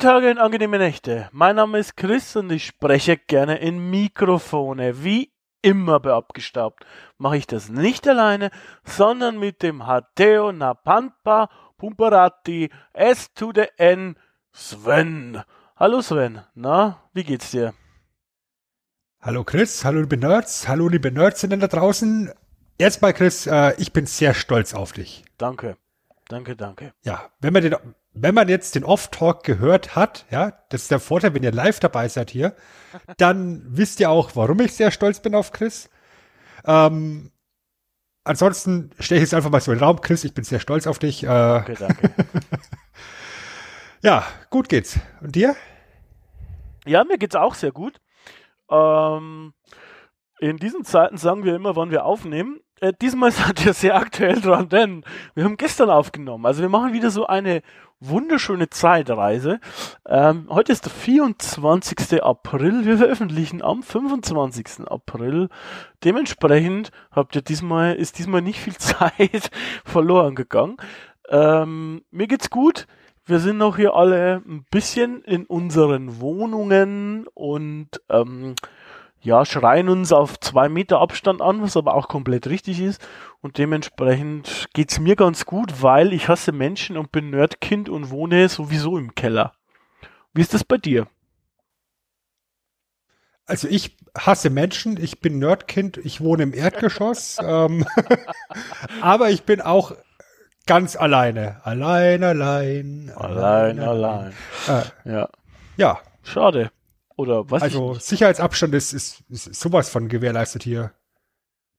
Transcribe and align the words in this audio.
Tage 0.00 0.30
und 0.30 0.38
angenehme 0.38 0.78
Nächte. 0.78 1.28
Mein 1.30 1.56
Name 1.56 1.78
ist 1.78 1.94
Chris 1.94 2.34
und 2.34 2.50
ich 2.50 2.64
spreche 2.64 3.18
gerne 3.18 3.58
in 3.58 3.90
Mikrofone. 3.90 5.04
Wie 5.04 5.30
immer 5.60 6.00
bei 6.00 6.14
Abgestaubt 6.14 6.86
mache 7.18 7.36
ich 7.36 7.46
das 7.46 7.68
nicht 7.68 8.08
alleine, 8.08 8.50
sondern 8.82 9.38
mit 9.38 9.62
dem 9.62 9.86
Hateo 9.86 10.52
Napampa 10.52 11.50
Pumperati 11.76 12.70
S 12.94 13.34
to 13.34 13.52
the 13.54 13.66
N 13.76 14.16
Sven. 14.52 15.42
Hallo 15.76 16.00
Sven, 16.00 16.44
na, 16.54 17.02
wie 17.12 17.24
geht's 17.24 17.50
dir? 17.50 17.74
Hallo 19.20 19.44
Chris, 19.44 19.84
hallo 19.84 20.00
liebe 20.00 20.16
Nerds, 20.16 20.66
hallo 20.66 20.88
liebe 20.88 21.12
Nerdsinnen 21.12 21.60
da 21.60 21.66
draußen. 21.66 22.32
Erstmal 22.78 23.12
Chris, 23.12 23.46
äh, 23.46 23.74
ich 23.76 23.92
bin 23.92 24.06
sehr 24.06 24.32
stolz 24.32 24.72
auf 24.72 24.92
dich. 24.92 25.26
Danke, 25.36 25.76
danke, 26.28 26.56
danke. 26.56 26.94
Ja, 27.02 27.28
wenn 27.40 27.52
man 27.52 27.62
den, 27.62 27.76
wenn 28.12 28.34
man 28.34 28.48
jetzt 28.48 28.74
den 28.74 28.84
Off-Talk 28.84 29.44
gehört 29.44 29.94
hat, 29.94 30.26
ja, 30.30 30.52
das 30.68 30.82
ist 30.82 30.90
der 30.90 31.00
Vorteil, 31.00 31.34
wenn 31.34 31.42
ihr 31.42 31.52
live 31.52 31.80
dabei 31.80 32.08
seid 32.08 32.30
hier, 32.30 32.54
dann 33.18 33.62
wisst 33.66 34.00
ihr 34.00 34.10
auch, 34.10 34.34
warum 34.34 34.60
ich 34.60 34.74
sehr 34.74 34.90
stolz 34.90 35.20
bin 35.20 35.34
auf 35.34 35.52
Chris. 35.52 35.88
Ähm, 36.64 37.32
ansonsten 38.24 38.90
stelle 38.98 39.20
ich 39.20 39.24
jetzt 39.26 39.34
einfach 39.34 39.50
mal 39.50 39.60
so 39.60 39.72
in 39.72 39.78
den 39.78 39.84
Raum, 39.84 40.00
Chris, 40.00 40.24
ich 40.24 40.34
bin 40.34 40.44
sehr 40.44 40.60
stolz 40.60 40.86
auf 40.86 40.98
dich. 40.98 41.22
Äh, 41.22 41.26
Danke, 41.26 41.74
danke. 41.74 42.10
ja, 44.02 44.26
gut 44.50 44.68
geht's. 44.68 44.98
Und 45.20 45.34
dir? 45.36 45.54
Ja, 46.86 47.04
mir 47.04 47.18
geht's 47.18 47.36
auch 47.36 47.54
sehr 47.54 47.72
gut. 47.72 48.00
Ähm, 48.70 49.52
in 50.40 50.56
diesen 50.56 50.84
Zeiten 50.84 51.16
sagen 51.16 51.44
wir 51.44 51.54
immer, 51.54 51.76
wann 51.76 51.90
wir 51.90 52.04
aufnehmen. 52.04 52.60
Äh, 52.80 52.92
diesmal 53.00 53.30
seid 53.30 53.64
ihr 53.64 53.74
sehr 53.74 53.96
aktuell 53.96 54.40
dran, 54.40 54.68
denn 54.68 55.04
wir 55.34 55.44
haben 55.44 55.56
gestern 55.56 55.90
aufgenommen. 55.90 56.46
Also 56.46 56.62
wir 56.62 56.68
machen 56.68 56.92
wieder 56.92 57.10
so 57.10 57.26
eine 57.26 57.62
wunderschöne 58.00 58.70
Zeitreise. 58.70 59.60
Ähm, 60.08 60.46
heute 60.48 60.72
ist 60.72 60.86
der 60.86 60.92
24. 60.92 62.22
April. 62.22 62.86
Wir 62.86 62.96
veröffentlichen 62.96 63.62
am 63.62 63.82
25. 63.82 64.88
April. 64.88 65.50
Dementsprechend 66.02 66.90
habt 67.12 67.36
ihr 67.36 67.42
diesmal, 67.42 67.94
ist 67.94 68.18
diesmal 68.18 68.40
nicht 68.40 68.58
viel 68.58 68.76
Zeit 68.78 69.50
verloren 69.84 70.34
gegangen. 70.34 70.78
Ähm, 71.28 72.02
mir 72.10 72.26
geht's 72.26 72.48
gut. 72.48 72.86
Wir 73.26 73.38
sind 73.38 73.58
noch 73.58 73.76
hier 73.76 73.94
alle 73.94 74.42
ein 74.46 74.64
bisschen 74.70 75.22
in 75.22 75.44
unseren 75.44 76.20
Wohnungen 76.20 77.28
und 77.34 78.00
ähm, 78.08 78.54
ja, 79.22 79.44
schreien 79.44 79.88
uns 79.88 80.12
auf 80.12 80.40
zwei 80.40 80.68
Meter 80.68 81.00
Abstand 81.00 81.42
an, 81.42 81.62
was 81.62 81.76
aber 81.76 81.94
auch 81.94 82.08
komplett 82.08 82.46
richtig 82.46 82.80
ist. 82.80 83.06
Und 83.42 83.58
dementsprechend 83.58 84.68
geht's 84.72 84.98
mir 84.98 85.16
ganz 85.16 85.44
gut, 85.44 85.82
weil 85.82 86.12
ich 86.12 86.28
hasse 86.28 86.52
Menschen 86.52 86.96
und 86.96 87.12
bin 87.12 87.30
Nerdkind 87.30 87.88
und 87.88 88.10
wohne 88.10 88.48
sowieso 88.48 88.96
im 88.96 89.14
Keller. 89.14 89.52
Wie 90.32 90.40
ist 90.40 90.54
das 90.54 90.64
bei 90.64 90.78
dir? 90.78 91.06
Also 93.44 93.68
ich 93.68 93.96
hasse 94.16 94.48
Menschen, 94.48 94.96
ich 95.02 95.20
bin 95.20 95.38
Nerdkind, 95.38 95.98
ich 95.98 96.20
wohne 96.20 96.44
im 96.44 96.54
Erdgeschoss, 96.54 97.38
ähm, 97.42 97.84
aber 99.02 99.30
ich 99.30 99.42
bin 99.42 99.60
auch 99.60 99.92
ganz 100.66 100.96
alleine. 100.96 101.60
Allein, 101.64 102.22
allein. 102.22 103.12
Allein, 103.16 103.80
allein. 103.80 104.32
Äh, 104.68 104.82
Ja, 105.04 105.28
ja, 105.76 105.98
schade. 106.22 106.70
Oder 107.20 107.50
was? 107.50 107.62
also 107.62 107.96
ich, 107.96 108.02
Sicherheitsabstand 108.02 108.74
ist, 108.74 108.94
ist, 108.94 109.22
ist 109.28 109.54
sowas 109.54 109.90
von 109.90 110.08
gewährleistet 110.08 110.62
hier. 110.62 110.92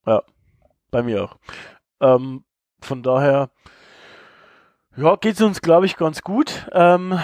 ja, 0.06 0.22
bei 0.92 1.02
mir 1.02 1.24
auch. 1.24 1.38
Ähm, 2.00 2.44
von 2.80 3.02
daher, 3.02 3.50
ja, 4.96 5.16
geht's 5.16 5.42
uns, 5.42 5.62
glaube 5.62 5.88
ich, 5.88 5.98
ganz 5.98 6.22
gut. 6.22 6.68
Ähm, 6.74 7.20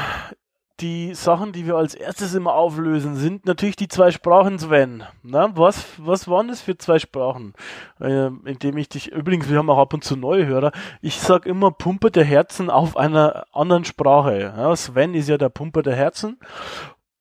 die 0.80 1.16
Sachen, 1.16 1.54
die 1.54 1.66
wir 1.66 1.76
als 1.76 1.96
erstes 1.96 2.36
immer 2.36 2.54
auflösen, 2.54 3.16
sind 3.16 3.46
natürlich 3.46 3.76
die 3.76 3.88
zwei 3.88 4.12
Sprachen, 4.12 4.60
Sven. 4.60 5.04
Na, 5.24 5.56
was, 5.56 5.86
was 5.98 6.28
waren 6.28 6.48
das 6.48 6.62
für 6.62 6.78
zwei 6.78 7.00
Sprachen? 7.00 7.54
Ähm, 8.00 8.42
indem 8.46 8.78
ich 8.78 8.90
dich, 8.90 9.12
übrigens, 9.12 9.50
wir 9.50 9.58
haben 9.58 9.70
auch 9.70 9.80
ab 9.80 9.94
und 9.94 10.04
zu 10.04 10.16
neue 10.16 10.46
Hörer. 10.46 10.72
Ich 11.02 11.20
sag 11.20 11.46
immer 11.46 11.72
Pumper 11.72 12.12
der 12.12 12.26
Herzen 12.26 12.70
auf 12.70 12.96
einer 12.96 13.46
anderen 13.54 13.86
Sprache. 13.86 14.40
Ja, 14.40 14.76
Sven 14.76 15.16
ist 15.16 15.30
ja 15.30 15.38
der 15.38 15.50
Pumper 15.50 15.82
der 15.82 15.96
Herzen. 15.96 16.38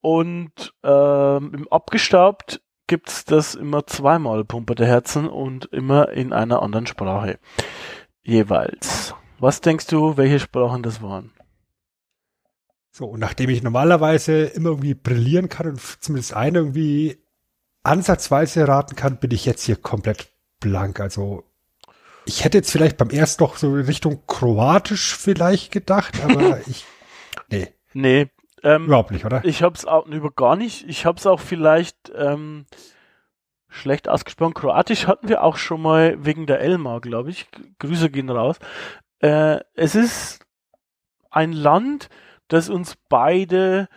Und 0.01 0.73
ähm, 0.83 1.53
im 1.53 1.67
Abgestaubt 1.69 2.61
gibt's 2.87 3.25
das 3.25 3.55
immer 3.55 3.85
zweimal 3.85 4.45
Pumper 4.45 4.75
der 4.75 4.87
Herzen 4.87 5.27
und 5.27 5.65
immer 5.65 6.09
in 6.09 6.33
einer 6.33 6.61
anderen 6.61 6.87
Sprache. 6.87 7.39
Jeweils. 8.23 9.13
Was 9.39 9.61
denkst 9.61 9.87
du, 9.87 10.17
welche 10.17 10.39
Sprachen 10.39 10.83
das 10.83 11.01
waren? 11.01 11.31
So, 12.91 13.05
und 13.05 13.19
nachdem 13.19 13.49
ich 13.49 13.61
normalerweise 13.61 14.45
immer 14.45 14.69
irgendwie 14.69 14.95
brillieren 14.95 15.49
kann 15.49 15.67
und 15.67 15.79
zumindest 15.79 16.33
eine 16.33 16.59
irgendwie 16.59 17.23
ansatzweise 17.83 18.67
raten 18.67 18.95
kann, 18.95 19.19
bin 19.19 19.31
ich 19.31 19.45
jetzt 19.45 19.63
hier 19.63 19.75
komplett 19.75 20.29
blank. 20.59 20.99
Also 20.99 21.43
ich 22.25 22.43
hätte 22.43 22.57
jetzt 22.57 22.71
vielleicht 22.71 22.97
beim 22.97 23.09
ersten 23.09 23.43
noch 23.43 23.57
so 23.57 23.71
Richtung 23.71 24.25
Kroatisch 24.25 25.15
vielleicht 25.15 25.71
gedacht, 25.71 26.23
aber 26.23 26.59
ich, 26.67 26.85
nee, 27.49 27.67
Nee, 27.93 28.29
ähm, 28.63 28.85
überhaupt 28.85 29.11
nicht, 29.11 29.25
oder? 29.25 29.43
ich 29.45 29.63
hab's 29.63 29.85
auch 29.85 30.05
über 30.07 30.31
gar 30.31 30.55
nicht. 30.55 30.87
Ich 30.87 31.05
hab's 31.05 31.25
auch 31.25 31.39
vielleicht 31.39 32.11
ähm, 32.15 32.65
schlecht 33.67 34.09
ausgesprochen. 34.09 34.53
Kroatisch 34.53 35.07
hatten 35.07 35.29
wir 35.29 35.43
auch 35.43 35.57
schon 35.57 35.81
mal 35.81 36.23
wegen 36.25 36.47
der 36.47 36.59
Elmar, 36.59 37.01
glaube 37.01 37.29
ich. 37.29 37.47
Grüße 37.79 38.09
gehen 38.09 38.29
raus. 38.29 38.57
Äh, 39.19 39.59
es 39.73 39.95
ist 39.95 40.45
ein 41.29 41.51
Land, 41.51 42.09
das 42.47 42.69
uns 42.69 42.95
beide 43.09 43.89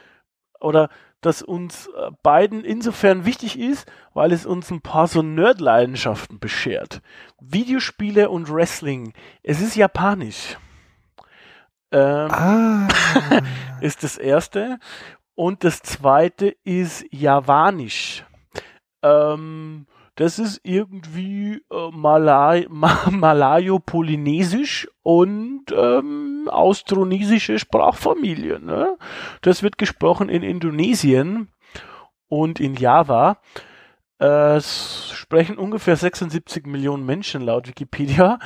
oder 0.60 0.88
das 1.20 1.42
uns 1.42 1.86
äh, 1.88 2.10
beiden 2.22 2.64
insofern 2.64 3.24
wichtig 3.24 3.58
ist, 3.58 3.90
weil 4.14 4.32
es 4.32 4.46
uns 4.46 4.70
ein 4.70 4.80
paar 4.80 5.06
so 5.06 5.22
Nerd-Leidenschaften 5.22 6.38
beschert. 6.38 7.02
Videospiele 7.40 8.30
und 8.30 8.52
Wrestling. 8.52 9.12
Es 9.42 9.60
ist 9.60 9.76
japanisch. 9.76 10.56
Ähm, 11.92 12.30
Ah, 12.30 12.88
ist 13.80 14.02
das 14.04 14.16
erste. 14.16 14.78
Und 15.34 15.64
das 15.64 15.80
zweite 15.80 16.54
ist 16.64 17.04
Javanisch. 17.10 18.24
Ähm, 19.02 19.86
das 20.16 20.38
ist 20.38 20.60
irgendwie 20.64 21.62
äh, 21.72 21.90
Malay 21.92 22.66
Ma 22.68 23.08
Malayo-Polynesisch 23.10 24.86
und 25.02 25.64
ähm, 25.74 26.48
austronesische 26.50 27.58
Sprachfamilie. 27.58 28.60
Ne? 28.60 28.98
Das 29.40 29.62
wird 29.62 29.78
gesprochen 29.78 30.28
in 30.28 30.42
Indonesien 30.42 31.48
und 32.28 32.60
in 32.60 32.74
Java. 32.74 33.38
Äh, 34.20 34.56
es 34.56 35.10
sprechen 35.14 35.58
ungefähr 35.58 35.96
76 35.96 36.66
Millionen 36.66 37.06
Menschen 37.06 37.42
laut 37.42 37.66
Wikipedia. 37.66 38.38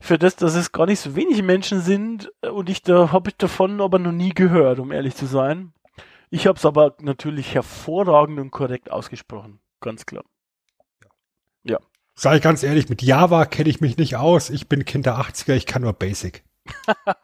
Für 0.00 0.18
das, 0.18 0.36
dass 0.36 0.54
es 0.54 0.72
gar 0.72 0.86
nicht 0.86 1.00
so 1.00 1.14
wenig 1.14 1.42
Menschen 1.42 1.80
sind 1.80 2.32
äh, 2.42 2.48
und 2.48 2.68
ich 2.68 2.82
da 2.82 3.12
habe 3.12 3.30
ich 3.30 3.36
davon 3.36 3.80
aber 3.80 3.98
noch 3.98 4.12
nie 4.12 4.34
gehört, 4.34 4.80
um 4.80 4.90
ehrlich 4.90 5.14
zu 5.14 5.26
sein. 5.26 5.72
Ich 6.30 6.46
habe 6.46 6.58
es 6.58 6.66
aber 6.66 6.96
natürlich 7.00 7.54
hervorragend 7.54 8.40
und 8.40 8.50
korrekt 8.50 8.90
ausgesprochen, 8.90 9.60
ganz 9.80 10.06
klar. 10.06 10.24
sag 12.14 12.36
ich 12.36 12.42
ganz 12.42 12.62
ehrlich, 12.62 12.88
mit 12.88 13.02
Java 13.02 13.44
kenne 13.44 13.68
ich 13.68 13.80
mich 13.80 13.96
nicht 13.96 14.16
aus. 14.16 14.50
Ich 14.50 14.68
bin 14.68 14.84
Kind 14.84 15.06
der 15.06 15.18
80er, 15.18 15.54
ich 15.54 15.66
kann 15.66 15.82
nur 15.82 15.92
Basic. 15.92 16.44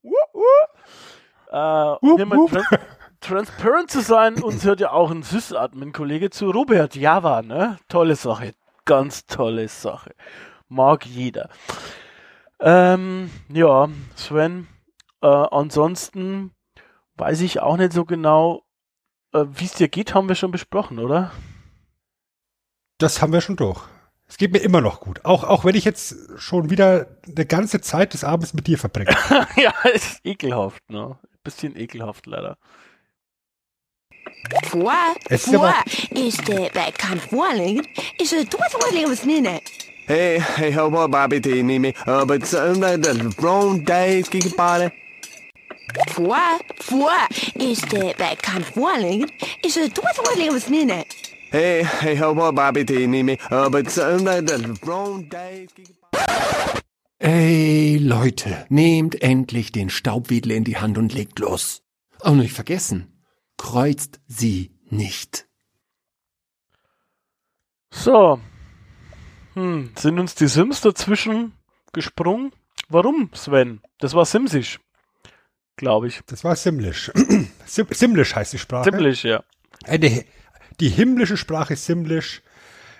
Wuh, 0.00 0.14
wuh. 0.32 0.42
Äh, 1.50 1.96
um 2.00 2.48
transparent 3.20 3.90
zu 3.90 4.00
sein, 4.00 4.42
uns 4.42 4.64
hört 4.64 4.80
ja 4.80 4.92
auch 4.92 5.10
ein 5.10 5.22
Sys-Admin-Kollege 5.22 6.30
zu. 6.30 6.50
Robert 6.50 6.96
Java, 6.96 7.42
ne? 7.42 7.78
Tolle 7.88 8.16
Sache. 8.16 8.54
Ganz 8.84 9.26
tolle 9.26 9.68
Sache. 9.68 10.14
Mag 10.68 11.06
jeder. 11.06 11.48
Ähm, 12.60 13.30
ja, 13.48 13.88
Sven, 14.16 14.66
äh, 15.22 15.26
ansonsten 15.26 16.52
weiß 17.16 17.40
ich 17.42 17.60
auch 17.60 17.76
nicht 17.76 17.92
so 17.92 18.04
genau, 18.04 18.64
äh, 19.32 19.44
wie 19.48 19.64
es 19.64 19.74
dir 19.74 19.88
geht, 19.88 20.14
haben 20.14 20.28
wir 20.28 20.34
schon 20.34 20.50
besprochen, 20.50 20.98
oder? 20.98 21.32
Das 22.98 23.22
haben 23.22 23.32
wir 23.32 23.40
schon 23.40 23.56
durch. 23.56 23.80
Es 24.26 24.36
geht 24.36 24.52
mir 24.52 24.58
immer 24.58 24.80
noch 24.80 25.00
gut. 25.00 25.24
Auch, 25.24 25.44
auch 25.44 25.64
wenn 25.64 25.74
ich 25.74 25.84
jetzt 25.84 26.16
schon 26.36 26.68
wieder 26.68 27.06
eine 27.26 27.46
ganze 27.46 27.80
Zeit 27.80 28.12
des 28.12 28.24
Abends 28.24 28.52
mit 28.52 28.66
dir 28.66 28.76
verbringe. 28.76 29.10
ja, 29.56 29.72
ist 29.92 30.20
ekelhaft, 30.24 30.90
ne? 30.90 31.18
Bisschen 31.42 31.76
ekelhaft 31.76 32.26
leider. 32.26 32.58
What? 34.72 35.18
Es 35.28 35.46
ist 35.46 35.54
aber- 35.54 35.68
What 35.84 36.18
is 36.18 36.36
that 36.36 36.72
that 36.74 36.98
kind 36.98 37.16
of 37.20 37.32
warning? 37.32 37.86
Is 38.18 38.32
it 38.32 38.52
what 38.54 38.72
warning 38.80 39.08
was 39.08 39.24
in 39.24 39.46
it? 39.46 39.62
Hey, 40.06 40.38
hey, 40.56 40.70
ho, 40.70 40.88
ho, 40.90 41.06
Bobby, 41.06 41.38
do 41.38 41.50
you 41.54 41.62
need 41.62 41.80
me? 41.80 41.94
Uh, 42.06 42.24
but 42.24 42.42
uh, 42.54 42.72
the 42.72 43.34
wrong 43.40 43.84
body. 43.84 44.90
What? 46.16 46.62
What 46.90 47.30
is 47.56 47.80
that 47.82 48.16
that 48.18 48.42
kind 48.42 48.62
of 48.62 48.74
warning? 48.76 49.30
Is 49.62 49.76
it 49.76 49.98
what 49.98 50.16
warning 50.24 50.52
was 50.52 50.68
in 50.70 50.88
it? 50.90 51.14
Hey, 51.50 51.82
hey, 51.82 52.14
ho, 52.14 52.32
ho, 52.34 52.52
Bobby, 52.52 52.84
do 52.84 52.94
you 52.98 53.06
need 53.06 53.24
me? 53.24 53.38
Uh, 53.50 53.68
but 53.68 53.86
uh, 53.98 54.16
the 54.16 54.78
wrong 54.84 55.24
days, 55.28 55.68
geek 55.74 55.88
Ey, 57.20 57.98
Leute, 57.98 58.64
nehmt 58.68 59.20
endlich 59.22 59.72
den 59.72 59.90
Staubwedel 59.90 60.52
in 60.52 60.64
die 60.64 60.76
Hand 60.76 60.98
und 60.98 61.12
legt 61.12 61.38
los. 61.40 61.82
Und 62.20 62.38
nicht 62.38 62.52
vergessen, 62.52 63.08
kreuzt 63.58 64.20
sie 64.26 64.74
nicht. 64.88 65.46
So. 67.90 68.40
Hm, 69.54 69.90
sind 69.96 70.18
uns 70.18 70.34
die 70.34 70.46
Sims 70.48 70.80
dazwischen 70.80 71.52
gesprungen? 71.92 72.52
Warum, 72.88 73.30
Sven? 73.34 73.82
Das 73.98 74.14
war 74.14 74.24
Simsisch. 74.24 74.80
Glaube 75.76 76.08
ich. 76.08 76.20
Das 76.26 76.42
war 76.44 76.56
Simlish. 76.56 77.12
Sim 77.66 77.86
Simlish 77.90 78.34
heißt 78.34 78.52
die 78.52 78.58
Sprache. 78.58 78.90
Ziemlich, 78.90 79.22
ja. 79.22 79.44
Äh, 79.84 80.24
Die, 80.80 80.88
himmlische 80.88 81.36
Sprache 81.36 81.76
Simlish. 81.76 82.42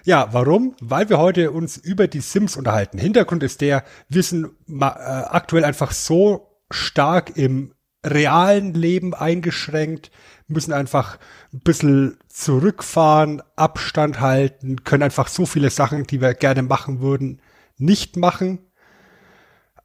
Ja, 0.04 0.28
warum? 0.32 0.76
Weil 0.80 1.08
wir 1.08 1.18
heute 1.18 1.50
uns 1.50 1.76
über 1.76 2.06
die 2.06 2.20
Sims 2.20 2.56
unterhalten. 2.56 2.98
Hintergrund 2.98 3.42
ist 3.42 3.60
der, 3.60 3.84
wir 4.08 4.22
sind 4.22 4.46
äh, 4.68 4.84
aktuell 4.84 5.64
einfach 5.64 5.90
so 5.90 6.60
stark 6.70 7.36
im 7.36 7.74
realen 8.04 8.74
Leben 8.74 9.14
eingeschränkt, 9.14 10.10
müssen 10.46 10.72
einfach 10.72 11.18
ein 11.52 11.60
bisschen 11.60 12.18
zurückfahren, 12.28 13.42
Abstand 13.56 14.20
halten, 14.20 14.84
können 14.84 15.02
einfach 15.02 15.28
so 15.28 15.46
viele 15.46 15.70
Sachen, 15.70 16.04
die 16.04 16.20
wir 16.20 16.34
gerne 16.34 16.62
machen 16.62 17.00
würden, 17.00 17.40
nicht 17.76 18.16
machen. 18.16 18.58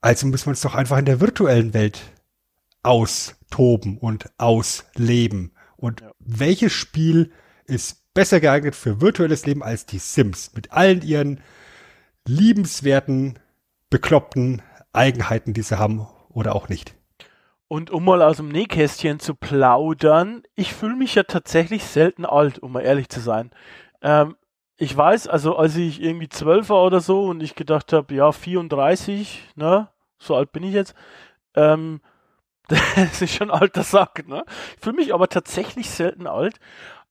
Also 0.01 0.27
müssen 0.27 0.47
wir 0.47 0.51
uns 0.51 0.61
doch 0.61 0.75
einfach 0.75 0.97
in 0.97 1.05
der 1.05 1.21
virtuellen 1.21 1.73
Welt 1.73 2.01
austoben 2.83 3.97
und 3.97 4.29
ausleben. 4.37 5.53
Und 5.75 6.03
welches 6.19 6.73
Spiel 6.73 7.31
ist 7.65 8.13
besser 8.13 8.39
geeignet 8.39 8.75
für 8.75 9.01
virtuelles 9.01 9.45
Leben 9.45 9.63
als 9.63 9.85
die 9.85 9.99
Sims 9.99 10.51
mit 10.53 10.71
allen 10.71 11.01
ihren 11.01 11.41
liebenswerten, 12.25 13.39
bekloppten 13.89 14.61
Eigenheiten, 14.91 15.53
die 15.53 15.61
sie 15.61 15.79
haben 15.79 16.07
oder 16.29 16.55
auch 16.55 16.69
nicht? 16.69 16.95
Und 17.67 17.91
um 17.91 18.05
mal 18.05 18.21
aus 18.21 18.37
dem 18.37 18.49
Nähkästchen 18.49 19.19
zu 19.19 19.35
plaudern, 19.35 20.43
ich 20.55 20.73
fühle 20.73 20.95
mich 20.95 21.15
ja 21.15 21.23
tatsächlich 21.23 21.85
selten 21.85 22.25
alt, 22.25 22.59
um 22.59 22.73
mal 22.73 22.81
ehrlich 22.81 23.09
zu 23.09 23.19
sein. 23.19 23.51
Ähm, 24.01 24.35
ich 24.77 24.95
weiß, 24.95 25.27
also 25.27 25.55
als 25.55 25.75
ich 25.75 26.01
irgendwie 26.01 26.29
zwölf 26.29 26.69
war 26.69 26.83
oder 26.83 26.99
so 26.99 27.25
und 27.25 27.41
ich 27.41 27.55
gedacht 27.55 27.93
habe, 27.93 28.13
ja, 28.13 28.31
34, 28.31 29.51
ne, 29.55 29.89
so 30.19 30.35
alt 30.35 30.51
bin 30.51 30.63
ich 30.63 30.73
jetzt, 30.73 30.93
ähm, 31.55 32.01
das 32.67 33.21
ist 33.21 33.33
schon 33.35 33.51
ein 33.51 33.59
alter 33.61 33.83
Sack, 33.83 34.27
ne? 34.27 34.45
Ich 34.75 34.83
fühle 34.83 34.95
mich 34.95 35.13
aber 35.13 35.27
tatsächlich 35.27 35.89
selten 35.89 36.27
alt. 36.27 36.59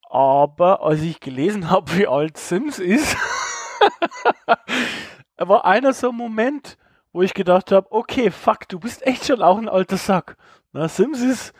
Aber 0.08 0.82
als 0.82 1.00
ich 1.02 1.20
gelesen 1.20 1.70
habe, 1.70 1.96
wie 1.96 2.06
alt 2.06 2.36
Sims 2.36 2.78
ist, 2.78 3.16
war 5.38 5.64
einer 5.64 5.92
so 5.92 6.10
ein 6.10 6.16
Moment, 6.16 6.76
wo 7.12 7.22
ich 7.22 7.34
gedacht 7.34 7.72
habe, 7.72 7.90
okay, 7.90 8.30
fuck, 8.30 8.68
du 8.68 8.78
bist 8.78 9.06
echt 9.06 9.26
schon 9.26 9.42
auch 9.42 9.58
ein 9.58 9.68
alter 9.68 9.96
Sack. 9.96 10.36
Na, 10.72 10.88
Sims 10.88 11.20
ist 11.20 11.52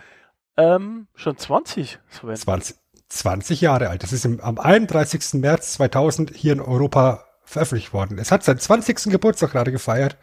ähm, 0.57 1.07
schon 1.15 1.37
20, 1.37 1.99
Sven. 2.09 2.37
20, 2.37 2.77
20 3.09 3.61
Jahre 3.61 3.89
alt. 3.89 4.03
Das 4.03 4.13
ist 4.13 4.25
im, 4.25 4.41
am 4.41 4.59
31. 4.59 5.35
März 5.35 5.75
2000 5.75 6.35
hier 6.35 6.53
in 6.55 6.61
Europa 6.61 7.25
veröffentlicht 7.45 7.93
worden. 7.93 8.19
Es 8.19 8.33
hat 8.33 8.43
seinen 8.43 8.59
20. 8.59 9.11
Geburtstag 9.11 9.53
gerade 9.53 9.73
gefeiert. 9.73 10.17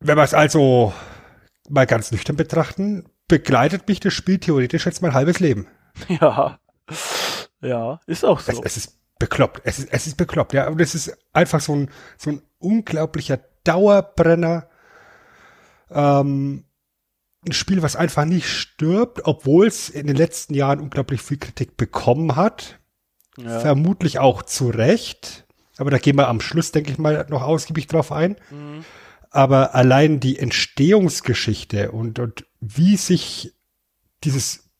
Wenn 0.00 0.16
wir 0.18 0.24
es 0.24 0.34
also 0.34 0.92
mal 1.68 1.86
ganz 1.86 2.12
nüchtern 2.12 2.36
betrachten, 2.36 3.08
begleitet 3.28 3.88
mich 3.88 4.00
das 4.00 4.12
Spiel 4.12 4.38
theoretisch 4.38 4.86
jetzt 4.86 5.02
mein 5.02 5.14
halbes 5.14 5.40
Leben. 5.40 5.66
Ja. 6.08 6.58
Ja, 7.62 8.00
ist 8.06 8.24
auch 8.24 8.38
Es, 8.46 8.54
so. 8.56 8.62
es 8.62 8.76
ist 8.76 8.98
bekloppt. 9.18 9.62
Es 9.64 9.78
ist, 9.78 9.88
es 9.90 10.06
ist 10.06 10.16
bekloppt, 10.16 10.52
ja. 10.52 10.68
Und 10.68 10.80
es 10.80 10.94
ist 10.94 11.16
einfach 11.32 11.60
so 11.60 11.74
ein, 11.74 11.90
so 12.18 12.30
ein 12.30 12.42
unglaublicher 12.58 13.40
Dauerbrenner. 13.64 14.68
Ähm, 15.90 16.64
ein 17.46 17.52
Spiel, 17.52 17.82
was 17.82 17.96
einfach 17.96 18.24
nicht 18.24 18.48
stirbt, 18.48 19.20
obwohl 19.24 19.66
es 19.66 19.88
in 19.88 20.06
den 20.06 20.16
letzten 20.16 20.54
Jahren 20.54 20.80
unglaublich 20.80 21.22
viel 21.22 21.38
Kritik 21.38 21.76
bekommen 21.76 22.36
hat. 22.36 22.80
Ja. 23.36 23.60
Vermutlich 23.60 24.18
auch 24.18 24.42
zu 24.42 24.68
Recht. 24.68 25.46
Aber 25.78 25.90
da 25.90 25.98
gehen 25.98 26.16
wir 26.16 26.28
am 26.28 26.40
Schluss, 26.40 26.72
denke 26.72 26.90
ich 26.90 26.98
mal, 26.98 27.26
noch 27.28 27.42
ausgiebig 27.42 27.86
drauf 27.86 28.10
ein. 28.10 28.36
Mhm. 28.50 28.84
Aber 29.30 29.74
allein 29.74 30.20
die 30.20 30.38
Entstehungsgeschichte 30.38 31.92
und, 31.92 32.18
und 32.18 32.46
wie 32.60 32.96
sich 32.96 33.54
dieses 34.24 34.70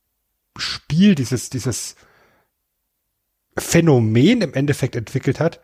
Spiel, 0.57 1.15
dieses, 1.15 1.51
dieses 1.51 1.97
Phänomen 3.59 4.41
im 4.41 4.55
Endeffekt 4.55 4.97
entwickelt 4.97 5.41
hat, 5.41 5.61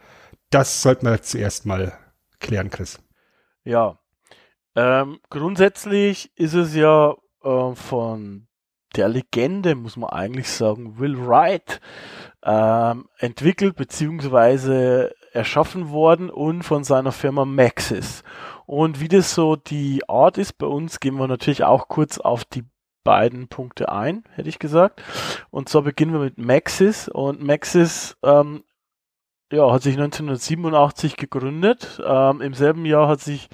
das 0.50 0.82
sollten 0.82 1.06
wir 1.06 1.22
zuerst 1.22 1.64
mal 1.64 1.98
klären, 2.42 2.70
Chris. 2.70 3.00
Ja. 3.64 3.98
Ähm, 4.74 5.20
grundsätzlich 5.30 6.36
ist 6.36 6.54
es 6.54 6.74
ja 6.74 7.14
äh, 7.42 7.74
von 7.74 8.48
der 8.96 9.08
Legende, 9.08 9.74
muss 9.74 9.96
man 9.96 10.10
eigentlich 10.10 10.48
sagen, 10.50 10.98
Will 10.98 11.18
Wright 11.26 11.80
ähm, 12.44 13.08
entwickelt 13.18 13.76
beziehungsweise 13.76 15.14
erschaffen 15.32 15.90
worden 15.90 16.30
und 16.30 16.62
von 16.62 16.84
seiner 16.84 17.12
Firma 17.12 17.44
Maxis. 17.44 18.22
Und 18.66 19.00
wie 19.00 19.08
das 19.08 19.34
so 19.34 19.56
die 19.56 20.02
Art 20.08 20.38
ist 20.38 20.58
bei 20.58 20.66
uns, 20.66 21.00
gehen 21.00 21.16
wir 21.16 21.28
natürlich 21.28 21.64
auch 21.64 21.88
kurz 21.88 22.18
auf 22.18 22.44
die 22.44 22.64
beiden 23.04 23.48
Punkte 23.48 23.90
ein, 23.90 24.24
hätte 24.34 24.48
ich 24.48 24.58
gesagt. 24.58 25.02
Und 25.50 25.68
zwar 25.68 25.82
beginnen 25.82 26.12
wir 26.12 26.20
mit 26.20 26.38
Maxis 26.38 27.08
und 27.08 27.42
Maxis 27.42 28.16
ähm, 28.22 28.64
ja, 29.52 29.70
hat 29.70 29.82
sich 29.82 29.94
1987 29.94 31.16
gegründet. 31.16 32.00
Ähm, 32.04 32.40
Im 32.40 32.54
selben 32.54 32.86
Jahr 32.86 33.06
hat 33.06 33.20
sich 33.20 33.48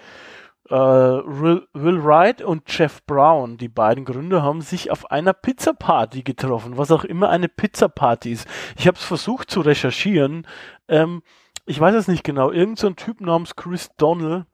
äh, 0.71 0.75
Will, 0.75 1.67
Wright 1.75 2.41
und 2.41 2.63
Jeff 2.67 3.05
Brown, 3.05 3.57
die 3.59 3.69
beiden 3.69 4.05
Gründer, 4.05 4.43
haben 4.43 4.61
sich 4.61 4.91
auf 4.91 5.11
einer 5.11 5.33
Pizza-Party 5.33 6.23
getroffen, 6.23 6.77
was 6.77 6.93
auch 6.93 7.05
immer 7.05 7.31
eine 7.31 7.49
Pizza-Party 7.49 8.33
ist. 8.33 8.49
Ich 8.79 8.87
habe 8.87 8.97
es 8.97 9.05
versucht 9.05 9.51
zu 9.51 9.61
recherchieren. 9.61 10.47
Ähm, 10.87 11.23
ich 11.67 11.81
weiß 11.81 11.95
es 11.97 12.07
nicht 12.07 12.23
genau. 12.23 12.53
Irgend 12.53 12.79
so 12.79 12.87
ein 12.87 12.97
Typ 12.97 13.21
namens 13.21 13.57
Chris 13.57 13.91
Donnell 13.97 14.47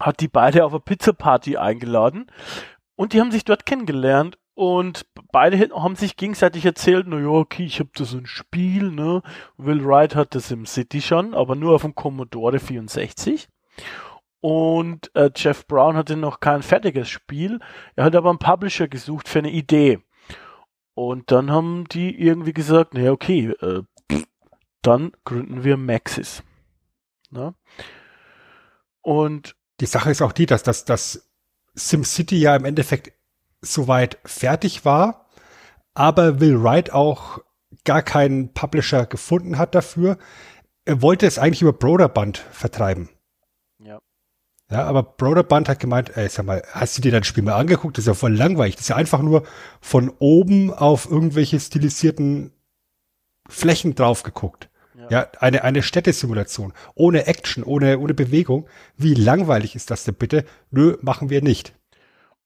hat 0.00 0.20
die 0.20 0.28
beide 0.28 0.64
auf 0.64 0.72
eine 0.72 0.80
Pizza-Party 0.80 1.58
eingeladen 1.58 2.26
und 2.96 3.12
die 3.12 3.20
haben 3.20 3.32
sich 3.32 3.44
dort 3.44 3.66
kennengelernt 3.66 4.38
und 4.60 5.06
beide 5.32 5.70
haben 5.70 5.96
sich 5.96 6.18
gegenseitig 6.18 6.66
erzählt, 6.66 7.06
na 7.08 7.18
ja, 7.18 7.28
okay, 7.28 7.64
ich 7.64 7.80
habe 7.80 7.88
da 7.94 8.04
so 8.04 8.18
ein 8.18 8.26
Spiel, 8.26 8.90
ne? 8.90 9.22
Will 9.56 9.82
Wright 9.82 10.14
hat 10.14 10.34
das 10.34 10.50
im 10.50 10.66
City 10.66 11.00
schon, 11.00 11.32
aber 11.32 11.54
nur 11.54 11.74
auf 11.74 11.80
dem 11.80 11.94
Commodore 11.94 12.58
64. 12.58 13.48
Und 14.42 15.10
äh, 15.14 15.30
Jeff 15.34 15.66
Brown 15.66 15.96
hatte 15.96 16.14
noch 16.14 16.40
kein 16.40 16.62
fertiges 16.62 17.08
Spiel. 17.08 17.60
Er 17.96 18.04
hat 18.04 18.14
aber 18.14 18.28
einen 18.28 18.38
Publisher 18.38 18.86
gesucht 18.86 19.30
für 19.30 19.38
eine 19.38 19.50
Idee. 19.50 20.00
Und 20.92 21.32
dann 21.32 21.50
haben 21.50 21.86
die 21.88 22.20
irgendwie 22.20 22.52
gesagt, 22.52 22.92
naja, 22.92 23.12
okay, 23.12 23.54
äh, 23.62 23.82
dann 24.82 25.12
gründen 25.24 25.64
wir 25.64 25.78
Maxis. 25.78 26.42
Ne? 27.30 27.54
Und 29.00 29.56
Die 29.80 29.86
Sache 29.86 30.10
ist 30.10 30.20
auch 30.20 30.32
die, 30.32 30.44
dass 30.44 30.62
das, 30.62 30.84
das 30.84 31.30
SimCity 31.74 32.38
ja 32.40 32.56
im 32.56 32.66
Endeffekt 32.66 33.19
soweit 33.62 34.18
fertig 34.24 34.84
war, 34.84 35.26
aber 35.94 36.40
Will 36.40 36.62
Wright 36.62 36.92
auch 36.92 37.40
gar 37.84 38.02
keinen 38.02 38.52
Publisher 38.52 39.06
gefunden 39.06 39.58
hat 39.58 39.74
dafür. 39.74 40.18
Er 40.84 41.02
wollte 41.02 41.26
es 41.26 41.38
eigentlich 41.38 41.62
über 41.62 41.72
Broderband 41.72 42.38
vertreiben. 42.38 43.08
ja. 43.78 44.00
Ja, 44.70 44.84
aber 44.84 45.02
Broderband 45.02 45.68
hat 45.68 45.80
gemeint, 45.80 46.16
ey, 46.16 46.28
sag 46.28 46.46
mal, 46.46 46.62
hast 46.70 46.96
du 46.96 47.02
dir 47.02 47.10
das 47.10 47.26
Spiel 47.26 47.42
mal 47.42 47.56
angeguckt? 47.56 47.98
Das 47.98 48.04
ist 48.04 48.06
ja 48.06 48.14
voll 48.14 48.36
langweilig. 48.36 48.76
Das 48.76 48.82
ist 48.82 48.88
ja 48.88 48.96
einfach 48.96 49.20
nur 49.20 49.42
von 49.80 50.12
oben 50.20 50.72
auf 50.72 51.10
irgendwelche 51.10 51.58
stilisierten 51.58 52.52
Flächen 53.48 53.96
drauf 53.96 54.22
geguckt. 54.22 54.70
Ja. 54.94 55.08
Ja, 55.10 55.28
eine, 55.40 55.64
eine 55.64 55.82
Städtesimulation. 55.82 56.72
Ohne 56.94 57.26
Action, 57.26 57.64
ohne, 57.64 57.98
ohne 57.98 58.14
Bewegung. 58.14 58.68
Wie 58.96 59.14
langweilig 59.14 59.74
ist 59.74 59.90
das 59.90 60.04
denn 60.04 60.14
bitte? 60.14 60.44
Nö, 60.70 60.98
machen 61.02 61.30
wir 61.30 61.42
nicht. 61.42 61.74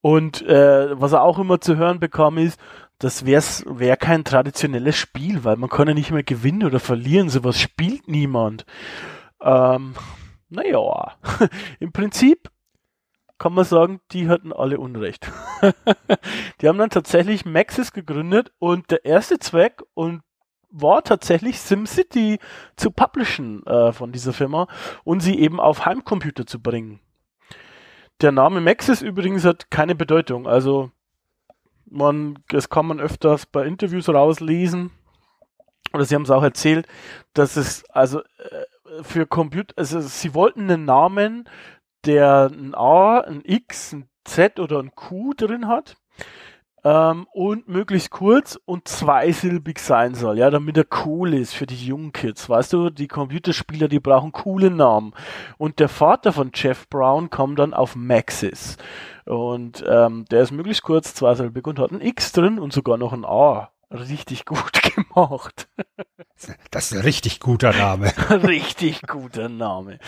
Und 0.05 0.43
äh, 0.43 1.01
was 1.01 1.13
er 1.13 1.23
auch 1.23 1.39
immer 1.39 1.63
zu 1.63 1.77
hören 1.77 1.99
bekam, 1.99 2.37
ist, 2.37 2.61
das 2.99 3.25
wär's, 3.25 3.65
wär 3.67 3.97
kein 3.97 4.23
traditionelles 4.23 4.99
Spiel, 4.99 5.45
weil 5.45 5.57
man 5.57 5.71
kann 5.71 5.89
ja 5.89 5.95
nicht 5.95 6.11
mehr 6.11 6.23
gewinnen 6.23 6.63
oder 6.63 6.79
verlieren, 6.79 7.31
sowas 7.31 7.59
spielt 7.59 8.07
niemand. 8.07 8.67
Ähm, 9.41 9.95
naja, 10.51 11.15
im 11.81 11.93
Prinzip 11.93 12.51
kann 13.39 13.55
man 13.55 13.65
sagen, 13.65 14.03
die 14.13 14.29
hatten 14.29 14.53
alle 14.53 14.79
Unrecht. 14.79 15.33
die 16.61 16.69
haben 16.69 16.77
dann 16.77 16.91
tatsächlich 16.91 17.47
Maxis 17.47 17.95
gegründet 17.95 18.53
und 18.59 18.91
der 18.91 19.07
erste 19.07 19.39
Zweck 19.39 19.83
und 19.95 20.21
war 20.69 21.03
tatsächlich 21.03 21.59
SimCity 21.61 22.41
zu 22.77 22.91
publishen 22.91 23.65
äh, 23.65 23.91
von 23.93 24.13
dieser 24.13 24.35
Firma 24.35 24.69
und 25.03 25.21
sie 25.21 25.39
eben 25.39 25.61
auf 25.61 25.87
Heimcomputer 25.87 26.45
zu 26.45 26.61
bringen. 26.61 27.01
Der 28.25 28.33
Name 28.33 28.63
Maxis 28.63 29.03
übrigens 29.03 29.45
hat 29.45 29.71
keine 29.71 29.95
Bedeutung. 29.95 30.47
Also 30.47 30.91
man, 31.85 32.39
das 32.49 32.71
kann 32.71 32.87
man 32.87 32.99
öfters 32.99 33.45
bei 33.45 33.67
Interviews 33.67 34.09
rauslesen. 34.09 34.93
Oder 35.93 36.07
sie 36.07 36.15
haben 36.15 36.23
es 36.23 36.31
auch 36.31 36.43
erzählt, 36.43 36.87
dass 37.35 37.57
es 37.57 37.85
also 37.91 38.21
äh, 38.21 39.03
für 39.03 39.27
Computer, 39.27 39.75
also 39.77 40.01
sie 40.01 40.33
wollten 40.33 40.71
einen 40.71 40.87
Namen, 40.87 41.47
der 42.07 42.51
ein 42.51 42.75
A, 42.75 43.21
ein 43.21 43.43
X, 43.45 43.93
ein 43.93 44.09
Z 44.25 44.59
oder 44.59 44.79
ein 44.79 44.95
Q 44.95 45.35
drin 45.35 45.69
hat 45.69 45.99
ähm, 46.85 47.27
und 47.33 47.67
möglichst 47.67 48.11
kurz 48.11 48.59
und 48.67 48.87
zweisilbig 48.87 49.79
sein 49.79 50.15
soll, 50.15 50.39
ja, 50.39 50.51
damit 50.51 50.77
er 50.77 50.87
cool 51.07 51.33
ist 51.33 51.55
für 51.55 51.67
die 51.67 51.87
jungen 51.87 52.13
Kids. 52.13 52.49
Weißt 52.49 52.73
du, 52.75 52.91
die 52.91 53.09
Computerspieler, 53.09 53.89
die 53.89 54.01
brauchen 54.01 54.33
coole 54.33 54.71
Namen. 54.71 55.15
Und 55.57 55.81
der 55.81 55.89
Vater 55.89 56.33
von 56.33 56.51
Jeff 56.55 56.89
Brown 56.91 57.31
kommt 57.31 57.59
dann 57.59 57.73
auf 57.73 57.97
Maxis. 57.97 58.77
Und 59.25 59.83
ähm, 59.89 60.27
der 60.31 60.43
ist 60.43 60.53
möglichst 60.53 60.83
kurz, 60.83 61.15
zweisilbig 61.15 61.67
und 61.67 61.79
hat 61.79 61.91
ein 61.91 62.03
X 62.03 62.33
drin 62.33 62.59
und 62.59 62.75
sogar 62.75 62.99
noch 62.99 63.15
ein 63.15 63.25
A. 63.25 63.71
Richtig 63.91 64.45
gut 64.45 64.83
gemacht. 64.95 65.69
Das 66.71 66.91
ist 66.91 66.99
ein 66.99 67.03
richtig 67.03 67.41
guter 67.41 67.73
Name. 67.73 68.13
richtig 68.31 69.03
guter 69.07 69.49
Name. 69.49 69.99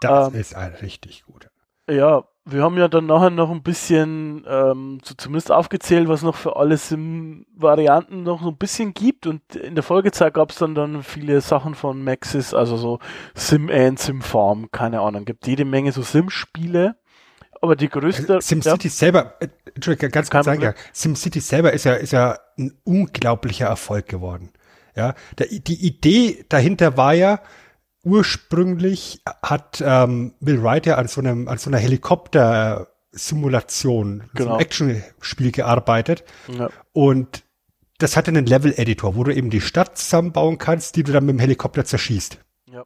Das 0.00 0.32
ähm, 0.32 0.40
ist 0.40 0.54
ein 0.54 0.72
richtig 0.76 1.24
guter. 1.24 1.50
Ja, 1.90 2.24
wir 2.46 2.62
haben 2.62 2.78
ja 2.78 2.88
dann 2.88 3.06
nachher 3.06 3.30
noch 3.30 3.50
ein 3.50 3.62
bisschen 3.62 4.44
ähm, 4.48 4.98
so 5.04 5.14
zumindest 5.14 5.52
aufgezählt, 5.52 6.08
was 6.08 6.22
noch 6.22 6.36
für 6.36 6.56
alle 6.56 6.76
Sim-Varianten 6.76 8.22
noch 8.22 8.42
so 8.42 8.48
ein 8.48 8.56
bisschen 8.56 8.94
gibt. 8.94 9.26
Und 9.26 9.54
in 9.54 9.74
der 9.74 9.84
Folgezeit 9.84 10.34
gab 10.34 10.50
es 10.50 10.56
dann 10.56 10.74
dann 10.74 11.02
viele 11.02 11.40
Sachen 11.40 11.74
von 11.74 12.02
Maxis, 12.02 12.54
also 12.54 12.76
so 12.76 12.98
Sim-End, 13.34 13.98
Sim-Farm, 13.98 14.70
keine 14.72 15.00
Ahnung. 15.00 15.26
Gibt 15.26 15.46
jede 15.46 15.64
Menge 15.64 15.92
so 15.92 16.02
Sim-Spiele. 16.02 16.96
Aber 17.60 17.76
die 17.76 17.88
größte. 17.88 18.34
Also 18.34 18.46
SimCity 18.46 18.88
ja, 18.88 18.92
selber, 18.94 19.34
äh, 19.40 19.48
Entschuldigung, 19.74 20.10
ganz 20.10 20.30
kurz 20.30 20.46
sagen, 20.46 20.62
ja, 20.62 20.74
SimCity 20.94 21.40
selber 21.40 21.72
ist 21.74 21.84
ja, 21.84 21.94
ist 21.94 22.12
ja 22.12 22.38
ein 22.58 22.72
unglaublicher 22.84 23.66
Erfolg 23.66 24.06
geworden. 24.08 24.50
Ja, 24.96 25.14
der, 25.38 25.46
die 25.46 25.86
Idee 25.86 26.44
dahinter 26.48 26.96
war 26.96 27.12
ja, 27.12 27.40
ursprünglich 28.04 29.22
hat 29.42 29.82
ähm, 29.84 30.34
Will 30.40 30.62
Wright 30.62 30.86
ja 30.86 30.94
an 30.96 31.08
so 31.08 31.20
einem, 31.20 31.48
an 31.48 31.58
so 31.58 31.68
einer 31.70 31.78
Helikopter-Simulation, 31.78 34.30
genau. 34.34 34.44
so 34.44 34.50
einem 34.50 34.60
Action-Spiel 34.60 35.50
gearbeitet. 35.52 36.24
Ja. 36.48 36.70
Und 36.92 37.42
das 37.98 38.16
hatte 38.16 38.30
einen 38.30 38.46
Level-Editor, 38.46 39.16
wo 39.16 39.24
du 39.24 39.34
eben 39.34 39.50
die 39.50 39.60
Stadt 39.60 39.98
zusammenbauen 39.98 40.56
kannst, 40.58 40.94
die 40.96 41.02
du 41.02 41.12
dann 41.12 41.26
mit 41.26 41.34
dem 41.34 41.40
Helikopter 41.40 41.84
zerschießt. 41.84 42.38
Ja. 42.72 42.84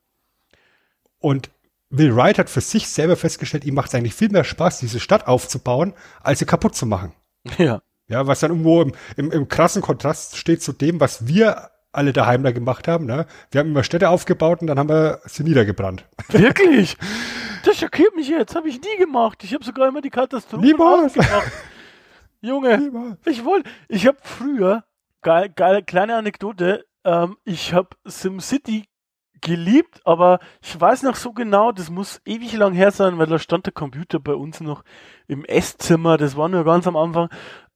Und 1.18 1.50
Will 1.90 2.16
Wright 2.16 2.38
hat 2.38 2.50
für 2.50 2.61
sich 2.61 2.88
selber 2.88 3.14
festgestellt, 3.16 3.64
ihm 3.64 3.75
macht 3.75 3.87
es 3.88 3.94
eigentlich 3.94 4.14
viel 4.14 4.30
mehr 4.30 4.42
Spaß, 4.42 4.80
diese 4.80 4.99
Stadt 4.99 5.28
aufzubauen, 5.28 5.94
als 6.21 6.40
sie 6.40 6.47
kaputt 6.47 6.75
zu 6.75 6.87
machen. 6.87 7.12
Ja. 7.59 7.80
Ja, 8.06 8.26
was 8.26 8.40
dann 8.40 8.50
irgendwo 8.50 8.83
im, 8.83 8.92
im, 9.16 9.30
im 9.30 9.49
krassen 9.49 9.80
Kontrast 9.80 10.37
steht 10.37 10.62
zu 10.62 10.73
dem, 10.73 11.00
was 11.00 11.26
wir 11.26 11.71
alle 11.94 12.12
daheim 12.12 12.42
da 12.42 12.52
gemacht 12.52 12.88
haben. 12.88 13.06
Ne? 13.06 13.26
Wir 13.50 13.60
haben 13.60 13.70
immer 13.70 13.84
Städte 13.84 14.08
aufgebaut 14.08 14.60
und 14.60 14.66
dann 14.66 14.78
haben 14.78 14.88
wir 14.88 15.20
sie 15.26 15.44
niedergebrannt. 15.44 16.04
Wirklich? 16.28 16.96
Das 17.64 17.78
schockiert 17.78 18.14
mich 18.14 18.28
jetzt. 18.28 18.54
Habe 18.54 18.68
ich 18.68 18.80
nie 18.80 18.96
gemacht. 18.98 19.42
Ich 19.44 19.54
habe 19.54 19.64
sogar 19.64 19.88
immer 19.88 20.00
die 20.00 20.10
Katastrophe 20.10 20.64
Niemals. 20.64 21.14
Junge, 22.40 22.76
Niemals. 22.76 23.18
ich 23.26 23.44
wollte, 23.44 23.70
ich 23.88 24.06
habe 24.06 24.18
früher, 24.20 24.84
geil, 25.22 25.50
geil, 25.54 25.82
kleine 25.82 26.16
Anekdote, 26.16 26.84
ähm, 27.04 27.38
ich 27.44 27.72
habe 27.72 27.88
SimCity 28.04 28.84
geliebt, 29.40 30.00
aber 30.04 30.40
ich 30.62 30.78
weiß 30.78 31.04
noch 31.04 31.16
so 31.16 31.32
genau, 31.32 31.72
das 31.72 31.88
muss 31.88 32.20
ewig 32.26 32.54
lang 32.54 32.74
her 32.74 32.90
sein, 32.90 33.18
weil 33.18 33.26
da 33.26 33.38
stand 33.38 33.64
der 33.64 33.72
Computer 33.72 34.18
bei 34.18 34.34
uns 34.34 34.60
noch 34.60 34.82
im 35.26 35.44
Esszimmer, 35.44 36.18
das 36.18 36.36
war 36.36 36.48
nur 36.48 36.64
ganz 36.64 36.86
am 36.86 36.96
Anfang. 36.96 37.30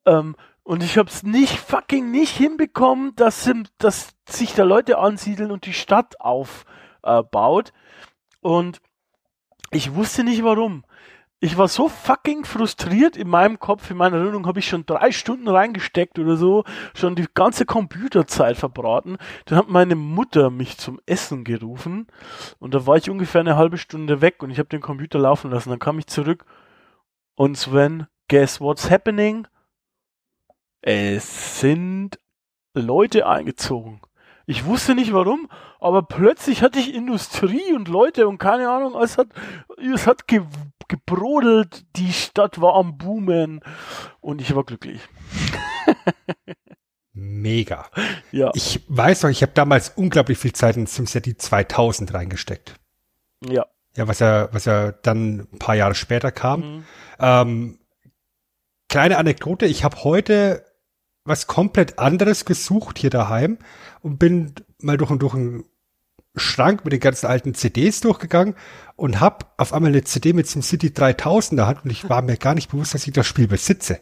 Ähm, 0.04 0.36
und 0.68 0.82
ich 0.82 0.98
habe 0.98 1.08
es 1.08 1.22
nicht 1.22 1.58
fucking 1.58 2.10
nicht 2.10 2.36
hinbekommen, 2.36 3.16
dass, 3.16 3.50
dass 3.78 4.14
sich 4.28 4.52
da 4.52 4.64
Leute 4.64 4.98
ansiedeln 4.98 5.50
und 5.50 5.64
die 5.64 5.72
Stadt 5.72 6.20
aufbaut. 6.20 7.70
Äh, 7.70 8.46
und 8.46 8.82
ich 9.70 9.94
wusste 9.94 10.24
nicht 10.24 10.44
warum. 10.44 10.84
Ich 11.40 11.56
war 11.56 11.68
so 11.68 11.88
fucking 11.88 12.44
frustriert 12.44 13.16
in 13.16 13.28
meinem 13.28 13.58
Kopf, 13.58 13.90
in 13.90 13.96
meiner 13.96 14.18
Erinnerung 14.18 14.46
habe 14.46 14.58
ich 14.58 14.68
schon 14.68 14.84
drei 14.84 15.10
Stunden 15.10 15.48
reingesteckt 15.48 16.18
oder 16.18 16.36
so, 16.36 16.64
schon 16.94 17.16
die 17.16 17.28
ganze 17.32 17.64
Computerzeit 17.64 18.58
verbraten. 18.58 19.16
Dann 19.46 19.56
hat 19.56 19.70
meine 19.70 19.94
Mutter 19.94 20.50
mich 20.50 20.76
zum 20.76 21.00
Essen 21.06 21.44
gerufen 21.44 22.08
und 22.58 22.74
da 22.74 22.86
war 22.86 22.98
ich 22.98 23.08
ungefähr 23.08 23.40
eine 23.40 23.56
halbe 23.56 23.78
Stunde 23.78 24.20
weg 24.20 24.42
und 24.42 24.50
ich 24.50 24.58
habe 24.58 24.68
den 24.68 24.82
Computer 24.82 25.18
laufen 25.18 25.50
lassen. 25.50 25.70
Dann 25.70 25.78
kam 25.78 25.98
ich 25.98 26.08
zurück 26.08 26.44
und 27.36 27.56
Sven, 27.56 28.06
guess 28.28 28.60
what's 28.60 28.90
happening? 28.90 29.46
Es 30.80 31.60
sind 31.60 32.18
Leute 32.74 33.26
eingezogen. 33.26 34.00
Ich 34.46 34.64
wusste 34.64 34.94
nicht 34.94 35.12
warum, 35.12 35.50
aber 35.78 36.02
plötzlich 36.02 36.62
hatte 36.62 36.78
ich 36.78 36.94
Industrie 36.94 37.72
und 37.74 37.86
Leute 37.88 38.26
und 38.26 38.38
keine 38.38 38.70
Ahnung, 38.70 38.98
es 39.02 39.18
hat, 39.18 39.28
es 39.76 40.06
hat 40.06 40.26
ge, 40.26 40.42
gebrodelt, 40.88 41.84
die 41.96 42.12
Stadt 42.12 42.58
war 42.60 42.74
am 42.74 42.96
Boomen 42.96 43.60
und 44.20 44.40
ich 44.40 44.54
war 44.54 44.64
glücklich. 44.64 45.02
Mega. 47.12 47.90
Ja. 48.32 48.50
Ich 48.54 48.84
weiß 48.88 49.24
noch, 49.24 49.30
ich 49.30 49.42
habe 49.42 49.52
damals 49.52 49.90
unglaublich 49.90 50.38
viel 50.38 50.52
Zeit 50.52 50.76
in 50.76 50.86
SimCity 50.86 51.36
2000 51.36 52.14
reingesteckt. 52.14 52.76
Ja. 53.46 53.66
Ja, 53.96 54.08
was 54.08 54.20
ja, 54.20 54.48
was 54.52 54.64
ja 54.64 54.92
dann 54.92 55.48
ein 55.52 55.58
paar 55.58 55.74
Jahre 55.74 55.94
später 55.94 56.30
kam. 56.30 56.60
Mhm. 56.60 56.84
Ähm, 57.18 57.78
kleine 58.88 59.18
Anekdote, 59.18 59.66
ich 59.66 59.84
habe 59.84 60.04
heute 60.04 60.64
was 61.28 61.46
komplett 61.46 61.98
anderes 61.98 62.44
gesucht 62.44 62.98
hier 62.98 63.10
daheim 63.10 63.58
und 64.00 64.18
bin 64.18 64.54
mal 64.80 64.96
durch, 64.96 65.10
durch 65.18 65.34
einen 65.34 65.64
Schrank 66.36 66.84
mit 66.84 66.92
den 66.92 67.00
ganzen 67.00 67.26
alten 67.26 67.54
CDs 67.54 68.00
durchgegangen 68.00 68.54
und 68.96 69.20
hab 69.20 69.54
auf 69.56 69.72
einmal 69.72 69.90
eine 69.90 70.04
CD 70.04 70.32
mit 70.32 70.48
zum 70.48 70.62
City 70.62 70.92
3000 70.92 71.52
in 71.52 71.56
der 71.56 71.66
Hand 71.66 71.84
und 71.84 71.90
ich 71.90 72.08
war 72.08 72.22
mir 72.22 72.36
gar 72.36 72.54
nicht 72.54 72.70
bewusst, 72.70 72.94
dass 72.94 73.06
ich 73.06 73.12
das 73.12 73.26
Spiel 73.26 73.48
besitze. 73.48 74.00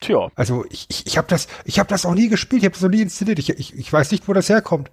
Tja. 0.00 0.30
Also 0.34 0.64
ich, 0.70 0.86
ich, 0.88 1.06
ich 1.06 1.18
habe 1.18 1.28
das, 1.28 1.46
ich 1.64 1.78
habe 1.78 1.88
das 1.88 2.06
auch 2.06 2.14
nie 2.14 2.28
gespielt, 2.28 2.62
ich 2.62 2.66
habe 2.66 2.74
das 2.74 2.82
noch 2.82 2.90
nie 2.90 3.02
installiert. 3.02 3.38
Ich, 3.38 3.50
ich, 3.50 3.76
ich 3.76 3.92
weiß 3.92 4.10
nicht, 4.12 4.28
wo 4.28 4.32
das 4.32 4.48
herkommt. 4.48 4.90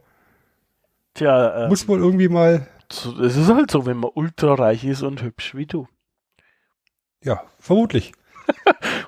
Tja, 1.14 1.66
äh, 1.66 1.70
muss 1.70 1.88
wohl 1.88 2.00
irgendwie 2.00 2.28
mal. 2.28 2.68
Es 2.90 3.36
ist 3.36 3.48
halt 3.50 3.72
so, 3.72 3.86
wenn 3.86 3.98
man 3.98 4.12
ultra 4.14 4.54
reich 4.54 4.84
ist 4.84 5.02
und 5.02 5.22
hübsch 5.22 5.56
wie 5.56 5.66
du. 5.66 5.88
Ja, 7.24 7.44
vermutlich. 7.60 8.14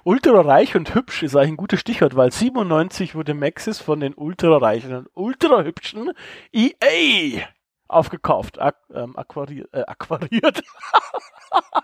Ultra 0.03 0.41
reich 0.41 0.75
und 0.75 0.95
hübsch 0.95 1.23
ist 1.23 1.35
eigentlich 1.35 1.49
ein 1.51 1.57
gutes 1.57 1.79
Stichwort, 1.79 2.15
weil 2.15 2.31
97 2.31 3.15
wurde 3.15 3.33
Maxis 3.33 3.79
von 3.79 3.99
den 3.99 4.13
ultra 4.15 4.57
reichen 4.57 4.95
und 4.95 5.07
ultra 5.13 5.63
hübschen 5.63 6.11
EA 6.51 7.45
aufgekauft, 7.87 8.59
ak 8.59 8.77
ähm, 8.93 9.17
aquariert, 9.17 9.73
äh, 9.73 9.83
aquariert. 9.85 10.63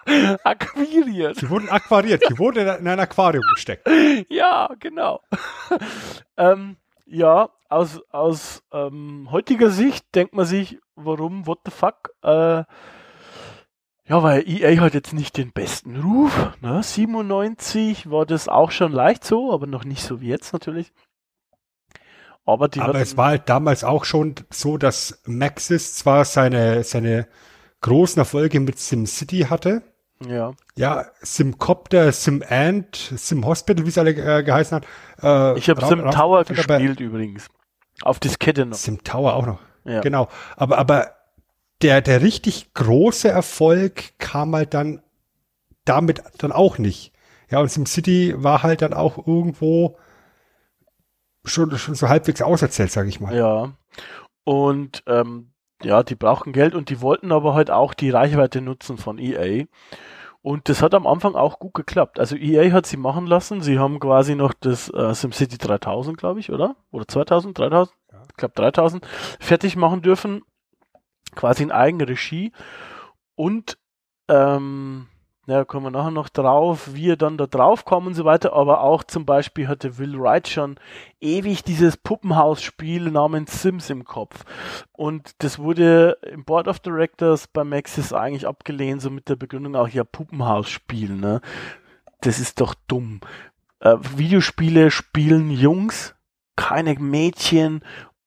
Akquiriert. 0.43 1.37
Sie 1.37 1.49
wurden 1.49 1.69
aquariert, 1.69 2.21
sie 2.27 2.37
wurden 2.37 2.67
in 2.67 2.87
ein 2.87 2.99
Aquarium 2.99 3.43
gesteckt. 3.55 3.89
Ja, 4.29 4.69
genau. 4.79 5.21
ähm, 6.37 6.77
ja, 7.07 7.49
aus, 7.69 8.01
aus 8.11 8.63
ähm, 8.71 9.29
heutiger 9.31 9.71
Sicht 9.71 10.05
denkt 10.13 10.35
man 10.35 10.45
sich, 10.45 10.79
warum, 10.95 11.47
what 11.47 11.59
the 11.65 11.71
fuck, 11.71 12.11
äh, 12.21 12.63
ja, 14.07 14.21
weil 14.21 14.47
EA 14.47 14.81
hat 14.81 14.93
jetzt 14.93 15.13
nicht 15.13 15.37
den 15.37 15.51
besten 15.51 15.99
Ruf. 15.99 16.51
Ne? 16.61 16.83
97 16.83 18.09
war 18.09 18.25
das 18.25 18.47
auch 18.47 18.71
schon 18.71 18.91
leicht 18.91 19.23
so, 19.23 19.51
aber 19.51 19.65
noch 19.65 19.83
nicht 19.83 20.03
so 20.03 20.21
wie 20.21 20.27
jetzt 20.27 20.53
natürlich. 20.53 20.93
Aber, 22.45 22.67
die 22.67 22.79
aber 22.79 22.99
es 22.99 23.17
war 23.17 23.29
halt 23.29 23.49
damals 23.49 23.83
auch 23.83 24.05
schon 24.05 24.35
so, 24.51 24.77
dass 24.77 25.21
Maxis 25.25 25.95
zwar 25.95 26.25
seine, 26.25 26.83
seine 26.83 27.27
großen 27.81 28.19
Erfolge 28.19 28.59
mit 28.59 28.77
SimCity 28.77 29.47
hatte. 29.49 29.81
Ja. 30.25 30.53
Ja, 30.77 31.05
SimCopter, 31.21 32.11
SimAnt, 32.11 32.95
SimHospital, 33.15 33.85
wie 33.85 33.89
es 33.89 33.97
alle 33.97 34.11
äh, 34.11 34.43
geheißen 34.43 34.75
hat. 34.75 34.85
Äh, 35.21 35.57
ich 35.57 35.69
habe 35.69 35.85
Sim 35.85 36.09
Tower 36.11 36.43
gespielt 36.45 36.99
übrigens. 36.99 37.47
Auf 38.01 38.19
Diskette 38.19 38.65
noch. 38.65 38.77
Sim 38.77 39.03
Tower 39.03 39.33
auch 39.33 39.45
noch. 39.45 39.59
Ja. 39.83 40.01
Genau. 40.01 40.29
Aber, 40.55 40.77
aber 40.77 41.14
der, 41.81 42.01
der 42.01 42.21
richtig 42.21 42.73
große 42.73 43.27
Erfolg 43.27 44.17
kam 44.17 44.55
halt 44.55 44.73
dann 44.73 45.01
damit 45.83 46.23
dann 46.39 46.51
auch 46.51 46.77
nicht. 46.77 47.13
Ja, 47.49 47.59
und 47.59 47.69
SimCity 47.69 48.33
war 48.37 48.63
halt 48.63 48.81
dann 48.81 48.93
auch 48.93 49.27
irgendwo 49.27 49.97
schon, 51.43 51.77
schon 51.77 51.95
so 51.95 52.09
halbwegs 52.09 52.41
auserzählt, 52.41 52.91
sage 52.91 53.09
ich 53.09 53.19
mal. 53.19 53.35
Ja. 53.35 53.73
Und 54.43 55.03
ähm, 55.07 55.51
ja, 55.83 56.03
die 56.03 56.15
brauchen 56.15 56.53
Geld 56.53 56.73
und 56.75 56.89
die 56.89 57.01
wollten 57.01 57.31
aber 57.31 57.53
halt 57.53 57.69
auch 57.69 57.93
die 57.93 58.09
Reichweite 58.09 58.61
nutzen 58.61 58.97
von 58.97 59.19
EA. 59.19 59.65
Und 60.41 60.69
das 60.69 60.81
hat 60.81 60.93
am 60.93 61.07
Anfang 61.07 61.35
auch 61.35 61.59
gut 61.59 61.73
geklappt. 61.73 62.19
Also 62.19 62.35
EA 62.35 62.71
hat 62.71 62.85
sie 62.85 62.97
machen 62.97 63.25
lassen. 63.25 63.61
Sie 63.61 63.79
haben 63.79 63.99
quasi 63.99 64.35
noch 64.35 64.53
das 64.53 64.89
äh, 64.89 65.13
SimCity 65.13 65.57
3000, 65.57 66.17
glaube 66.17 66.39
ich, 66.39 66.51
oder? 66.51 66.75
Oder 66.91 67.07
2000, 67.07 67.57
3000? 67.57 67.97
Ja. 68.11 68.21
Ich 68.29 68.35
glaube 68.37 68.53
3000 68.55 69.07
fertig 69.39 69.75
machen 69.75 70.01
dürfen. 70.01 70.43
Quasi 71.35 71.63
in 71.63 71.71
Eigenregie. 71.71 72.51
Und 73.35 73.77
ähm, 74.27 75.07
ja, 75.47 75.63
kommen 75.63 75.85
wir 75.85 75.91
nachher 75.91 76.11
noch 76.11 76.29
drauf, 76.29 76.95
wie 76.95 77.11
er 77.11 77.17
dann 77.17 77.37
da 77.37 77.45
drauf 77.45 77.85
kommt 77.85 78.07
und 78.07 78.13
so 78.15 78.25
weiter, 78.25 78.53
aber 78.53 78.81
auch 78.81 79.03
zum 79.03 79.25
Beispiel 79.25 79.67
hatte 79.67 79.99
Will 79.99 80.19
Wright 80.19 80.47
schon 80.47 80.79
ewig 81.21 81.63
dieses 81.63 81.97
Puppenhausspiel 81.97 83.11
namens 83.11 83.61
Sims 83.61 83.91
im 83.91 84.05
Kopf. 84.05 84.43
Und 84.91 85.35
das 85.43 85.59
wurde 85.59 86.17
im 86.23 86.45
Board 86.45 86.67
of 86.67 86.79
Directors 86.79 87.47
bei 87.47 87.63
Maxis 87.63 88.11
eigentlich 88.11 88.47
abgelehnt, 88.47 89.03
so 89.03 89.11
mit 89.11 89.29
der 89.29 89.35
Begründung 89.35 89.75
auch, 89.75 89.87
ja, 89.87 90.03
Puppenhausspiel, 90.03 91.11
ne? 91.11 91.41
Das 92.21 92.39
ist 92.39 92.59
doch 92.59 92.73
dumm. 92.87 93.19
Äh, 93.81 93.97
Videospiele 94.15 94.89
spielen 94.89 95.51
Jungs, 95.51 96.15
keine 96.55 96.95
Mädchen 96.95 97.83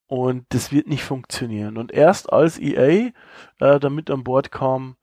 und 0.09 0.47
das 0.49 0.73
wird 0.73 0.89
nicht 0.89 1.05
funktionieren. 1.05 1.77
Und 1.77 1.93
erst 1.93 2.33
als 2.33 2.59
EA 2.59 3.13
äh, 3.61 3.79
damit 3.79 4.11
an 4.11 4.25
Bord 4.25 4.51
kam, 4.51 4.97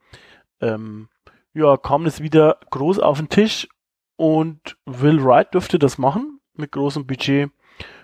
ähm, 0.60 1.08
ja, 1.54 1.78
kam 1.78 2.06
es 2.06 2.22
wieder 2.22 2.58
groß 2.72 3.00
auf 3.00 3.20
den 3.20 3.30
Tisch 3.30 3.70
und 4.18 4.78
Will 4.86 5.24
Wright 5.24 5.54
durfte 5.54 5.80
das 5.80 5.98
machen 5.98 6.40
mit 6.54 6.72
großem 6.72 7.06
Budget. 7.08 7.52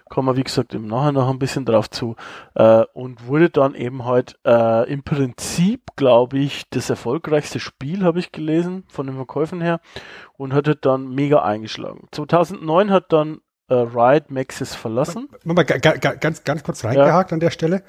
Kommen 0.09 0.27
wir, 0.27 0.35
wie 0.35 0.43
gesagt, 0.43 0.73
im 0.73 0.87
Nachhinein 0.87 1.13
noch 1.13 1.29
ein 1.29 1.39
bisschen 1.39 1.65
drauf 1.65 1.89
zu. 1.89 2.17
Äh, 2.53 2.83
und 2.93 3.27
wurde 3.27 3.49
dann 3.49 3.75
eben 3.75 4.03
halt 4.05 4.37
äh, 4.45 4.91
im 4.91 5.03
Prinzip, 5.03 5.95
glaube 5.95 6.37
ich, 6.37 6.69
das 6.69 6.89
erfolgreichste 6.89 7.61
Spiel, 7.61 8.03
habe 8.03 8.19
ich 8.19 8.33
gelesen, 8.33 8.83
von 8.89 9.07
den 9.07 9.15
Verkäufen 9.15 9.61
her. 9.61 9.79
Und 10.33 10.53
hat 10.53 10.67
halt 10.67 10.85
dann 10.85 11.15
mega 11.15 11.41
eingeschlagen. 11.43 12.09
2009 12.11 12.91
hat 12.91 13.13
dann 13.13 13.39
äh, 13.71 13.93
Wright 13.93 14.29
Maxis 14.29 14.75
verlassen. 14.75 15.29
Mal 15.43 15.63
ga, 15.63 15.77
ganz, 15.77 16.43
ganz 16.43 16.63
kurz 16.63 16.83
reingehakt 16.83 17.31
ja. 17.31 17.35
an 17.35 17.39
der 17.39 17.51
Stelle, 17.51 17.83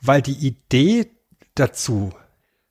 weil 0.00 0.22
die 0.22 0.46
Idee 0.46 1.10
dazu 1.54 2.12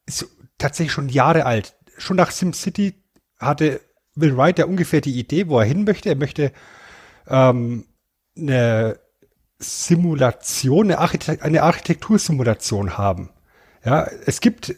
ist 0.05 0.27
tatsächlich 0.57 0.91
schon 0.91 1.09
Jahre 1.09 1.45
alt 1.45 1.75
schon 2.01 2.17
nach 2.17 2.31
SimCity 2.31 2.95
hatte 3.37 3.81
Will 4.15 4.35
Wright 4.35 4.59
ja 4.59 4.65
ungefähr 4.65 5.01
die 5.01 5.17
Idee, 5.17 5.47
wo 5.47 5.59
er 5.59 5.65
hin 5.65 5.83
möchte. 5.83 6.09
Er 6.09 6.15
möchte 6.15 6.51
ähm, 7.27 7.85
eine 8.37 8.99
Simulation, 9.59 10.87
eine, 10.87 10.99
Architekt 10.99 11.43
eine 11.43 11.63
Architektursimulation 11.63 12.97
haben. 12.97 13.29
Ja, 13.85 14.09
es 14.25 14.41
gibt 14.41 14.75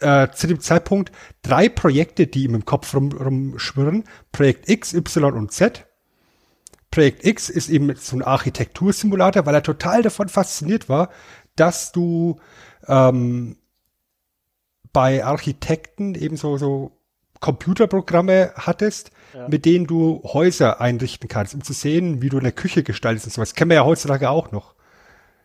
äh, 0.00 0.28
zu 0.32 0.46
dem 0.46 0.60
Zeitpunkt 0.60 1.12
drei 1.42 1.68
Projekte, 1.68 2.26
die 2.26 2.44
ihm 2.44 2.54
im 2.54 2.64
Kopf 2.64 2.94
rum, 2.94 3.12
rumschwirren. 3.12 4.04
Projekt 4.32 4.68
X, 4.68 4.92
Y 4.92 5.34
und 5.34 5.52
Z. 5.52 5.86
Projekt 6.90 7.24
X 7.24 7.48
ist 7.48 7.68
eben 7.68 7.94
so 7.96 8.16
ein 8.16 8.22
Architektursimulator, 8.22 9.46
weil 9.46 9.54
er 9.54 9.62
total 9.62 10.02
davon 10.02 10.28
fasziniert 10.28 10.88
war, 10.88 11.10
dass 11.54 11.92
du 11.92 12.40
ähm, 12.88 13.56
bei 14.92 15.24
Architekten 15.24 16.14
eben 16.14 16.36
so, 16.36 16.56
so 16.56 17.00
Computerprogramme 17.38 18.52
hattest, 18.56 19.12
ja. 19.34 19.48
mit 19.48 19.64
denen 19.64 19.86
du 19.86 20.22
Häuser 20.24 20.80
einrichten 20.80 21.28
kannst, 21.28 21.54
um 21.54 21.62
zu 21.62 21.72
sehen, 21.72 22.22
wie 22.22 22.28
du 22.28 22.38
eine 22.38 22.52
Küche 22.52 22.82
gestaltest 22.82 23.26
und 23.26 23.32
sowas. 23.32 23.54
Kennen 23.54 23.70
wir 23.70 23.76
ja 23.76 23.84
heutzutage 23.84 24.28
auch 24.28 24.52
noch. 24.52 24.74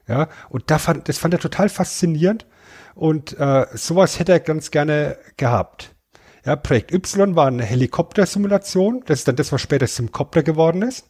Ja, 0.08 0.30
und 0.50 0.70
da 0.70 0.78
fand, 0.78 1.10
das 1.10 1.18
fand 1.18 1.34
er 1.34 1.40
total 1.40 1.68
faszinierend 1.70 2.46
und 2.94 3.40
äh, 3.40 3.66
sowas 3.74 4.20
hätte 4.20 4.34
er 4.34 4.40
ganz 4.40 4.70
gerne 4.70 5.18
gehabt. 5.38 5.96
Ja, 6.46 6.56
Projekt 6.56 6.92
Y 6.92 7.36
war 7.36 7.48
eine 7.48 7.64
Helikoptersimulation, 7.64 9.04
das 9.08 9.20
ist 9.20 9.28
dann 9.28 9.36
das, 9.36 9.52
was 9.52 9.62
später 9.62 9.88
Simcopter 9.88 10.44
geworden 10.44 10.84
ist. 10.84 11.10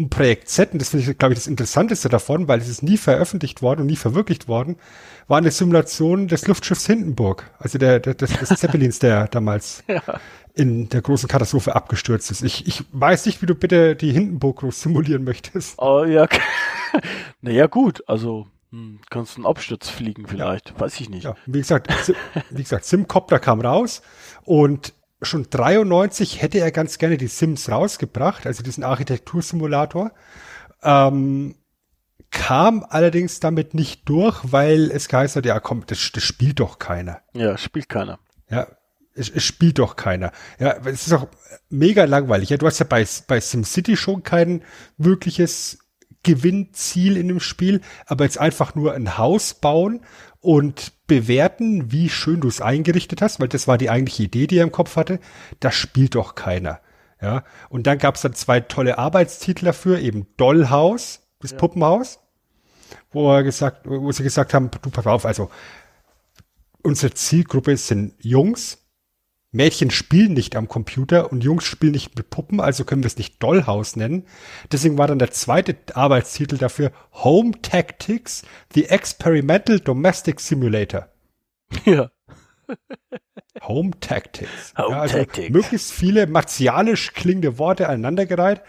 Und 0.00 0.08
Projekt 0.08 0.48
Z, 0.48 0.72
und 0.72 0.80
das 0.80 0.88
finde 0.88 1.10
ich, 1.10 1.18
glaube 1.18 1.34
ich, 1.34 1.40
das 1.40 1.46
Interessanteste 1.46 2.08
davon, 2.08 2.48
weil 2.48 2.58
es 2.58 2.68
ist 2.70 2.82
nie 2.82 2.96
veröffentlicht 2.96 3.60
worden 3.60 3.82
und 3.82 3.86
nie 3.86 3.96
verwirklicht 3.96 4.48
worden, 4.48 4.76
war 5.28 5.36
eine 5.36 5.50
Simulation 5.50 6.26
des 6.26 6.46
Luftschiffs 6.46 6.86
Hindenburg, 6.86 7.50
also 7.58 7.76
der, 7.76 8.00
der 8.00 8.14
des, 8.14 8.32
des 8.32 8.48
Zeppelins, 8.58 8.98
der 8.98 9.28
damals 9.30 9.84
ja. 9.88 10.02
in 10.54 10.88
der 10.88 11.02
großen 11.02 11.28
Katastrophe 11.28 11.76
abgestürzt 11.76 12.30
ist. 12.30 12.42
Ich, 12.42 12.66
ich 12.66 12.82
weiß 12.92 13.26
nicht, 13.26 13.42
wie 13.42 13.46
du 13.46 13.54
bitte 13.54 13.94
die 13.94 14.10
Hindenburg 14.10 14.60
groß 14.60 14.80
simulieren 14.80 15.22
möchtest. 15.22 15.74
Oh 15.78 16.04
ja, 16.04 16.26
naja 17.42 17.66
gut, 17.66 18.02
also 18.06 18.46
hm, 18.70 19.00
kannst 19.10 19.36
du 19.36 19.40
einen 19.40 19.46
Absturz 19.46 19.90
fliegen 19.90 20.26
vielleicht, 20.26 20.70
ja. 20.70 20.80
weiß 20.80 20.98
ich 20.98 21.10
nicht. 21.10 21.24
Ja, 21.24 21.36
wie 21.44 21.58
gesagt, 21.58 21.92
wie 22.48 22.62
gesagt, 22.62 22.86
Simcopter 22.86 23.38
kam 23.38 23.60
raus 23.60 24.00
und 24.46 24.94
schon 25.22 25.48
93 25.50 26.40
hätte 26.40 26.58
er 26.58 26.70
ganz 26.70 26.98
gerne 26.98 27.16
die 27.16 27.26
Sims 27.26 27.70
rausgebracht, 27.70 28.46
also 28.46 28.62
diesen 28.62 28.84
Architektursimulator. 28.84 30.12
Ähm, 30.82 31.56
kam 32.30 32.86
allerdings 32.88 33.40
damit 33.40 33.74
nicht 33.74 34.08
durch, 34.08 34.40
weil 34.44 34.90
es 34.90 35.08
geheißen 35.08 35.40
hat, 35.40 35.46
ja 35.46 35.58
komm, 35.60 35.84
das, 35.86 36.10
das 36.12 36.22
spielt 36.22 36.60
doch 36.60 36.78
keiner. 36.78 37.20
Ja, 37.34 37.58
spielt 37.58 37.88
keiner. 37.88 38.18
Ja, 38.48 38.68
es, 39.14 39.28
es 39.28 39.44
spielt 39.44 39.78
doch 39.78 39.96
keiner. 39.96 40.32
Ja, 40.58 40.76
es 40.84 41.06
ist 41.06 41.12
auch 41.12 41.26
mega 41.68 42.04
langweilig. 42.04 42.50
Ja, 42.50 42.56
du 42.56 42.66
hast 42.66 42.78
ja 42.78 42.86
bei, 42.88 43.06
bei 43.26 43.40
SimCity 43.40 43.96
schon 43.96 44.22
kein 44.22 44.62
wirkliches 44.96 45.78
Gewinnziel 46.22 47.16
in 47.16 47.28
dem 47.28 47.40
Spiel, 47.40 47.80
aber 48.06 48.24
jetzt 48.24 48.38
einfach 48.38 48.74
nur 48.74 48.94
ein 48.94 49.18
Haus 49.18 49.54
bauen 49.54 50.02
und 50.40 50.92
bewerten, 51.06 51.92
wie 51.92 52.08
schön 52.08 52.40
du 52.40 52.48
es 52.48 52.60
eingerichtet 52.60 53.22
hast, 53.22 53.40
weil 53.40 53.48
das 53.48 53.68
war 53.68 53.78
die 53.78 53.90
eigentliche 53.90 54.24
Idee, 54.24 54.46
die 54.46 54.58
er 54.58 54.64
im 54.64 54.72
Kopf 54.72 54.96
hatte, 54.96 55.20
das 55.60 55.74
spielt 55.74 56.14
doch 56.14 56.34
keiner. 56.34 56.80
Ja, 57.20 57.44
und 57.68 57.86
dann 57.86 57.98
gab 57.98 58.14
es 58.14 58.22
dann 58.22 58.32
zwei 58.32 58.60
tolle 58.60 58.96
Arbeitstitel 58.96 59.66
dafür, 59.66 59.98
eben 59.98 60.26
Dollhaus, 60.38 61.20
das 61.40 61.50
ja. 61.50 61.58
Puppenhaus, 61.58 62.18
wo 63.12 63.30
er 63.30 63.42
gesagt, 63.42 63.86
wo 63.86 64.10
sie 64.10 64.22
gesagt 64.22 64.54
haben, 64.54 64.70
du 64.70 64.90
pass 64.90 65.06
auf, 65.06 65.26
also 65.26 65.50
unsere 66.82 67.12
Zielgruppe 67.12 67.76
sind 67.76 68.14
Jungs, 68.20 68.78
Mädchen 69.52 69.90
spielen 69.90 70.32
nicht 70.32 70.54
am 70.54 70.68
Computer 70.68 71.32
und 71.32 71.42
Jungs 71.42 71.64
spielen 71.64 71.92
nicht 71.92 72.16
mit 72.16 72.30
Puppen, 72.30 72.60
also 72.60 72.84
können 72.84 73.02
wir 73.02 73.08
es 73.08 73.18
nicht 73.18 73.42
Dollhouse 73.42 73.96
nennen. 73.96 74.24
Deswegen 74.70 74.96
war 74.96 75.08
dann 75.08 75.18
der 75.18 75.32
zweite 75.32 75.76
Arbeitstitel 75.94 76.56
dafür 76.56 76.92
Home 77.14 77.52
Tactics, 77.60 78.42
The 78.74 78.86
Experimental 78.86 79.80
Domestic 79.80 80.40
Simulator. 80.40 81.08
Ja. 81.84 82.10
Home 83.62 83.90
Tactics. 83.98 84.72
Home 84.78 84.94
ja, 84.94 85.00
also 85.00 85.18
Tactics. 85.18 85.50
Möglichst 85.50 85.92
viele 85.92 86.28
martialisch 86.28 87.12
klingende 87.12 87.58
Worte 87.58 87.88
aneinandergereiht. 87.88 88.62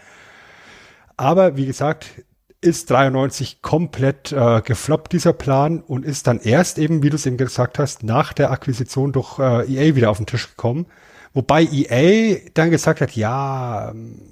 Aber 1.16 1.56
wie 1.56 1.66
gesagt, 1.66 2.24
ist 2.62 2.90
93 2.90 3.60
komplett 3.60 4.32
äh, 4.32 4.62
gefloppt, 4.62 5.12
dieser 5.12 5.32
Plan, 5.32 5.80
und 5.80 6.04
ist 6.04 6.26
dann 6.26 6.40
erst 6.40 6.78
eben, 6.78 7.02
wie 7.02 7.10
du 7.10 7.16
es 7.16 7.26
eben 7.26 7.36
gesagt 7.36 7.78
hast, 7.78 8.04
nach 8.04 8.32
der 8.32 8.50
Akquisition 8.50 9.12
durch 9.12 9.38
äh, 9.38 9.66
EA 9.66 9.96
wieder 9.96 10.10
auf 10.10 10.16
den 10.16 10.26
Tisch 10.26 10.48
gekommen. 10.48 10.86
Wobei 11.34 11.64
EA 11.64 12.38
dann 12.54 12.70
gesagt 12.70 13.00
hat, 13.00 13.16
ja, 13.16 13.90
ähm, 13.90 14.22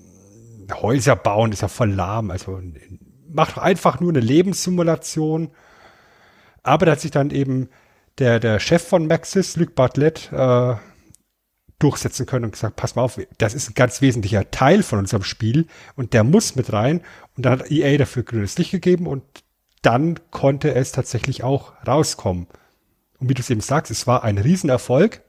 Häuser 0.73 1.17
bauen 1.17 1.51
ist 1.51 1.63
ja 1.63 1.69
voll 1.69 1.91
lahm, 1.91 2.31
also 2.31 2.61
mach 3.29 3.53
doch 3.53 3.63
einfach 3.63 4.01
nur 4.01 4.11
eine 4.11 4.21
Lebenssimulation. 4.21 5.51
Aber 6.63 6.87
da 6.87 6.93
hat 6.93 7.01
sich 7.01 7.11
dann 7.11 7.31
eben 7.31 7.69
der, 8.19 8.39
der 8.39 8.61
Chef 8.61 8.87
von 8.87 9.09
Maxis, 9.09 9.57
Luc 9.57 9.75
Bartlett, 9.75 10.31
äh, 10.33 10.75
durchsetzen 11.81 12.27
können 12.27 12.45
und 12.45 12.53
gesagt, 12.53 12.77
pass 12.77 12.95
mal 12.95 13.03
auf, 13.03 13.19
das 13.39 13.55
ist 13.55 13.71
ein 13.71 13.75
ganz 13.75 14.01
wesentlicher 14.01 14.51
Teil 14.51 14.83
von 14.83 15.01
unserem 15.01 15.25
Spiel 15.25 15.67
und 15.97 16.13
der 16.13 16.23
muss 16.23 16.55
mit 16.55 16.73
rein. 16.73 17.01
Und 17.37 17.47
dann 17.47 17.59
hat 17.59 17.71
EA 17.71 17.99
dafür 17.99 18.23
grünes 18.23 18.57
Licht 18.59 18.71
gegeben 18.71 19.07
und 19.07 19.25
dann 19.83 20.21
konnte 20.31 20.75
es 20.75 20.93
tatsächlich 20.93 21.43
auch 21.43 21.73
rauskommen. 21.87 22.47
Und 23.19 23.29
wie 23.29 23.35
du 23.35 23.41
es 23.41 23.51
eben 23.51 23.61
sagst, 23.61 23.91
es 23.91 24.07
war 24.07 24.25
ein 24.25 24.39
Riesenerfolg, 24.39 25.23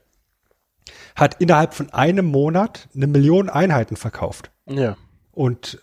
hat 1.15 1.41
innerhalb 1.41 1.73
von 1.73 1.89
einem 1.91 2.25
Monat 2.25 2.89
eine 2.93 3.07
Million 3.07 3.49
Einheiten 3.49 3.95
verkauft. 3.95 4.51
Ja. 4.67 4.97
Und 5.31 5.81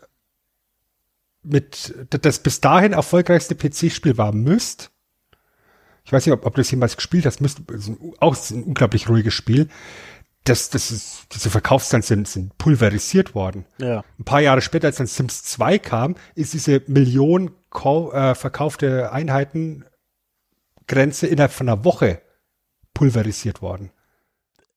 mit 1.42 1.94
das 2.10 2.40
bis 2.40 2.60
dahin 2.60 2.92
erfolgreichste 2.92 3.54
PC-Spiel 3.54 4.18
war 4.18 4.32
Myst. 4.32 4.90
Ich 6.04 6.12
weiß 6.12 6.26
nicht, 6.26 6.32
ob, 6.32 6.44
ob 6.44 6.54
du 6.54 6.60
das 6.60 6.70
jemals 6.70 6.96
gespielt 6.96 7.24
hast. 7.24 7.40
Myst 7.40 7.60
ist 7.70 7.92
auch 8.20 8.36
ein 8.50 8.64
unglaublich 8.64 9.08
ruhiges 9.08 9.34
Spiel 9.34 9.68
das, 10.48 10.70
das 10.70 10.90
ist, 10.90 11.26
diese 11.34 11.50
Verkaufszahlen 11.50 12.02
sind, 12.02 12.28
sind 12.28 12.58
pulverisiert 12.58 13.34
worden. 13.34 13.64
Ja. 13.78 14.02
Ein 14.18 14.24
paar 14.24 14.40
Jahre 14.40 14.60
später, 14.60 14.86
als 14.86 14.96
dann 14.96 15.06
Sims 15.06 15.44
2 15.44 15.78
kam, 15.78 16.16
ist 16.34 16.54
diese 16.54 16.82
Million 16.86 17.52
äh, 17.74 18.34
verkaufte 18.34 19.12
Einheiten 19.12 19.84
Grenze 20.86 21.26
innerhalb 21.26 21.52
von 21.52 21.68
einer 21.68 21.84
Woche 21.84 22.22
pulverisiert 22.94 23.62
worden. 23.62 23.90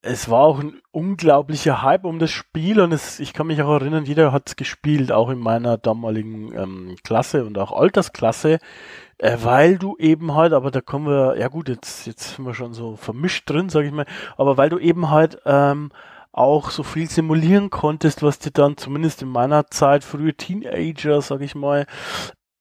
es 0.02 0.28
war 0.28 0.40
auch 0.40 0.60
ein 0.60 0.80
unglaublicher 0.90 1.82
Hype 1.82 2.04
um 2.04 2.18
das 2.18 2.30
Spiel 2.30 2.80
und 2.80 2.92
es, 2.92 3.18
ich 3.18 3.32
kann 3.32 3.46
mich 3.46 3.62
auch 3.62 3.72
erinnern, 3.72 4.04
jeder 4.04 4.30
hat 4.30 4.48
es 4.48 4.56
gespielt, 4.56 5.10
auch 5.10 5.30
in 5.30 5.38
meiner 5.38 5.78
damaligen 5.78 6.52
ähm, 6.54 6.96
Klasse 7.02 7.44
und 7.44 7.56
auch 7.56 7.72
Altersklasse, 7.72 8.58
äh, 9.22 9.38
weil 9.42 9.78
du 9.78 9.96
eben 9.98 10.34
halt, 10.34 10.52
aber 10.52 10.72
da 10.72 10.80
kommen 10.80 11.06
wir, 11.06 11.38
ja 11.38 11.46
gut, 11.46 11.68
jetzt, 11.68 12.06
jetzt 12.06 12.34
sind 12.34 12.44
wir 12.44 12.54
schon 12.54 12.74
so 12.74 12.96
vermischt 12.96 13.48
drin, 13.48 13.68
sag 13.68 13.84
ich 13.84 13.92
mal, 13.92 14.06
aber 14.36 14.56
weil 14.56 14.68
du 14.68 14.78
eben 14.78 15.10
halt 15.10 15.38
ähm, 15.46 15.92
auch 16.32 16.70
so 16.70 16.82
viel 16.82 17.08
simulieren 17.08 17.70
konntest, 17.70 18.24
was 18.24 18.40
dir 18.40 18.50
dann 18.50 18.76
zumindest 18.76 19.22
in 19.22 19.28
meiner 19.28 19.68
Zeit, 19.68 20.02
frühe 20.02 20.34
Teenager, 20.34 21.22
sag 21.22 21.40
ich 21.40 21.54
mal, 21.54 21.86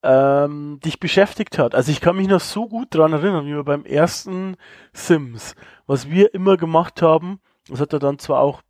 ähm, 0.04 0.80
dich 0.86 1.00
beschäftigt 1.00 1.58
hat. 1.58 1.74
Also 1.74 1.92
ich 1.92 2.00
kann 2.00 2.16
mich 2.16 2.28
noch 2.28 2.42
so 2.42 2.68
gut 2.68 2.90
dran 2.92 3.14
erinnern, 3.14 3.48
wie 3.48 3.56
wir 3.56 3.64
beim 3.64 3.84
ersten 3.84 4.56
Sims, 4.94 5.56
was 5.88 6.12
wir 6.12 6.34
immer 6.36 6.58
gemacht 6.58 7.02
haben, 7.02 7.40
das 7.70 7.80
hat 7.82 7.94
er 7.94 8.00
dann 8.00 8.20
zwar 8.20 8.40
auch 8.40 8.62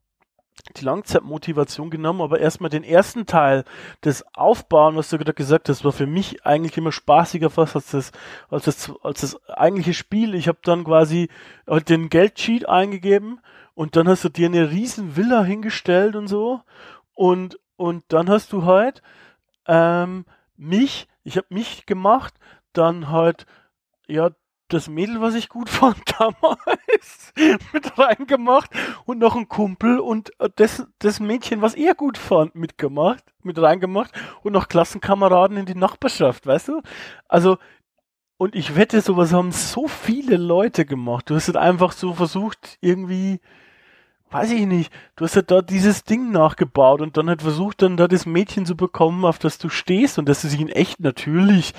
die 0.77 0.85
Langzeitmotivation 0.85 1.89
genommen, 1.89 2.21
aber 2.21 2.39
erstmal 2.39 2.69
den 2.69 2.83
ersten 2.83 3.25
Teil 3.25 3.63
des 4.03 4.23
Aufbauen, 4.35 4.95
was 4.95 5.09
du 5.09 5.17
gerade 5.17 5.33
gesagt 5.33 5.69
hast, 5.69 5.83
war 5.83 5.91
für 5.91 6.05
mich 6.05 6.45
eigentlich 6.45 6.77
immer 6.77 6.91
spaßiger 6.91 7.49
fast 7.49 7.75
als 7.75 7.91
das, 7.91 8.11
als 8.49 8.65
das, 8.65 8.93
als 9.03 9.21
das 9.21 9.49
eigentliche 9.49 9.93
Spiel. 9.93 10.35
Ich 10.35 10.47
habe 10.47 10.59
dann 10.63 10.83
quasi 10.83 11.29
halt 11.67 11.89
den 11.89 12.09
Geldsheet 12.09 12.69
eingegeben 12.69 13.39
und 13.73 13.95
dann 13.95 14.07
hast 14.07 14.23
du 14.23 14.29
dir 14.29 14.47
eine 14.47 14.71
riesen 14.71 15.15
Villa 15.15 15.43
hingestellt 15.43 16.15
und 16.15 16.27
so 16.27 16.61
und 17.13 17.59
und 17.77 18.03
dann 18.09 18.29
hast 18.29 18.53
du 18.53 18.65
halt 18.65 19.01
ähm, 19.67 20.25
mich 20.55 21.07
ich 21.23 21.37
habe 21.37 21.47
mich 21.49 21.85
gemacht, 21.85 22.33
dann 22.73 23.09
halt, 23.09 23.45
ja, 24.07 24.31
das 24.73 24.89
Mädel, 24.89 25.21
was 25.21 25.35
ich 25.35 25.49
gut 25.49 25.69
fand 25.69 25.97
damals, 26.17 27.33
mit 27.73 27.97
reingemacht 27.97 28.71
und 29.05 29.19
noch 29.19 29.35
ein 29.35 29.47
Kumpel 29.47 29.99
und 29.99 30.31
äh, 30.39 30.49
das, 30.55 30.87
das 30.99 31.19
Mädchen, 31.19 31.61
was 31.61 31.75
er 31.75 31.95
gut 31.95 32.17
fand, 32.17 32.55
mitgemacht, 32.55 33.23
mit 33.43 33.61
reingemacht 33.61 34.11
und 34.43 34.53
noch 34.53 34.67
Klassenkameraden 34.67 35.57
in 35.57 35.65
die 35.65 35.75
Nachbarschaft, 35.75 36.45
weißt 36.45 36.69
du? 36.69 36.81
Also, 37.27 37.57
und 38.37 38.55
ich 38.55 38.75
wette, 38.75 39.01
sowas 39.01 39.33
haben 39.33 39.51
so 39.51 39.87
viele 39.87 40.37
Leute 40.37 40.85
gemacht. 40.85 41.29
Du 41.29 41.35
hast 41.35 41.47
halt 41.47 41.57
einfach 41.57 41.91
so 41.91 42.13
versucht, 42.13 42.79
irgendwie 42.81 43.39
weiß 44.31 44.51
ich 44.51 44.65
nicht, 44.65 44.91
du 45.15 45.25
hast 45.25 45.35
halt 45.35 45.51
da 45.51 45.61
dieses 45.61 46.03
Ding 46.03 46.31
nachgebaut 46.31 47.01
und 47.01 47.17
dann 47.17 47.27
halt 47.27 47.41
versucht, 47.41 47.81
dann 47.81 47.97
da 47.97 48.07
das 48.07 48.25
Mädchen 48.25 48.65
zu 48.65 48.75
bekommen, 48.75 49.25
auf 49.25 49.39
das 49.39 49.57
du 49.57 49.69
stehst 49.69 50.17
und 50.17 50.27
dass 50.27 50.41
sie 50.41 50.49
sich 50.49 50.61
in 50.61 50.69
echt 50.69 51.01
natürlich, 51.01 51.73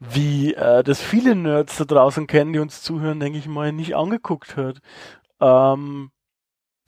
wie 0.00 0.54
äh, 0.54 0.82
das 0.82 1.00
viele 1.00 1.34
Nerds 1.34 1.76
da 1.78 1.84
draußen 1.84 2.26
kennen, 2.26 2.52
die 2.52 2.58
uns 2.58 2.82
zuhören, 2.82 3.20
denke 3.20 3.38
ich 3.38 3.46
mal, 3.46 3.72
nicht 3.72 3.96
angeguckt 3.96 4.56
hat. 4.56 4.80
Ähm, 5.40 6.10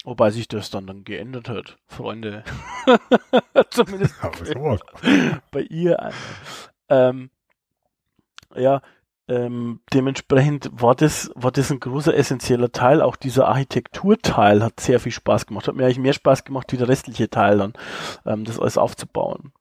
wobei 0.05 0.31
sich 0.31 0.49
das 0.49 0.70
dann 0.70 0.87
dann 0.87 1.05
geändert 1.05 1.49
hat, 1.49 1.79
Freunde. 1.87 2.44
Zumindest 3.70 4.14
bei, 4.20 5.40
bei 5.51 5.61
ihr. 5.62 6.12
Ähm, 6.88 7.31
ja, 8.55 8.83
ähm, 9.31 9.81
dementsprechend 9.92 10.70
war 10.73 10.96
das, 10.96 11.31
war 11.37 11.53
das 11.53 11.70
ein 11.70 11.79
großer 11.79 12.14
essentieller 12.14 12.73
Teil. 12.73 13.01
Auch 13.01 13.14
dieser 13.14 13.46
Architekturteil 13.46 14.62
hat 14.62 14.81
sehr 14.81 14.99
viel 14.99 15.12
Spaß 15.12 15.46
gemacht. 15.46 15.68
Hat 15.68 15.77
mir 15.77 15.85
eigentlich 15.85 16.01
mehr 16.01 16.12
Spaß 16.12 16.44
gemacht 16.44 16.73
wie 16.73 16.77
der 16.77 16.88
restliche 16.88 17.31
Teil 17.31 17.59
dann, 17.59 17.73
ähm, 18.27 18.44
das 18.44 18.59
alles 18.59 18.77
aufzubauen. 18.77 19.53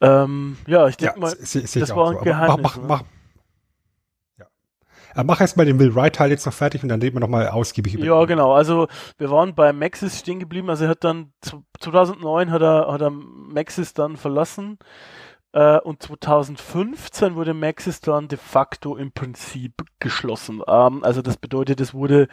Ähm, 0.00 0.56
ja, 0.66 0.86
ich 0.88 0.96
denke 0.96 1.14
ja, 1.14 1.20
mal, 1.20 1.36
sie, 1.38 1.66
sie 1.66 1.80
das 1.80 1.94
war 1.94 2.10
ein 2.10 2.18
so. 2.18 2.22
Geheimnis. 2.22 2.62
Mach, 2.62 2.76
mach, 2.76 2.88
mach, 2.88 3.02
ja. 4.38 4.46
Äh, 5.14 5.24
mach 5.24 5.40
erst 5.40 5.56
mal 5.56 5.66
den 5.66 5.78
Will 5.78 5.94
Wright-Teil 5.94 6.30
jetzt 6.30 6.46
noch 6.46 6.52
fertig 6.52 6.82
und 6.82 6.88
dann 6.88 7.00
reden 7.00 7.16
wir 7.16 7.20
nochmal 7.20 7.48
ausgiebig 7.48 7.94
über 7.94 8.04
Ja, 8.04 8.24
genau. 8.24 8.52
Also 8.52 8.86
wir 9.18 9.30
waren 9.30 9.54
bei 9.54 9.72
Maxis 9.72 10.18
stehen 10.18 10.38
geblieben. 10.38 10.70
Also 10.70 10.84
er 10.84 10.90
hat 10.90 11.04
dann 11.04 11.32
2009 11.80 12.50
hat 12.52 12.62
er, 12.62 12.92
hat 12.92 13.00
er 13.00 13.10
Maxis 13.10 13.92
dann 13.92 14.16
verlassen. 14.16 14.78
Äh, 15.58 15.80
und 15.80 16.00
2015 16.00 17.34
wurde 17.34 17.52
Maxis 17.52 18.00
dann 18.00 18.28
de 18.28 18.38
facto 18.38 18.94
im 18.96 19.10
Prinzip 19.10 19.72
geschlossen. 19.98 20.62
Ähm, 20.68 21.02
also 21.02 21.20
das 21.20 21.36
bedeutet, 21.36 21.80
es 21.80 21.92
wurde 21.94 22.28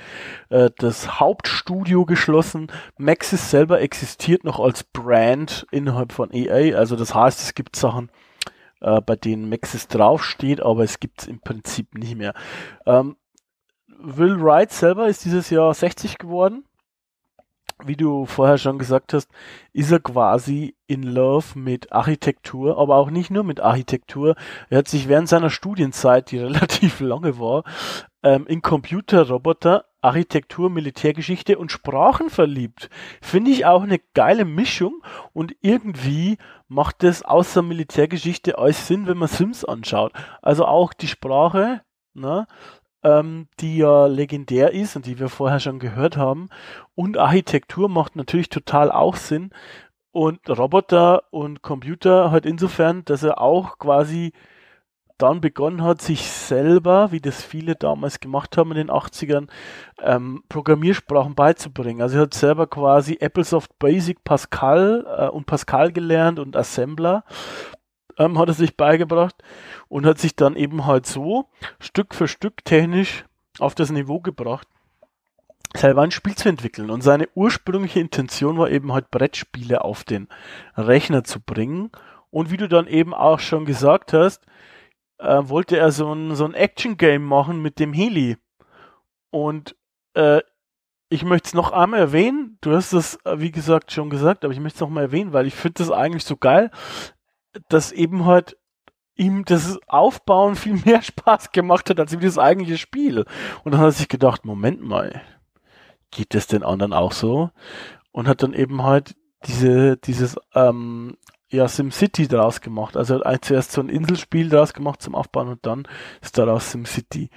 äh, 0.49 0.69
das 0.77 1.19
Hauptstudio 1.19 2.05
geschlossen. 2.05 2.67
Maxis 2.99 3.49
selber 3.49 3.81
existiert 3.81 4.43
noch 4.43 4.59
als 4.59 4.83
Brand 4.83 5.65
innerhalb 5.71 6.11
von 6.11 6.31
EA. 6.31 6.77
Also 6.77 6.95
das 6.95 7.15
heißt, 7.15 7.41
es 7.41 7.55
gibt 7.55 7.75
Sachen, 7.75 8.11
äh, 8.81 9.01
bei 9.01 9.15
denen 9.15 9.49
Maxis 9.49 9.87
draufsteht, 9.87 10.61
aber 10.61 10.83
es 10.83 10.99
gibt 10.99 11.21
es 11.23 11.27
im 11.27 11.39
Prinzip 11.39 11.95
nicht 11.95 12.15
mehr. 12.15 12.35
Ähm, 12.85 13.15
Will 13.87 14.39
Wright 14.39 14.71
selber 14.71 15.07
ist 15.07 15.25
dieses 15.25 15.49
Jahr 15.49 15.73
60 15.73 16.19
geworden 16.19 16.63
wie 17.83 17.95
du 17.95 18.25
vorher 18.25 18.57
schon 18.57 18.79
gesagt 18.79 19.13
hast, 19.13 19.29
ist 19.73 19.91
er 19.91 19.99
quasi 19.99 20.75
in 20.87 21.03
Love 21.03 21.59
mit 21.59 21.91
Architektur, 21.91 22.77
aber 22.77 22.95
auch 22.95 23.09
nicht 23.09 23.31
nur 23.31 23.43
mit 23.43 23.59
Architektur. 23.59 24.35
Er 24.69 24.79
hat 24.79 24.87
sich 24.87 25.07
während 25.09 25.27
seiner 25.27 25.49
Studienzeit, 25.49 26.31
die 26.31 26.37
relativ 26.39 27.01
lange 27.01 27.37
war, 27.39 27.63
ähm, 28.23 28.47
in 28.47 28.61
Computerroboter, 28.61 29.85
Architektur, 30.01 30.69
Militärgeschichte 30.69 31.57
und 31.57 31.71
Sprachen 31.71 32.29
verliebt. 32.29 32.89
Finde 33.21 33.51
ich 33.51 33.65
auch 33.65 33.83
eine 33.83 33.99
geile 34.13 34.45
Mischung 34.45 35.01
und 35.33 35.55
irgendwie 35.61 36.37
macht 36.67 37.03
es 37.03 37.23
außer 37.23 37.61
Militärgeschichte 37.61 38.57
alles 38.57 38.87
Sinn, 38.87 39.07
wenn 39.07 39.17
man 39.17 39.27
Sims 39.27 39.65
anschaut. 39.65 40.13
Also 40.41 40.65
auch 40.65 40.93
die 40.93 41.07
Sprache, 41.07 41.81
ne, 42.13 42.47
ähm, 43.05 43.47
die 43.59 43.77
ja 43.77 44.07
legendär 44.07 44.73
ist 44.73 44.95
und 44.95 45.05
die 45.05 45.19
wir 45.19 45.29
vorher 45.29 45.59
schon 45.59 45.79
gehört 45.79 46.17
haben. 46.17 46.49
Und 46.95 47.17
Architektur 47.17 47.87
macht 47.87 48.15
natürlich 48.15 48.49
total 48.49 48.91
auch 48.91 49.15
Sinn. 49.15 49.51
Und 50.11 50.49
Roboter 50.49 51.23
und 51.31 51.61
Computer 51.61 52.31
halt 52.31 52.45
insofern, 52.45 53.05
dass 53.05 53.21
er 53.21 53.39
auch 53.39 53.77
quasi 53.77 54.33
dann 55.17 55.39
begonnen 55.39 55.83
hat, 55.83 56.01
sich 56.01 56.29
selber, 56.29 57.11
wie 57.11 57.21
das 57.21 57.41
viele 57.41 57.75
damals 57.75 58.19
gemacht 58.19 58.57
haben 58.57 58.71
in 58.71 58.77
den 58.77 58.89
80ern, 58.89 59.47
ähm, 60.01 60.43
Programmiersprachen 60.49 61.35
beizubringen. 61.35 62.01
Also 62.01 62.17
er 62.17 62.23
hat 62.23 62.33
selber 62.33 62.67
quasi 62.67 63.17
Applesoft 63.21 63.77
Basic 63.79 64.23
Pascal 64.23 65.05
äh, 65.17 65.27
und 65.29 65.45
Pascal 65.45 65.93
gelernt 65.93 66.39
und 66.39 66.57
Assembler 66.57 67.23
ähm, 68.17 68.37
hat 68.39 68.49
er 68.49 68.53
sich 68.53 68.77
beigebracht 68.77 69.35
und 69.87 70.05
hat 70.05 70.19
sich 70.19 70.35
dann 70.35 70.55
eben 70.55 70.85
halt 70.85 71.05
so 71.05 71.49
Stück 71.79 72.13
für 72.15 72.27
Stück 72.27 72.63
technisch 72.65 73.25
auf 73.59 73.75
das 73.75 73.91
Niveau 73.91 74.19
gebracht, 74.19 74.67
selber 75.75 76.01
ein 76.01 76.11
Spiel 76.11 76.35
zu 76.35 76.49
entwickeln. 76.49 76.89
Und 76.89 77.01
seine 77.01 77.29
ursprüngliche 77.35 77.99
Intention 77.99 78.57
war 78.57 78.69
eben 78.69 78.93
halt 78.93 79.11
Brettspiele 79.11 79.83
auf 79.83 80.03
den 80.03 80.27
Rechner 80.75 81.23
zu 81.23 81.39
bringen. 81.39 81.91
Und 82.31 82.51
wie 82.51 82.57
du 82.57 82.67
dann 82.67 82.87
eben 82.87 83.13
auch 83.13 83.39
schon 83.39 83.65
gesagt 83.65 84.13
hast, 84.13 84.45
äh, 85.19 85.41
wollte 85.43 85.77
er 85.77 85.91
so 85.91 86.13
ein, 86.13 86.35
so 86.35 86.45
ein 86.45 86.53
Action-Game 86.53 87.23
machen 87.23 87.61
mit 87.61 87.79
dem 87.79 87.93
Heli. 87.93 88.37
Und 89.29 89.75
äh, 90.13 90.41
ich 91.09 91.23
möchte 91.23 91.47
es 91.47 91.53
noch 91.53 91.71
einmal 91.71 91.99
erwähnen. 91.99 92.57
Du 92.61 92.73
hast 92.73 92.93
es, 92.93 93.15
äh, 93.25 93.39
wie 93.39 93.51
gesagt, 93.51 93.91
schon 93.91 94.09
gesagt, 94.09 94.43
aber 94.43 94.53
ich 94.53 94.59
möchte 94.59 94.77
es 94.77 94.81
noch 94.81 94.89
mal 94.89 95.01
erwähnen, 95.01 95.33
weil 95.33 95.47
ich 95.47 95.55
finde 95.55 95.83
das 95.83 95.91
eigentlich 95.91 96.25
so 96.25 96.35
geil, 96.35 96.71
dass 97.69 97.91
eben 97.91 98.25
halt 98.25 98.57
ihm 99.15 99.45
das 99.45 99.79
Aufbauen 99.87 100.55
viel 100.55 100.81
mehr 100.85 101.01
Spaß 101.03 101.51
gemacht 101.51 101.89
hat 101.89 101.99
als 101.99 102.13
ihm 102.13 102.19
das 102.19 102.37
eigentliche 102.37 102.77
Spiel. 102.77 103.25
Und 103.63 103.71
dann 103.71 103.79
hat 103.79 103.87
er 103.87 103.91
sich 103.91 104.07
gedacht, 104.07 104.45
Moment 104.45 104.81
mal, 104.81 105.21
geht 106.11 106.33
das 106.33 106.47
den 106.47 106.63
anderen 106.63 106.93
auch 106.93 107.11
so? 107.11 107.51
Und 108.11 108.27
hat 108.27 108.43
dann 108.43 108.53
eben 108.53 108.83
halt 108.83 109.15
diese, 109.45 109.97
dieses, 109.97 110.35
ähm, 110.53 111.17
ja, 111.49 111.67
SimCity 111.67 112.27
daraus 112.27 112.61
gemacht. 112.61 112.97
Also 112.97 113.23
hat 113.23 113.45
zuerst 113.45 113.71
so 113.71 113.81
ein 113.81 113.89
Inselspiel 113.89 114.49
daraus 114.49 114.73
gemacht 114.73 115.01
zum 115.01 115.15
Aufbauen 115.15 115.49
und 115.49 115.65
dann 115.65 115.87
ist 116.21 116.37
daraus 116.37 116.71
SimCity 116.71 117.29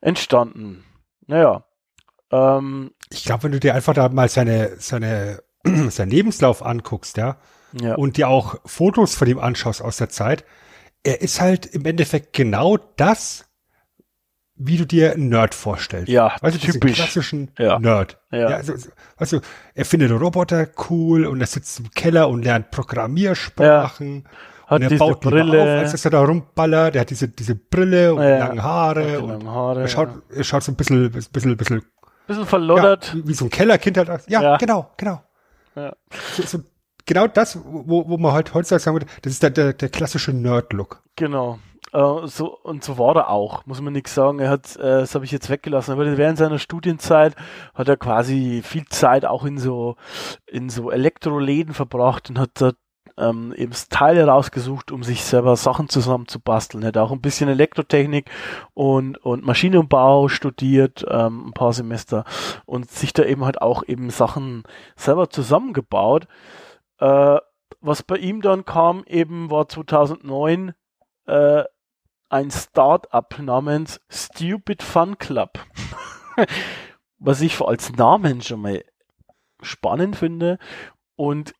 entstanden. 0.00 0.84
Naja. 1.26 1.64
Ähm, 2.30 2.92
ich 3.10 3.24
glaube, 3.24 3.44
wenn 3.44 3.52
du 3.52 3.60
dir 3.60 3.74
einfach 3.74 3.94
da 3.94 4.08
mal 4.08 4.28
seine, 4.28 4.76
seine, 4.78 5.42
seinen 5.64 6.10
Lebenslauf 6.10 6.64
anguckst, 6.64 7.16
ja, 7.16 7.38
ja. 7.80 7.94
und 7.94 8.16
dir 8.16 8.28
auch 8.28 8.56
Fotos 8.64 9.14
von 9.14 9.28
ihm 9.28 9.38
anschaust 9.38 9.82
aus 9.82 9.96
der 9.96 10.08
Zeit, 10.08 10.44
er 11.02 11.20
ist 11.20 11.40
halt 11.40 11.66
im 11.66 11.84
Endeffekt 11.84 12.32
genau 12.32 12.78
das, 12.96 13.46
wie 14.54 14.76
du 14.76 14.86
dir 14.86 15.12
einen 15.12 15.28
Nerd 15.28 15.54
vorstellst. 15.54 16.08
Ja, 16.08 16.36
weißt 16.40 16.56
du, 16.56 16.72
typisch. 16.72 16.94
klassischen 16.94 17.50
ja. 17.58 17.78
Nerd. 17.78 18.18
Ja. 18.30 18.50
ja 18.50 18.56
also, 18.56 18.74
weißt 19.18 19.32
du, 19.32 19.40
er 19.74 19.84
findet 19.84 20.12
Roboter 20.12 20.68
cool 20.90 21.26
und 21.26 21.40
er 21.40 21.46
sitzt 21.46 21.80
im 21.80 21.90
Keller 21.90 22.28
und 22.28 22.44
lernt 22.44 22.70
Programmiersprachen. 22.70 24.24
Ja. 24.24 24.30
Hat 24.66 24.80
und 24.80 24.90
er 24.90 24.98
baut 24.98 25.20
Brille. 25.20 25.62
auf, 25.62 25.92
als 25.92 26.04
er 26.04 26.10
da 26.10 26.22
rumballert. 26.24 26.94
Er 26.94 27.02
hat 27.02 27.10
diese, 27.10 27.28
diese 27.28 27.54
Brille 27.54 28.14
und 28.14 28.22
ja. 28.22 28.38
lange 28.38 28.62
Haare. 28.62 29.20
Und 29.20 29.46
Haare, 29.46 29.82
er 29.82 29.88
schaut, 29.88 30.08
er 30.34 30.44
schaut 30.44 30.62
so 30.62 30.72
ein 30.72 30.76
bisschen, 30.76 31.10
bisschen, 31.10 31.56
bisschen, 31.56 31.82
bisschen 32.26 32.46
verloddert. 32.46 33.12
Ja, 33.14 33.20
wie 33.26 33.34
so 33.34 33.46
ein 33.46 33.50
Kellerkind 33.50 33.98
halt. 33.98 34.08
Ja, 34.28 34.42
ja, 34.42 34.56
genau, 34.56 34.90
genau. 34.96 35.22
Ja. 35.74 35.94
So, 36.36 36.42
so 36.42 36.58
genau 37.06 37.26
das, 37.26 37.58
wo, 37.64 38.08
wo 38.08 38.16
man 38.18 38.32
halt 38.32 38.54
heutzutage 38.54 38.82
sagen 38.82 38.96
würde, 38.96 39.06
das 39.22 39.32
ist 39.32 39.42
der, 39.42 39.50
der, 39.50 39.72
der 39.72 39.88
klassische 39.88 40.32
Nerd-Look. 40.32 41.02
Genau. 41.16 41.58
Äh, 41.92 42.26
so, 42.26 42.58
und 42.58 42.82
so 42.82 42.98
war 42.98 43.16
er 43.16 43.30
auch, 43.30 43.66
muss 43.66 43.80
man 43.80 43.92
nichts 43.92 44.14
sagen. 44.14 44.38
Er 44.38 44.50
hat, 44.50 44.76
äh, 44.76 45.00
das 45.00 45.14
habe 45.14 45.24
ich 45.24 45.30
jetzt 45.30 45.50
weggelassen, 45.50 45.92
aber 45.92 46.16
während 46.16 46.38
seiner 46.38 46.58
Studienzeit 46.58 47.34
hat 47.74 47.88
er 47.88 47.96
quasi 47.96 48.62
viel 48.64 48.86
Zeit 48.86 49.24
auch 49.24 49.44
in 49.44 49.58
so, 49.58 49.96
in 50.46 50.68
so 50.70 50.90
Elektroläden 50.90 51.74
verbracht 51.74 52.30
und 52.30 52.38
hat 52.38 52.50
dort 52.54 52.76
ähm, 53.18 53.52
eben 53.56 53.72
Teile 53.90 54.26
rausgesucht, 54.26 54.90
um 54.90 55.02
sich 55.02 55.24
selber 55.24 55.56
Sachen 55.56 55.88
zusammenzubasteln. 55.88 56.82
Er 56.82 56.88
hat 56.88 56.96
auch 56.96 57.12
ein 57.12 57.20
bisschen 57.20 57.48
Elektrotechnik 57.48 58.30
und, 58.74 59.18
und 59.18 59.44
Maschinenbau 59.44 60.28
studiert, 60.28 61.04
ähm, 61.08 61.48
ein 61.48 61.52
paar 61.52 61.72
Semester 61.72 62.24
und 62.64 62.90
sich 62.90 63.12
da 63.12 63.24
eben 63.24 63.44
halt 63.44 63.60
auch 63.60 63.82
eben 63.86 64.10
Sachen 64.10 64.62
selber 64.96 65.30
zusammengebaut. 65.30 66.26
Äh, 67.02 67.40
was 67.80 68.04
bei 68.04 68.16
ihm 68.16 68.42
dann 68.42 68.64
kam, 68.64 69.02
eben 69.08 69.50
war 69.50 69.68
2009 69.68 70.72
äh, 71.26 71.64
ein 72.28 72.50
Start-up 72.52 73.40
namens 73.40 74.00
Stupid 74.08 74.84
Fun 74.84 75.18
Club. 75.18 75.58
was 77.18 77.40
ich 77.40 77.60
als 77.60 77.92
Namen 77.92 78.40
schon 78.40 78.60
mal 78.60 78.84
spannend 79.62 80.14
finde. 80.14 80.58
Und 81.16 81.54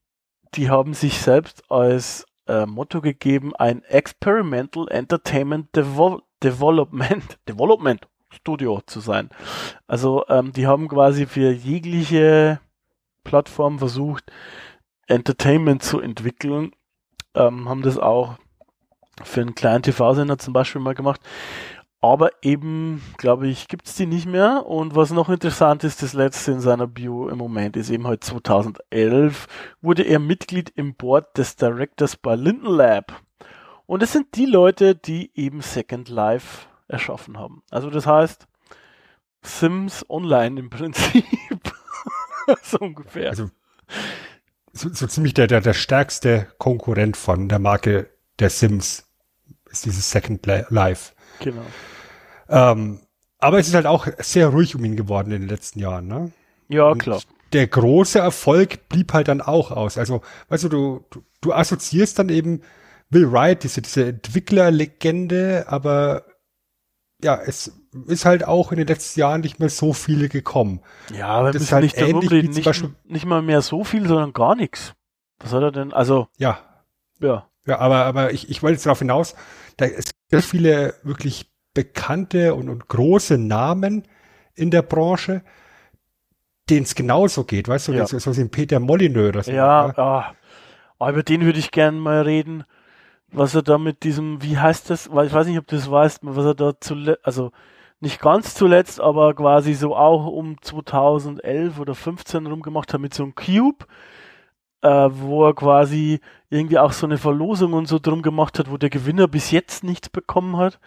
die 0.55 0.71
haben 0.71 0.95
sich 0.95 1.21
selbst 1.21 1.69
als 1.71 2.25
äh, 2.47 2.65
Motto 2.65 3.01
gegeben, 3.01 3.55
ein 3.57 3.83
Experimental 3.83 4.87
Entertainment 4.91 5.75
Devo 5.75 6.23
Development, 6.41 7.39
Development 7.49 8.07
Studio 8.31 8.81
zu 8.87 9.01
sein. 9.01 9.29
Also 9.89 10.25
ähm, 10.29 10.53
die 10.53 10.69
haben 10.69 10.87
quasi 10.87 11.27
für 11.27 11.51
jegliche 11.51 12.61
Plattform 13.25 13.81
versucht, 13.81 14.31
Entertainment 15.13 15.83
zu 15.83 16.01
entwickeln, 16.01 16.73
ähm, 17.35 17.69
haben 17.69 17.83
das 17.83 17.99
auch 17.99 18.39
für 19.23 19.41
einen 19.43 19.55
kleinen 19.55 19.83
TV-Sender 19.83 20.39
zum 20.39 20.53
Beispiel 20.53 20.81
mal 20.81 20.95
gemacht. 20.95 21.21
Aber 22.01 22.31
eben, 22.43 23.01
glaube 23.17 23.47
ich, 23.47 23.69
gibt 23.69 23.87
es 23.87 23.95
die 23.95 24.07
nicht 24.07 24.27
mehr. 24.27 24.67
Und 24.67 24.97
was 24.97 25.13
noch 25.13 25.29
interessant 25.29 25.85
ist, 25.85 26.03
das 26.03 26.15
letzte 26.15 26.51
in 26.51 26.61
seiner 26.61 26.89
Bio 26.89 27.29
im 27.29 27.39
Moment 27.39 27.77
ist 27.77 27.91
eben 27.91 28.09
halt 28.09 28.25
2011 28.25 29.47
wurde 29.81 30.03
er 30.03 30.19
Mitglied 30.19 30.73
im 30.75 30.97
Board 30.97 31.39
des 31.39 31.55
Directors 31.55 32.17
bei 32.17 32.35
Linden 32.35 32.67
Lab. 32.67 33.23
Und 33.87 34.03
das 34.03 34.13
sind 34.13 34.35
die 34.35 34.47
Leute, 34.47 34.97
die 34.97 35.31
eben 35.35 35.61
Second 35.61 36.09
Life 36.09 36.67
erschaffen 36.89 37.39
haben. 37.39 37.63
Also 37.71 37.89
das 37.89 38.07
heißt, 38.07 38.49
Sims 39.43 40.05
Online 40.09 40.59
im 40.59 40.71
Prinzip. 40.71 41.25
so 42.63 42.79
ungefähr. 42.79 43.31
Also 43.31 43.51
so, 44.73 44.89
so 44.93 45.07
ziemlich 45.07 45.35
der, 45.35 45.47
der, 45.47 45.61
der 45.61 45.75
stärkste 45.75 46.49
Konkurrent 46.59 47.17
von 47.17 47.49
der 47.49 47.59
Marke 47.59 48.09
der 48.39 48.51
Sims 48.51 49.05
ist 49.71 49.85
dieses 49.87 50.11
Second 50.11 50.47
Life. 50.47 51.13
Genau. 51.41 51.63
Ähm, 52.49 53.01
aber 53.39 53.59
es 53.59 53.69
ist 53.69 53.75
halt 53.75 53.87
auch 53.87 54.07
sehr 54.19 54.49
ruhig 54.49 54.75
um 54.75 54.85
ihn 54.85 54.97
geworden 54.97 55.33
in 55.33 55.41
den 55.41 55.49
letzten 55.49 55.81
Jahren, 55.81 56.07
ne? 56.07 56.33
Ja, 56.69 56.91
Und 56.91 56.99
klar. 56.99 57.21
Der 57.53 57.67
große 57.67 58.19
Erfolg 58.19 58.89
blieb 58.89 59.13
halt 59.13 59.29
dann 59.29 59.43
auch 59.43 59.71
aus. 59.71 59.99
Also, 59.99 60.23
weißt 60.49 60.65
du, 60.65 60.69
du, 60.69 61.05
du, 61.11 61.23
du 61.43 61.53
assoziierst 61.53 62.19
dann 62.19 62.31
eben 62.31 62.63
Will 63.11 63.31
Wright, 63.31 63.63
diese, 63.63 63.83
diese 63.83 64.07
Entwicklerlegende, 64.07 65.67
aber 65.69 66.25
ja, 67.23 67.41
es 67.41 67.73
ist 68.07 68.25
halt 68.25 68.45
auch 68.47 68.73
in 68.73 68.79
den 68.79 68.87
letzten 68.87 69.21
Jahren 69.21 69.41
nicht 69.43 69.59
mehr 69.61 69.69
so 69.69 69.93
viele 69.93 70.29
gekommen. 70.29 70.81
Ja, 71.17 71.29
aber 71.29 71.53
Das 71.53 71.63
ist 71.63 71.73
halt 71.73 71.85
nicht 71.85 71.97
ähnlich 71.97 72.31
wie 72.31 72.43
zum 72.45 72.55
Nicht, 72.55 72.65
Beispiel- 72.65 72.95
nicht 73.05 73.27
mal 73.27 73.43
mehr 73.43 73.63
so 73.63 73.85
viel, 73.85 74.07
sondern 74.07 74.33
gar 74.33 74.55
nichts. 74.55 74.95
Was 75.41 75.53
hat 75.53 75.63
er 75.63 75.73
denn? 75.73 75.93
Also, 75.93 76.29
Ja, 76.39 76.59
ja. 77.21 77.47
ja, 77.67 77.79
aber, 77.79 78.05
aber 78.05 78.33
ich, 78.33 78.49
ich 78.51 78.63
wollte 78.63 78.75
jetzt 78.75 78.87
darauf 78.87 78.99
hinaus, 79.01 79.35
da 79.77 79.87
es 79.87 80.07
gibt 80.07 80.15
sehr 80.31 80.43
viele 80.43 80.95
wirklich 81.03 81.51
bekannte 81.75 82.55
und, 82.55 82.69
und 82.69 82.89
große 82.89 83.39
Namen 83.39 84.07
in 84.55 84.71
der 84.71 84.83
Branche, 84.83 85.43
denen 86.71 86.85
es 86.85 86.95
genauso 86.95 87.45
geht, 87.45 87.69
weißt 87.69 87.89
du, 87.89 87.93
Ja. 87.93 88.07
so, 88.07 88.19
so 88.19 88.33
sind 88.33 88.51
Peter 88.53 88.79
Molyneux 88.79 89.29
oder 89.31 89.43
so. 89.43 89.51
Ja, 89.53 89.89
ne? 89.89 89.99
ah, 89.99 90.35
ah, 90.99 91.11
über 91.11 91.23
den 91.23 91.45
würde 91.45 91.59
ich 91.59 91.71
gerne 91.71 91.99
mal 91.99 92.23
reden. 92.23 92.65
Was 93.33 93.55
er 93.55 93.63
da 93.63 93.79
mit 93.79 94.05
diesem, 94.05 94.43
wie 94.43 94.59
heißt 94.59 94.91
das? 94.91 95.11
Weil 95.13 95.27
ich 95.27 95.33
weiß 95.33 95.47
nicht, 95.47 95.59
ob 95.59 95.67
du 95.67 95.77
das 95.77 95.91
weißt, 95.91 96.21
was 96.23 96.45
er 96.45 96.55
da 96.55 96.79
zuletzt, 96.79 97.25
also 97.25 97.51
nicht 98.01 98.21
ganz 98.21 98.55
zuletzt, 98.55 99.01
aber 99.01 99.33
quasi 99.35 99.75
so 99.75 99.97
auch 99.97 100.27
um 100.27 100.61
2011 100.61 101.79
oder 101.79 101.95
15 101.95 102.47
rum 102.47 102.61
gemacht 102.63 102.93
hat 102.93 103.01
mit 103.01 103.15
so 103.15 103.23
einem 103.23 103.35
Cube, 103.35 103.87
äh, 104.83 105.09
wo 105.11 105.47
er 105.47 105.55
quasi 105.55 106.21
irgendwie 106.51 106.79
auch 106.79 106.93
so 106.93 107.07
eine 107.07 107.17
Verlosung 107.17 107.73
und 107.75 107.87
so 107.87 107.99
drum 107.99 108.23
gemacht 108.23 108.59
hat, 108.59 108.71
wo 108.71 108.77
der 108.77 108.91
Gewinner 108.91 109.29
bis 109.29 109.51
jetzt 109.51 109.85
nichts 109.85 110.09
bekommen 110.11 110.57
hat. 110.57 110.81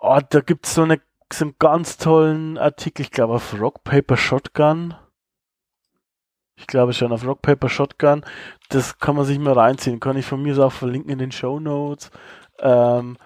Ah, 0.00 0.20
da 0.20 0.40
gibt's 0.40 0.74
so 0.74 0.82
eine 0.82 1.00
so 1.32 1.44
einen 1.44 1.54
ganz 1.58 1.98
tollen 1.98 2.56
Artikel, 2.56 3.02
ich 3.02 3.10
glaube 3.10 3.34
auf 3.34 3.60
Rock 3.60 3.84
Paper 3.84 4.16
Shotgun. 4.16 4.94
Ich 6.58 6.66
glaube 6.66 6.92
schon 6.92 7.12
auf 7.12 7.26
Rock 7.26 7.40
Paper 7.42 7.68
Shotgun. 7.68 8.24
Das 8.68 8.98
kann 8.98 9.16
man 9.16 9.24
sich 9.24 9.38
mal 9.38 9.52
reinziehen. 9.52 10.00
Kann 10.00 10.16
ich 10.16 10.26
von 10.26 10.42
mir 10.42 10.58
auch 10.58 10.72
verlinken 10.72 11.10
in 11.10 11.18
den 11.18 11.32
Show 11.32 11.60
Notes. 11.60 12.10
Ähm, 12.60 13.16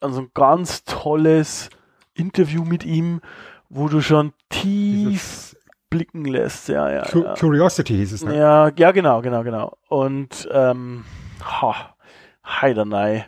also 0.00 0.22
ein 0.22 0.30
ganz 0.34 0.84
tolles 0.84 1.70
Interview 2.14 2.64
mit 2.64 2.84
ihm, 2.84 3.20
wo 3.68 3.88
du 3.88 4.00
schon 4.00 4.32
tief 4.48 5.08
Dieses 5.10 5.56
blicken 5.90 6.24
lässt. 6.24 6.68
Ja, 6.68 6.90
ja. 6.90 7.06
Ja. 7.12 7.34
Curiosity 7.34 7.94
hieß 7.96 8.12
es, 8.12 8.24
ne? 8.24 8.36
Ja, 8.36 8.70
ja, 8.76 8.92
genau, 8.92 9.20
genau, 9.22 9.42
genau. 9.42 9.76
Und 9.88 10.48
ähm, 10.52 11.04
ha, 11.42 11.94
Heidernei. 12.44 13.26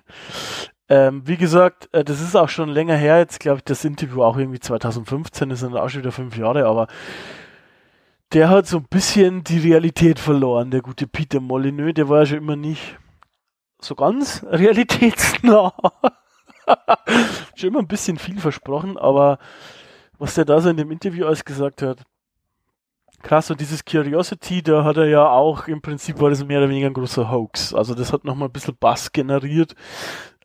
Ähm, 0.88 1.22
wie 1.24 1.36
gesagt, 1.36 1.88
äh, 1.92 2.04
das 2.04 2.20
ist 2.20 2.36
auch 2.36 2.48
schon 2.48 2.68
länger 2.68 2.96
her. 2.96 3.18
Jetzt 3.18 3.40
glaube 3.40 3.58
ich, 3.58 3.64
das 3.64 3.84
Interview 3.84 4.22
auch 4.22 4.36
irgendwie 4.36 4.60
2015 4.60 5.50
ist 5.50 5.62
dann 5.62 5.76
auch 5.76 5.88
schon 5.88 6.00
wieder 6.00 6.12
fünf 6.12 6.36
Jahre, 6.36 6.66
aber 6.66 6.88
der 8.32 8.48
hat 8.48 8.66
so 8.66 8.78
ein 8.78 8.86
bisschen 8.88 9.42
die 9.44 9.58
Realität 9.58 10.18
verloren, 10.18 10.70
der 10.70 10.82
gute 10.82 11.06
Peter 11.06 11.40
Molyneux. 11.40 11.94
Der 11.94 12.08
war 12.08 12.20
ja 12.20 12.26
schon 12.26 12.38
immer 12.38 12.56
nicht 12.56 12.98
so 13.80 13.94
ganz 13.94 14.44
realitätsnah. 14.50 15.72
schon 17.56 17.68
immer 17.68 17.80
ein 17.80 17.88
bisschen 17.88 18.18
viel 18.18 18.38
versprochen, 18.38 18.96
aber 18.96 19.38
was 20.18 20.34
der 20.34 20.44
da 20.44 20.60
so 20.60 20.68
in 20.68 20.76
dem 20.76 20.90
Interview 20.90 21.26
alles 21.26 21.44
gesagt 21.44 21.82
hat, 21.82 22.04
Krass, 23.22 23.50
und 23.50 23.60
dieses 23.60 23.84
Curiosity, 23.84 24.62
da 24.62 24.82
hat 24.82 24.96
er 24.96 25.06
ja 25.06 25.28
auch, 25.28 25.68
im 25.68 25.82
Prinzip 25.82 26.18
war 26.20 26.30
das 26.30 26.42
mehr 26.42 26.58
oder 26.58 26.70
weniger 26.70 26.86
ein 26.86 26.94
großer 26.94 27.30
Hoax. 27.30 27.74
Also 27.74 27.94
das 27.94 28.14
hat 28.14 28.24
nochmal 28.24 28.48
ein 28.48 28.52
bisschen 28.52 28.76
Bass 28.80 29.12
generiert, 29.12 29.74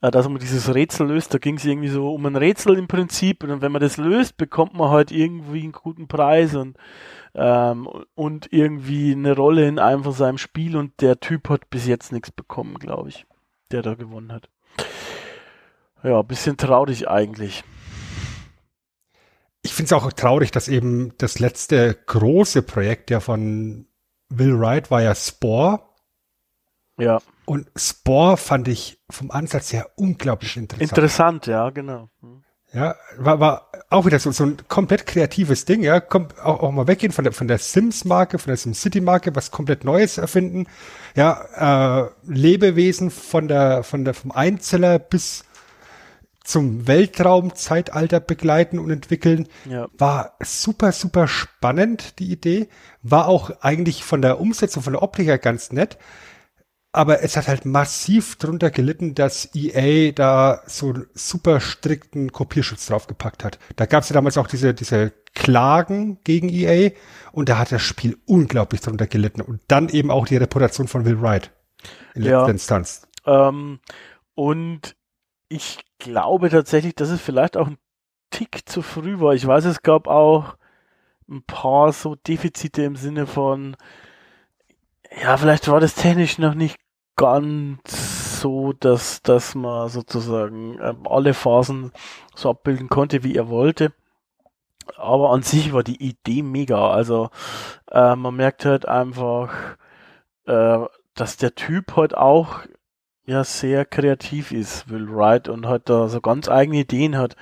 äh, 0.02 0.12
dass 0.12 0.28
man 0.28 0.40
dieses 0.40 0.74
Rätsel 0.74 1.08
löst. 1.08 1.34
Da 1.34 1.38
ging 1.38 1.56
es 1.56 1.64
irgendwie 1.64 1.88
so 1.88 2.14
um 2.14 2.26
ein 2.26 2.36
Rätsel 2.36 2.78
im 2.78 2.88
Prinzip. 2.88 3.46
Und 3.46 3.62
wenn 3.62 3.72
man 3.72 3.82
das 3.82 3.96
löst, 3.96 4.36
bekommt 4.36 4.74
man 4.74 4.90
halt 4.90 5.12
irgendwie 5.12 5.64
einen 5.64 5.72
guten 5.72 6.10
Preis 6.10 6.54
und, 6.54 6.76
ähm, 7.36 7.88
und 8.16 8.52
irgendwie 8.52 9.12
eine 9.12 9.36
Rolle 9.36 9.68
in 9.68 9.80
einem 9.80 10.04
von 10.04 10.14
seinem 10.14 10.38
Spiel. 10.38 10.78
Und 10.78 11.02
der 11.02 11.20
Typ 11.20 11.50
hat 11.50 11.70
bis 11.70 11.86
jetzt 11.86 12.12
nichts 12.12 12.32
bekommen, 12.32 12.80
glaube 12.80 13.10
ich, 13.10 13.26
der 13.72 13.82
da 13.82 13.94
gewonnen 13.96 14.32
hat. 14.32 14.50
Ja, 16.04 16.22
bisschen 16.22 16.58
traurig 16.58 17.08
eigentlich. 17.10 17.64
Ich 19.64 19.74
finde 19.74 19.88
es 19.88 19.94
auch 19.94 20.14
traurig, 20.14 20.52
dass 20.52 20.68
eben 20.68 21.14
das 21.18 21.40
letzte 21.40 21.96
große 22.06 22.62
Projekt 22.62 23.10
ja 23.10 23.20
von 23.20 23.88
Will 24.30 24.60
Wright 24.60 24.92
war 24.92 25.02
ja 25.02 25.16
Spore. 25.16 25.82
Ja, 26.98 27.20
Und 27.46 27.70
Spore 27.76 28.38
fand 28.38 28.68
ich 28.70 29.00
vom 29.10 29.32
Ansatz 29.32 29.74
her 29.74 29.90
unglaublich 29.98 30.56
interessant. 30.56 30.92
interessant, 30.92 31.48
ja, 31.48 31.70
genau. 31.72 32.10
Hm. 32.22 32.45
Ja, 32.76 32.96
war, 33.18 33.40
war 33.40 33.70
auch 33.90 34.06
wieder 34.06 34.20
so, 34.20 34.32
so 34.32 34.44
ein 34.44 34.58
komplett 34.68 35.06
kreatives 35.06 35.64
Ding, 35.64 35.82
ja, 35.82 36.02
kommt 36.02 36.38
auch, 36.42 36.62
auch 36.62 36.72
mal 36.72 36.88
weggehen 36.88 37.14
von 37.14 37.24
der, 37.24 37.32
von 37.32 37.48
der 37.48 37.58
Sims-Marke, 37.58 38.38
von 38.38 38.50
der 38.50 38.58
SimCity-Marke, 38.58 39.34
was 39.34 39.50
komplett 39.50 39.86
Neues 39.86 40.18
erfinden. 40.18 40.68
Ja, 41.16 42.04
äh, 42.04 42.10
Lebewesen 42.28 43.12
von 43.12 43.48
der, 43.48 43.84
von 43.84 44.04
der, 44.04 44.14
vom 44.14 44.32
Einzeller 44.32 45.00
bis 45.00 45.46
zum 46.44 46.86
Weltraumzeitalter 46.86 48.20
begleiten 48.20 48.78
und 48.78 48.92
entwickeln. 48.92 49.48
Ja. 49.64 49.88
War 49.98 50.34
super, 50.42 50.92
super 50.92 51.30
spannend, 51.30 52.20
die 52.20 52.30
Idee. 52.30 52.68
War 53.02 53.30
auch 53.30 53.62
eigentlich 53.62 54.04
von 54.04 54.22
der 54.22 54.42
Umsetzung, 54.42 54.84
von 54.84 54.94
der 54.94 55.02
Optik 55.02 55.28
her 55.28 55.38
ganz 55.38 55.72
nett. 55.72 55.98
Aber 56.96 57.22
es 57.22 57.36
hat 57.36 57.50
halt 57.50 57.66
massiv 57.66 58.38
drunter 58.38 58.72
gelitten, 58.72 59.16
dass 59.16 59.54
EA 59.54 60.14
da 60.14 60.62
so 60.66 60.94
einen 60.94 61.08
super 61.14 61.60
strikten 61.60 62.32
Kopierschutz 62.32 62.86
draufgepackt 62.86 63.44
hat. 63.44 63.60
Da 63.76 63.86
gab 63.86 64.04
es 64.04 64.10
ja 64.10 64.14
damals 64.14 64.38
auch 64.38 64.48
diese, 64.48 64.74
diese 64.74 65.12
Klagen 65.34 66.20
gegen 66.24 66.48
EA 66.48 66.92
und 67.34 67.50
da 67.50 67.58
hat 67.58 67.74
das 67.74 67.82
Spiel 67.82 68.18
unglaublich 68.26 68.80
drunter 68.80 69.08
gelitten. 69.08 69.42
Und 69.42 69.62
dann 69.68 69.90
eben 69.90 70.10
auch 70.10 70.26
die 70.26 70.38
Reputation 70.38 70.88
von 70.88 71.04
Will 71.04 71.22
Wright 71.22 71.52
in 72.14 72.24
Ja. 72.24 72.40
letzter 72.40 72.52
Instanz. 72.52 73.08
Ähm, 73.26 73.80
und 74.34 74.96
ich 75.50 75.80
glaube 76.00 76.50
tatsächlich, 76.50 76.96
dass 76.96 77.10
es 77.10 77.20
vielleicht 77.20 77.58
auch 77.58 77.68
ein 77.68 77.78
Tick 78.30 78.70
zu 78.70 78.82
früh 78.82 79.20
war. 79.20 79.34
Ich 79.34 79.46
weiß, 79.46 79.66
es 79.66 79.82
gab 79.82 80.08
auch 80.08 80.56
ein 81.30 81.44
paar 81.44 81.92
so 81.92 82.16
Defizite 82.16 82.84
im 82.84 82.96
Sinne 82.96 83.28
von, 83.28 83.76
ja, 85.22 85.36
vielleicht 85.36 85.68
war 85.68 85.82
das 85.82 85.96
technisch 85.96 86.38
noch 86.38 86.54
nicht 86.56 86.78
ganz 87.16 88.42
so, 88.42 88.74
dass, 88.74 89.22
dass 89.22 89.56
man 89.56 89.90
sozusagen 89.90 90.78
ähm, 90.82 91.08
alle 91.08 91.34
Phasen 91.34 91.92
so 92.36 92.50
abbilden 92.50 92.90
konnte, 92.90 93.24
wie 93.24 93.36
er 93.36 93.50
wollte. 93.50 93.94
Aber 94.98 95.32
an 95.32 95.42
sich 95.42 95.74
war 95.74 95.84
die 95.84 96.04
Idee 96.04 96.44
mega. 96.44 96.92
Also 96.92 97.30
äh, 97.92 98.16
man 98.16 98.36
merkt 98.36 98.66
halt 98.66 98.88
einfach, 98.88 99.78
äh, 100.46 100.80
dass 101.16 101.38
der 101.38 101.56
Typ 101.56 101.96
halt 101.96 102.16
auch 102.16 102.60
ja 103.26 103.44
sehr 103.44 103.86
kreativ 103.86 104.52
ist, 104.52 104.90
Will 104.90 105.10
Wright, 105.10 105.50
und 105.50 105.68
halt 105.68 105.90
da 105.90 106.08
so 106.08 106.22
ganz 106.22 106.50
eigene 106.50 106.80
Ideen 106.80 107.18
hat. 107.18 107.36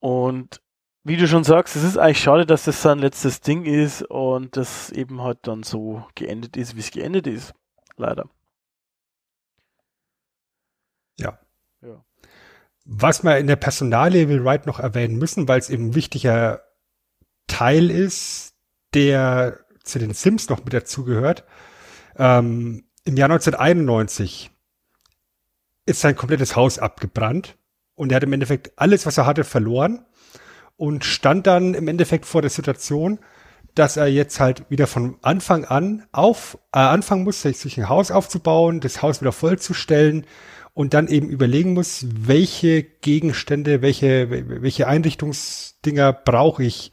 Und 0.00 0.60
wie 1.04 1.16
du 1.16 1.26
schon 1.26 1.44
sagst, 1.44 1.74
es 1.76 1.82
ist 1.82 1.98
eigentlich 1.98 2.20
schade, 2.20 2.46
dass 2.46 2.64
das 2.64 2.82
sein 2.82 2.98
letztes 3.00 3.40
Ding 3.40 3.64
ist 3.64 4.02
und 4.02 4.56
das 4.56 4.90
eben 4.90 5.22
halt 5.22 5.38
dann 5.42 5.64
so 5.64 6.04
geendet 6.14 6.56
ist, 6.56 6.76
wie 6.76 6.80
es 6.80 6.92
geendet 6.92 7.26
ist. 7.26 7.54
Leider. 7.96 8.26
Ja. 11.18 11.38
Ja. 11.80 12.04
Was 12.84 13.22
wir 13.22 13.38
in 13.38 13.46
der 13.46 13.56
Personalie 13.56 14.28
Will 14.28 14.60
noch 14.66 14.80
erwähnen 14.80 15.16
müssen, 15.16 15.46
weil 15.48 15.60
es 15.60 15.70
eben 15.70 15.88
ein 15.88 15.94
wichtiger 15.94 16.62
Teil 17.46 17.90
ist, 17.90 18.54
der 18.94 19.60
zu 19.84 19.98
den 19.98 20.14
Sims 20.14 20.48
noch 20.48 20.64
mit 20.64 20.72
dazugehört. 20.72 21.44
Ähm, 22.16 22.84
Im 23.04 23.16
Jahr 23.16 23.30
1991 23.30 24.50
ist 25.86 26.00
sein 26.00 26.16
komplettes 26.16 26.56
Haus 26.56 26.78
abgebrannt 26.78 27.56
und 27.94 28.12
er 28.12 28.16
hat 28.16 28.24
im 28.24 28.32
Endeffekt 28.32 28.72
alles, 28.76 29.06
was 29.06 29.18
er 29.18 29.26
hatte, 29.26 29.44
verloren 29.44 30.04
und 30.76 31.04
stand 31.04 31.46
dann 31.46 31.74
im 31.74 31.88
Endeffekt 31.88 32.26
vor 32.26 32.42
der 32.42 32.50
Situation, 32.50 33.18
dass 33.74 33.96
er 33.96 34.06
jetzt 34.06 34.38
halt 34.38 34.68
wieder 34.70 34.86
von 34.86 35.16
Anfang 35.22 35.64
an 35.64 36.06
auf 36.12 36.58
äh, 36.72 36.78
anfangen 36.78 37.24
muss, 37.24 37.42
sich 37.42 37.78
ein 37.78 37.88
Haus 37.88 38.10
aufzubauen, 38.10 38.80
das 38.80 39.02
Haus 39.02 39.20
wieder 39.20 39.32
vollzustellen 39.32 40.26
und 40.74 40.94
dann 40.94 41.08
eben 41.08 41.28
überlegen 41.28 41.74
muss, 41.74 42.06
welche 42.08 42.82
Gegenstände, 42.82 43.82
welche 43.82 44.30
welche 44.62 44.86
Einrichtungsdinger 44.88 46.12
brauche 46.12 46.64
ich 46.64 46.92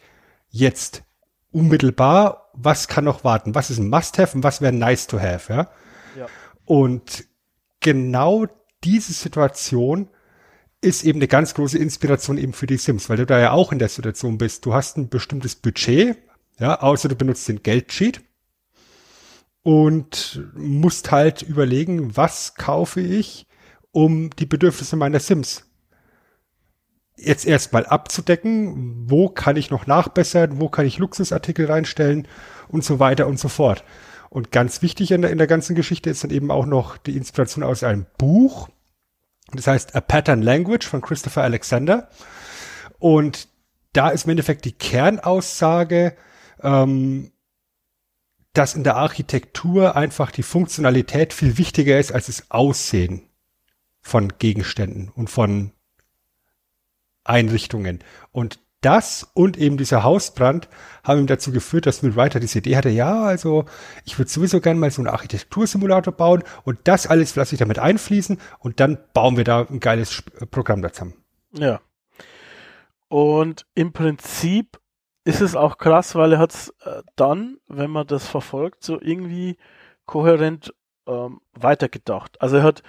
jetzt 0.50 1.04
unmittelbar, 1.52 2.52
was 2.54 2.88
kann 2.88 3.06
noch 3.06 3.24
warten, 3.24 3.56
was 3.56 3.70
ist 3.70 3.80
ein 3.80 3.90
Must-have 3.90 4.36
und 4.36 4.44
was 4.44 4.62
wäre 4.62 4.74
nice 4.74 5.08
to 5.08 5.20
have, 5.20 5.52
ja? 5.52 5.70
Ja. 6.18 6.28
Und 6.66 7.26
genau 7.80 8.48
diese 8.84 9.14
Situation 9.14 10.10
ist 10.82 11.04
eben 11.04 11.20
eine 11.20 11.28
ganz 11.28 11.54
große 11.54 11.78
Inspiration 11.78 12.38
eben 12.38 12.54
für 12.54 12.68
die 12.68 12.78
Sims, 12.78 13.10
weil 13.10 13.18
du 13.18 13.26
da 13.26 13.40
ja 13.40 13.52
auch 13.52 13.72
in 13.72 13.80
der 13.80 13.90
Situation 13.90 14.38
bist. 14.38 14.66
Du 14.66 14.74
hast 14.74 14.98
ein 14.98 15.10
bestimmtes 15.10 15.56
Budget, 15.56 16.18
ja, 16.58 16.80
außer 16.80 17.10
du 17.10 17.16
benutzt 17.16 17.48
den 17.48 17.64
Geldsheet 17.64 18.22
und 19.62 20.48
musst 20.56 21.12
halt 21.12 21.42
überlegen, 21.42 22.16
was 22.16 22.56
kaufe 22.56 23.02
ich, 23.02 23.48
um 23.92 24.30
die 24.32 24.46
Bedürfnisse 24.46 24.96
meiner 24.96 25.20
Sims 25.20 25.66
jetzt 27.22 27.46
erstmal 27.46 27.86
abzudecken, 27.86 29.10
wo 29.10 29.30
kann 29.30 29.58
ich 29.58 29.70
noch 29.70 29.88
nachbessern, 29.88 30.60
wo 30.60 30.70
kann 30.70 30.86
ich 30.86 30.98
Luxusartikel 30.98 31.66
reinstellen 31.66 32.28
und 32.68 32.84
so 32.84 33.00
weiter 33.00 33.28
und 33.28 33.40
so 33.40 33.50
fort. 33.50 33.84
Und 34.30 34.52
ganz 34.52 34.82
wichtig 34.82 35.12
in 35.12 35.22
der, 35.22 35.32
in 35.32 35.38
der 35.38 35.48
ganzen 35.48 35.76
Geschichte 35.76 36.10
ist 36.10 36.24
dann 36.24 36.32
eben 36.32 36.52
auch 36.52 36.66
noch 36.66 36.98
die 36.98 37.18
Inspiration 37.18 37.64
aus 37.64 37.84
einem 37.84 38.06
Buch. 38.18 38.70
Das 39.52 39.68
heißt 39.68 39.96
A 39.96 40.02
Pattern 40.02 40.42
Language 40.42 40.86
von 40.86 41.02
Christopher 41.02 41.44
Alexander. 41.44 42.10
Und 43.00 43.48
da 43.94 44.10
ist 44.10 44.26
im 44.26 44.32
Endeffekt 44.32 44.66
die 44.66 44.72
Kernaussage, 44.78 46.16
ähm, 46.62 47.32
dass 48.54 48.76
in 48.76 48.84
der 48.84 48.98
Architektur 48.98 49.96
einfach 49.96 50.32
die 50.32 50.44
Funktionalität 50.44 51.34
viel 51.34 51.58
wichtiger 51.58 52.00
ist 52.00 52.12
als 52.12 52.28
das 52.28 52.52
Aussehen 52.52 53.29
von 54.02 54.34
Gegenständen 54.40 55.10
und 55.10 55.30
von 55.30 55.72
Einrichtungen. 57.24 58.00
Und 58.32 58.60
das 58.82 59.30
und 59.34 59.58
eben 59.58 59.78
dieser 59.78 60.04
Hausbrand 60.04 60.70
haben 61.04 61.20
ihm 61.20 61.28
dazu 61.28 61.52
geführt, 61.52 61.86
dass 61.86 62.02
Will 62.02 62.16
Writer 62.16 62.40
diese 62.40 62.60
Idee 62.60 62.78
hatte, 62.78 62.90
ja, 62.90 63.24
also 63.24 63.66
ich 64.06 64.18
würde 64.18 64.32
sowieso 64.32 64.62
gerne 64.62 64.80
mal 64.80 64.90
so 64.90 65.02
einen 65.02 65.10
Architektursimulator 65.10 66.14
bauen 66.14 66.44
und 66.64 66.80
das 66.86 67.06
alles 67.06 67.36
lasse 67.36 67.56
ich 67.56 67.60
damit 67.60 67.78
einfließen 67.78 68.40
und 68.60 68.80
dann 68.80 68.98
bauen 69.14 69.36
wir 69.36 69.44
da 69.44 69.66
ein 69.70 69.82
geiles 69.82 70.24
Programm 70.50 70.82
dazu. 70.82 71.14
Ja. 71.52 71.82
Und 73.10 73.66
im 73.76 73.92
Prinzip 73.92 74.80
ist 75.26 75.42
es 75.42 75.56
auch 75.56 75.78
krass, 75.78 76.16
weil 76.16 76.34
er 76.34 76.40
hat 76.40 76.54
es 76.54 76.74
äh, 76.86 77.02
dann, 77.16 77.58
wenn 77.68 77.92
man 77.92 78.08
das 78.08 78.28
verfolgt, 78.28 78.84
so 78.84 79.00
irgendwie 79.02 79.58
kohärent 80.06 80.74
ähm, 81.06 81.42
weitergedacht. 81.54 82.42
Also 82.42 82.58
er 82.58 82.64
hat 82.64 82.84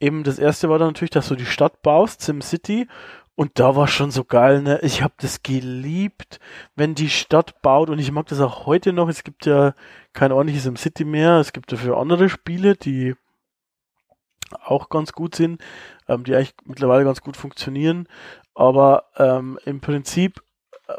eben 0.00 0.24
das 0.24 0.38
erste 0.38 0.68
war 0.68 0.78
dann 0.78 0.88
natürlich, 0.88 1.10
dass 1.10 1.28
du 1.28 1.34
die 1.34 1.46
Stadt 1.46 1.82
baust, 1.82 2.20
SimCity, 2.22 2.88
und 3.36 3.58
da 3.58 3.76
war 3.76 3.86
schon 3.86 4.10
so 4.10 4.24
geil, 4.24 4.62
ne? 4.62 4.80
Ich 4.82 5.02
habe 5.02 5.12
das 5.18 5.42
geliebt, 5.42 6.40
wenn 6.74 6.94
die 6.94 7.10
Stadt 7.10 7.60
baut 7.60 7.90
und 7.90 7.98
ich 7.98 8.10
mag 8.10 8.26
das 8.28 8.40
auch 8.40 8.64
heute 8.64 8.94
noch. 8.94 9.10
Es 9.10 9.24
gibt 9.24 9.44
ja 9.44 9.74
kein 10.14 10.32
ordentliches 10.32 10.64
im 10.64 10.76
City 10.76 11.04
mehr. 11.04 11.34
Es 11.36 11.52
gibt 11.52 11.70
dafür 11.70 11.98
andere 11.98 12.30
Spiele, 12.30 12.76
die 12.76 13.14
auch 14.64 14.88
ganz 14.88 15.12
gut 15.12 15.34
sind, 15.34 15.60
ähm, 16.08 16.24
die 16.24 16.34
eigentlich 16.34 16.54
mittlerweile 16.64 17.04
ganz 17.04 17.20
gut 17.20 17.36
funktionieren. 17.36 18.08
Aber 18.54 19.10
ähm, 19.18 19.58
im 19.66 19.82
Prinzip, 19.82 20.42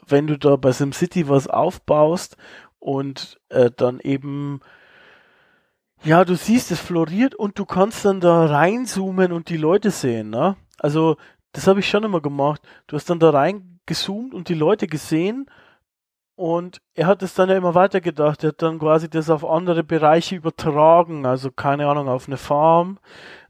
wenn 0.05 0.27
du 0.27 0.38
da 0.38 0.57
bei 0.57 0.71
SimCity 0.71 1.27
was 1.27 1.47
aufbaust 1.47 2.38
und 2.77 3.39
äh, 3.49 3.71
dann 3.75 3.99
eben 3.99 4.62
ja, 6.03 6.25
du 6.25 6.36
siehst, 6.36 6.71
es 6.71 6.79
floriert 6.79 7.36
und 7.36 7.60
du 7.60 7.65
kannst 7.65 8.05
dann 8.05 8.19
da 8.19 8.45
reinzoomen 8.45 9.31
und 9.31 9.49
die 9.49 9.57
Leute 9.57 9.91
sehen, 9.91 10.29
ne? 10.29 10.55
Also 10.79 11.17
das 11.53 11.67
habe 11.67 11.79
ich 11.79 11.89
schon 11.89 12.03
immer 12.03 12.21
gemacht. 12.21 12.62
Du 12.88 12.95
hast 12.95 13.10
dann 13.10 13.19
da 13.19 13.31
reingezoomt 13.31 14.33
und 14.33 14.49
die 14.49 14.53
Leute 14.53 14.88
gesehen 14.88 15.47
und 16.36 16.81
er 16.93 17.07
hat 17.07 17.23
es 17.23 17.33
dann 17.33 17.49
ja 17.49 17.57
immer 17.57 17.73
weitergedacht. 17.73 18.43
Er 18.43 18.49
hat 18.49 18.62
dann 18.62 18.77
quasi 18.77 19.10
das 19.10 19.31
auf 19.31 19.43
andere 19.43 19.83
Bereiche 19.83 20.36
übertragen. 20.36 21.25
Also 21.25 21.49
keine 21.49 21.88
Ahnung, 21.88 22.07
auf 22.07 22.27
eine 22.27 22.38
Farm, 22.38 22.99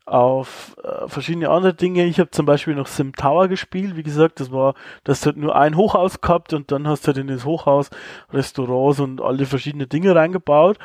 auf 0.06 0.74
äh, 0.82 1.06
verschiedene 1.10 1.50
andere 1.50 1.74
Dinge. 1.74 2.06
Ich 2.06 2.18
habe 2.18 2.32
zum 2.32 2.46
Beispiel 2.46 2.76
noch 2.76 2.88
Sim 2.88 3.14
Tower 3.14 3.50
gespielt. 3.50 3.98
Wie 3.98 4.04
gesagt, 4.04 4.40
das 4.40 4.54
war, 4.54 4.74
das 5.04 5.26
hat 5.26 5.36
nur 5.36 5.54
ein 5.58 5.76
Hochhaus 5.76 6.22
gehabt 6.22 6.54
und 6.54 6.72
dann 6.72 6.88
hast 6.88 7.04
du 7.04 7.08
halt 7.08 7.18
in 7.18 7.28
das 7.28 7.44
Hochhaus 7.44 7.90
Restaurants 8.32 9.02
und 9.02 9.20
alle 9.20 9.46
verschiedene 9.46 9.88
Dinge 9.88 10.16
reingebaut. 10.16 10.78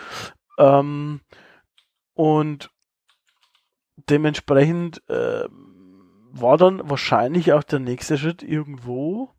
Ähm, 0.58 1.20
und 2.22 2.70
dementsprechend 4.08 5.02
äh, 5.08 5.48
war 6.30 6.56
dann 6.56 6.88
wahrscheinlich 6.88 7.52
auch 7.52 7.64
der 7.64 7.80
nächste 7.80 8.16
Schritt 8.16 8.44
irgendwo, 8.44 9.30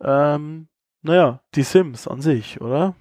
ähm, 0.00 0.68
naja, 1.02 1.42
die 1.54 1.62
Sims 1.64 2.08
an 2.08 2.22
sich, 2.22 2.62
oder? 2.62 2.96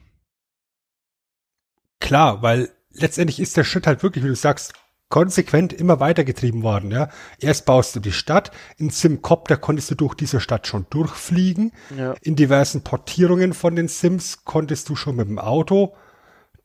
Klar, 2.02 2.42
weil 2.42 2.70
letztendlich 2.92 3.40
ist 3.40 3.56
der 3.56 3.64
Schritt 3.64 3.88
halt 3.88 4.04
wirklich, 4.04 4.26
wie 4.26 4.30
du 4.30 4.36
sagst, 4.36 4.74
konsequent 5.08 5.72
immer 5.72 6.02
weitergetrieben 6.02 6.62
worden, 6.62 6.92
ja. 6.92 7.08
Erst 7.40 7.66
baust 7.66 7.96
du 7.96 8.02
die 8.02 8.12
Stadt, 8.12 8.52
in 8.78 8.90
Simcopter 8.90 9.56
konntest 9.56 9.90
du 9.92 9.96
durch 9.96 10.16
diese 10.16 10.42
Stadt 10.42 10.68
schon 10.68 10.86
durchfliegen, 10.90 11.72
Ja. 11.98 12.14
in 12.22 12.36
diversen 12.36 12.84
Portierungen 12.84 13.54
von 13.54 13.78
den 13.78 13.88
Sims 13.88 14.44
konntest 14.44 14.90
du 14.90 14.98
schon 14.98 15.16
mit 15.16 15.30
dem 15.30 15.40
Auto 15.40 15.96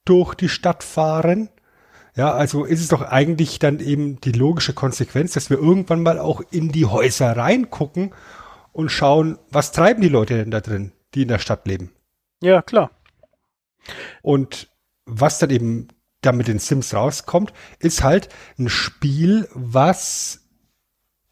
durch 0.05 0.35
die 0.35 0.49
Stadt 0.49 0.83
fahren. 0.83 1.51
Ja, 2.19 2.33
also 2.33 2.65
ist 2.65 2.81
es 2.81 2.89
doch 2.89 3.03
eigentlich 3.03 3.61
dann 3.61 3.79
eben 3.79 4.21
die 4.21 4.33
logische 4.33 4.73
Konsequenz, 4.73 5.35
dass 5.35 5.51
wir 5.51 5.57
irgendwann 5.57 6.03
mal 6.03 6.19
auch 6.19 6.43
in 6.51 6.73
die 6.73 6.85
Häuser 6.85 7.37
reingucken 7.37 8.13
und 8.73 8.89
schauen, 8.89 9.39
was 9.53 9.71
treiben 9.71 10.03
die 10.03 10.09
Leute 10.09 10.37
denn 10.37 10.51
da 10.51 10.61
drin, 10.61 10.91
die 11.15 11.23
in 11.23 11.29
der 11.29 11.39
Stadt 11.39 11.69
leben. 11.69 11.93
Ja, 12.43 12.61
klar. 12.61 12.91
Und 14.21 14.69
was 15.05 15.39
dann 15.39 15.51
eben 15.51 15.87
da 16.21 16.33
mit 16.33 16.49
den 16.49 16.59
Sims 16.59 16.93
rauskommt, 16.93 17.53
ist 17.79 18.03
halt 18.03 18.31
ein 18.59 18.69
Spiel, 18.69 19.49
was 19.55 20.41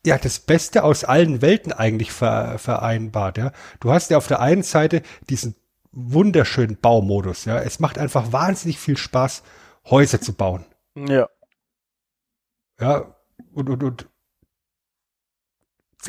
ja 0.07 0.19
das 0.19 0.39
Beste 0.39 0.85
aus 0.85 1.03
allen 1.03 1.43
Welten 1.43 1.73
eigentlich 1.73 2.13
ver 2.13 2.61
vereinbart. 2.61 3.39
Ja, 3.39 3.51
du 3.81 3.91
hast 3.91 4.13
ja 4.13 4.19
auf 4.19 4.29
der 4.29 4.39
einen 4.39 4.63
Seite 4.63 5.03
diesen 5.29 5.57
wunderschönen 5.91 6.79
Baumodus. 6.81 7.45
Ja, 7.45 7.59
es 7.59 7.81
macht 7.81 7.99
einfach 7.99 8.31
wahnsinnig 8.31 8.79
viel 8.79 8.97
Spaß, 8.97 9.43
Häuser 9.91 10.21
zu 10.21 10.33
bauen. 10.33 10.65
Ja. 10.97 11.29
Ja, 12.81 13.17
und, 13.53 13.71
und, 13.71 13.83
und 13.83 14.09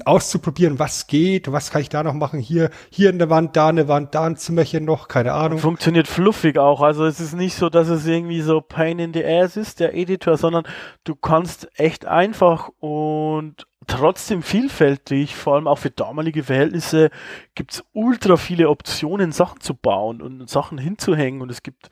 auszuprobieren, 0.05 0.79
was 0.79 1.07
geht, 1.07 1.51
was 1.51 1.71
kann 1.71 1.81
ich 1.81 1.89
da 1.89 2.03
noch 2.03 2.13
machen, 2.13 2.39
hier, 2.39 2.69
hier 2.89 3.09
in 3.09 3.17
der 3.17 3.29
Wand, 3.29 3.55
da 3.55 3.69
eine 3.69 3.87
Wand, 3.87 4.13
da 4.13 4.25
ein 4.25 4.35
Zimmerchen 4.35 4.85
noch, 4.85 5.07
keine 5.07 5.33
Ahnung. 5.33 5.59
Funktioniert 5.59 6.07
fluffig 6.07 6.57
auch. 6.57 6.81
Also 6.81 7.05
es 7.05 7.19
ist 7.19 7.33
nicht 7.33 7.55
so, 7.55 7.69
dass 7.69 7.87
es 7.87 8.05
irgendwie 8.05 8.41
so 8.41 8.61
Pain 8.61 8.99
in 8.99 9.13
the 9.13 9.25
Ass 9.25 9.57
ist, 9.57 9.79
der 9.79 9.95
Editor, 9.95 10.37
sondern 10.37 10.65
du 11.03 11.15
kannst 11.15 11.69
echt 11.79 12.05
einfach 12.05 12.69
und 12.79 13.65
trotzdem 13.87 14.43
vielfältig, 14.43 15.35
vor 15.35 15.55
allem 15.55 15.67
auch 15.67 15.79
für 15.79 15.89
damalige 15.89 16.43
Verhältnisse 16.43 17.09
gibt 17.55 17.73
es 17.73 17.83
ultra 17.93 18.35
viele 18.35 18.69
Optionen, 18.69 19.31
Sachen 19.31 19.61
zu 19.61 19.73
bauen 19.73 20.21
und 20.21 20.49
Sachen 20.49 20.77
hinzuhängen 20.77 21.41
und 21.41 21.49
es 21.49 21.63
gibt 21.63 21.89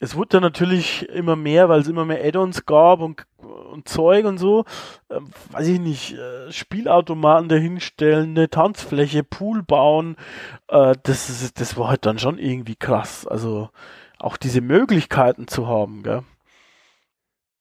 es 0.00 0.14
wurde 0.14 0.28
dann 0.30 0.42
natürlich 0.42 1.08
immer 1.10 1.36
mehr, 1.36 1.68
weil 1.68 1.80
es 1.80 1.88
immer 1.88 2.04
mehr 2.04 2.24
Add-ons 2.24 2.64
gab 2.64 3.00
und, 3.00 3.26
und 3.38 3.88
Zeug 3.88 4.24
und 4.24 4.38
so. 4.38 4.64
Ähm, 5.10 5.30
weiß 5.50 5.68
ich 5.68 5.78
nicht, 5.78 6.14
äh, 6.14 6.50
Spielautomaten 6.50 7.48
dahinstellen, 7.48 8.30
eine 8.30 8.48
Tanzfläche, 8.48 9.22
Pool 9.22 9.62
bauen. 9.62 10.16
Äh, 10.68 10.94
das, 11.02 11.28
ist, 11.28 11.60
das 11.60 11.76
war 11.76 11.88
halt 11.88 12.06
dann 12.06 12.18
schon 12.18 12.38
irgendwie 12.38 12.76
krass. 12.76 13.26
Also 13.26 13.68
auch 14.18 14.36
diese 14.36 14.60
Möglichkeiten 14.62 15.48
zu 15.48 15.66
haben, 15.66 16.02
gell? 16.02 16.22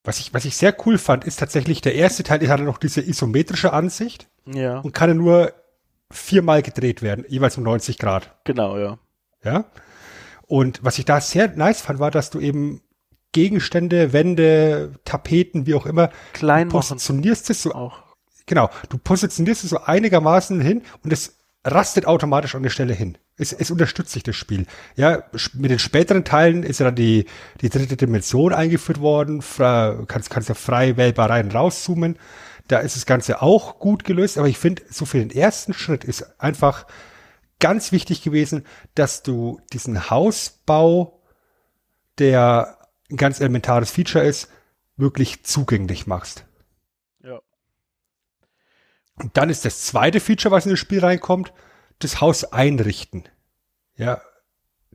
Was 0.04 0.20
ich, 0.20 0.34
was 0.34 0.46
ich 0.46 0.56
sehr 0.56 0.76
cool 0.86 0.98
fand, 0.98 1.26
ist 1.26 1.38
tatsächlich 1.38 1.82
der 1.82 1.96
erste 1.96 2.24
Teil, 2.24 2.40
der 2.40 2.50
hatte 2.50 2.64
noch 2.64 2.78
diese 2.78 3.02
isometrische 3.02 3.74
Ansicht 3.74 4.30
Ja, 4.46 4.80
und 4.80 4.94
kann 4.94 5.10
ja 5.10 5.14
nur 5.14 5.54
viermal 6.10 6.62
gedreht 6.62 7.02
werden, 7.02 7.26
jeweils 7.28 7.58
um 7.58 7.64
90 7.64 7.98
Grad. 7.98 8.34
genau, 8.46 8.78
ja. 8.78 8.98
Ja. 9.44 9.66
Und 10.50 10.84
was 10.84 10.98
ich 10.98 11.06
da 11.06 11.22
sehr 11.22 11.48
nice 11.56 11.80
fand, 11.80 12.00
war, 12.00 12.10
dass 12.10 12.32
du 12.32 12.40
eben 12.40 12.82
Gegenstände, 13.34 14.14
Wände, 14.14 14.94
Tapeten, 15.06 15.68
wie 15.68 15.76
auch 15.76 15.86
immer, 15.86 16.10
Klein 16.34 16.70
positionierst 16.70 17.52
es 17.52 17.62
so, 17.62 17.74
auch. 17.74 18.02
genau, 18.48 18.72
du 18.90 18.98
positionierst 18.98 19.64
es 19.64 19.70
so 19.70 19.82
einigermaßen 19.82 20.60
hin 20.60 20.82
und 21.04 21.14
es 21.14 21.38
rastet 21.64 22.08
automatisch 22.08 22.56
an 22.56 22.64
der 22.64 22.72
Stelle 22.72 22.96
hin. 22.96 23.20
Es, 23.38 23.54
es 23.54 23.70
unterstützt 23.70 24.12
sich 24.12 24.24
das 24.24 24.36
Spiel. 24.36 24.66
Ja, 24.96 25.22
mit 25.54 25.70
den 25.70 25.78
späteren 25.78 26.26
Teilen 26.26 26.64
ist 26.64 26.80
ja 26.80 26.88
dann 26.88 26.96
die, 26.96 27.26
die 27.62 27.70
dritte 27.70 27.96
Dimension 27.96 28.52
eingeführt 28.52 29.02
worden. 29.02 29.44
Fra, 29.44 30.04
kannst, 30.08 30.32
kannst 30.32 30.50
ja 30.50 30.56
frei 30.56 30.98
wählbar 30.98 31.30
rein 31.30 31.52
rauszoomen. 31.52 32.18
Da 32.68 32.80
ist 32.80 32.96
das 32.96 33.06
Ganze 33.06 33.44
auch 33.44 33.78
gut 33.78 34.04
gelöst. 34.04 34.40
Aber 34.40 34.48
ich 34.48 34.58
finde, 34.58 34.82
so 34.90 35.06
für 35.06 35.20
den 35.20 35.30
ersten 35.30 35.74
Schritt 35.74 36.04
ist 36.04 36.40
einfach 36.42 36.88
ganz 37.60 37.92
wichtig 37.92 38.22
gewesen, 38.22 38.66
dass 38.96 39.24
du 39.24 39.62
diesen 39.72 40.10
Hausbau, 40.10 41.22
der 42.18 42.78
ein 43.10 43.18
ganz 43.18 43.40
elementares 43.40 43.92
Feature 43.92 44.26
ist, 44.26 44.50
wirklich 44.98 45.44
zugänglich 45.44 46.08
machst. 46.08 46.46
Ja. 47.24 47.40
Und 49.16 49.36
dann 49.38 49.50
ist 49.50 49.66
das 49.66 49.86
zweite 49.86 50.20
Feature, 50.20 50.54
was 50.54 50.66
in 50.66 50.72
das 50.72 50.80
Spiel 50.80 51.00
reinkommt, 51.00 51.54
das 52.00 52.22
Haus 52.22 52.46
einrichten. 52.46 53.28
Ja, 53.96 54.22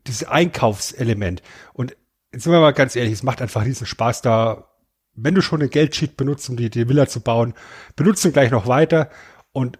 dieses 0.06 0.24
Einkaufselement. 0.24 1.42
Und 1.72 1.96
jetzt 2.32 2.44
sind 2.44 2.52
wir 2.52 2.60
mal 2.60 2.72
ganz 2.72 2.96
ehrlich, 2.96 3.12
es 3.12 3.22
macht 3.22 3.42
einfach 3.42 3.64
riesen 3.64 3.86
Spaß 3.86 4.22
da, 4.22 4.70
wenn 5.14 5.34
du 5.34 5.42
schon 5.42 5.62
ein 5.62 5.70
Geldsheet 5.70 6.16
benutzt, 6.16 6.48
um 6.48 6.56
die, 6.56 6.70
die 6.70 6.88
Villa 6.88 7.06
zu 7.06 7.20
bauen, 7.20 7.54
benutzt 7.96 8.24
ihn 8.24 8.32
gleich 8.32 8.50
noch 8.50 8.66
weiter 8.66 9.10
und 9.52 9.78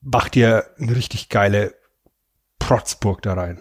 mach 0.00 0.28
dir 0.28 0.70
eine 0.78 0.96
richtig 0.96 1.28
geile 1.28 1.74
Protzburg 2.60 3.22
da 3.22 3.34
rein. 3.34 3.60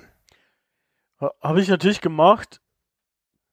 Ha- 1.19 1.33
Habe 1.41 1.61
ich 1.61 1.67
natürlich 1.67 2.01
gemacht. 2.01 2.61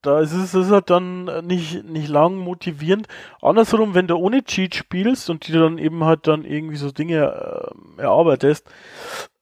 Da 0.03 0.20
ist 0.20 0.32
es 0.32 0.55
ist 0.55 0.70
halt 0.70 0.90
dann 0.90 1.26
äh, 1.26 1.42
nicht, 1.42 1.84
nicht 1.84 2.09
lang 2.09 2.36
motivierend. 2.36 3.09
Andersrum, 3.40 3.94
wenn 3.94 4.07
du 4.07 4.16
ohne 4.16 4.44
Cheat 4.44 4.74
spielst 4.74 5.30
und 5.30 5.49
dir 5.49 5.59
dann 5.61 5.78
eben 5.78 6.05
halt 6.05 6.26
dann 6.26 6.44
irgendwie 6.44 6.76
so 6.76 6.92
Dinge 6.92 7.72
ähm, 7.72 7.99
erarbeitest, 7.99 8.68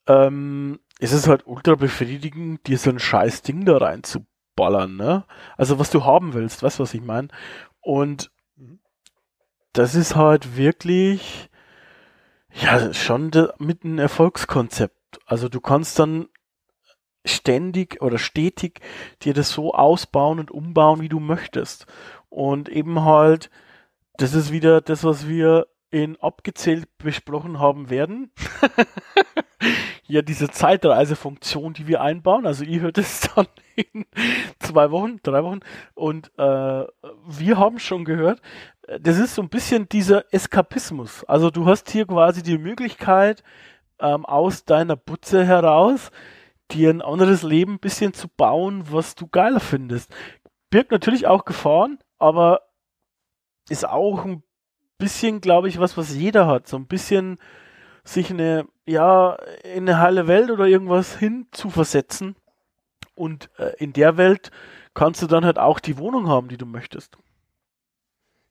ähm, 0.07 0.79
ist 0.99 1.11
es 1.11 1.27
halt 1.27 1.45
ultra 1.45 1.75
befriedigend, 1.75 2.65
dir 2.67 2.77
so 2.77 2.89
ein 2.89 2.99
scheiß 2.99 3.41
Ding 3.41 3.65
da 3.65 3.77
reinzuballern, 3.77 4.95
ne? 4.95 5.25
Also 5.57 5.77
was 5.77 5.91
du 5.91 6.05
haben 6.05 6.33
willst, 6.33 6.63
weißt 6.63 6.79
du, 6.79 6.83
was 6.83 6.93
ich 6.93 7.01
meine? 7.01 7.27
Und 7.81 8.31
das 9.73 9.93
ist 9.93 10.15
halt 10.15 10.55
wirklich, 10.57 11.49
ja, 12.53 12.93
schon 12.93 13.29
de, 13.31 13.49
mit 13.59 13.83
ein 13.83 13.99
Erfolgskonzept. 13.99 14.95
Also 15.25 15.49
du 15.49 15.61
kannst 15.61 15.99
dann 15.99 16.27
ständig 17.25 18.01
oder 18.01 18.17
stetig 18.17 18.81
dir 19.21 19.33
das 19.33 19.49
so 19.49 19.73
ausbauen 19.73 20.39
und 20.39 20.51
umbauen, 20.51 21.01
wie 21.01 21.09
du 21.09 21.19
möchtest. 21.19 21.87
Und 22.29 22.69
eben 22.69 23.03
halt, 23.03 23.49
das 24.17 24.33
ist 24.33 24.51
wieder 24.51 24.81
das, 24.81 25.03
was 25.03 25.27
wir 25.27 25.67
in 25.91 26.17
abgezählt 26.17 26.89
besprochen 26.97 27.59
haben 27.59 27.89
werden. 27.89 28.31
ja, 30.07 30.21
diese 30.21 30.49
Zeitreisefunktion, 30.49 31.73
die 31.73 31.87
wir 31.87 32.01
einbauen. 32.01 32.45
Also 32.45 32.63
ihr 32.63 32.81
hört 32.81 32.97
es 32.97 33.21
dann 33.35 33.47
in 33.75 34.05
zwei 34.59 34.91
Wochen, 34.91 35.19
drei 35.23 35.43
Wochen. 35.43 35.61
Und 35.93 36.31
äh, 36.37 36.41
wir 37.27 37.57
haben 37.57 37.79
schon 37.79 38.05
gehört, 38.05 38.41
äh, 38.87 38.99
das 38.99 39.17
ist 39.17 39.35
so 39.35 39.41
ein 39.41 39.49
bisschen 39.49 39.87
dieser 39.89 40.33
Eskapismus. 40.33 41.23
Also 41.25 41.49
du 41.49 41.65
hast 41.65 41.89
hier 41.89 42.05
quasi 42.05 42.43
die 42.43 42.57
Möglichkeit, 42.57 43.43
ähm, 43.99 44.25
aus 44.25 44.65
deiner 44.65 44.95
Butze 44.95 45.45
heraus 45.45 46.11
dir 46.71 46.89
ein 46.89 47.01
anderes 47.01 47.43
Leben 47.43 47.73
ein 47.73 47.79
bisschen 47.79 48.13
zu 48.13 48.27
bauen, 48.27 48.83
was 48.91 49.15
du 49.15 49.27
geiler 49.27 49.59
findest. 49.59 50.13
Birgt 50.69 50.91
natürlich 50.91 51.27
auch 51.27 51.45
Gefahren, 51.45 51.99
aber 52.17 52.61
ist 53.69 53.87
auch 53.87 54.25
ein 54.25 54.43
bisschen, 54.97 55.41
glaube 55.41 55.67
ich, 55.67 55.79
was, 55.79 55.97
was 55.97 56.15
jeder 56.15 56.47
hat. 56.47 56.67
So 56.67 56.77
ein 56.77 56.87
bisschen 56.87 57.37
sich 58.03 58.29
eine, 58.29 58.67
ja, 58.85 59.33
in 59.63 59.87
eine 59.89 59.99
heile 59.99 60.27
Welt 60.27 60.51
oder 60.51 60.65
irgendwas 60.65 61.17
hin 61.17 61.47
zu 61.51 61.69
versetzen. 61.69 62.35
Und 63.15 63.49
äh, 63.57 63.73
in 63.77 63.93
der 63.93 64.17
Welt 64.17 64.51
kannst 64.93 65.21
du 65.21 65.27
dann 65.27 65.45
halt 65.45 65.57
auch 65.57 65.79
die 65.79 65.97
Wohnung 65.97 66.27
haben, 66.27 66.47
die 66.47 66.57
du 66.57 66.65
möchtest. 66.65 67.17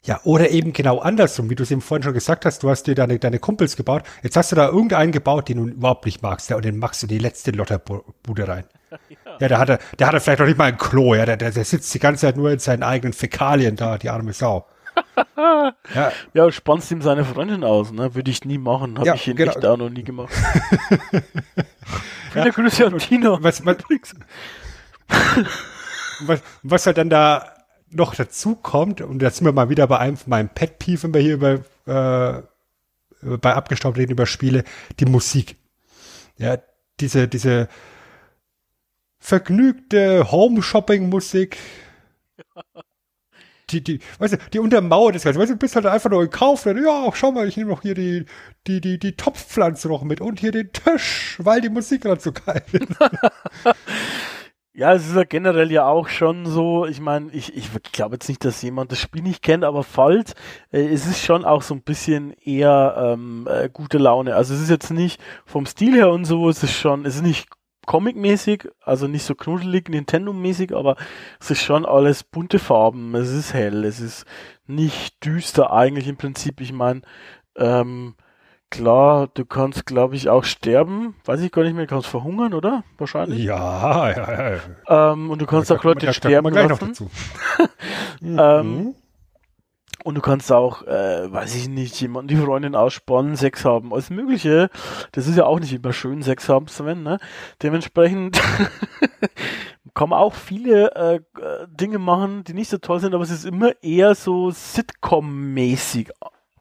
Ja, 0.04 0.20
oder 0.24 0.50
eben 0.50 0.72
genau 0.74 0.98
andersrum, 0.98 1.48
wie 1.48 1.54
du 1.54 1.62
es 1.62 1.70
eben 1.70 1.80
vorhin 1.80 2.02
schon 2.02 2.12
gesagt 2.12 2.44
hast, 2.44 2.62
du 2.62 2.68
hast 2.70 2.86
dir 2.86 2.94
deine, 2.94 3.18
deine 3.18 3.38
Kumpels 3.38 3.74
gebaut, 3.74 4.02
jetzt 4.22 4.36
hast 4.36 4.52
du 4.52 4.56
da 4.56 4.68
irgendeinen 4.68 5.12
gebaut, 5.12 5.48
den 5.48 5.56
du 5.56 5.66
überhaupt 5.72 6.04
nicht 6.04 6.22
magst, 6.22 6.50
ja, 6.50 6.56
und 6.56 6.64
den 6.64 6.78
machst 6.78 7.02
du 7.02 7.06
die 7.06 7.18
letzte 7.18 7.50
Lotterbude 7.52 8.48
rein. 8.48 8.64
Ja, 9.40 9.48
der 9.48 9.58
hat 9.58 9.68
er, 9.68 9.78
der 9.98 10.06
hat 10.06 10.14
er 10.14 10.20
vielleicht 10.20 10.38
noch 10.38 10.46
nicht 10.46 10.58
mal 10.58 10.66
ein 10.66 10.78
Klo, 10.78 11.16
ja, 11.16 11.26
der, 11.26 11.36
der, 11.36 11.50
der 11.50 11.64
sitzt 11.64 11.92
die 11.92 11.98
ganze 11.98 12.20
Zeit 12.20 12.36
nur 12.36 12.52
in 12.52 12.60
seinen 12.60 12.84
eigenen 12.84 13.12
Fäkalien 13.12 13.74
da, 13.74 13.98
die 13.98 14.08
arme 14.08 14.32
Sau. 14.32 14.64
ja, 15.36 16.12
Ja, 16.32 16.52
spannst 16.52 16.92
ihm 16.92 17.02
seine 17.02 17.24
Freundin 17.24 17.64
aus, 17.64 17.90
ne? 17.90 18.14
Würde 18.14 18.30
ich 18.30 18.44
nie 18.44 18.58
machen. 18.58 18.96
Habe 18.96 19.08
Ja, 19.08 19.14
ich 19.14 19.26
in 19.26 19.34
genau. 19.34 19.50
echt 19.50 19.66
auch 19.66 19.76
noch 19.76 19.90
nie 19.90 20.04
gemacht. 20.04 20.32
Viele 22.32 22.52
Grüße 22.52 22.86
an 22.86 22.96
Tino. 22.98 23.38
was, 23.42 23.66
was, 23.66 23.78
was, 26.20 26.40
was 26.62 26.86
halt 26.86 26.98
dann 26.98 27.10
da 27.10 27.53
noch 27.94 28.14
dazu 28.14 28.54
kommt, 28.54 29.00
und 29.00 29.20
da 29.20 29.30
sind 29.30 29.44
wir 29.44 29.52
mal 29.52 29.68
wieder 29.68 29.86
bei 29.86 29.98
einem 29.98 30.16
von 30.16 30.30
meinen 30.30 30.48
Pet 30.48 30.78
Peeve, 30.78 31.04
wenn 31.04 31.14
wir 31.14 31.20
hier 31.20 31.34
über, 31.34 31.52
äh, 31.86 32.42
bei 33.36 33.54
abgestaubt 33.54 33.96
reden 33.96 34.12
über 34.12 34.26
Spiele, 34.26 34.64
die 34.98 35.06
Musik. 35.06 35.56
Ja, 36.36 36.58
diese, 37.00 37.28
diese 37.28 37.68
vergnügte 39.18 40.30
Home-Shopping-Musik, 40.30 41.56
die, 43.70 43.82
die, 43.82 44.00
weißt 44.18 44.34
du, 44.34 44.38
die 44.52 44.58
untermauert 44.58 45.14
das 45.14 45.24
Ganze. 45.24 45.40
Weißt 45.40 45.50
du, 45.50 45.54
du 45.54 45.58
bist 45.58 45.76
halt 45.76 45.86
einfach 45.86 46.10
nur 46.10 46.22
in 46.22 46.30
Kauf. 46.30 46.64
Dann, 46.64 46.82
ja, 46.82 47.10
schau 47.14 47.32
mal, 47.32 47.48
ich 47.48 47.56
nehme 47.56 47.70
noch 47.70 47.82
hier 47.82 47.94
die, 47.94 48.26
die, 48.66 48.80
die, 48.80 48.98
die 48.98 49.16
Topfpflanze 49.16 49.88
noch 49.88 50.02
mit 50.02 50.20
und 50.20 50.40
hier 50.40 50.52
den 50.52 50.72
Tisch, 50.72 51.36
weil 51.38 51.60
die 51.60 51.70
Musik 51.70 52.02
gerade 52.02 52.20
so 52.20 52.32
geil 52.32 52.62
ist. 52.72 52.88
Ja, 54.76 54.92
es 54.92 55.06
ist 55.06 55.14
ja 55.14 55.22
generell 55.22 55.70
ja 55.70 55.86
auch 55.86 56.08
schon 56.08 56.46
so, 56.46 56.84
ich 56.84 57.00
meine, 57.00 57.30
ich, 57.30 57.56
ich 57.56 57.70
glaube 57.92 58.16
jetzt 58.16 58.28
nicht, 58.28 58.44
dass 58.44 58.60
jemand 58.60 58.90
das 58.90 58.98
Spiel 58.98 59.22
nicht 59.22 59.40
kennt, 59.40 59.62
aber 59.62 59.84
falls, 59.84 60.34
äh, 60.72 60.88
es 60.88 61.06
ist 61.06 61.24
schon 61.24 61.44
auch 61.44 61.62
so 61.62 61.74
ein 61.74 61.82
bisschen 61.82 62.32
eher 62.32 62.96
ähm, 62.98 63.46
äh, 63.48 63.68
gute 63.72 63.98
Laune. 63.98 64.34
Also 64.34 64.52
es 64.52 64.60
ist 64.60 64.70
jetzt 64.70 64.90
nicht 64.90 65.20
vom 65.46 65.64
Stil 65.66 65.94
her 65.94 66.10
und 66.10 66.24
so, 66.24 66.48
es 66.48 66.64
ist 66.64 66.72
schon, 66.74 67.06
es 67.06 67.14
ist 67.14 67.22
nicht 67.22 67.48
Comic-mäßig, 67.86 68.68
also 68.82 69.06
nicht 69.06 69.24
so 69.24 69.36
knuddelig, 69.36 69.88
Nintendo-mäßig, 69.88 70.74
aber 70.74 70.96
es 71.38 71.52
ist 71.52 71.62
schon 71.62 71.86
alles 71.86 72.24
bunte 72.24 72.58
Farben, 72.58 73.14
es 73.14 73.30
ist 73.30 73.54
hell, 73.54 73.84
es 73.84 74.00
ist 74.00 74.24
nicht 74.66 75.24
düster 75.24 75.72
eigentlich 75.72 76.08
im 76.08 76.16
Prinzip. 76.16 76.60
Ich 76.60 76.72
meine, 76.72 77.02
ähm, 77.56 78.16
klar, 78.76 79.28
du 79.34 79.44
kannst, 79.44 79.86
glaube 79.86 80.16
ich, 80.16 80.28
auch 80.28 80.44
sterben, 80.44 81.14
weiß 81.24 81.40
ich 81.40 81.52
gar 81.52 81.62
nicht 81.62 81.74
mehr, 81.74 81.86
du 81.86 81.94
kannst 81.94 82.08
verhungern, 82.08 82.54
oder? 82.54 82.84
Wahrscheinlich. 82.98 83.42
Ja, 83.44 84.10
ja, 84.10 84.56
ja. 84.88 85.12
Ähm, 85.12 85.30
und 85.30 85.40
du 85.40 85.46
kannst 85.46 85.70
Da 85.70 85.76
auch 85.76 85.84
Leute 85.84 86.06
da 86.06 86.12
sterben 86.12 86.52
noch 86.52 86.68
lassen. 86.68 86.88
dazu. 86.88 87.10
Ähm, 88.22 88.94
und 90.04 90.14
du 90.16 90.20
kannst 90.22 90.50
auch, 90.50 90.82
äh, 90.86 91.30
weiß 91.30 91.54
ich 91.56 91.68
nicht, 91.68 92.00
jemanden 92.00 92.28
die 92.28 92.36
Freundin 92.36 92.74
ausspannen, 92.74 93.36
Sex 93.36 93.66
haben, 93.66 93.92
alles 93.92 94.08
Mögliche. 94.08 94.70
Das 95.12 95.26
ist 95.26 95.36
ja 95.36 95.44
auch 95.44 95.60
nicht 95.60 95.72
immer 95.74 95.92
schön, 95.92 96.22
Sex 96.22 96.48
haben, 96.48 96.68
Sven, 96.68 97.02
ne? 97.02 97.18
Dementsprechend 97.62 98.40
kann 99.94 100.08
man 100.08 100.18
auch 100.18 100.34
viele 100.34 100.94
äh, 100.94 101.16
äh, 101.16 101.66
Dinge 101.68 101.98
machen, 101.98 102.44
die 102.44 102.54
nicht 102.54 102.70
so 102.70 102.78
toll 102.78 103.00
sind, 103.00 103.14
aber 103.14 103.24
es 103.24 103.30
ist 103.30 103.44
immer 103.44 103.72
eher 103.82 104.14
so 104.14 104.50
Sitcom-mäßig 104.50 106.10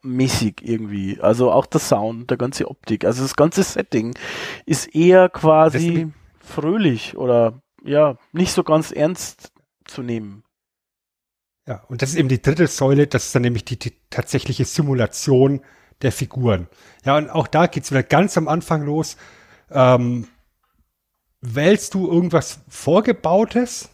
mäßig 0.03 0.61
irgendwie. 0.61 1.19
Also 1.19 1.51
auch 1.51 1.65
der 1.65 1.79
Sound, 1.79 2.29
der 2.29 2.37
ganze 2.37 2.69
Optik, 2.69 3.05
also 3.05 3.23
das 3.23 3.35
ganze 3.35 3.63
Setting 3.63 4.13
ist 4.65 4.93
eher 4.93 5.29
quasi 5.29 6.11
fröhlich 6.39 7.17
oder 7.17 7.61
ja, 7.83 8.17
nicht 8.31 8.51
so 8.51 8.63
ganz 8.63 8.91
ernst 8.91 9.51
zu 9.85 10.01
nehmen. 10.01 10.43
Ja, 11.67 11.83
und 11.87 12.01
das 12.01 12.09
ist 12.09 12.15
eben 12.17 12.29
die 12.29 12.41
dritte 12.41 12.67
Säule, 12.67 13.07
das 13.07 13.25
ist 13.25 13.35
dann 13.35 13.41
nämlich 13.41 13.63
die, 13.65 13.79
die 13.79 13.93
tatsächliche 14.09 14.65
Simulation 14.65 15.61
der 16.01 16.11
Figuren. 16.11 16.67
Ja, 17.05 17.17
und 17.17 17.29
auch 17.29 17.47
da 17.47 17.67
geht's 17.67 17.91
wieder 17.91 18.03
ganz 18.03 18.37
am 18.37 18.47
Anfang 18.47 18.83
los. 18.83 19.15
Ähm, 19.71 20.27
wählst 21.41 21.93
du 21.93 22.09
irgendwas 22.09 22.59
Vorgebautes 22.67 23.89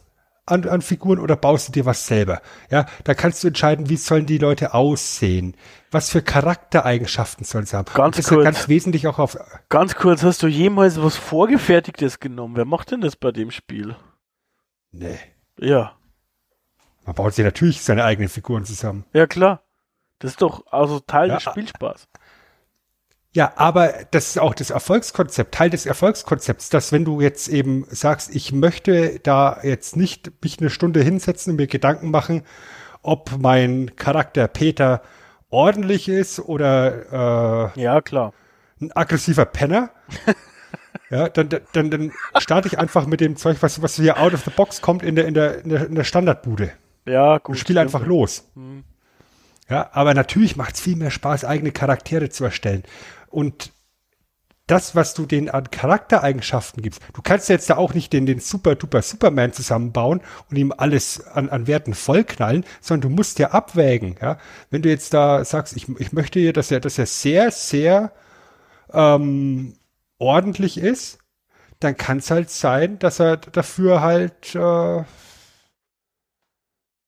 an, 0.49 0.67
an 0.67 0.81
Figuren 0.81 1.19
oder 1.19 1.35
baust 1.35 1.67
du 1.67 1.71
dir 1.71 1.85
was 1.85 2.05
selber? 2.07 2.41
Ja, 2.69 2.85
da 3.03 3.13
kannst 3.13 3.43
du 3.43 3.47
entscheiden, 3.47 3.89
wie 3.89 3.95
sollen 3.97 4.25
die 4.25 4.37
Leute 4.37 4.73
aussehen? 4.73 5.55
Was 5.91 6.09
für 6.09 6.21
Charaktereigenschaften 6.21 7.45
sollen 7.45 7.65
sie 7.65 7.75
haben? 7.77 7.87
Ganz 7.93 8.17
kurz. 8.17 8.29
ja 8.31 8.43
ganz 8.43 8.67
wesentlich 8.67 9.07
auch 9.07 9.19
auf, 9.19 9.37
Ganz 9.69 9.95
kurz, 9.95 10.23
hast 10.23 10.43
du 10.43 10.47
jemals 10.47 11.01
was 11.01 11.15
Vorgefertigtes 11.15 12.19
genommen? 12.19 12.55
Wer 12.55 12.65
macht 12.65 12.91
denn 12.91 13.01
das 13.01 13.15
bei 13.15 13.31
dem 13.31 13.51
Spiel? 13.51 13.95
nee. 14.91 15.17
Ja, 15.61 15.93
Man 17.05 17.15
baut 17.15 17.33
sich 17.33 17.43
natürlich 17.45 17.81
seine 17.81 18.03
eigenen 18.05 18.29
Figuren 18.29 18.65
zusammen. 18.65 19.05
ja 19.13 19.27
klar. 19.27 19.63
Das 20.19 20.31
ist 20.31 20.41
doch 20.41 20.67
also 20.71 20.99
Teil 20.99 21.29
Ja, 21.29 21.35
des 21.35 21.43
Spielspaß. 21.43 22.08
Ja, 23.35 23.53
aber 23.57 23.93
das 24.09 24.29
ist 24.29 24.39
auch 24.39 24.55
das 24.55 24.71
Erfolgskonzept, 24.71 25.53
Teil 25.53 25.69
des 25.69 25.85
Erfolgskonzepts, 25.85 26.69
dass 26.69 26.91
wenn 26.91 27.05
du 27.05 27.21
jetzt 27.21 27.47
eben 27.47 27.85
sagst, 27.89 28.33
ich 28.33 28.51
möchte 28.51 29.19
da 29.19 29.59
jetzt 29.61 29.95
nicht 29.95 30.31
mich 30.43 30.59
eine 30.59 30.71
Stunde 30.71 31.01
hinsetzen 31.03 31.51
und 31.51 31.57
mir 31.57 31.67
Gedanken 31.67 32.09
machen, 32.09 32.43
ob 33.03 33.37
mein 33.39 33.95
Charakter 33.95 34.47
Peter 34.47 35.03
ordentlich 35.51 36.09
ist 36.09 36.39
oder 36.39 37.71
äh, 37.75 37.81
Ja, 37.81 38.01
klar. 38.01 38.33
ein 38.81 38.91
aggressiver 38.93 39.45
Penner, 39.45 39.91
ja, 41.11 41.29
dann, 41.29 41.49
dann, 41.73 41.91
dann 41.91 42.11
starte 42.37 42.67
ich 42.67 42.79
einfach 42.79 43.05
mit 43.05 43.21
dem 43.21 43.35
Zeug, 43.35 43.57
was, 43.61 43.81
was 43.81 43.95
hier 43.95 44.19
out 44.19 44.33
of 44.33 44.43
the 44.43 44.51
box 44.51 44.81
kommt 44.81 45.03
in 45.03 45.15
der, 45.15 45.27
in 45.27 45.35
der, 45.35 45.63
in 45.63 45.95
der, 45.95 46.03
Standardbude. 46.03 46.71
Ja, 47.05 47.37
gut. 47.37 47.49
Und 47.49 47.55
spiel 47.57 47.77
einfach 47.77 48.05
los. 48.05 48.49
Mhm. 48.55 48.83
Ja, 49.69 49.89
aber 49.93 50.15
natürlich 50.15 50.55
macht 50.55 50.75
es 50.75 50.81
viel 50.81 50.95
mehr 50.95 51.11
Spaß, 51.11 51.45
eigene 51.45 51.71
Charaktere 51.71 52.29
zu 52.29 52.43
erstellen. 52.43 52.83
Und 53.29 53.71
das, 54.67 54.95
was 54.95 55.15
du 55.15 55.25
denen 55.25 55.49
an 55.49 55.71
Charaktereigenschaften 55.71 56.83
gibst, 56.83 57.01
du 57.13 57.21
kannst 57.23 57.49
jetzt 57.49 57.69
da 57.69 57.77
auch 57.77 57.93
nicht 57.95 58.13
den, 58.13 58.27
den 58.27 58.39
super 58.39 58.75
duper 58.75 59.01
Superman 59.01 59.51
zusammenbauen 59.51 60.21
und 60.49 60.57
ihm 60.57 60.73
alles 60.75 61.25
an, 61.25 61.49
an 61.49 61.65
Werten 61.65 61.95
vollknallen, 61.95 62.65
sondern 62.79 63.09
du 63.09 63.15
musst 63.15 63.39
ja 63.39 63.49
abwägen, 63.49 64.15
ja. 64.21 64.37
Wenn 64.69 64.83
du 64.83 64.89
jetzt 64.89 65.13
da 65.13 65.43
sagst, 65.43 65.75
ich, 65.75 65.89
ich 65.99 66.13
möchte 66.13 66.39
hier, 66.39 66.53
dass 66.53 66.69
er, 66.69 66.79
dass 66.79 66.99
er 66.99 67.07
sehr, 67.07 67.49
sehr 67.51 68.11
ähm, 68.93 69.75
ordentlich 70.19 70.77
ist, 70.77 71.17
dann 71.79 71.97
kann 71.97 72.19
es 72.19 72.29
halt 72.29 72.51
sein, 72.51 72.99
dass 72.99 73.19
er 73.19 73.37
dafür 73.37 74.01
halt 74.01 74.53
äh, 74.53 75.03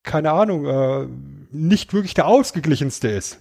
keine 0.03 0.31
Ahnung, 0.31 0.65
äh, 0.65 1.07
nicht 1.51 1.93
wirklich 1.93 2.13
der 2.13 2.27
ausgeglichenste 2.27 3.07
ist. 3.07 3.40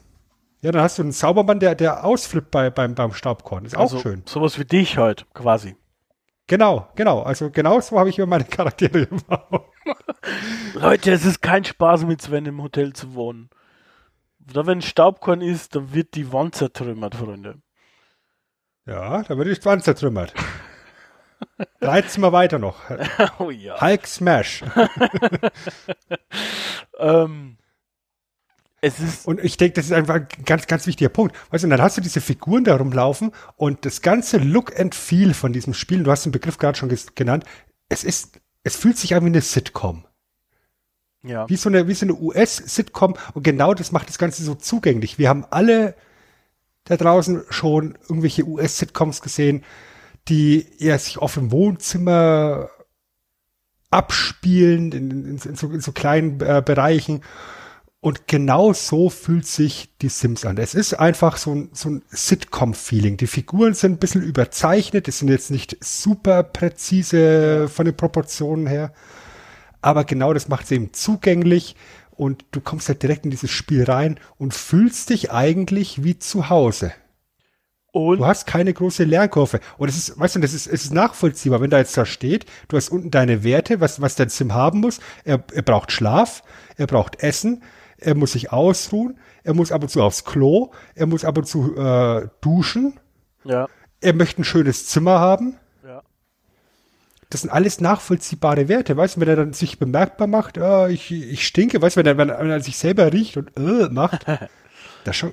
Ja, 0.63 0.73
dann 0.73 0.83
hast 0.83 0.99
du 0.99 1.03
einen 1.03 1.13
Zaubermann, 1.13 1.59
der, 1.59 1.75
der 1.75 2.05
ausflippt 2.05 2.51
bei, 2.51 2.71
beim, 2.71 2.95
beim 2.95 3.13
Staubkorn. 3.13 3.65
Ist 3.65 3.77
auch 3.77 3.83
also, 3.83 3.99
schön. 3.99 4.23
Sowas 4.27 4.59
wie 4.59 4.65
dich 4.65 4.99
halt, 4.99 5.27
quasi. 5.33 5.77
Genau, 6.47 6.89
genau. 6.97 7.23
Also 7.23 7.51
genau 7.51 7.81
so 7.81 7.99
habe 7.99 8.11
ich 8.11 8.19
immer 8.19 8.27
meine 8.27 8.45
Charaktere 8.45 9.07
gebaut. 9.07 9.67
Leute, 10.75 11.13
es 11.13 11.25
ist 11.25 11.41
kein 11.41 11.65
Spaß 11.65 12.05
mit 12.05 12.21
Sven 12.21 12.47
im 12.47 12.63
Hotel 12.63 12.93
zu 12.93 13.15
wohnen. 13.15 13.49
Da 14.39 14.67
wenn 14.67 14.83
Staubkorn 14.83 15.41
ist, 15.41 15.77
dann 15.77 15.95
wird 15.95 16.15
die 16.15 16.33
Wand 16.33 16.57
zertrümmert, 16.57 17.15
Freunde. 17.15 17.63
Ja, 18.85 19.23
da 19.23 19.39
wird 19.39 19.57
die 19.57 19.65
Wand 19.65 19.85
zertrümmert. 19.85 20.35
Reizen 21.81 22.21
wir 22.23 22.33
weiter 22.33 22.59
noch. 22.59 22.81
oh 23.39 23.51
ja. 23.51 23.81
Hulk 23.81 24.07
Smash. 24.07 24.65
Ähm, 27.01 27.57
Und 29.25 29.41
ich 29.45 29.57
denke, 29.59 29.75
das 29.75 29.87
ist 29.87 29.93
einfach 29.93 30.15
ein 30.15 30.27
ganz, 30.47 30.67
ganz 30.67 30.87
wichtiger 30.87 31.11
Punkt. 31.11 31.37
Weißt 31.51 31.65
du, 31.65 31.67
und 31.67 31.71
dann 31.71 31.83
hast 31.83 31.99
du 31.99 32.01
diese 32.01 32.21
Figuren 32.21 32.65
da 32.65 32.77
rumlaufen 32.77 33.33
und 33.57 33.85
das 33.85 34.01
ganze 34.01 34.39
Look 34.39 34.79
and 34.79 34.95
Feel 34.95 35.35
von 35.35 35.53
diesem 35.53 35.75
Spiel, 35.75 36.03
du 36.03 36.11
hast 36.11 36.25
den 36.25 36.33
Begriff 36.33 36.57
gerade 36.57 36.79
schon 36.79 36.91
genannt, 37.15 37.45
es 37.91 38.05
ist, 38.05 38.41
es 38.63 38.77
fühlt 38.77 38.97
sich 38.97 39.15
an 39.15 39.23
wie 39.23 39.27
eine 39.27 39.43
Sitcom. 39.43 40.07
ja. 41.23 41.49
Wie 41.49 41.57
so 41.57 41.69
eine, 41.69 41.89
wie 41.89 41.95
so 41.95 42.07
eine 42.07 42.15
US-Sitcom. 42.15 43.17
Und 43.35 43.43
genau 43.43 43.75
das 43.75 43.93
macht 43.93 44.09
das 44.09 44.19
Ganze 44.19 44.43
so 44.43 44.55
zugänglich. 44.55 45.19
Wir 45.19 45.29
haben 45.29 45.45
alle 45.51 45.95
da 46.85 46.97
draußen 46.97 47.43
schon 47.51 47.99
irgendwelche 48.09 48.45
US-Sitcoms 48.47 49.21
gesehen, 49.21 49.63
die 50.29 50.67
ja 50.79 50.97
sich 50.99 51.19
oft 51.19 51.37
im 51.37 51.53
Wohnzimmer 51.53 52.71
abspielen, 53.91 54.93
in, 54.93 55.11
in, 55.11 55.39
in, 55.39 55.57
so, 55.57 55.71
in 55.71 55.81
so 55.81 55.93
kleinen 55.93 56.41
äh, 56.41 56.63
Bereichen. 56.65 57.23
Und 58.03 58.27
genau 58.27 58.73
so 58.73 59.11
fühlt 59.11 59.47
sich 59.47 59.91
die 60.01 60.09
Sims 60.09 60.47
an. 60.47 60.57
Es 60.57 60.75
ist 60.75 60.95
einfach 60.95 61.37
so 61.37 61.55
ein, 61.55 61.69
so 61.75 61.91
ein 61.91 62.03
Sitcom-Feeling. 62.09 63.19
Die 63.19 63.27
Figuren 63.27 63.75
sind 63.75 63.93
ein 63.93 63.99
bisschen 63.99 64.23
überzeichnet, 64.23 65.07
die 65.07 65.11
sind 65.11 65.29
jetzt 65.29 65.51
nicht 65.51 65.77
super 65.85 66.43
präzise 66.43 67.69
von 67.69 67.85
den 67.85 67.97
Proportionen 67.97 68.67
her. 68.67 68.95
Aber 69.83 70.05
genau 70.05 70.33
das 70.33 70.49
macht 70.49 70.65
es 70.65 70.71
eben 70.71 70.95
zugänglich 70.95 71.77
und 72.11 72.45
du 72.53 72.63
kommst 72.63 72.89
halt 72.89 73.03
direkt 73.03 73.27
in 73.27 73.31
dieses 73.31 73.51
Spiel 73.51 73.85
rein 73.85 74.19
und 74.39 74.55
fühlst 74.55 75.11
dich 75.11 75.31
eigentlich 75.31 76.03
wie 76.03 76.19
zu 76.19 76.49
Hause. 76.49 76.93
Und 77.93 78.19
Du 78.19 78.27
hast 78.27 78.47
keine 78.47 78.73
große 78.73 79.05
Lernkurve. 79.05 79.61
Und 79.77 79.89
es 79.89 79.97
ist, 79.97 80.19
weißt 80.19 80.37
du, 80.37 80.41
das 80.41 80.55
ist, 80.55 80.67
es 80.69 80.85
ist 80.85 80.95
nachvollziehbar, 80.95 81.61
wenn 81.61 81.71
da 81.71 81.79
jetzt 81.79 81.97
da 81.97 82.07
steht, 82.07 82.47
du 82.69 82.77
hast 82.79 82.89
unten 82.91 83.11
deine 83.11 83.43
Werte, 83.45 83.81
was, 83.81 84.01
was 84.01 84.15
dein 84.15 84.29
Sim 84.31 84.55
haben 84.55 84.81
muss. 84.81 85.01
Er, 85.25 85.43
er 85.53 85.63
braucht 85.63 85.93
Schlaf, 85.93 86.43
er 86.77 86.87
braucht 86.87 87.23
Essen, 87.23 87.63
er 88.01 88.15
muss 88.15 88.33
sich 88.33 88.53
ausruhen, 88.53 89.19
er 89.45 89.55
muss 89.55 89.73
ab 89.73 89.83
und 89.83 89.89
zu 89.89 90.03
aufs 90.03 90.25
Klo, 90.25 90.73
er 90.95 91.07
muss 91.07 91.25
ab 91.25 91.39
und 91.39 91.45
zu 91.47 91.77
äh, 91.77 92.29
duschen, 92.41 92.99
ja, 93.45 93.69
er 94.01 94.15
möchte 94.15 94.43
ein 94.43 94.45
schönes 94.45 94.87
Zimmer 94.87 95.19
haben. 95.21 95.57
ja. 95.85 96.03
Das 97.31 97.43
sind 97.43 97.51
alles 97.51 97.81
nachvollziehbare 97.81 98.69
Werte, 98.69 98.97
weißt 98.97 99.17
du, 99.17 99.21
wenn 99.21 99.29
er 99.29 99.37
dann 99.37 99.53
sich 99.53 99.79
bemerkbar 99.79 100.27
macht, 100.27 100.59
ah, 100.59 100.89
ich, 100.89 101.13
ich 101.13 101.47
stinke, 101.47 101.81
weißt 101.81 101.97
du, 101.97 102.01
wenn 102.01 102.07
er, 102.07 102.19
wenn 102.19 102.29
er, 102.29 102.39
er 102.41 102.61
sich 102.61 102.77
selber 102.77 103.13
riecht 103.13 103.37
und 103.37 103.51
äh, 103.57 103.89
macht, 103.91 104.27
das 105.05 105.11
ist 105.11 105.17
schon, 105.17 105.33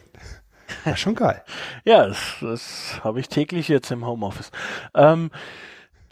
das 0.85 0.99
schon 0.99 1.15
geil. 1.15 1.43
Ja, 1.85 2.07
das, 2.07 2.35
das 2.41 2.99
habe 3.03 3.19
ich 3.19 3.29
täglich 3.29 3.67
jetzt 3.67 3.89
im 3.91 4.05
Homeoffice. 4.05 4.51
Ähm, 4.93 5.31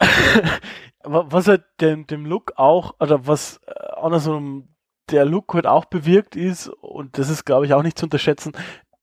wa- 1.04 1.26
was 1.28 1.48
halt 1.48 1.64
dem, 1.80 2.06
dem 2.06 2.26
Look 2.26 2.52
auch, 2.56 2.94
oder 3.00 3.26
was 3.26 3.60
äh, 3.66 3.72
andersrum 4.00 4.68
der 5.10 5.24
Look 5.24 5.54
halt 5.54 5.66
auch 5.66 5.84
bewirkt 5.84 6.36
ist, 6.36 6.68
und 6.68 7.18
das 7.18 7.30
ist, 7.30 7.44
glaube 7.44 7.66
ich, 7.66 7.74
auch 7.74 7.82
nicht 7.82 7.98
zu 7.98 8.06
unterschätzen, 8.06 8.52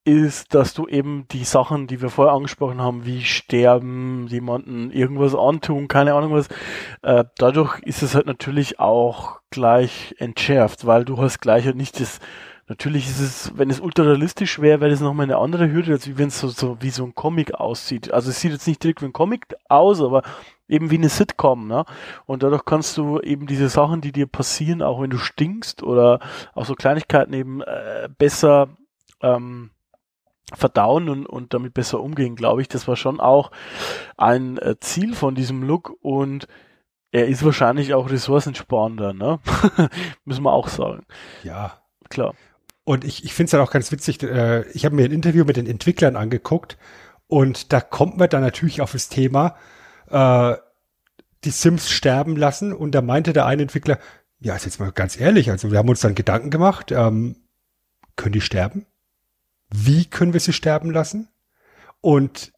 ist, 0.06 0.54
dass 0.54 0.74
du 0.74 0.88
eben 0.88 1.28
die 1.32 1.45
Sachen, 1.45 1.88
die 1.88 2.01
wir 2.01 2.10
vorher 2.10 2.34
angesprochen 2.34 2.82
haben, 2.82 3.06
wie 3.06 3.24
sterben, 3.24 4.28
jemanden 4.28 4.91
irgendwas 4.91 5.34
antun, 5.34 5.88
keine 5.88 6.14
Ahnung 6.14 6.34
was, 6.34 6.49
äh, 7.04 7.24
dadurch 7.38 7.80
ist 7.84 8.04
es 8.04 8.14
halt 8.14 8.26
natürlich 8.26 8.80
auch 8.80 9.39
gleich 9.49 10.14
entschärft, 10.18 10.86
weil 10.86 11.06
du 11.06 11.18
hast 11.18 11.39
gleich 11.39 11.66
halt 11.66 11.78
nicht 11.78 12.01
das, 12.01 12.20
natürlich 12.68 13.07
ist 13.07 13.20
es, 13.20 13.57
wenn 13.57 13.70
es 13.70 13.80
ultra 13.80 14.03
realistisch 14.03 14.59
wäre, 14.59 14.82
wäre 14.82 14.91
das 14.91 15.01
nochmal 15.01 15.26
eine 15.26 15.38
andere 15.38 15.72
Hürde, 15.72 15.93
als 15.93 16.18
wenn 16.18 16.28
es 16.28 16.39
so, 16.39 16.47
so 16.47 16.82
wie 16.82 16.89
so 16.89 17.03
ein 17.03 17.16
Comic 17.16 17.53
aussieht. 17.53 18.11
Also 18.11 18.30
es 18.30 18.39
sieht 18.39 18.51
jetzt 18.51 18.68
nicht 18.68 18.84
direkt 18.84 19.01
wie 19.01 19.05
ein 19.05 19.14
Comic 19.14 19.55
aus, 19.68 20.01
aber 20.01 20.24
eben 20.68 20.91
wie 20.91 20.97
eine 20.97 21.09
Sitcom, 21.09 21.68
ne? 21.68 21.86
Und 22.26 22.43
dadurch 22.43 22.66
kannst 22.66 22.97
du 22.97 23.20
eben 23.20 23.47
diese 23.47 23.70
Sachen, 23.70 24.01
die 24.01 24.11
dir 24.11 24.28
passieren, 24.28 24.82
auch 24.82 25.01
wenn 25.01 25.09
du 25.09 25.18
stinkst 25.18 25.84
oder 25.84 26.20
auch 26.53 26.66
so 26.66 26.76
Kleinigkeiten 26.76 27.34
eben 27.34 27.61
äh, 27.61 28.09
besser 28.18 28.70
ähm, 29.22 29.72
verdauen 30.53 31.09
und, 31.09 31.26
und 31.26 31.53
damit 31.53 31.74
besser 31.74 31.99
umgehen, 31.99 32.36
glaube 32.36 32.61
ich. 32.61 32.68
Das 32.68 32.88
war 32.88 32.95
schon 32.95 33.20
auch 33.20 33.51
ein 34.18 34.57
äh, 34.57 34.76
Ziel 34.80 35.16
von 35.16 35.36
diesem 35.36 35.64
Look 35.64 35.93
und 36.01 36.47
er 37.11 37.28
ist 37.28 37.45
wahrscheinlich 37.45 37.93
auch 37.93 38.09
ressourcensparender, 38.09 39.14
ne? 39.14 39.39
Müssen 40.26 40.43
wir 40.43 40.53
auch 40.53 40.68
sagen. 40.68 41.05
Ja. 41.43 41.74
Klar. 42.09 42.36
Und 42.86 43.05
ich, 43.05 43.23
ich 43.23 43.34
finde 43.34 43.45
es 43.45 43.51
dann 43.51 43.61
auch 43.61 43.71
ganz 43.71 43.91
witzig, 43.91 44.21
äh, 44.23 44.63
ich 44.71 44.86
habe 44.86 44.95
mir 44.95 45.05
ein 45.05 45.11
Interview 45.11 45.45
mit 45.45 45.57
den 45.57 45.67
Entwicklern 45.67 46.15
angeguckt 46.15 46.77
und 47.27 47.71
da 47.71 47.79
kommt 47.79 48.17
man 48.17 48.29
dann 48.29 48.41
natürlich 48.41 48.81
auf 48.81 48.91
das 48.91 49.09
Thema, 49.09 49.55
äh, 50.09 50.55
die 51.45 51.51
Sims 51.51 51.89
sterben 51.89 52.36
lassen 52.36 52.73
und 52.73 52.91
da 52.91 53.01
meinte 53.01 53.31
der 53.34 53.45
eine 53.45 53.63
Entwickler, 53.63 53.99
ja, 54.39 54.55
ist 54.55 54.65
jetzt 54.65 54.79
mal 54.79 54.91
ganz 54.91 55.17
ehrlich, 55.17 55.49
also 55.49 55.71
wir 55.71 55.77
haben 55.77 55.89
uns 55.89 56.01
dann 56.01 56.15
Gedanken 56.15 56.49
gemacht, 56.49 56.91
ähm, 56.91 57.38
können 58.17 58.34
die 58.34 58.41
sterben? 58.41 58.86
Wie 59.69 60.05
können 60.05 60.34
wir 60.34 60.39
sie 60.39 60.53
sterben 60.53 60.91
lassen? 60.91 61.29
Und 62.01 62.51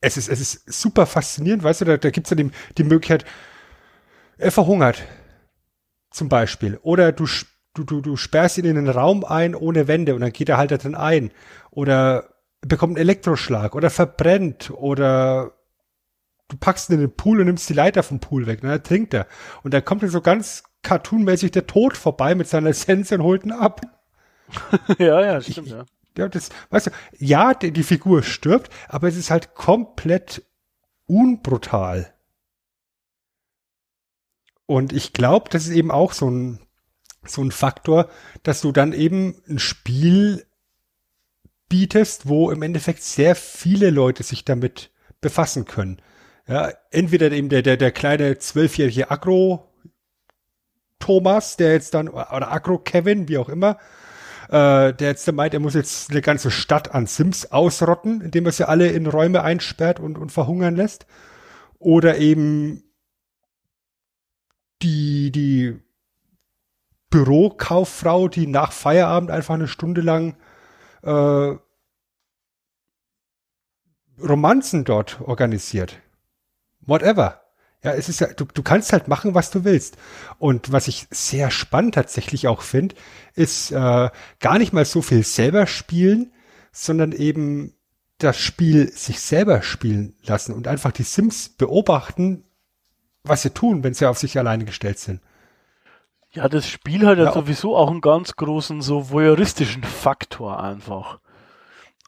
es 0.00 0.16
ist, 0.16 0.28
es 0.28 0.40
ist 0.40 0.72
super 0.72 1.04
faszinierend, 1.04 1.62
weißt 1.62 1.82
du, 1.82 1.84
da, 1.84 1.96
da 1.98 2.10
gibt 2.10 2.26
es 2.26 2.30
dann 2.30 2.38
die, 2.38 2.50
die 2.78 2.84
Möglichkeit, 2.84 3.26
er 4.38 4.50
verhungert, 4.50 5.02
zum 6.10 6.28
Beispiel. 6.28 6.78
Oder 6.82 7.12
du, 7.12 7.26
du, 7.74 7.84
du, 7.84 8.00
du 8.00 8.16
sperrst 8.16 8.58
ihn 8.58 8.64
in 8.64 8.78
einen 8.78 8.88
Raum 8.88 9.24
ein 9.24 9.54
ohne 9.54 9.88
Wände 9.88 10.14
und 10.14 10.20
dann 10.20 10.32
geht 10.32 10.48
er 10.48 10.56
halt 10.56 10.70
da 10.70 10.78
drin 10.78 10.94
ein. 10.94 11.30
Oder 11.70 12.30
bekommt 12.60 12.96
einen 12.96 13.02
Elektroschlag 13.02 13.74
oder 13.74 13.90
verbrennt 13.90 14.70
oder 14.70 15.52
du 16.48 16.56
packst 16.56 16.88
ihn 16.88 16.94
in 16.94 17.00
den 17.00 17.16
Pool 17.16 17.40
und 17.40 17.46
nimmst 17.46 17.68
die 17.68 17.74
Leiter 17.74 18.02
vom 18.02 18.20
Pool 18.20 18.46
weg, 18.46 18.60
dann 18.62 18.70
ertrinkt 18.70 19.12
er. 19.14 19.26
Und 19.62 19.74
dann 19.74 19.84
kommt 19.84 20.02
dann 20.02 20.10
so 20.10 20.20
ganz 20.20 20.62
cartoonmäßig 20.82 21.50
der 21.50 21.66
Tod 21.66 21.96
vorbei 21.96 22.34
mit 22.34 22.48
seiner 22.48 22.70
Essenz 22.70 23.10
und 23.12 23.22
holt 23.22 23.44
ihn 23.44 23.52
ab. 23.52 23.80
ja, 24.98 25.20
ja, 25.20 25.40
stimmt, 25.40 25.68
ja. 25.68 25.84
Ja, 26.16 26.28
das, 26.28 26.50
weißt 26.70 26.86
du, 26.86 26.90
ja, 27.18 27.54
die, 27.54 27.72
die 27.72 27.82
Figur 27.82 28.22
stirbt, 28.22 28.72
aber 28.88 29.08
es 29.08 29.16
ist 29.16 29.30
halt 29.30 29.54
komplett 29.54 30.44
unbrutal. 31.06 32.14
Und 34.66 34.92
ich 34.92 35.12
glaube, 35.12 35.50
das 35.50 35.66
ist 35.66 35.72
eben 35.72 35.90
auch 35.90 36.12
so 36.12 36.30
ein, 36.30 36.60
so 37.26 37.42
ein 37.42 37.50
Faktor, 37.50 38.08
dass 38.42 38.60
du 38.60 38.72
dann 38.72 38.92
eben 38.92 39.42
ein 39.48 39.58
Spiel 39.58 40.46
bietest, 41.68 42.28
wo 42.28 42.50
im 42.50 42.62
Endeffekt 42.62 43.02
sehr 43.02 43.34
viele 43.34 43.90
Leute 43.90 44.22
sich 44.22 44.44
damit 44.44 44.90
befassen 45.20 45.64
können. 45.64 46.00
Ja, 46.46 46.70
entweder 46.90 47.32
eben 47.32 47.48
der, 47.48 47.62
der, 47.62 47.76
der 47.76 47.90
kleine 47.90 48.38
zwölfjährige 48.38 49.10
Agro 49.10 49.70
Thomas, 50.98 51.56
der 51.56 51.72
jetzt 51.72 51.94
dann, 51.94 52.08
oder 52.08 52.52
Agro 52.52 52.78
Kevin, 52.78 53.28
wie 53.28 53.38
auch 53.38 53.48
immer, 53.48 53.78
äh, 54.48 54.92
der 54.92 55.08
jetzt 55.08 55.30
meint, 55.32 55.54
er 55.54 55.60
muss 55.60 55.74
jetzt 55.74 56.10
eine 56.10 56.20
ganze 56.20 56.50
Stadt 56.50 56.94
an 56.94 57.06
Sims 57.06 57.50
ausrotten, 57.50 58.20
indem 58.20 58.46
er 58.46 58.52
sie 58.52 58.68
alle 58.68 58.88
in 58.88 59.06
Räume 59.06 59.42
einsperrt 59.42 60.00
und, 60.00 60.18
und 60.18 60.32
verhungern 60.32 60.76
lässt. 60.76 61.06
Oder 61.78 62.18
eben 62.18 62.84
die, 64.82 65.30
die 65.30 65.80
Bürokauffrau, 67.14 68.26
die 68.26 68.48
nach 68.48 68.72
Feierabend 68.72 69.30
einfach 69.30 69.54
eine 69.54 69.68
Stunde 69.68 70.00
lang 70.00 70.34
äh, 71.02 71.54
Romanzen 74.20 74.82
dort 74.84 75.20
organisiert. 75.20 76.00
Whatever. 76.80 77.42
Ja, 77.84 77.92
es 77.92 78.08
ist 78.08 78.18
ja, 78.18 78.26
du, 78.32 78.46
du 78.46 78.64
kannst 78.64 78.92
halt 78.92 79.06
machen, 79.06 79.32
was 79.32 79.52
du 79.52 79.62
willst. 79.62 79.96
Und 80.40 80.72
was 80.72 80.88
ich 80.88 81.06
sehr 81.12 81.52
spannend 81.52 81.94
tatsächlich 81.94 82.48
auch 82.48 82.62
finde, 82.62 82.96
ist 83.36 83.70
äh, 83.70 84.10
gar 84.40 84.58
nicht 84.58 84.72
mal 84.72 84.84
so 84.84 85.00
viel 85.00 85.22
selber 85.22 85.68
spielen, 85.68 86.32
sondern 86.72 87.12
eben 87.12 87.74
das 88.18 88.40
Spiel 88.40 88.90
sich 88.90 89.20
selber 89.20 89.62
spielen 89.62 90.16
lassen 90.24 90.52
und 90.52 90.66
einfach 90.66 90.90
die 90.90 91.04
Sims 91.04 91.48
beobachten, 91.48 92.42
was 93.22 93.42
sie 93.42 93.50
tun, 93.50 93.84
wenn 93.84 93.94
sie 93.94 94.06
auf 94.06 94.18
sich 94.18 94.36
alleine 94.36 94.64
gestellt 94.64 94.98
sind. 94.98 95.20
Ja, 96.34 96.48
das 96.48 96.68
Spiel 96.68 97.06
hat 97.06 97.18
ja, 97.18 97.24
Ja, 97.24 97.32
sowieso 97.32 97.76
auch 97.76 97.90
einen 97.90 98.00
ganz 98.00 98.34
großen 98.36 98.82
so 98.82 99.10
voyeuristischen 99.10 99.84
Faktor 99.84 100.60
einfach. 100.62 101.20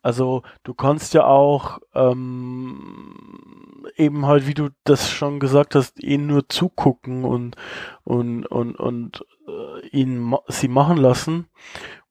Also 0.03 0.43
du 0.62 0.74
kannst 0.74 1.14
ja 1.14 1.27
auch 1.27 1.81
ähm, 1.95 3.87
eben 3.97 4.27
halt, 4.27 4.47
wie 4.47 4.55
du 4.55 4.68
das 4.85 5.11
schon 5.11 5.41
gesagt 5.41 5.74
hast, 5.74 6.01
ihnen 6.01 6.27
nur 6.29 6.49
zugucken 6.49 7.24
und 7.24 7.57
und 8.05 8.47
und 8.47 8.77
und 8.77 9.24
äh, 9.49 9.87
ihn 9.89 10.18
ma 10.18 10.41
sie 10.49 10.68
machen 10.68 10.97
lassen. 10.97 11.49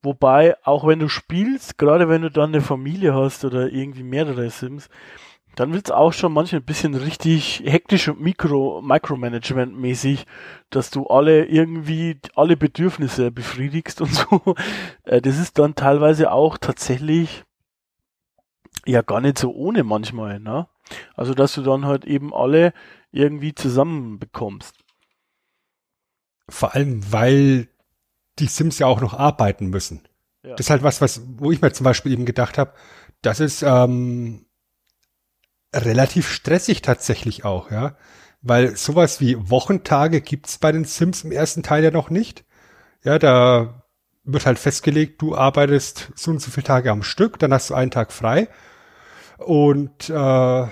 Wobei 0.02 0.56
auch 0.64 0.86
wenn 0.86 0.98
du 0.98 1.08
spielst, 1.08 1.78
gerade 1.78 2.08
wenn 2.08 2.22
du 2.22 2.30
dann 2.30 2.50
eine 2.50 2.60
Familie 2.60 3.14
hast 3.14 3.44
oder 3.44 3.72
irgendwie 3.72 4.02
mehrere 4.02 4.50
Sims, 4.50 4.88
dann 5.56 5.72
wird's 5.72 5.90
auch 5.90 6.12
schon 6.12 6.32
manchmal 6.32 6.60
ein 6.60 6.66
bisschen 6.66 6.94
richtig 6.94 7.62
hektisch 7.64 8.08
und 8.08 8.20
Mikro 8.20 8.82
Micromanagement 8.82 9.76
mäßig, 9.76 10.26
dass 10.70 10.90
du 10.90 11.06
alle 11.06 11.46
irgendwie 11.46 12.20
alle 12.34 12.56
Bedürfnisse 12.56 13.30
befriedigst 13.30 14.00
und 14.02 14.14
so. 14.14 14.54
Äh, 15.04 15.20
Das 15.22 15.38
ist 15.38 15.58
dann 15.58 15.74
teilweise 15.74 16.30
auch 16.30 16.58
tatsächlich 16.58 17.44
ja 18.84 19.00
gar 19.02 19.20
nicht 19.20 19.38
so 19.38 19.52
ohne 19.52 19.82
manchmal, 19.82 20.38
ne? 20.38 20.68
Also 21.14 21.34
dass 21.34 21.54
du 21.54 21.62
dann 21.62 21.86
halt 21.86 22.04
eben 22.04 22.32
alle 22.34 22.72
irgendwie 23.10 23.54
zusammenbekommst. 23.54 24.74
Vor 26.48 26.74
allem, 26.74 27.12
weil 27.12 27.68
die 28.38 28.46
Sims 28.46 28.78
ja 28.78 28.86
auch 28.86 29.00
noch 29.00 29.14
arbeiten 29.14 29.68
müssen. 29.68 30.06
Ja. 30.44 30.50
Das 30.54 30.66
ist 30.66 30.70
halt 30.70 30.82
was, 30.82 31.00
was, 31.00 31.22
wo 31.38 31.50
ich 31.50 31.62
mir 31.62 31.72
zum 31.72 31.84
Beispiel 31.84 32.12
eben 32.12 32.26
gedacht 32.26 32.58
habe, 32.58 32.74
das 33.22 33.40
ist 33.40 33.62
ähm, 33.62 34.45
relativ 35.76 36.30
stressig 36.30 36.82
tatsächlich 36.82 37.44
auch, 37.44 37.70
ja. 37.70 37.96
Weil 38.42 38.76
sowas 38.76 39.20
wie 39.20 39.50
Wochentage 39.50 40.20
gibt's 40.20 40.58
bei 40.58 40.72
den 40.72 40.84
Sims 40.84 41.24
im 41.24 41.32
ersten 41.32 41.62
Teil 41.62 41.84
ja 41.84 41.90
noch 41.90 42.10
nicht. 42.10 42.44
Ja, 43.02 43.18
da 43.18 43.82
wird 44.24 44.46
halt 44.46 44.58
festgelegt, 44.58 45.22
du 45.22 45.36
arbeitest 45.36 46.12
so 46.14 46.30
und 46.30 46.40
so 46.40 46.50
viele 46.50 46.64
Tage 46.64 46.90
am 46.90 47.02
Stück, 47.02 47.38
dann 47.38 47.52
hast 47.52 47.70
du 47.70 47.74
einen 47.74 47.90
Tag 47.90 48.12
frei. 48.12 48.48
Und 49.38 50.10
äh, 50.10 50.66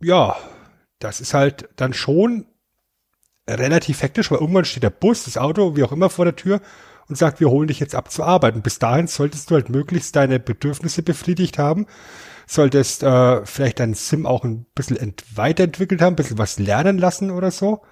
ja, 0.00 0.36
das 0.98 1.20
ist 1.20 1.34
halt 1.34 1.68
dann 1.76 1.92
schon 1.92 2.46
relativ 3.48 4.02
hektisch, 4.02 4.30
weil 4.30 4.38
irgendwann 4.38 4.64
steht 4.64 4.82
der 4.82 4.90
Bus, 4.90 5.24
das 5.24 5.38
Auto, 5.38 5.76
wie 5.76 5.84
auch 5.84 5.92
immer 5.92 6.10
vor 6.10 6.24
der 6.24 6.36
Tür 6.36 6.60
und 7.08 7.16
sagt, 7.16 7.40
wir 7.40 7.50
holen 7.50 7.68
dich 7.68 7.80
jetzt 7.80 7.94
ab 7.94 8.10
zur 8.10 8.26
Arbeit. 8.26 8.54
Und 8.54 8.62
bis 8.62 8.78
dahin 8.78 9.06
solltest 9.06 9.50
du 9.50 9.54
halt 9.54 9.68
möglichst 9.68 10.16
deine 10.16 10.40
Bedürfnisse 10.40 11.02
befriedigt 11.02 11.58
haben, 11.58 11.86
solltest 12.46 13.02
äh, 13.02 13.44
vielleicht 13.44 13.80
deinen 13.80 13.94
Sim 13.94 14.24
auch 14.24 14.44
ein 14.44 14.66
bisschen 14.74 14.96
ent 14.96 15.24
weiterentwickelt 15.36 16.00
haben, 16.00 16.14
ein 16.14 16.16
bisschen 16.16 16.38
was 16.38 16.58
lernen 16.58 16.98
lassen 16.98 17.30
oder 17.30 17.50
so, 17.50 17.82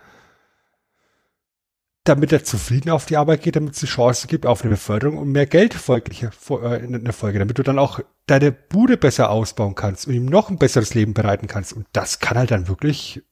damit 2.05 2.33
er 2.33 2.45
zufrieden 2.45 2.91
auf 2.91 3.07
die 3.07 3.17
Arbeit 3.17 3.43
geht, 3.43 3.57
damit 3.57 3.75
es 3.75 3.81
die 3.81 3.87
Chance 3.87 4.29
gibt 4.29 4.47
auf 4.47 4.63
eine 4.63 4.71
Beförderung 4.71 5.19
und 5.19 5.33
mehr 5.33 5.47
Geld 5.47 5.75
folglich, 5.75 6.23
äh, 6.23 6.85
in 6.85 7.05
der 7.05 7.13
Folge, 7.13 7.41
damit 7.41 7.59
du 7.59 7.63
dann 7.63 7.79
auch 7.79 8.01
deine 8.27 8.53
Bude 8.53 8.97
besser 8.97 9.31
ausbauen 9.31 9.75
kannst 9.75 10.07
und 10.07 10.15
ihm 10.15 10.27
noch 10.27 10.51
ein 10.51 10.59
besseres 10.59 10.95
Leben 10.95 11.15
bereiten 11.15 11.49
kannst. 11.49 11.73
Und 11.73 11.87
das 11.93 12.21
kann 12.21 12.39
halt 12.39 12.53
dann 12.53 12.69
wirklich 12.69 13.23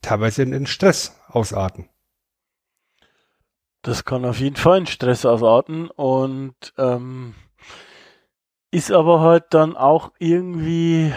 teilweise 0.00 0.42
in, 0.42 0.52
in 0.52 0.66
Stress 0.66 1.20
ausarten. 1.28 1.88
Das 3.82 4.04
kann 4.04 4.24
auf 4.24 4.40
jeden 4.40 4.56
Fall 4.56 4.78
in 4.78 4.86
Stress 4.86 5.24
ausarten 5.24 5.88
und 5.90 6.54
ähm, 6.78 7.34
ist 8.70 8.92
aber 8.92 9.20
halt 9.20 9.46
dann 9.50 9.76
auch 9.76 10.12
irgendwie 10.18 11.12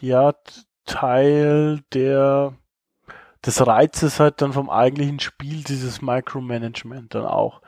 ja 0.00 0.34
Teil 0.84 1.80
der 1.92 2.54
des 3.44 3.66
Reizes 3.66 4.20
halt 4.20 4.42
dann 4.42 4.52
vom 4.52 4.68
eigentlichen 4.68 5.20
Spiel, 5.20 5.62
dieses 5.64 6.02
Micromanagement 6.02 7.14
dann 7.14 7.24
auch. 7.24 7.62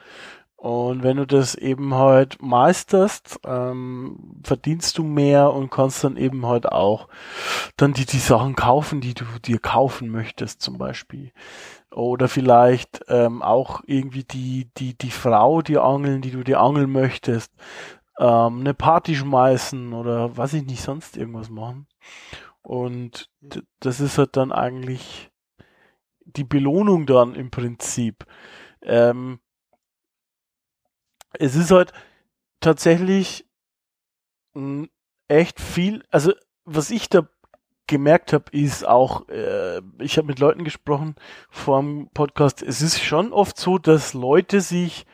Und 0.63 1.03
wenn 1.03 1.17
du 1.17 1.27
das 1.27 1.57
eben 1.57 1.95
halt 1.95 2.41
meisterst, 2.41 3.41
ähm, 3.45 4.41
verdienst 4.45 4.97
du 4.97 5.03
mehr 5.03 5.53
und 5.53 5.71
kannst 5.71 6.05
dann 6.05 6.17
eben 6.17 6.47
halt 6.47 6.71
auch 6.71 7.09
dann 7.77 7.95
die, 7.95 8.07
die 8.07 8.21
Sachen 8.21 8.55
kaufen, 8.55 9.01
die 9.01 9.15
du 9.15 9.25
dir 9.45 9.59
kaufen 9.59 10.09
möchtest, 10.09 10.63
zum 10.63 10.79
Beispiel. 10.79 11.33
Oder 11.91 12.29
vielleicht 12.29 13.01
ähm, 13.09 13.43
auch 13.43 13.81
irgendwie 13.87 14.23
die, 14.23 14.69
die, 14.77 14.97
die 14.97 15.11
Frau 15.11 15.63
dir 15.63 15.83
angeln, 15.83 16.23
die 16.23 16.31
du 16.31 16.45
dir 16.45 16.61
angeln 16.61 16.93
möchtest. 16.93 17.53
Ähm, 18.19 18.61
eine 18.61 18.75
Party 18.75 19.17
schmeißen 19.17 19.93
oder 19.93 20.37
was 20.37 20.55
ich 20.55 20.65
nicht 20.65 20.83
sonst 20.83 21.17
irgendwas 21.17 21.51
machen. 21.51 21.87
Und 22.63 23.31
das 23.81 24.01
ist 24.01 24.19
halt 24.19 24.37
dann 24.37 24.53
eigentlich 24.53 25.31
die 26.25 26.45
Belohnung 26.45 27.07
dann 27.07 27.35
im 27.35 27.51
Prinzip. 27.51 28.25
Ähm, 28.83 29.41
es 31.33 31.57
ist 31.57 31.71
halt 31.71 31.93
tatsächlich 32.61 33.47
echt 35.29 35.61
viel, 35.61 36.05
also 36.11 36.33
was 36.65 36.91
ich 36.91 37.09
da 37.09 37.27
gemerkt 37.87 38.33
habe, 38.33 38.45
ist 38.53 38.87
auch, 38.87 39.29
äh, 39.29 39.81
ich 39.99 40.17
habe 40.17 40.29
mit 40.29 40.39
Leuten 40.39 40.65
gesprochen 40.65 41.17
vor 41.51 41.81
dem 41.81 42.09
Podcast, 42.15 42.63
es 42.63 42.81
ist 42.83 43.03
schon 43.03 43.33
oft 43.33 43.59
so, 43.59 43.79
dass 43.79 44.15
Leute 44.15 44.61
sich 44.61 45.05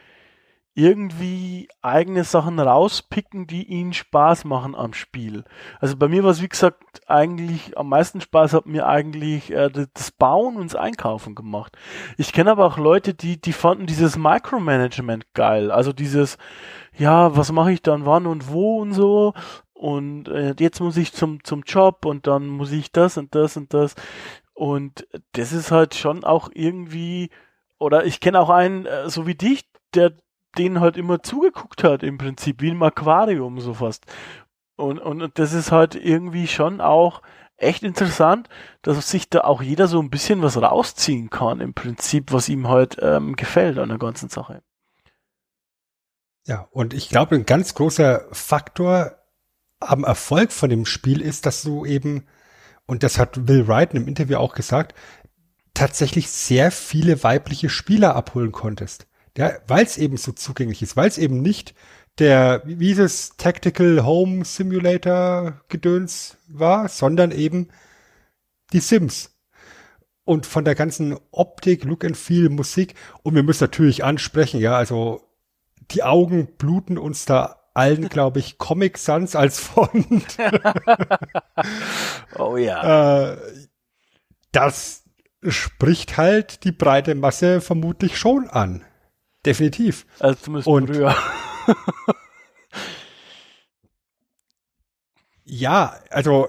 irgendwie 0.79 1.67
eigene 1.83 2.23
Sachen 2.23 2.61
rauspicken, 2.61 3.49
die 3.49 3.65
ihnen 3.65 3.93
Spaß 3.93 4.45
machen 4.45 4.77
am 4.77 4.93
Spiel. 4.95 5.43
Also 5.81 5.97
bei 5.97 6.07
mir 6.07 6.23
war 6.23 6.31
es, 6.31 6.41
wie 6.41 6.49
gesagt, 6.49 7.01
eigentlich 7.09 7.77
am 7.77 7.89
meisten 7.89 8.21
Spaß 8.21 8.53
hat 8.53 8.67
mir 8.67 8.87
eigentlich 8.87 9.51
äh, 9.51 9.71
das- 9.71 10.13
Bauen 10.13 10.57
und 10.57 10.73
das 10.73 10.81
Einkaufen 10.81 11.35
gemacht. 11.35 11.77
Ich 12.17 12.33
kenne 12.33 12.53
aber 12.53 12.65
auch 12.65 12.79
Leute, 12.79 13.13
die, 13.13 13.41
die 13.41 13.53
fanden 13.53 13.87
dieses 13.87 14.17
Micromanagement 14.17 15.35
geil. 15.35 15.73
Also 15.73 15.93
dieses, 15.93 16.39
ja, 16.97 17.37
was 17.37 17.51
mache 17.51 17.73
ich 17.73 17.83
dann 17.83 18.07
wann 18.07 18.27
und 18.27 18.49
wo 18.49 18.81
und 18.81 18.93
so. 18.93 19.35
Und 19.75 20.29
äh, 20.29 20.55
jetzt 20.61 20.81
muss 20.81 20.97
ich 20.97 21.13
zum, 21.13 21.43
zum 21.43 21.63
Job 21.63 22.05
und 22.05 22.29
dann 22.29 22.47
muss 22.47 22.71
ich 22.71 22.93
das 22.93 23.17
und 23.19 23.35
das 23.35 23.57
und 23.57 23.75
das. 23.75 23.97
Und 24.55 25.09
das 25.33 25.53
ist 25.53 25.73
halt 25.73 25.97
schon 25.97 26.23
auch 26.23 26.51
irgendwie, 26.55 27.31
oder 27.79 28.05
ich 28.07 28.21
kenne 28.21 28.39
auch 28.39 28.51
einen, 28.51 28.87
äh, 28.87 29.11
so 29.11 29.27
wie 29.27 29.35
dich, 29.35 29.69
der 29.95 30.13
den 30.57 30.81
halt 30.81 30.97
immer 30.97 31.23
zugeguckt 31.23 31.85
hat, 31.85 32.03
im 32.03 32.19
Prinzip, 32.19 32.63
wie 32.63 32.71
im 32.71 32.83
Aquarium 32.83 33.61
so 33.61 33.75
fast. 33.75 34.07
Und, 34.77 34.99
und, 34.99 35.23
und 35.23 35.39
das 35.39 35.53
ist 35.53 35.73
halt 35.73 35.95
irgendwie 35.95 36.47
schon 36.47 36.81
auch 36.81 37.23
echt 37.57 37.83
interessant, 37.83 38.49
dass 38.83 39.11
sich 39.11 39.29
da 39.29 39.41
auch 39.41 39.63
jeder 39.63 39.89
so 39.89 40.01
ein 40.01 40.11
bisschen 40.11 40.43
was 40.43 40.57
rausziehen 40.57 41.29
kann, 41.29 41.61
im 41.61 41.75
Prinzip, 41.75 42.33
was 42.33 42.49
ihm 42.49 42.69
halt 42.69 42.97
ähm, 43.03 43.37
gefällt 43.37 43.79
an 43.79 43.89
der 43.89 43.99
ganzen 43.99 44.29
Sache. 44.29 44.63
Ja, 46.47 46.69
und 46.71 46.95
ich 46.95 47.09
glaube, 47.11 47.35
ein 47.35 47.45
ganz 47.45 47.75
großer 47.75 48.27
Faktor 48.33 49.19
am 49.81 50.05
Erfolg 50.05 50.53
von 50.53 50.71
dem 50.71 50.87
Spiel 50.87 51.21
ist, 51.21 51.45
dass 51.45 51.63
du 51.63 51.85
eben, 51.85 52.27
und 52.87 53.03
das 53.03 53.19
hat 53.19 53.49
Will 53.49 53.69
Wright 53.69 53.93
im 53.95 54.09
Interview 54.09 54.39
auch 54.39 54.55
gesagt, 54.55 54.95
tatsächlich 55.75 56.31
sehr 56.31 56.71
viele 56.71 57.23
weibliche 57.23 57.69
Spieler 57.69 58.17
abholen 58.17 58.53
konntest. 58.53 59.07
Ja, 59.39 59.53
weil 59.69 59.85
es 59.85 59.99
eben 59.99 60.17
so 60.17 60.33
zugänglich 60.33 60.83
ist, 60.83 60.97
weil 60.97 61.07
es 61.07 61.17
eben 61.17 61.41
nicht 61.41 61.73
der, 62.19 62.61
wie 62.65 62.75
dieses 62.75 63.37
Tactical 63.37 64.05
Home 64.05 64.45
Simulator 64.45 65.61
Gedöns 65.69 66.39
war, 66.49 66.89
sondern 66.89 67.31
eben 67.31 67.69
die 68.73 68.81
Sims. 68.81 69.39
Und 70.25 70.45
von 70.45 70.65
der 70.65 70.75
ganzen 70.75 71.17
Optik, 71.31 71.85
Look 71.85 72.05
and 72.05 72.17
Feel, 72.17 72.49
Musik. 72.49 72.97
Und 73.23 73.37
wir 73.37 73.45
müssen 73.45 73.63
natürlich 73.63 74.03
ansprechen, 74.03 74.59
ja, 74.59 74.77
also 74.77 75.23
die 75.93 76.03
Augen 76.03 76.49
bluten 76.59 76.99
uns 76.99 77.25
da 77.25 77.61
allen, 77.75 78.09
glaube 78.11 78.41
ich, 78.41 78.59
Comic 78.59 78.99
Sans 78.99 79.37
als 79.37 79.61
Font. 79.61 80.37
Oh 82.37 82.57
ja. 82.57 83.33
äh, 83.33 83.37
das 84.53 85.05
spricht 85.47 86.17
halt 86.17 86.65
die 86.65 86.73
breite 86.73 87.15
Masse 87.15 87.61
vermutlich 87.61 88.19
schon 88.19 88.49
an. 88.49 88.85
Definitiv. 89.49 90.05
Also 90.21 90.39
zumindest 90.43 90.69
und- 90.69 90.87
früher. 90.89 91.15
Ja, 95.45 95.95
also 96.11 96.49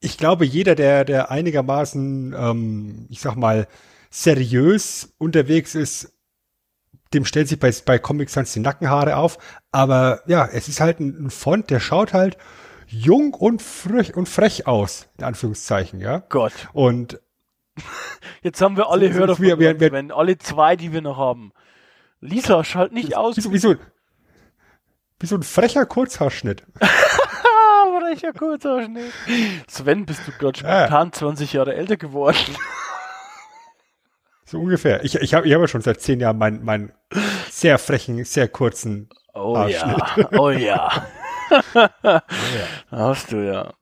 ich 0.00 0.18
glaube, 0.18 0.44
jeder, 0.44 0.74
der, 0.74 1.04
der 1.04 1.30
einigermaßen, 1.30 2.34
ähm, 2.38 3.06
ich 3.10 3.20
sag 3.20 3.34
mal, 3.36 3.66
seriös 4.10 5.14
unterwegs 5.18 5.74
ist, 5.74 6.12
dem 7.12 7.24
stellt 7.24 7.48
sich 7.48 7.58
bei, 7.58 7.72
bei 7.84 7.98
Comic 7.98 8.30
Sans 8.30 8.52
die 8.52 8.60
Nackenhaare 8.60 9.16
auf. 9.16 9.38
Aber 9.72 10.22
ja, 10.26 10.46
es 10.46 10.68
ist 10.68 10.80
halt 10.80 11.00
ein, 11.00 11.26
ein 11.26 11.30
Font, 11.30 11.70
der 11.70 11.80
schaut 11.80 12.12
halt 12.12 12.36
jung 12.86 13.34
und 13.34 13.62
frech 13.62 14.16
und 14.16 14.28
frech 14.28 14.66
aus, 14.68 15.08
in 15.18 15.24
Anführungszeichen, 15.24 16.00
ja. 16.00 16.18
Gott. 16.28 16.52
Und 16.72 17.20
Jetzt 18.42 18.60
haben 18.62 18.76
wir 18.76 18.88
alle 18.90 19.12
So- 19.12 19.18
Hörer 19.18 19.38
wie- 19.38 19.58
wie- 19.58 19.80
wie- 19.80 19.92
wenn 19.92 20.12
alle 20.12 20.38
zwei, 20.38 20.76
die 20.76 20.92
wir 20.92 21.02
noch 21.02 21.16
haben. 21.16 21.52
Lisa, 22.20 22.64
schalt 22.64 22.92
nicht 22.92 23.16
aus. 23.16 23.36
wie 23.36 23.40
so, 23.40 23.52
wie 23.52 23.58
so, 23.58 23.74
wie 25.20 25.26
so 25.26 25.36
ein 25.36 25.42
frecher 25.42 25.86
Kurzhaarschnitt. 25.86 26.64
Welcher 28.08 28.32
Kurzausschnitt. 28.32 29.12
Sven, 29.68 30.06
bist 30.06 30.20
du 30.26 30.32
gerade 30.32 30.60
Ja. 30.60 30.86
spontan 30.86 31.12
20 31.12 31.52
Jahre 31.54 31.74
älter 31.74 31.96
geworden? 31.96 32.36
So 34.48 34.60
ungefähr. 34.60 35.02
Ich, 35.04 35.16
ich 35.16 35.34
habe 35.34 35.44
ich 35.48 35.52
hab 35.54 35.60
ja 35.60 35.66
schon 35.66 35.80
seit 35.80 36.00
zehn 36.00 36.20
Jahren 36.20 36.38
meinen 36.38 36.62
meinen 36.64 36.92
sehr 37.50 37.78
frechen, 37.78 38.22
sehr 38.24 38.46
kurzen 38.46 39.08
Oh 39.34 39.56
Haarschnitt. 39.56 39.98
ja, 40.32 40.38
oh 40.38 40.50
ja. 40.50 41.06
Hast 42.92 43.32
du 43.32 43.44
ja. 43.44 43.74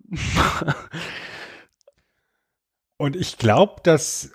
Und 2.96 3.14
ich 3.14 3.36
glaube, 3.36 3.82
dass 3.82 4.32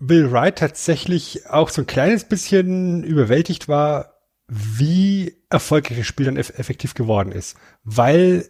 Bill 0.00 0.32
Wright 0.32 0.58
tatsächlich 0.58 1.46
auch 1.48 1.68
so 1.68 1.82
ein 1.82 1.86
kleines 1.86 2.24
bisschen 2.24 3.04
überwältigt 3.04 3.68
war, 3.68 4.14
wie 4.48 5.36
erfolgreich 5.50 5.98
das 5.98 6.06
Spiel 6.06 6.26
dann 6.26 6.36
eff 6.36 6.58
effektiv 6.58 6.94
geworden 6.94 7.32
ist. 7.32 7.56
Weil 7.84 8.48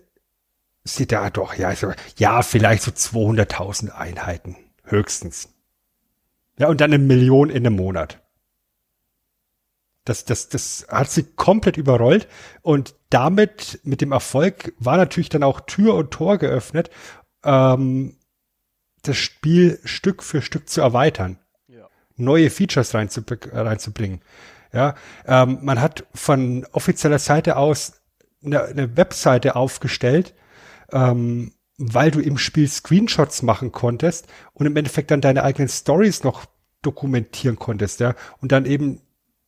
sie 0.84 1.06
da 1.06 1.28
doch, 1.28 1.54
ja, 1.54 1.74
ja, 2.16 2.42
vielleicht 2.42 2.84
so 2.84 2.92
200.000 2.92 3.90
Einheiten. 3.90 4.56
Höchstens. 4.84 5.50
Ja, 6.56 6.68
und 6.68 6.80
dann 6.80 6.92
eine 6.92 7.02
Million 7.02 7.50
in 7.50 7.66
einem 7.66 7.76
Monat. 7.76 8.22
Das, 10.04 10.24
das, 10.24 10.48
das 10.48 10.86
hat 10.88 11.10
sie 11.10 11.24
komplett 11.24 11.76
überrollt. 11.76 12.28
Und 12.62 12.94
damit, 13.10 13.80
mit 13.82 14.00
dem 14.00 14.12
Erfolg, 14.12 14.72
war 14.78 14.96
natürlich 14.96 15.28
dann 15.28 15.42
auch 15.42 15.60
Tür 15.60 15.94
und 15.94 16.12
Tor 16.12 16.38
geöffnet, 16.38 16.90
ähm, 17.44 18.16
das 19.02 19.16
Spiel 19.16 19.80
Stück 19.84 20.22
für 20.22 20.42
Stück 20.42 20.68
zu 20.68 20.80
erweitern, 20.80 21.38
Ja. 21.68 21.86
neue 22.16 22.50
Features 22.50 22.94
reinzubr- 22.94 23.52
reinzubringen. 23.52 24.20
Ja, 24.72 24.94
ähm, 25.26 25.58
man 25.62 25.80
hat 25.80 26.06
von 26.14 26.66
offizieller 26.72 27.18
Seite 27.18 27.56
aus 27.56 28.00
eine, 28.44 28.62
eine 28.64 28.96
Webseite 28.96 29.56
aufgestellt, 29.56 30.34
ähm, 30.92 31.52
weil 31.76 32.10
du 32.10 32.20
im 32.20 32.38
Spiel 32.38 32.68
Screenshots 32.68 33.42
machen 33.42 33.72
konntest 33.72 34.28
und 34.52 34.66
im 34.66 34.76
Endeffekt 34.76 35.10
dann 35.10 35.20
deine 35.20 35.42
eigenen 35.42 35.68
Stories 35.68 36.24
noch 36.24 36.44
dokumentieren 36.82 37.56
konntest, 37.56 38.00
ja, 38.00 38.14
und 38.40 38.52
dann 38.52 38.64
eben 38.64 39.00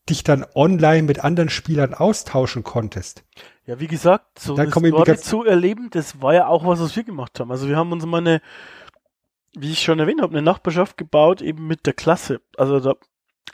dich 0.08 0.24
dann 0.24 0.44
online 0.54 1.04
mit 1.04 1.22
anderen 1.22 1.48
Spielern 1.48 1.94
austauschen 1.94 2.64
konntest. 2.64 3.24
Ja, 3.64 3.78
wie 3.78 3.86
gesagt, 3.86 4.40
so 4.40 4.56
Dann 4.56 4.72
eine 4.72 4.88
Story 4.88 5.16
zu 5.18 5.44
erleben, 5.44 5.88
das 5.90 6.20
war 6.20 6.34
ja 6.34 6.48
auch 6.48 6.66
was, 6.66 6.80
was 6.80 6.96
wir 6.96 7.04
gemacht 7.04 7.38
haben. 7.38 7.52
Also 7.52 7.68
wir 7.68 7.76
haben 7.76 7.92
uns 7.92 8.04
mal 8.04 8.18
eine, 8.18 8.42
wie 9.54 9.72
ich 9.72 9.82
schon 9.82 9.98
erwähnt 9.98 10.22
habe, 10.22 10.32
eine 10.32 10.42
Nachbarschaft 10.42 10.96
gebaut, 10.96 11.42
eben 11.42 11.66
mit 11.66 11.86
der 11.86 11.92
Klasse. 11.92 12.40
Also 12.56 12.80
da 12.80 12.94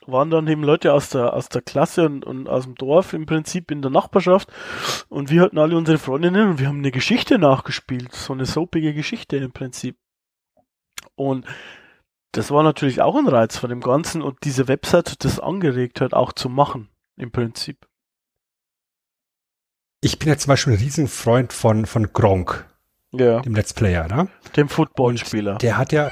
waren 0.06 0.30
dann 0.30 0.46
eben 0.46 0.62
Leute 0.62 0.92
aus 0.92 1.10
der, 1.10 1.34
aus 1.34 1.48
der 1.48 1.62
Klasse 1.62 2.06
und, 2.06 2.24
und 2.24 2.48
aus 2.48 2.64
dem 2.64 2.74
Dorf 2.74 3.12
im 3.12 3.26
Prinzip 3.26 3.70
in 3.70 3.82
der 3.82 3.90
Nachbarschaft 3.90 4.50
und 5.08 5.30
wir 5.30 5.42
hatten 5.42 5.58
alle 5.58 5.76
unsere 5.76 5.98
Freundinnen 5.98 6.50
und 6.50 6.58
wir 6.58 6.68
haben 6.68 6.78
eine 6.78 6.92
Geschichte 6.92 7.38
nachgespielt, 7.38 8.14
so 8.14 8.32
eine 8.32 8.46
soapige 8.46 8.94
Geschichte 8.94 9.36
im 9.36 9.52
Prinzip. 9.52 9.98
Und 11.14 11.46
das 12.32 12.50
war 12.50 12.62
natürlich 12.62 13.02
auch 13.02 13.16
ein 13.16 13.28
Reiz 13.28 13.58
von 13.58 13.70
dem 13.70 13.80
Ganzen 13.80 14.22
und 14.22 14.38
diese 14.44 14.68
Website 14.68 15.10
hat 15.10 15.24
das 15.24 15.40
angeregt 15.40 16.00
hat, 16.00 16.14
auch 16.14 16.32
zu 16.32 16.48
machen, 16.48 16.88
im 17.16 17.30
Prinzip. 17.30 17.86
Ich 20.00 20.18
bin 20.18 20.28
ja 20.28 20.38
zum 20.38 20.50
Beispiel 20.50 20.74
ein 20.74 20.78
Riesenfreund 20.78 21.52
von, 21.52 21.84
von 21.86 22.12
Gronk, 22.12 22.68
Ja, 23.12 23.40
dem 23.40 23.54
Let's 23.54 23.72
Player, 23.72 24.06
ne? 24.06 24.28
dem 24.56 24.68
Footballspieler. 24.68 25.56
Der 25.58 25.78
hat 25.78 25.92
ja 25.92 26.10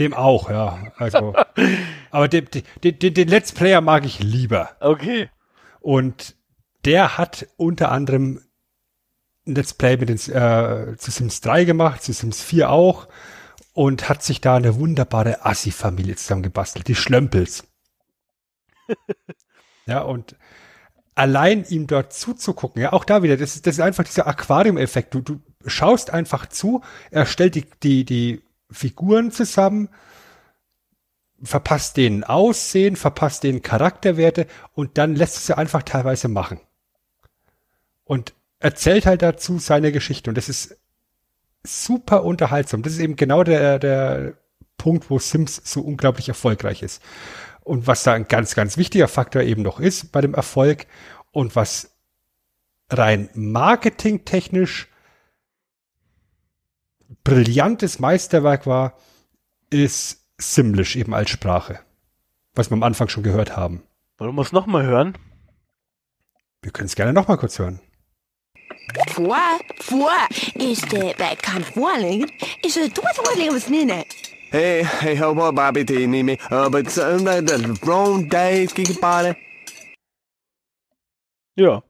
dem 0.00 0.14
auch, 0.14 0.50
ja. 0.50 0.78
Also, 0.96 1.34
aber 2.10 2.28
den, 2.28 2.48
den, 2.82 2.98
den, 2.98 3.28
Let's 3.28 3.52
Player 3.52 3.80
mag 3.80 4.04
ich 4.04 4.20
lieber. 4.20 4.70
Okay. 4.80 5.28
Und 5.80 6.36
der 6.84 7.18
hat 7.18 7.46
unter 7.56 7.92
anderem 7.92 8.40
ein 9.46 9.54
Let's 9.54 9.74
Play 9.74 9.96
mit 9.96 10.08
den, 10.08 10.16
äh, 10.16 10.96
zu 10.96 11.10
Sims 11.10 11.40
3 11.40 11.64
gemacht, 11.64 12.02
zu 12.02 12.12
Sims 12.12 12.42
4 12.42 12.70
auch 12.70 13.08
und 13.74 14.08
hat 14.08 14.22
sich 14.22 14.40
da 14.40 14.56
eine 14.56 14.76
wunderbare 14.76 15.44
Assi-Familie 15.44 16.16
zusammengebastelt, 16.16 16.88
die 16.88 16.94
Schlömpels. 16.94 17.64
ja, 19.86 20.00
und 20.00 20.36
allein 21.14 21.64
ihm 21.68 21.86
dort 21.86 22.12
zuzugucken, 22.12 22.82
ja, 22.82 22.92
auch 22.92 23.04
da 23.04 23.22
wieder, 23.22 23.36
das 23.36 23.56
ist, 23.56 23.66
das 23.66 23.74
ist 23.74 23.80
einfach 23.80 24.04
dieser 24.04 24.26
Aquarium-Effekt. 24.26 25.14
Du, 25.14 25.20
du 25.20 25.40
schaust 25.66 26.10
einfach 26.10 26.46
zu, 26.46 26.82
er 27.10 27.26
stellt 27.26 27.54
die, 27.54 27.66
die, 27.82 28.04
die 28.04 28.42
Figuren 28.70 29.30
zusammen, 29.30 29.88
verpasst 31.42 31.96
denen 31.96 32.24
Aussehen, 32.24 32.96
verpasst 32.96 33.42
denen 33.42 33.62
Charakterwerte 33.62 34.46
und 34.74 34.96
dann 34.96 35.16
lässt 35.16 35.36
es 35.36 35.46
sie 35.46 35.56
einfach 35.56 35.82
teilweise 35.82 36.28
machen. 36.28 36.60
Und 38.04 38.34
erzählt 38.58 39.06
halt 39.06 39.22
dazu 39.22 39.58
seine 39.58 39.92
Geschichte 39.92 40.30
und 40.30 40.36
das 40.36 40.48
ist 40.48 40.76
super 41.64 42.24
unterhaltsam. 42.24 42.82
Das 42.82 42.92
ist 42.92 43.00
eben 43.00 43.16
genau 43.16 43.44
der, 43.44 43.78
der 43.78 44.34
Punkt, 44.78 45.10
wo 45.10 45.18
Sims 45.18 45.60
so 45.64 45.80
unglaublich 45.80 46.28
erfolgreich 46.28 46.82
ist. 46.82 47.02
Und 47.64 47.86
was 47.86 48.02
da 48.02 48.12
ein 48.12 48.26
ganz, 48.26 48.54
ganz 48.54 48.76
wichtiger 48.76 49.08
Faktor 49.08 49.42
eben 49.42 49.62
noch 49.62 49.78
ist 49.80 50.12
bei 50.12 50.20
dem 50.20 50.34
Erfolg 50.34 50.86
und 51.30 51.54
was 51.56 51.94
rein 52.90 53.30
marketingtechnisch 53.34 54.88
brillantes 57.24 57.98
Meisterwerk 57.98 58.66
war, 58.66 58.98
ist 59.70 60.26
Simlish 60.38 60.96
eben 60.96 61.14
als 61.14 61.30
Sprache. 61.30 61.80
Was 62.54 62.70
wir 62.70 62.74
am 62.74 62.82
Anfang 62.82 63.08
schon 63.08 63.22
gehört 63.22 63.56
haben. 63.56 63.82
Wollen 64.18 64.34
wir 64.34 64.42
es 64.42 64.52
nochmal 64.52 64.84
hören? 64.84 65.16
Wir 66.62 66.72
können 66.72 66.86
es 66.86 66.96
gerne 66.96 67.12
nochmal 67.12 67.38
kurz 67.38 67.58
hören. 67.58 67.80
Fua, 69.08 69.58
fua, 69.80 70.28
is 70.54 70.80
det 70.80 71.16
bekantvarlig? 71.16 72.30
Is 72.62 72.74
het 72.74 72.94
doodwoordelijk 72.94 73.62
sneeuw? 73.62 74.04
Hey, 74.52 74.84
hey, 74.84 75.16
ho, 75.16 75.34
ho, 75.34 75.50
Bobby, 75.50 75.82
die 75.82 76.06
niet 76.06 76.24
meer. 76.24 76.38
Uh, 76.50 76.68
but 76.68 76.90
some 76.90 77.26
of 77.26 77.46
the 77.46 77.78
wrong 77.86 78.28
days, 78.28 78.72
kijk 78.72 78.86
je 78.86 79.34
Ja. 81.54 81.82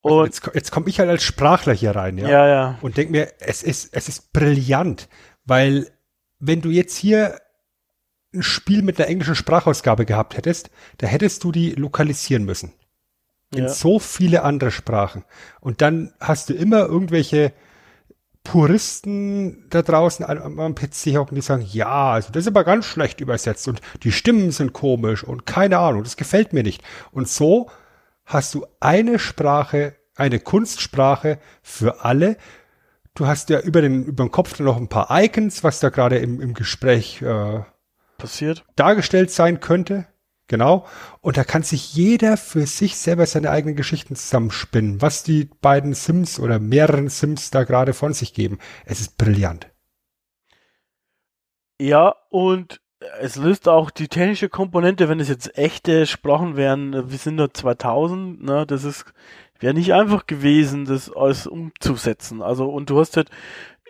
Und 0.00 0.12
Und 0.12 0.24
jetzt, 0.26 0.50
jetzt 0.54 0.70
komme 0.70 0.88
ich 0.88 1.00
halt 1.00 1.10
als 1.10 1.24
Sprachler 1.24 1.74
hier 1.74 1.96
rein, 1.96 2.18
ja. 2.18 2.28
ja, 2.28 2.46
ja. 2.46 2.78
Und 2.82 2.96
denk 2.96 3.10
mir, 3.10 3.32
es 3.40 3.64
ist, 3.64 3.92
es 3.92 4.08
ist 4.08 4.32
brillant, 4.32 5.08
weil 5.44 5.90
wenn 6.38 6.60
du 6.60 6.70
jetzt 6.70 6.96
hier 6.96 7.40
ein 8.32 8.44
Spiel 8.44 8.82
mit 8.82 9.00
einer 9.00 9.08
englischen 9.08 9.34
Sprachausgabe 9.34 10.04
gehabt 10.06 10.36
hättest, 10.36 10.70
da 10.98 11.08
hättest 11.08 11.42
du 11.42 11.50
die 11.50 11.72
lokalisieren 11.72 12.44
müssen. 12.44 12.74
In 13.52 13.64
Ja. 13.64 13.68
so 13.70 13.98
viele 13.98 14.44
andere 14.44 14.70
Sprachen. 14.70 15.24
Und 15.60 15.80
dann 15.82 16.14
hast 16.20 16.48
du 16.48 16.54
immer 16.54 16.86
irgendwelche 16.86 17.52
Puristen 18.44 19.68
da 19.68 19.82
draußen 19.82 20.24
am, 20.24 20.58
am 20.58 20.74
PC 20.74 21.16
hocken, 21.16 21.34
die 21.34 21.42
sagen, 21.42 21.66
ja, 21.70 22.12
also 22.12 22.32
das 22.32 22.44
ist 22.44 22.48
aber 22.48 22.64
ganz 22.64 22.86
schlecht 22.86 23.20
übersetzt 23.20 23.68
und 23.68 23.80
die 24.02 24.12
Stimmen 24.12 24.52
sind 24.52 24.72
komisch 24.72 25.22
und 25.22 25.44
keine 25.44 25.78
Ahnung, 25.78 26.02
das 26.02 26.16
gefällt 26.16 26.52
mir 26.52 26.62
nicht. 26.62 26.82
Und 27.12 27.28
so 27.28 27.70
hast 28.24 28.54
du 28.54 28.66
eine 28.80 29.18
Sprache, 29.18 29.96
eine 30.16 30.40
Kunstsprache 30.40 31.38
für 31.62 32.04
alle. 32.04 32.36
Du 33.14 33.26
hast 33.26 33.50
ja 33.50 33.60
über 33.60 33.82
den, 33.82 34.04
über 34.04 34.24
den 34.24 34.30
Kopf 34.30 34.56
dann 34.56 34.66
noch 34.66 34.76
ein 34.76 34.88
paar 34.88 35.08
Icons, 35.10 35.64
was 35.64 35.80
da 35.80 35.90
gerade 35.90 36.18
im, 36.18 36.40
im 36.40 36.54
Gespräch 36.54 37.20
äh, 37.20 37.60
Passiert. 38.16 38.64
dargestellt 38.76 39.30
sein 39.30 39.60
könnte. 39.60 40.06
Genau. 40.48 40.86
Und 41.20 41.36
da 41.36 41.44
kann 41.44 41.62
sich 41.62 41.94
jeder 41.94 42.38
für 42.38 42.66
sich 42.66 42.96
selber 42.96 43.26
seine 43.26 43.50
eigenen 43.50 43.76
Geschichten 43.76 44.16
zusammenspinnen, 44.16 45.02
was 45.02 45.22
die 45.22 45.50
beiden 45.60 45.92
Sims 45.92 46.40
oder 46.40 46.58
mehreren 46.58 47.08
Sims 47.08 47.50
da 47.50 47.64
gerade 47.64 47.92
von 47.92 48.14
sich 48.14 48.32
geben. 48.32 48.58
Es 48.86 49.00
ist 49.00 49.18
brillant. 49.18 49.70
Ja, 51.80 52.16
und 52.30 52.80
es 53.20 53.36
löst 53.36 53.68
auch 53.68 53.90
die 53.90 54.08
technische 54.08 54.48
Komponente, 54.48 55.08
wenn 55.08 55.20
es 55.20 55.28
jetzt 55.28 55.56
echte 55.56 56.06
Sprachen 56.06 56.56
wären, 56.56 57.10
wir 57.10 57.18
sind 57.18 57.36
da 57.36 57.52
2000, 57.52 58.42
ne, 58.42 58.66
das 58.66 58.84
ist, 58.84 59.04
wäre 59.60 59.74
nicht 59.74 59.92
einfach 59.92 60.26
gewesen, 60.26 60.86
das 60.86 61.12
alles 61.12 61.46
umzusetzen. 61.46 62.42
Also, 62.42 62.68
und 62.68 62.90
du 62.90 62.98
hast 62.98 63.16
halt 63.16 63.30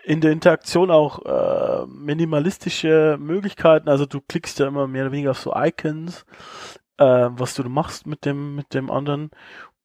in 0.09 0.21
der 0.21 0.31
Interaktion 0.31 0.89
auch 0.89 1.23
äh, 1.23 1.85
minimalistische 1.85 3.17
Möglichkeiten, 3.19 3.87
also 3.89 4.07
du 4.07 4.21
klickst 4.21 4.57
ja 4.57 4.67
immer 4.67 4.87
mehr 4.87 5.03
oder 5.03 5.11
weniger 5.11 5.31
auf 5.31 5.39
so 5.39 5.53
Icons, 5.55 6.25
äh, 6.97 7.29
was 7.29 7.53
du 7.53 7.63
machst 7.69 8.07
mit 8.07 8.25
dem, 8.25 8.55
mit 8.55 8.73
dem 8.73 8.89
anderen 8.89 9.29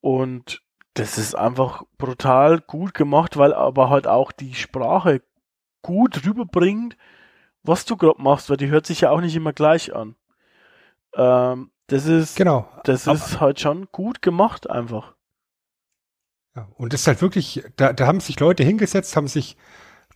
und 0.01 0.63
das 0.95 1.19
ist 1.19 1.35
einfach 1.35 1.83
brutal 1.99 2.59
gut 2.59 2.95
gemacht, 2.95 3.37
weil 3.37 3.53
aber 3.53 3.91
halt 3.91 4.07
auch 4.07 4.31
die 4.31 4.55
Sprache 4.55 5.21
gut 5.83 6.25
rüberbringt, 6.25 6.97
was 7.61 7.85
du 7.85 7.95
gerade 7.95 8.19
machst, 8.19 8.49
weil 8.49 8.57
die 8.57 8.69
hört 8.69 8.87
sich 8.87 9.01
ja 9.01 9.11
auch 9.11 9.21
nicht 9.21 9.35
immer 9.35 9.53
gleich 9.53 9.93
an. 9.95 10.15
Ähm, 11.13 11.69
das 11.85 12.07
ist, 12.07 12.35
Genau. 12.35 12.67
das 12.83 13.07
Aber- 13.07 13.15
ist 13.15 13.39
halt 13.39 13.59
schon 13.59 13.89
gut 13.91 14.23
gemacht 14.23 14.67
einfach. 14.71 15.13
Ja, 16.55 16.67
und 16.77 16.93
das 16.93 17.01
ist 17.01 17.07
halt 17.07 17.21
wirklich, 17.21 17.63
da, 17.75 17.93
da 17.93 18.07
haben 18.07 18.21
sich 18.21 18.39
Leute 18.39 18.63
hingesetzt, 18.63 19.15
haben 19.15 19.27
sich 19.27 19.55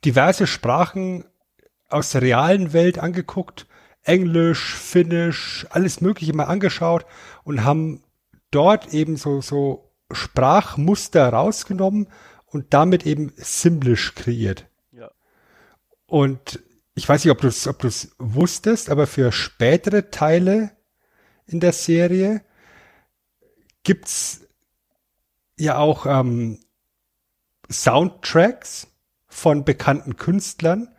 diverse 0.05 0.47
Sprachen 0.47 1.25
aus 1.89 2.11
der 2.11 2.21
realen 2.21 2.73
Welt 2.73 2.99
angeguckt, 2.99 3.67
Englisch, 4.03 4.75
Finnisch, 4.75 5.65
alles 5.69 6.01
Mögliche 6.01 6.33
mal 6.33 6.45
angeschaut 6.45 7.05
und 7.43 7.63
haben 7.63 8.03
dort 8.51 8.93
eben 8.93 9.17
so, 9.17 9.41
so 9.41 9.91
Sprachmuster 10.11 11.29
rausgenommen 11.29 12.07
und 12.45 12.73
damit 12.73 13.05
eben 13.05 13.33
Simlish 13.35 14.15
kreiert. 14.15 14.67
Ja. 14.91 15.11
Und 16.07 16.59
ich 16.95 17.07
weiß 17.07 17.23
nicht, 17.23 17.31
ob 17.31 17.41
du 17.41 17.47
es 17.47 17.67
ob 17.67 17.79
du's 17.79 18.15
wusstest, 18.17 18.89
aber 18.89 19.07
für 19.07 19.31
spätere 19.31 20.09
Teile 20.09 20.71
in 21.45 21.59
der 21.59 21.73
Serie 21.73 22.43
gibt's 23.83 24.47
ja 25.57 25.77
auch 25.77 26.05
ähm, 26.05 26.59
Soundtracks 27.69 28.87
von 29.29 29.63
bekannten 29.63 30.17
Künstlern, 30.17 30.93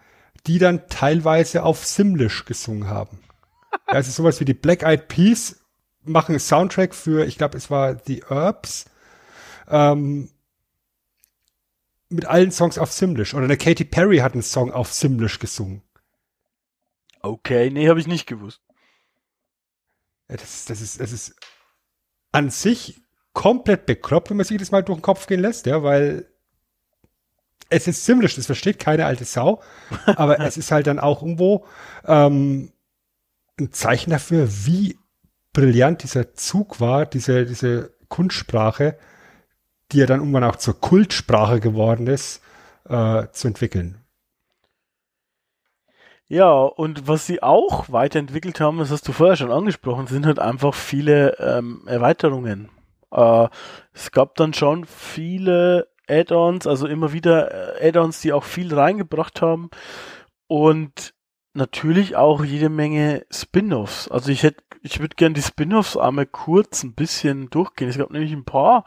die 0.47 0.59
dann 0.59 0.89
teilweise 0.89 1.65
auf 1.65 1.85
Simlish 1.85 2.47
gesungen 2.47 2.89
haben. 2.89 3.21
Also 3.87 4.11
sowas 4.11 4.41
wie 4.41 4.45
die 4.45 4.55
Black 4.55 4.83
Eyed 4.83 5.09
Peas 5.09 5.61
machen 6.03 6.33
einen 6.33 6.41
Soundtrack 6.41 6.95
für, 6.95 7.27
ich 7.27 7.37
glaube, 7.37 7.59
es 7.59 7.71
war 7.71 8.01
The 8.07 8.25
Herbs, 8.29 8.87
ähm, 9.69 10.31
mit 12.09 12.25
allen 12.25 12.51
Songs 12.51 12.79
auf 12.79 12.93
Simlish. 12.93 13.35
Oder 13.35 13.45
eine 13.45 13.57
Katy 13.57 13.85
Perry 13.85 14.19
hat 14.19 14.33
einen 14.33 14.43
Song 14.43 14.73
auf 14.73 14.93
Simlish 14.93 15.39
gesungen. 15.39 15.83
Okay, 17.21 17.71
nee, 17.71 17.89
habe 17.89 18.01
ich 18.01 18.07
nicht 18.07 18.27
gewusst. 18.27 18.63
Ja, 20.29 20.37
das, 20.37 20.65
das, 20.65 20.81
ist, 20.81 21.01
das 21.01 21.13
ist 21.13 21.37
an 22.33 22.51
sich 22.51 23.01
komplett 23.33 23.87
bekloppt, 23.87 24.31
wenn 24.31 24.37
man 24.37 24.47
sich 24.47 24.59
das 24.59 24.71
mal 24.71 24.83
durch 24.83 24.99
den 24.99 25.03
Kopf 25.03 25.27
gehen 25.27 25.41
lässt, 25.41 25.67
ja, 25.67 25.83
weil 25.83 26.30
es 27.71 27.87
ist 27.87 28.05
Simlish, 28.05 28.35
das 28.35 28.47
versteht 28.47 28.79
keine 28.79 29.07
alte 29.07 29.25
Sau, 29.25 29.63
aber 30.07 30.41
es 30.41 30.57
ist 30.57 30.73
halt 30.73 30.87
dann 30.87 30.99
auch 30.99 31.23
irgendwo 31.23 31.65
ähm, 32.05 32.73
ein 33.59 33.73
Zeichen 33.73 34.11
dafür, 34.11 34.49
wie 34.67 34.99
brillant 35.53 36.03
dieser 36.03 36.35
Zug 36.35 36.81
war, 36.81 37.07
diese, 37.07 37.47
diese 37.47 37.95
Kunstsprache, 38.09 38.99
die 39.93 39.99
ja 39.99 40.07
dann 40.07 40.21
irgendwann 40.21 40.45
auch 40.45 40.57
zur 40.57 40.81
Kultsprache 40.81 41.61
geworden 41.61 42.07
ist, 42.07 42.43
äh, 42.89 43.27
zu 43.33 43.49
entwickeln. 43.49 44.01
Ja, 46.27 46.53
und 46.53 47.09
was 47.09 47.27
sie 47.27 47.43
auch 47.43 47.91
weiterentwickelt 47.91 48.61
haben, 48.61 48.79
das 48.79 48.93
hast 48.93 49.07
du 49.09 49.13
vorher 49.13 49.37
schon 49.37 49.51
angesprochen, 49.51 50.07
sind 50.07 50.27
halt 50.27 50.39
einfach 50.39 50.75
viele 50.75 51.37
ähm, 51.41 51.83
Erweiterungen. 51.87 52.69
Äh, 53.11 53.49
es 53.93 54.13
gab 54.13 54.37
dann 54.37 54.55
schon 54.55 54.85
viele 54.85 55.89
Add-ons, 56.11 56.67
also 56.67 56.87
immer 56.87 57.13
wieder 57.13 57.81
äh, 57.81 57.89
Add-ons, 57.89 58.21
die 58.21 58.33
auch 58.33 58.45
viel 58.45 58.75
reingebracht 58.75 59.41
haben 59.41 59.71
und 60.47 61.15
natürlich 61.55 62.17
auch 62.17 62.45
jede 62.45 62.69
Menge 62.69 63.25
Spin-offs. 63.31 64.09
Also 64.09 64.31
ich 64.31 64.43
hätte, 64.43 64.63
ich 64.83 65.01
würde 65.01 65.17
gern 65.17 65.35
die 65.35 65.43
Spin-offs 65.43 65.97
einmal 65.97 66.27
kurz 66.27 66.83
ein 66.83 66.95
bisschen 66.95 67.51
durchgehen. 67.51 67.89
Es 67.89 67.99
gab 67.99 68.11
nämlich 68.11 68.33
ein 68.33 68.45
paar 68.45 68.85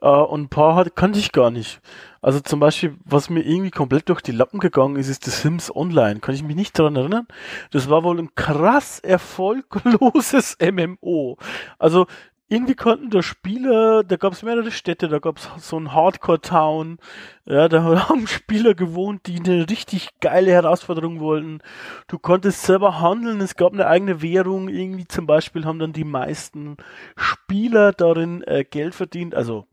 äh, 0.00 0.08
und 0.08 0.42
ein 0.42 0.48
paar 0.48 0.76
hat, 0.76 0.94
kannte 0.94 1.18
ich 1.18 1.32
gar 1.32 1.50
nicht. 1.50 1.80
Also 2.20 2.40
zum 2.40 2.60
Beispiel, 2.60 2.96
was 3.04 3.30
mir 3.30 3.42
irgendwie 3.42 3.70
komplett 3.70 4.08
durch 4.08 4.20
die 4.20 4.32
Lappen 4.32 4.60
gegangen 4.60 4.96
ist, 4.96 5.08
ist 5.08 5.24
The 5.24 5.30
Sims 5.30 5.74
Online. 5.74 6.20
Kann 6.20 6.34
ich 6.34 6.42
mich 6.42 6.56
nicht 6.56 6.78
daran 6.78 6.96
erinnern. 6.96 7.26
Das 7.70 7.90
war 7.90 8.04
wohl 8.04 8.18
ein 8.18 8.34
krass 8.34 9.00
erfolgloses 9.00 10.58
MMO. 10.62 11.38
Also 11.78 12.06
irgendwie 12.48 12.76
konnten 12.76 13.10
da 13.10 13.22
Spieler, 13.22 14.04
da 14.04 14.16
gab 14.16 14.32
es 14.32 14.44
mehrere 14.44 14.70
Städte, 14.70 15.08
da 15.08 15.18
gab 15.18 15.38
es 15.38 15.48
so 15.58 15.78
ein 15.78 15.92
Hardcore-Town, 15.92 16.98
ja, 17.44 17.68
da 17.68 17.82
haben 18.08 18.26
Spieler 18.28 18.74
gewohnt, 18.74 19.26
die 19.26 19.40
eine 19.40 19.68
richtig 19.68 20.10
geile 20.20 20.52
Herausforderung 20.52 21.18
wollten. 21.18 21.60
Du 22.06 22.18
konntest 22.18 22.62
selber 22.62 23.00
handeln, 23.00 23.40
es 23.40 23.56
gab 23.56 23.72
eine 23.72 23.88
eigene 23.88 24.22
Währung, 24.22 24.68
irgendwie 24.68 25.08
zum 25.08 25.26
Beispiel 25.26 25.64
haben 25.64 25.80
dann 25.80 25.92
die 25.92 26.04
meisten 26.04 26.76
Spieler 27.16 27.92
darin 27.92 28.42
äh, 28.44 28.64
Geld 28.64 28.94
verdient, 28.94 29.34
also 29.34 29.66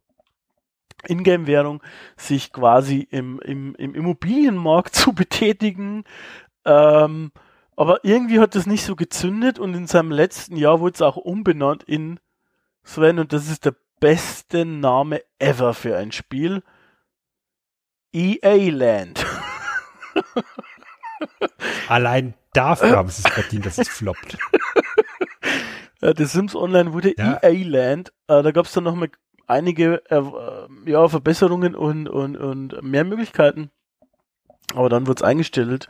Ingame-Währung, 1.08 1.84
sich 2.18 2.52
quasi 2.52 3.08
im, 3.12 3.40
im, 3.42 3.76
im 3.76 3.94
Immobilienmarkt 3.94 4.96
zu 4.96 5.14
betätigen. 5.14 6.06
Ähm, 6.66 7.32
aber 7.76 8.04
irgendwie 8.04 8.40
hat 8.40 8.56
das 8.56 8.66
nicht 8.66 8.84
so 8.84 8.96
gezündet 8.96 9.60
und 9.60 9.76
in 9.76 9.86
seinem 9.86 10.12
letzten 10.12 10.56
Jahr 10.56 10.80
wurde 10.80 10.96
es 10.96 11.02
auch 11.02 11.18
umbenannt 11.18 11.84
in 11.84 12.20
Sven 12.84 13.20
und 13.20 13.34
das 13.34 13.50
ist 13.50 13.66
der 13.66 13.76
beste 14.00 14.66
Name 14.66 15.22
ever 15.40 15.74
für 15.74 15.98
ein 15.98 16.12
Spiel. 16.12 16.64
EA 18.14 18.72
Land. 18.72 19.26
Allein 21.88 22.34
dafür 22.54 22.98
haben 22.98 23.10
sie 23.10 23.24
es 23.26 23.34
verdient, 23.34 23.66
dass 23.66 23.78
es 23.78 23.90
floppt. 23.90 24.38
Ja, 26.02 26.14
The 26.16 26.26
Sims 26.26 26.56
Online 26.56 26.94
wurde 26.94 27.14
Ja. 27.18 27.40
EA 27.42 27.66
Land. 27.66 28.10
Äh, 28.28 28.44
da 28.44 28.52
gab 28.52 28.66
es 28.66 28.74
dann 28.74 28.84
noch 28.84 28.96
mal 28.96 29.10
einige 29.48 30.04
äh, 30.10 30.18
äh, 30.18 30.68
ja, 30.92 31.08
Verbesserungen 31.08 31.76
und, 31.76 32.08
und, 32.10 32.36
und 32.38 32.82
mehr 32.84 33.06
Möglichkeiten. 33.06 33.72
Aber 34.74 34.90
dann 34.90 35.08
wird 35.08 35.20
es 35.20 35.24
eingestellt. 35.24 35.88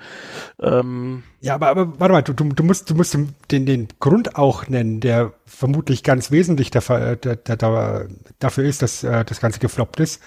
Ähm, 0.62 1.24
Ja, 1.42 1.56
aber, 1.56 1.70
aber 1.70 2.00
warte 2.00 2.14
mal, 2.14 2.22
du, 2.22 2.34
du, 2.34 2.64
musst, 2.64 2.90
du 2.90 2.96
musst 2.96 3.18
den, 3.52 3.66
den 3.66 3.88
Grund 4.00 4.36
auch 4.36 4.68
nennen, 4.68 5.00
der 5.00 5.34
vermutlich 5.46 6.04
ganz 6.04 6.32
wesentlich 6.32 6.72
dafür, 6.72 7.16
der, 7.16 7.36
der, 7.36 8.08
dafür 8.40 8.64
ist, 8.64 8.82
dass 8.82 9.04
äh, 9.04 9.26
das 9.26 9.40
Ganze 9.40 9.60
gefloppt 9.60 10.00
ist. 10.00 10.22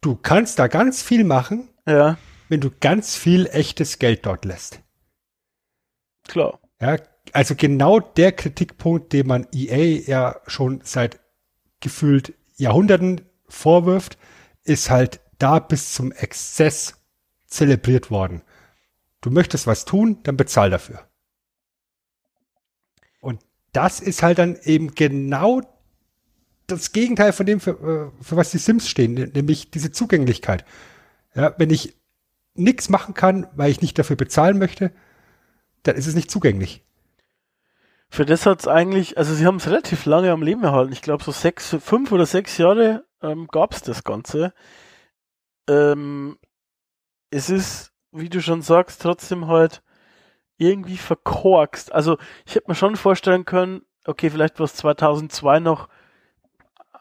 Du 0.00 0.16
kannst 0.16 0.58
da 0.58 0.68
ganz 0.68 1.02
viel 1.02 1.24
machen, 1.24 1.68
ja, 1.86 2.18
wenn 2.48 2.60
du 2.60 2.70
ganz 2.80 3.16
viel 3.16 3.46
echtes 3.46 3.98
Geld 3.98 4.26
dort 4.26 4.44
lässt. 4.44 4.80
klar. 6.28 6.60
Ja, 6.80 6.96
also 7.32 7.54
genau 7.56 8.00
der 8.00 8.32
Kritikpunkt, 8.32 9.12
den 9.12 9.26
man 9.26 9.46
EA 9.52 10.00
ja 10.06 10.36
schon 10.46 10.80
seit 10.84 11.20
gefühlt 11.80 12.34
Jahrhunderten 12.56 13.22
vorwirft, 13.48 14.18
ist 14.64 14.90
halt 14.90 15.20
da 15.38 15.58
bis 15.58 15.92
zum 15.92 16.12
Exzess 16.12 16.95
zelebriert 17.56 18.10
worden. 18.10 18.42
Du 19.20 19.30
möchtest 19.30 19.66
was 19.66 19.84
tun, 19.84 20.20
dann 20.22 20.36
bezahl 20.36 20.70
dafür. 20.70 21.08
Und 23.20 23.40
das 23.72 24.00
ist 24.00 24.22
halt 24.22 24.38
dann 24.38 24.56
eben 24.62 24.94
genau 24.94 25.62
das 26.66 26.92
Gegenteil 26.92 27.32
von 27.32 27.46
dem, 27.46 27.60
für, 27.60 27.70
äh, 27.70 28.24
für 28.24 28.36
was 28.36 28.50
die 28.50 28.58
Sims 28.58 28.88
stehen, 28.88 29.14
nämlich 29.14 29.70
diese 29.70 29.92
Zugänglichkeit. 29.92 30.64
Ja, 31.34 31.54
wenn 31.58 31.70
ich 31.70 31.96
nichts 32.54 32.88
machen 32.88 33.14
kann, 33.14 33.46
weil 33.54 33.70
ich 33.70 33.82
nicht 33.82 33.98
dafür 33.98 34.16
bezahlen 34.16 34.58
möchte, 34.58 34.92
dann 35.82 35.96
ist 35.96 36.06
es 36.06 36.14
nicht 36.14 36.30
zugänglich. 36.30 36.84
Für 38.08 38.24
das 38.24 38.46
hat 38.46 38.60
es 38.60 38.68
eigentlich, 38.68 39.18
also 39.18 39.34
sie 39.34 39.46
haben 39.46 39.56
es 39.56 39.66
relativ 39.66 40.06
lange 40.06 40.30
am 40.30 40.42
Leben 40.42 40.62
erhalten. 40.62 40.92
Ich 40.92 41.02
glaube, 41.02 41.24
so 41.24 41.32
sechs, 41.32 41.76
fünf 41.80 42.12
oder 42.12 42.26
sechs 42.26 42.56
Jahre 42.58 43.04
ähm, 43.22 43.48
gab 43.48 43.74
es 43.74 43.82
das 43.82 44.04
Ganze. 44.04 44.54
Ähm, 45.68 46.38
es 47.30 47.50
ist, 47.50 47.92
wie 48.12 48.28
du 48.28 48.40
schon 48.40 48.62
sagst, 48.62 49.02
trotzdem 49.02 49.46
halt 49.46 49.82
irgendwie 50.58 50.96
verkorkst. 50.96 51.92
Also 51.92 52.18
ich 52.46 52.54
hätte 52.54 52.68
mir 52.68 52.74
schon 52.74 52.96
vorstellen 52.96 53.44
können, 53.44 53.82
okay, 54.06 54.30
vielleicht 54.30 54.58
war 54.58 54.64
es 54.64 54.74
2002 54.74 55.60
noch 55.60 55.88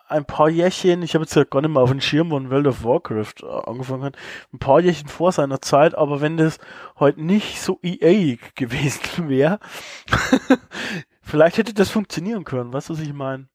ein 0.08 0.26
paar 0.26 0.50
Jährchen, 0.50 1.02
ich 1.02 1.16
habe 1.16 1.24
jetzt 1.24 1.36
ja 1.36 1.46
gar 1.46 1.62
nicht 1.62 1.72
mehr 1.72 1.82
auf 1.82 1.90
den 1.90 2.02
Schirm, 2.02 2.30
wann 2.30 2.52
World 2.52 2.68
of 2.68 2.84
Warcraft 2.84 3.42
äh, 3.42 3.70
angefangen 3.70 4.04
hat, 4.04 4.18
ein 4.54 4.60
paar 4.60 4.80
Jährchen 4.80 5.08
vor 5.08 5.32
seiner 5.32 5.62
Zeit, 5.62 5.96
aber 5.96 6.22
wenn 6.22 6.38
das 6.38 6.60
heute 7.00 7.24
nicht 7.24 7.60
so 7.60 7.80
EA 7.82 8.38
gewesen 8.56 9.02
wäre, 9.30 9.60
Vielleicht 11.26 11.58
hätte 11.58 11.74
das 11.74 11.90
funktionieren 11.90 12.44
können, 12.44 12.72
weißt 12.72 12.90
du, 12.90 12.94
was 12.94 13.00
ich 13.00 13.12
meine? 13.12 13.48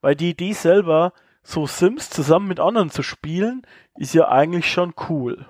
Weil 0.00 0.16
die 0.16 0.30
Idee 0.30 0.52
selber, 0.52 1.12
so 1.44 1.64
Sims 1.64 2.10
zusammen 2.10 2.48
mit 2.48 2.58
anderen 2.58 2.90
zu 2.90 3.04
spielen, 3.04 3.62
ist 3.96 4.14
ja 4.14 4.28
eigentlich 4.28 4.70
schon 4.70 4.94
cool. 5.08 5.46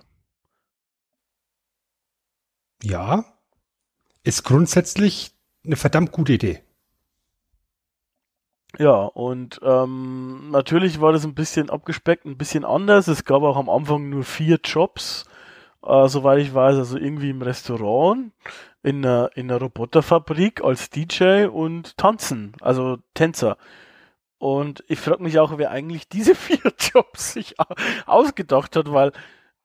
Ja, 2.82 3.24
ist 4.24 4.44
grundsätzlich 4.44 5.32
eine 5.64 5.76
verdammt 5.76 6.12
gute 6.12 6.34
Idee. 6.34 6.62
Ja, 8.78 9.04
und 9.04 9.60
ähm, 9.62 10.50
natürlich 10.50 11.00
war 11.00 11.12
das 11.12 11.24
ein 11.24 11.34
bisschen 11.34 11.70
abgespeckt, 11.70 12.24
ein 12.24 12.36
bisschen 12.36 12.64
anders. 12.64 13.06
Es 13.06 13.24
gab 13.24 13.42
auch 13.42 13.56
am 13.56 13.68
Anfang 13.70 14.08
nur 14.08 14.24
vier 14.24 14.58
Jobs, 14.64 15.24
äh, 15.84 16.08
soweit 16.08 16.40
ich 16.40 16.54
weiß, 16.54 16.76
also 16.78 16.98
irgendwie 16.98 17.30
im 17.30 17.42
Restaurant, 17.42 18.32
in 18.82 19.04
einer, 19.06 19.30
in 19.36 19.50
einer 19.50 19.60
Roboterfabrik 19.60 20.62
als 20.64 20.90
DJ 20.90 21.48
und 21.52 21.96
tanzen, 21.98 22.54
also 22.60 22.98
Tänzer. 23.14 23.58
Und 24.38 24.84
ich 24.88 25.00
frage 25.00 25.22
mich 25.22 25.38
auch, 25.38 25.58
wer 25.58 25.70
eigentlich 25.70 26.08
diese 26.08 26.34
vier 26.36 26.72
Jobs 26.78 27.32
sich 27.34 27.60
au- 27.60 27.74
ausgedacht 28.06 28.76
hat, 28.76 28.92
weil, 28.92 29.12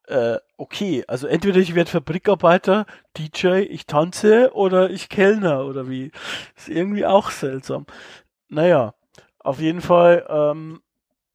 äh, 0.09 0.37
okay, 0.57 1.03
also 1.07 1.27
entweder 1.27 1.59
ich 1.59 1.75
werde 1.75 1.89
Fabrikarbeiter, 1.91 2.85
DJ, 3.17 3.59
ich 3.59 3.85
tanze 3.85 4.51
oder 4.53 4.89
ich 4.89 5.09
Kellner 5.09 5.65
oder 5.65 5.89
wie. 5.89 6.11
Ist 6.57 6.69
irgendwie 6.69 7.05
auch 7.05 7.29
seltsam. 7.31 7.85
Naja, 8.49 8.95
auf 9.39 9.59
jeden 9.59 9.81
Fall, 9.81 10.25
ähm, 10.29 10.81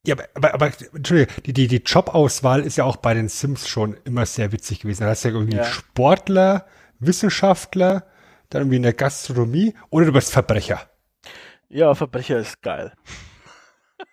Ja, 0.07 0.15
aber, 0.17 0.29
aber, 0.35 0.55
aber 0.55 0.67
Entschuldigung, 0.95 1.35
die, 1.47 1.53
die, 1.53 1.67
die 1.69 1.83
Jobauswahl 1.85 2.63
ist 2.63 2.77
ja 2.77 2.85
auch 2.85 2.97
bei 2.97 3.15
den 3.15 3.29
Sims 3.29 3.69
schon 3.69 3.97
immer 4.05 4.27
sehr 4.27 4.53
witzig 4.53 4.81
gewesen. 4.81 5.05
Da 5.05 5.11
hast 5.11 5.25
du 5.25 5.29
ja 5.29 5.35
irgendwie 5.35 5.57
Ja. 5.57 5.65
Sportler, 5.65 6.67
Wissenschaftler, 6.99 8.07
dann 8.51 8.63
irgendwie 8.63 8.77
in 8.77 8.83
der 8.83 8.93
Gastronomie 8.93 9.75
oder 9.91 10.07
du 10.07 10.13
bist 10.13 10.33
Verbrecher. 10.33 10.91
ja, 11.69 11.95
Verbrecher 11.95 12.39
ist 12.39 12.63
geil. 12.63 12.93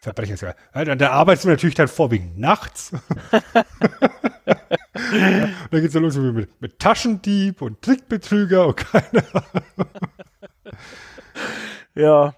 Verbrecher 0.01 0.33
ist 0.33 0.41
ja. 0.41 0.55
ja 0.73 0.83
dann, 0.83 0.97
da 0.97 1.11
arbeitest 1.11 1.45
du 1.45 1.49
natürlich 1.49 1.75
dann 1.75 1.87
vorwiegend 1.87 2.39
nachts. 2.39 2.91
ja, 3.31 3.53
und 5.43 5.71
dann 5.71 5.81
geht's 5.81 5.93
dann 5.93 6.01
los 6.01 6.15
mit, 6.15 6.59
mit 6.59 6.79
Taschendieb 6.79 7.61
und 7.61 7.81
Trickbetrüger 7.83 8.67
und 8.67 8.77
keine 8.77 9.23
Ja, 11.93 12.33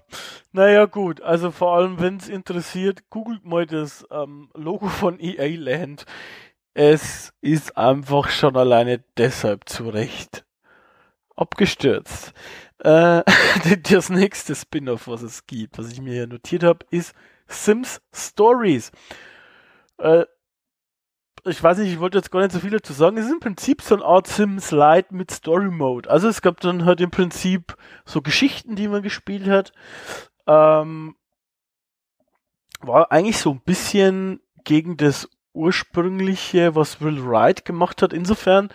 naja 0.52 0.84
gut, 0.84 1.22
also 1.22 1.50
vor 1.50 1.76
allem, 1.76 2.00
wenn 2.00 2.18
es 2.18 2.28
interessiert, 2.28 3.08
googelt 3.08 3.46
mal 3.46 3.64
das 3.64 4.06
ähm, 4.10 4.50
Logo 4.54 4.88
von 4.88 5.18
EA 5.18 5.58
Land. 5.58 6.04
Es 6.74 7.32
ist 7.40 7.78
einfach 7.78 8.28
schon 8.28 8.56
alleine 8.56 9.02
deshalb 9.16 9.68
zu 9.68 9.88
Recht 9.88 10.44
abgestürzt. 11.34 12.34
Äh, 12.78 13.22
das 13.90 14.10
nächste 14.10 14.54
Spin-off, 14.54 15.08
was 15.08 15.22
es 15.22 15.46
gibt, 15.46 15.78
was 15.78 15.90
ich 15.90 16.02
mir 16.02 16.12
hier 16.12 16.26
notiert 16.26 16.62
habe, 16.62 16.84
ist 16.90 17.14
Sims 17.46 18.00
Stories. 18.12 18.92
Äh, 19.98 20.24
ich 21.46 21.62
weiß 21.62 21.78
nicht, 21.78 21.92
ich 21.92 22.00
wollte 22.00 22.18
jetzt 22.18 22.30
gar 22.30 22.40
nicht 22.40 22.52
so 22.52 22.60
viel 22.60 22.70
dazu 22.70 22.92
sagen. 22.92 23.18
Es 23.18 23.26
ist 23.26 23.32
im 23.32 23.40
Prinzip 23.40 23.82
so 23.82 23.96
eine 23.96 24.04
Art 24.04 24.26
Sims 24.26 24.70
Light 24.70 25.12
mit 25.12 25.30
Story 25.30 25.70
Mode. 25.70 26.08
Also 26.08 26.28
es 26.28 26.40
gab 26.40 26.60
dann 26.60 26.86
halt 26.86 27.00
im 27.00 27.10
Prinzip 27.10 27.76
so 28.06 28.22
Geschichten, 28.22 28.76
die 28.76 28.88
man 28.88 29.02
gespielt 29.02 29.46
hat. 29.46 29.72
Ähm, 30.46 31.16
war 32.80 33.12
eigentlich 33.12 33.38
so 33.38 33.50
ein 33.50 33.60
bisschen 33.60 34.40
gegen 34.64 34.96
das 34.96 35.28
ursprüngliche, 35.54 36.74
was 36.74 37.00
Will 37.00 37.24
Wright 37.24 37.64
gemacht 37.64 38.02
hat, 38.02 38.12
insofern, 38.12 38.68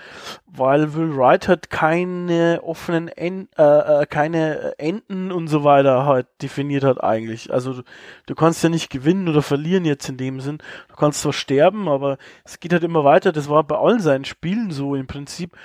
weil 0.48 0.94
Will 0.96 1.16
Wright 1.16 1.48
hat 1.48 1.70
keine 1.70 2.62
offenen 2.64 3.10
en 3.10 3.50
äh, 3.58 4.02
äh, 4.02 4.06
keine 4.06 4.80
Enden 4.80 5.32
und 5.32 5.48
so 5.48 5.64
weiter 5.64 6.06
halt 6.06 6.28
definiert 6.42 6.84
hat 6.84 7.04
eigentlich. 7.04 7.54
Also 7.54 7.74
du, 7.74 7.84
du 8.26 8.36
kannst 8.36 8.64
ja 8.64 8.70
nicht 8.70 8.90
gewinnen 8.90 9.28
oder 9.28 9.42
verlieren 9.42 9.86
jetzt 9.86 10.10
in 10.10 10.18
dem 10.18 10.40
Sinn. 10.40 10.60
Du 10.88 10.96
kannst 10.96 11.22
zwar 11.22 11.34
sterben, 11.34 11.88
aber 11.88 12.18
es 12.46 12.60
geht 12.60 12.74
halt 12.74 12.84
immer 12.84 13.04
weiter. 13.04 13.32
Das 13.32 13.50
war 13.50 13.64
bei 13.64 13.78
allen 13.78 14.00
seinen 14.00 14.26
Spielen 14.26 14.72
so 14.72 14.96
im 14.96 15.08
Prinzip. 15.08 15.56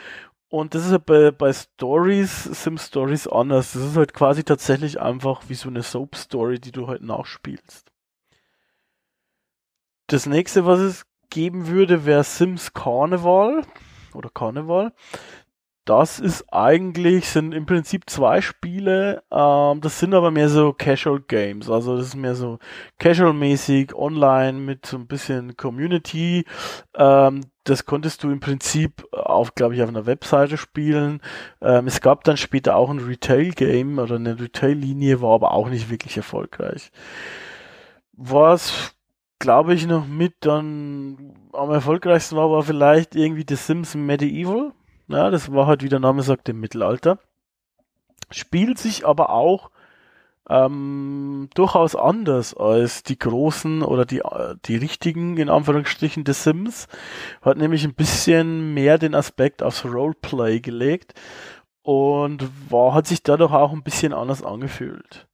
Und 0.48 0.74
das 0.74 0.86
ist 0.86 0.92
halt 0.92 1.06
bei, 1.06 1.30
bei 1.30 1.52
Stories, 1.52 2.44
Sim 2.44 2.78
Stories 2.78 3.26
anders. 3.26 3.72
Das 3.72 3.82
ist 3.82 3.96
halt 3.96 4.14
quasi 4.14 4.44
tatsächlich 4.44 5.00
einfach 5.00 5.42
wie 5.48 5.54
so 5.54 5.68
eine 5.68 5.82
Soap 5.82 6.16
Story, 6.16 6.60
die 6.60 6.72
du 6.72 6.86
halt 6.86 7.02
nachspielst. 7.02 7.93
Das 10.06 10.26
nächste, 10.26 10.66
was 10.66 10.80
es 10.80 11.06
geben 11.30 11.68
würde, 11.68 12.04
wäre 12.04 12.24
Sims 12.24 12.74
Carnival 12.74 13.62
oder 14.14 14.30
Carnival. 14.32 14.92
Das 15.86 16.18
ist 16.18 16.46
eigentlich, 16.50 17.28
sind 17.28 17.52
im 17.52 17.66
Prinzip 17.66 18.08
zwei 18.08 18.40
Spiele, 18.40 19.22
ähm, 19.30 19.82
das 19.82 19.98
sind 19.98 20.14
aber 20.14 20.30
mehr 20.30 20.48
so 20.48 20.72
Casual 20.72 21.20
Games, 21.20 21.68
also 21.68 21.98
das 21.98 22.06
ist 22.06 22.16
mehr 22.16 22.34
so 22.34 22.58
Casual-mäßig, 22.98 23.94
online 23.94 24.60
mit 24.60 24.86
so 24.86 24.96
ein 24.96 25.06
bisschen 25.06 25.58
Community. 25.58 26.46
Ähm, 26.94 27.42
das 27.64 27.84
konntest 27.84 28.22
du 28.22 28.30
im 28.30 28.40
Prinzip 28.40 29.06
auf, 29.12 29.54
glaube 29.54 29.74
ich, 29.74 29.82
auf 29.82 29.90
einer 29.90 30.06
Webseite 30.06 30.56
spielen. 30.56 31.20
Ähm, 31.60 31.86
es 31.86 32.00
gab 32.00 32.24
dann 32.24 32.38
später 32.38 32.76
auch 32.76 32.88
ein 32.88 33.00
Retail-Game 33.00 33.98
oder 33.98 34.14
eine 34.14 34.40
Retail-Linie, 34.40 35.20
war 35.20 35.34
aber 35.34 35.52
auch 35.52 35.68
nicht 35.68 35.90
wirklich 35.90 36.16
erfolgreich. 36.16 36.92
Was, 38.12 38.93
glaube 39.38 39.74
ich, 39.74 39.86
noch 39.86 40.06
mit 40.06 40.34
dann 40.40 41.34
am 41.52 41.70
erfolgreichsten 41.70 42.36
war, 42.36 42.50
war 42.50 42.62
vielleicht 42.62 43.14
irgendwie 43.14 43.44
The 43.48 43.56
Sims 43.56 43.94
Medieval. 43.94 44.72
Ja, 45.08 45.30
das 45.30 45.52
war 45.52 45.66
halt, 45.66 45.82
wie 45.82 45.88
der 45.88 46.00
Name 46.00 46.22
sagt, 46.22 46.48
im 46.48 46.60
Mittelalter. 46.60 47.18
Spielt 48.30 48.78
sich 48.78 49.06
aber 49.06 49.30
auch 49.30 49.70
ähm, 50.48 51.48
durchaus 51.54 51.96
anders 51.96 52.54
als 52.54 53.02
die 53.02 53.18
großen 53.18 53.82
oder 53.82 54.04
die, 54.04 54.20
äh, 54.20 54.56
die 54.64 54.76
richtigen, 54.76 55.36
in 55.36 55.48
Anführungsstrichen, 55.48 56.24
The 56.26 56.32
Sims. 56.32 56.88
Hat 57.42 57.56
nämlich 57.56 57.84
ein 57.84 57.94
bisschen 57.94 58.74
mehr 58.74 58.98
den 58.98 59.14
Aspekt 59.14 59.62
aufs 59.62 59.84
Roleplay 59.84 60.60
gelegt 60.60 61.14
und 61.82 62.48
war, 62.70 62.94
hat 62.94 63.06
sich 63.06 63.22
dadurch 63.22 63.52
auch 63.52 63.72
ein 63.72 63.82
bisschen 63.82 64.12
anders 64.12 64.42
angefühlt. 64.42 65.26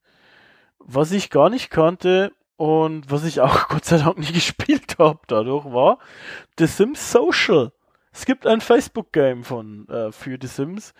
Was 0.79 1.11
ich 1.11 1.29
gar 1.29 1.49
nicht 1.49 1.69
kannte 1.69 2.31
und 2.61 3.09
was 3.09 3.23
ich 3.23 3.41
auch 3.41 3.67
Gott 3.69 3.85
sei 3.85 3.97
Dank 3.97 4.19
nicht 4.19 4.33
gespielt 4.35 4.99
habe 4.99 5.17
dadurch 5.25 5.65
war 5.65 5.97
The 6.59 6.67
Sims 6.67 7.11
Social. 7.11 7.71
Es 8.13 8.25
gibt 8.25 8.45
ein 8.45 8.61
Facebook-Game 8.61 9.43
von 9.43 9.87
äh, 9.89 10.11
für 10.11 10.37
The 10.39 10.45
Sims 10.45 10.93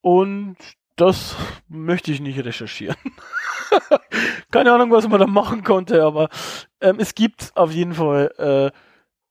und 0.00 0.56
das 0.96 1.36
möchte 1.68 2.10
ich 2.10 2.20
nicht 2.20 2.42
recherchieren. 2.42 2.96
Keine 4.50 4.72
Ahnung, 4.72 4.92
was 4.92 5.06
man 5.06 5.20
da 5.20 5.26
machen 5.26 5.62
konnte, 5.62 6.02
aber 6.02 6.30
ähm, 6.80 6.96
es 6.98 7.14
gibt 7.14 7.54
auf 7.54 7.70
jeden 7.70 7.92
Fall, 7.92 8.32
äh, 8.38 8.78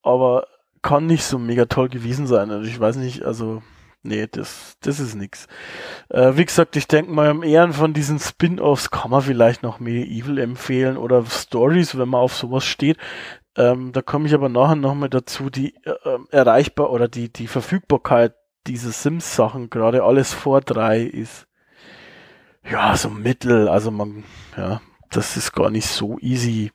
aber 0.08 0.46
kann 0.84 1.08
nicht 1.08 1.24
so 1.24 1.40
mega 1.40 1.66
toll 1.66 1.90
gewesen 1.90 2.28
sein. 2.28 2.52
Also 2.52 2.70
ich 2.70 2.80
weiß 2.80 2.98
nicht, 2.98 3.24
also 3.24 3.64
nee, 4.04 4.28
das, 4.28 4.78
das 4.82 5.00
ist 5.00 5.16
nix. 5.16 5.48
Äh, 6.10 6.36
wie 6.36 6.46
gesagt, 6.46 6.76
ich 6.76 6.88
denke 6.88 7.12
mal, 7.12 7.32
im 7.32 7.44
Ehren 7.44 7.74
von 7.74 7.94
diesen 7.94 8.20
Spin-offs 8.20 8.92
kann 8.92 9.12
man 9.12 9.22
vielleicht 9.22 9.64
noch 9.64 9.80
Medieval 9.80 10.38
empfehlen 10.38 10.98
oder 10.98 11.26
Stories, 11.26 11.98
wenn 11.98 12.10
man 12.10 12.22
auf 12.22 12.36
sowas 12.36 12.66
steht. 12.66 12.98
Ähm, 13.56 13.92
da 13.92 14.02
komme 14.02 14.28
ich 14.28 14.34
aber 14.34 14.50
nachher 14.50 14.76
nochmal 14.76 15.10
dazu, 15.10 15.50
die 15.50 15.76
äh, 15.86 15.94
ähm, 16.06 16.28
erreichbar 16.32 16.92
oder 16.92 17.08
die, 17.08 17.32
die 17.32 17.48
Verfügbarkeit 17.48 18.36
dieser 18.68 18.92
Sims-Sachen, 18.92 19.70
gerade 19.70 20.04
alles 20.04 20.34
vor 20.34 20.62
drei 20.62 21.02
ist 21.02 21.48
ja 22.70 22.96
so 22.96 23.10
mittel. 23.10 23.68
Also 23.68 23.92
man, 23.92 24.24
ja, 24.58 24.82
das 25.10 25.38
ist 25.38 25.54
gar 25.54 25.70
nicht 25.70 25.88
so 25.88 26.18
easy, 26.20 26.72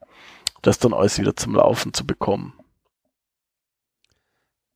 das 0.63 0.79
dann 0.79 0.93
alles 0.93 1.19
wieder 1.19 1.35
zum 1.35 1.55
Laufen 1.55 1.93
zu 1.93 2.07
bekommen. 2.07 2.53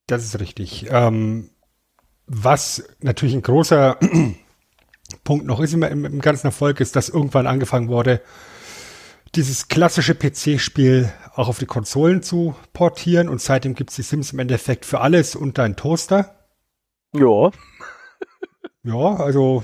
Das 0.07 0.25
ist 0.25 0.41
richtig. 0.41 0.87
Ähm, 0.91 1.51
was 2.27 2.85
natürlich 3.01 3.35
ein 3.35 3.43
großer 3.43 3.99
Punkt 5.25 5.47
noch 5.47 5.61
ist 5.61 5.75
im, 5.75 5.83
im 5.83 6.21
ganzen 6.21 6.47
Erfolg, 6.47 6.81
ist, 6.81 6.97
dass 6.97 7.09
irgendwann 7.09 7.47
angefangen 7.47 7.89
wurde, 7.89 8.21
dieses 9.35 9.69
klassische 9.69 10.15
PC-Spiel 10.15 11.11
auch 11.35 11.49
auf 11.49 11.59
die 11.59 11.67
Konsolen 11.67 12.23
zu 12.23 12.55
portieren 12.73 13.29
und 13.29 13.41
seitdem 13.41 13.75
gibt 13.75 13.91
es 13.91 13.97
die 13.97 14.03
Sims 14.03 14.33
im 14.33 14.39
Endeffekt 14.39 14.85
für 14.85 15.01
alles 15.01 15.35
und 15.35 15.59
ein 15.59 15.77
Toaster. 15.77 16.35
Ja, 17.15 17.51
Ja, 18.85 19.15
also 19.15 19.63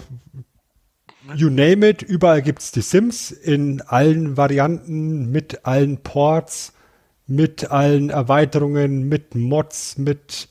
you 1.35 1.51
name 1.51 1.87
it, 1.89 2.03
überall 2.03 2.41
gibt's 2.41 2.71
die 2.71 2.83
Sims 2.83 3.33
in 3.33 3.83
allen 3.83 4.37
Varianten, 4.37 5.31
mit 5.33 5.67
allen 5.67 5.99
Ports, 5.99 6.73
mit 7.27 7.71
allen 7.71 8.11
Erweiterungen, 8.11 9.09
mit 9.09 9.35
Mods, 9.35 9.99
mit 9.99 10.49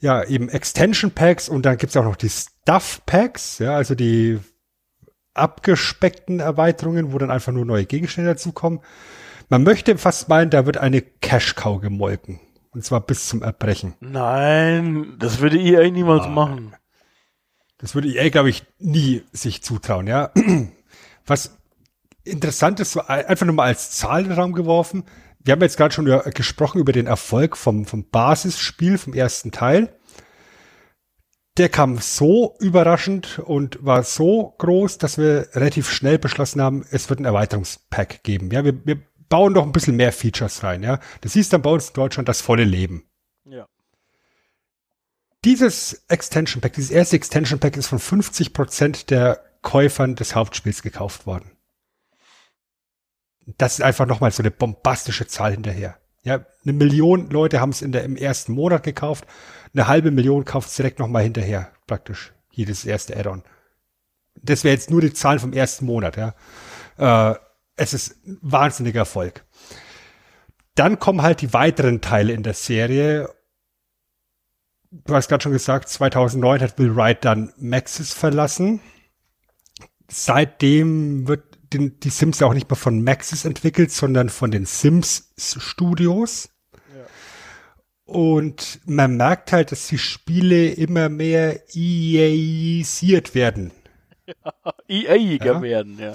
ja, 0.00 0.24
eben 0.24 0.48
Extension 0.48 1.10
Packs 1.10 1.48
und 1.48 1.66
dann 1.66 1.76
gibt's 1.76 1.96
auch 1.96 2.04
noch 2.04 2.16
die 2.16 2.30
Stuff 2.30 3.02
Packs, 3.06 3.58
ja, 3.58 3.74
also 3.76 3.94
die 3.94 4.38
abgespeckten 5.34 6.40
Erweiterungen, 6.40 7.12
wo 7.12 7.18
dann 7.18 7.30
einfach 7.30 7.52
nur 7.52 7.64
neue 7.64 7.86
Gegenstände 7.86 8.30
dazukommen. 8.30 8.80
Man 9.48 9.62
möchte 9.62 9.96
fast 9.98 10.28
meinen, 10.28 10.50
da 10.50 10.66
wird 10.66 10.78
eine 10.78 11.02
Cash 11.02 11.54
Cow 11.54 11.80
gemolken. 11.80 12.40
Und 12.72 12.84
zwar 12.84 13.00
bis 13.00 13.26
zum 13.26 13.42
Erbrechen. 13.42 13.94
nein, 14.00 15.16
das 15.18 15.40
würde 15.40 15.58
EA 15.58 15.90
niemals 15.90 16.26
Ah. 16.26 16.28
machen. 16.28 16.74
Das 17.78 17.94
würde 17.94 18.08
EA, 18.08 18.28
glaube 18.28 18.50
ich, 18.50 18.64
nie 18.78 19.24
sich 19.32 19.62
zutrauen, 19.62 20.06
ja. 20.06 20.30
Was 21.26 21.58
interessant 22.22 22.78
ist, 22.78 22.96
einfach 22.96 23.46
nur 23.46 23.54
mal 23.54 23.64
als 23.64 23.90
Zahl 23.92 24.22
in 24.22 24.28
den 24.28 24.38
Raum 24.38 24.52
geworfen. 24.52 25.04
Wir 25.42 25.52
haben 25.52 25.62
jetzt 25.62 25.76
gerade 25.76 25.94
schon 25.94 26.06
über, 26.06 26.22
gesprochen 26.30 26.80
über 26.80 26.92
den 26.92 27.06
Erfolg 27.06 27.56
vom, 27.56 27.86
vom 27.86 28.08
Basisspiel, 28.08 28.98
vom 28.98 29.14
ersten 29.14 29.50
Teil. 29.50 29.96
Der 31.56 31.68
kam 31.68 31.98
so 31.98 32.56
überraschend 32.60 33.38
und 33.38 33.84
war 33.84 34.02
so 34.02 34.54
groß, 34.58 34.98
dass 34.98 35.18
wir 35.18 35.48
relativ 35.54 35.90
schnell 35.90 36.18
beschlossen 36.18 36.62
haben, 36.62 36.84
es 36.90 37.10
wird 37.10 37.20
ein 37.20 37.24
Erweiterungspack 37.24 38.22
geben. 38.22 38.50
Ja, 38.50 38.64
wir, 38.64 38.84
wir 38.86 39.02
bauen 39.28 39.54
doch 39.54 39.64
ein 39.64 39.72
bisschen 39.72 39.96
mehr 39.96 40.12
Features 40.12 40.62
rein, 40.62 40.82
ja. 40.82 41.00
Das 41.22 41.32
hieß 41.32 41.48
dann 41.48 41.62
bei 41.62 41.70
uns 41.70 41.88
in 41.88 41.94
Deutschland 41.94 42.28
das 42.28 42.40
volle 42.40 42.64
Leben. 42.64 43.04
Ja. 43.44 43.66
Dieses 45.44 46.04
Extension 46.08 46.60
Pack, 46.60 46.74
dieses 46.74 46.90
erste 46.90 47.16
Extension 47.16 47.58
Pack 47.58 47.76
ist 47.76 47.86
von 47.86 47.98
50 47.98 48.52
Prozent 48.52 49.10
der 49.10 49.42
Käufern 49.62 50.16
des 50.16 50.34
Hauptspiels 50.34 50.82
gekauft 50.82 51.26
worden. 51.26 51.50
Das 53.58 53.74
ist 53.74 53.82
einfach 53.82 54.06
nochmal 54.06 54.30
so 54.30 54.42
eine 54.42 54.50
bombastische 54.50 55.26
Zahl 55.26 55.52
hinterher. 55.52 55.98
Ja, 56.22 56.44
eine 56.64 56.72
Million 56.72 57.30
Leute 57.30 57.60
haben 57.60 57.70
es 57.70 57.82
in 57.82 57.92
der, 57.92 58.04
im 58.04 58.16
ersten 58.16 58.52
Monat 58.52 58.82
gekauft. 58.82 59.26
Eine 59.72 59.86
halbe 59.86 60.10
Million 60.10 60.44
kauft 60.44 60.68
es 60.68 60.76
direkt 60.76 60.98
nochmal 60.98 61.22
hinterher, 61.22 61.72
praktisch. 61.86 62.32
Jedes 62.50 62.84
erste 62.84 63.16
Add-on. 63.16 63.42
Das 64.42 64.64
wäre 64.64 64.74
jetzt 64.74 64.90
nur 64.90 65.00
die 65.00 65.12
Zahlen 65.12 65.38
vom 65.38 65.52
ersten 65.52 65.86
Monat, 65.86 66.16
ja. 66.16 66.34
Äh, 66.98 67.38
es 67.76 67.94
ist 67.94 68.26
ein 68.26 68.38
wahnsinniger 68.42 69.00
Erfolg. 69.00 69.44
Dann 70.74 70.98
kommen 70.98 71.22
halt 71.22 71.40
die 71.40 71.52
weiteren 71.52 72.00
Teile 72.00 72.32
in 72.32 72.42
der 72.42 72.54
Serie 72.54 73.30
du 74.90 75.14
hast 75.14 75.28
gerade 75.28 75.42
schon 75.42 75.52
gesagt, 75.52 75.88
2009 75.88 76.60
hat 76.60 76.78
Will 76.78 76.94
Wright 76.94 77.24
dann 77.24 77.52
Maxis 77.56 78.12
verlassen. 78.12 78.80
Seitdem 80.08 81.28
wird 81.28 81.49
den, 81.72 82.00
die 82.00 82.10
Sims 82.10 82.40
ja 82.40 82.46
auch 82.46 82.54
nicht 82.54 82.68
mehr 82.68 82.76
von 82.76 83.02
Maxis 83.02 83.44
entwickelt, 83.44 83.90
sondern 83.92 84.28
von 84.28 84.50
den 84.50 84.66
Sims 84.66 85.32
Studios. 85.36 86.50
Und 88.04 88.80
man 88.86 89.16
merkt 89.16 89.52
halt, 89.52 89.70
dass 89.70 89.86
die 89.86 89.98
Spiele 89.98 90.70
immer 90.70 91.08
mehr 91.08 91.60
EA-isiert 91.74 93.36
werden. 93.36 93.70
EA-Jäger 94.88 95.54
Ja. 95.54 95.62
werden, 95.62 95.98
ja. 95.98 96.14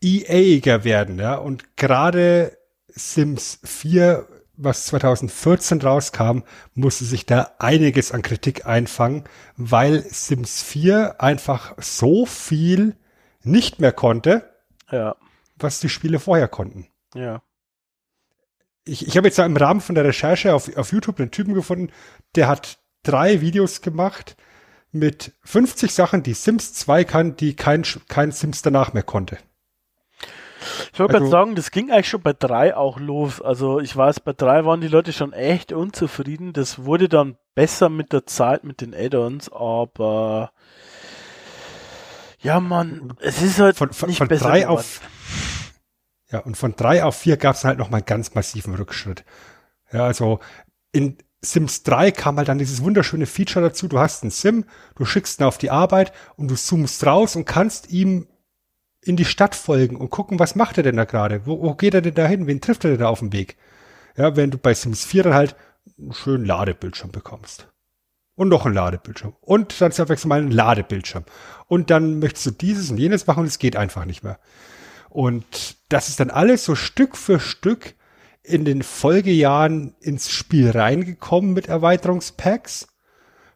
EA-iger 0.00 0.84
werden, 0.84 1.18
ja. 1.18 1.34
Und 1.34 1.76
gerade 1.76 2.56
Sims 2.88 3.58
4, 3.64 4.26
was 4.56 4.86
2014 4.86 5.82
rauskam, 5.82 6.40
musste 6.74 7.04
sich 7.04 7.26
da 7.26 7.52
einiges 7.58 8.12
an 8.12 8.22
Kritik 8.22 8.66
einfangen, 8.66 9.24
weil 9.56 10.04
Sims 10.08 10.62
4 10.62 11.20
einfach 11.20 11.74
so 11.78 12.24
viel 12.24 12.96
nicht 13.42 13.78
mehr 13.78 13.92
konnte, 13.92 14.53
Ja, 14.94 15.16
was 15.56 15.80
die 15.80 15.88
Spiele 15.88 16.18
vorher 16.20 16.48
konnten. 16.48 16.88
ja. 17.14 17.42
Ich, 18.86 19.06
ich 19.08 19.16
habe 19.16 19.28
jetzt 19.28 19.38
im 19.38 19.56
Rahmen 19.56 19.80
von 19.80 19.94
der 19.94 20.04
Recherche 20.04 20.54
auf, 20.54 20.76
auf 20.76 20.92
YouTube 20.92 21.18
einen 21.18 21.30
Typen 21.30 21.54
gefunden, 21.54 21.90
der 22.34 22.48
hat 22.48 22.78
drei 23.02 23.40
Videos 23.40 23.80
gemacht 23.80 24.36
mit 24.92 25.32
50 25.44 25.94
Sachen, 25.94 26.22
die 26.22 26.34
Sims 26.34 26.74
2 26.74 27.04
kann, 27.04 27.34
die 27.34 27.56
kein, 27.56 27.82
kein 28.08 28.30
Sims 28.30 28.60
danach 28.60 28.92
mehr 28.92 29.02
konnte. 29.02 29.38
Ich 30.92 30.98
wollte 31.00 31.14
Also- 31.14 31.24
gerade 31.24 31.30
sagen, 31.30 31.54
das 31.54 31.70
ging 31.70 31.90
eigentlich 31.90 32.10
schon 32.10 32.20
bei 32.20 32.34
drei 32.34 32.76
auch 32.76 32.98
los. 33.00 33.40
Also 33.40 33.80
ich 33.80 33.96
weiß, 33.96 34.20
bei 34.20 34.34
drei 34.34 34.66
waren 34.66 34.82
die 34.82 34.88
Leute 34.88 35.14
schon 35.14 35.32
echt 35.32 35.72
unzufrieden. 35.72 36.52
Das 36.52 36.84
wurde 36.84 37.08
dann 37.08 37.38
besser 37.54 37.88
mit 37.88 38.12
der 38.12 38.26
Zeit 38.26 38.64
mit 38.64 38.82
den 38.82 38.94
Add-ons, 38.94 39.50
aber 39.50 40.52
ja, 42.44 42.60
Mann, 42.60 43.14
es 43.20 43.42
ist 43.42 43.58
halt 43.58 43.76
von, 43.76 43.92
von, 43.92 44.08
nicht 44.08 44.18
von 44.18 44.28
besser 44.28 44.48
drei 44.48 44.60
geworden. 44.60 44.78
auf 44.78 45.00
ja 46.30 46.38
und 46.40 46.56
von 46.56 46.76
drei 46.76 47.04
auf 47.04 47.16
vier 47.16 47.36
gab 47.36 47.56
es 47.56 47.64
halt 47.64 47.78
noch 47.78 47.90
mal 47.90 47.98
einen 47.98 48.06
ganz 48.06 48.34
massiven 48.34 48.74
Rückschritt. 48.74 49.24
Ja, 49.92 50.04
also 50.04 50.40
in 50.92 51.18
Sims 51.44 51.82
3 51.82 52.10
kam 52.10 52.36
halt 52.38 52.48
dann 52.48 52.58
dieses 52.58 52.82
wunderschöne 52.82 53.26
Feature 53.26 53.64
dazu. 53.64 53.88
Du 53.88 53.98
hast 53.98 54.22
einen 54.22 54.30
Sim, 54.30 54.64
du 54.96 55.04
schickst 55.04 55.40
ihn 55.40 55.44
auf 55.44 55.58
die 55.58 55.70
Arbeit 55.70 56.12
und 56.36 56.50
du 56.50 56.54
zoomst 56.54 57.04
raus 57.06 57.36
und 57.36 57.44
kannst 57.44 57.90
ihm 57.90 58.26
in 59.00 59.16
die 59.16 59.24
Stadt 59.24 59.54
folgen 59.54 59.96
und 59.96 60.10
gucken, 60.10 60.38
was 60.38 60.54
macht 60.54 60.78
er 60.78 60.82
denn 60.82 60.96
da 60.96 61.04
gerade? 61.04 61.46
Wo, 61.46 61.60
wo 61.60 61.74
geht 61.74 61.94
er 61.94 62.00
denn 62.00 62.14
da 62.14 62.26
hin? 62.26 62.46
Wen 62.46 62.60
trifft 62.60 62.84
er 62.84 62.90
denn 62.90 63.00
da 63.00 63.08
auf 63.08 63.18
dem 63.18 63.32
Weg? 63.32 63.56
Ja, 64.16 64.36
wenn 64.36 64.50
du 64.50 64.58
bei 64.58 64.72
Sims 64.74 65.04
4 65.04 65.24
dann 65.24 65.34
halt 65.34 65.56
einen 65.98 66.14
schönen 66.14 66.46
Ladebildschirm 66.46 67.10
bekommst. 67.10 67.68
Und 68.36 68.48
noch 68.48 68.66
einen 68.66 68.74
Ladebildschirm. 68.74 69.34
Und 69.40 69.80
dann 69.80 69.92
zur 69.92 70.04
Abwechslung 70.04 70.28
mal 70.30 70.40
einen 70.40 70.50
Ladebildschirm. 70.50 71.24
Und 71.66 71.90
dann 71.90 72.18
möchtest 72.18 72.46
du 72.46 72.50
dieses 72.50 72.90
und 72.90 72.98
jenes 72.98 73.26
machen 73.26 73.40
und 73.40 73.46
es 73.46 73.58
geht 73.58 73.76
einfach 73.76 74.04
nicht 74.04 74.24
mehr. 74.24 74.38
Und 75.08 75.76
das 75.88 76.08
ist 76.08 76.18
dann 76.18 76.30
alles 76.30 76.64
so 76.64 76.74
Stück 76.74 77.16
für 77.16 77.38
Stück 77.38 77.94
in 78.42 78.64
den 78.64 78.82
Folgejahren 78.82 79.94
ins 80.00 80.30
Spiel 80.30 80.70
reingekommen 80.70 81.52
mit 81.52 81.68
Erweiterungspacks, 81.68 82.88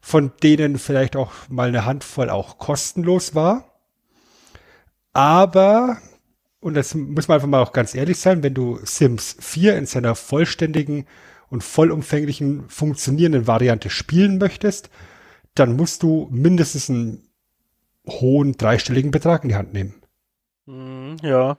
von 0.01 0.33
denen 0.43 0.79
vielleicht 0.79 1.17
auch 1.17 1.33
mal 1.49 1.69
eine 1.69 1.85
Handvoll 1.85 2.31
auch 2.31 2.59
kostenlos 2.59 3.35
war. 3.35 3.81
Aber, 5.13 5.99
und 6.61 6.75
das 6.75 6.95
muss 6.95 7.27
man 7.27 7.35
einfach 7.35 7.49
mal 7.49 7.61
auch 7.61 7.73
ganz 7.73 7.95
ehrlich 7.95 8.19
sein, 8.19 8.45
wenn 8.45 8.55
du 8.55 8.79
Sims 8.85 9.37
4 9.41 9.77
in 9.77 9.87
seiner 9.87 10.15
vollständigen 10.15 11.07
und 11.51 11.65
vollumfänglichen 11.65 12.69
funktionierenden 12.69 13.47
Variante 13.47 13.91
spielen 13.91 14.39
möchtest, 14.39 14.91
dann 15.55 15.77
musst 15.77 16.03
du 16.03 16.29
mindestens 16.31 16.91
einen 16.91 17.29
hohen 18.07 18.57
dreistelligen 18.57 19.11
Betrag 19.11 19.43
in 19.43 19.51
die 19.51 19.57
Hand 19.57 19.73
nehmen. 19.73 19.95
Mhm, 20.67 21.17
ja. 21.23 21.59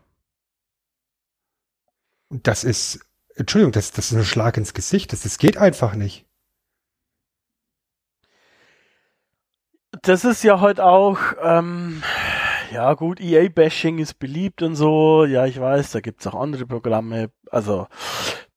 Und 2.29 2.47
das 2.47 2.63
ist, 2.63 2.99
Entschuldigung, 3.35 3.71
das, 3.71 3.91
das 3.91 4.11
ist 4.11 4.17
ein 4.17 4.23
Schlag 4.23 4.57
ins 4.57 4.73
Gesicht. 4.73 5.11
Das, 5.11 5.21
das 5.21 5.37
geht 5.37 5.57
einfach 5.57 5.95
nicht. 5.95 6.25
Das 10.03 10.23
ist 10.23 10.43
ja 10.43 10.61
heute 10.61 10.85
auch, 10.85 11.17
ähm, 11.41 12.03
ja 12.71 12.93
gut, 12.93 13.19
EA-Bashing 13.19 13.97
ist 13.97 14.19
beliebt 14.19 14.61
und 14.61 14.75
so. 14.75 15.25
Ja, 15.25 15.45
ich 15.45 15.59
weiß, 15.59 15.91
da 15.91 15.99
gibt's 15.99 16.27
auch 16.27 16.35
andere 16.35 16.67
Programme, 16.67 17.31
also 17.49 17.87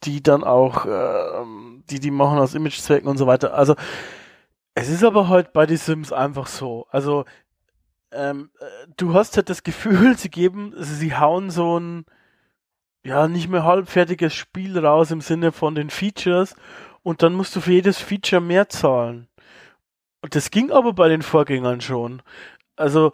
die 0.04 0.22
dann 0.22 0.44
auch, 0.44 0.86
ähm, 0.86 1.84
die 1.90 2.00
die 2.00 2.10
machen 2.10 2.38
aus 2.38 2.54
Imagezwecken 2.54 3.08
und 3.08 3.18
so 3.18 3.26
weiter. 3.26 3.54
Also 3.54 3.76
es 4.74 4.88
ist 4.88 5.04
aber 5.04 5.28
heute 5.28 5.50
bei 5.52 5.66
die 5.66 5.76
Sims 5.76 6.12
einfach 6.12 6.46
so. 6.46 6.86
Also 6.90 7.24
ähm, 8.12 8.50
äh, 8.60 8.64
du 8.96 9.14
hast 9.14 9.36
halt 9.36 9.48
das 9.50 9.62
Gefühl, 9.62 10.16
sie 10.18 10.30
geben, 10.30 10.74
sie 10.76 11.16
hauen 11.16 11.50
so 11.50 11.78
ein 11.78 12.06
ja 13.04 13.28
nicht 13.28 13.48
mehr 13.48 13.64
halbfertiges 13.64 14.32
Spiel 14.34 14.78
raus 14.78 15.10
im 15.10 15.20
Sinne 15.20 15.52
von 15.52 15.74
den 15.74 15.90
Features 15.90 16.54
und 17.02 17.22
dann 17.22 17.34
musst 17.34 17.54
du 17.56 17.60
für 17.60 17.72
jedes 17.72 17.98
Feature 17.98 18.40
mehr 18.40 18.68
zahlen. 18.68 19.28
Und 20.20 20.36
das 20.36 20.50
ging 20.50 20.70
aber 20.70 20.92
bei 20.92 21.08
den 21.08 21.22
Vorgängern 21.22 21.80
schon. 21.80 22.22
Also, 22.76 23.12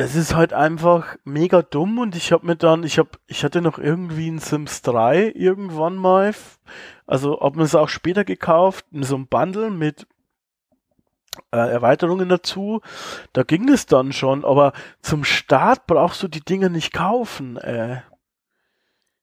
das 0.00 0.14
ist 0.14 0.34
halt 0.34 0.54
einfach 0.54 1.18
mega 1.24 1.60
dumm 1.60 1.98
und 1.98 2.16
ich 2.16 2.32
habe 2.32 2.46
mir 2.46 2.56
dann, 2.56 2.84
ich 2.84 2.98
habe, 2.98 3.10
ich 3.26 3.44
hatte 3.44 3.60
noch 3.60 3.78
irgendwie 3.78 4.30
ein 4.30 4.38
Sims 4.38 4.80
3 4.80 5.32
irgendwann 5.34 5.96
mal, 5.96 6.34
also 7.06 7.38
hab 7.40 7.54
mir 7.54 7.64
es 7.64 7.74
auch 7.74 7.90
später 7.90 8.24
gekauft, 8.24 8.86
in 8.92 9.02
so 9.02 9.14
einem 9.14 9.26
Bundle 9.26 9.70
mit 9.70 10.06
äh, 11.52 11.58
Erweiterungen 11.58 12.30
dazu. 12.30 12.80
Da 13.34 13.42
ging 13.42 13.68
es 13.68 13.84
dann 13.84 14.14
schon, 14.14 14.42
aber 14.46 14.72
zum 15.02 15.22
Start 15.22 15.86
brauchst 15.86 16.22
du 16.22 16.28
die 16.28 16.40
Dinge 16.40 16.70
nicht 16.70 16.94
kaufen. 16.94 17.58
Äh. 17.58 18.00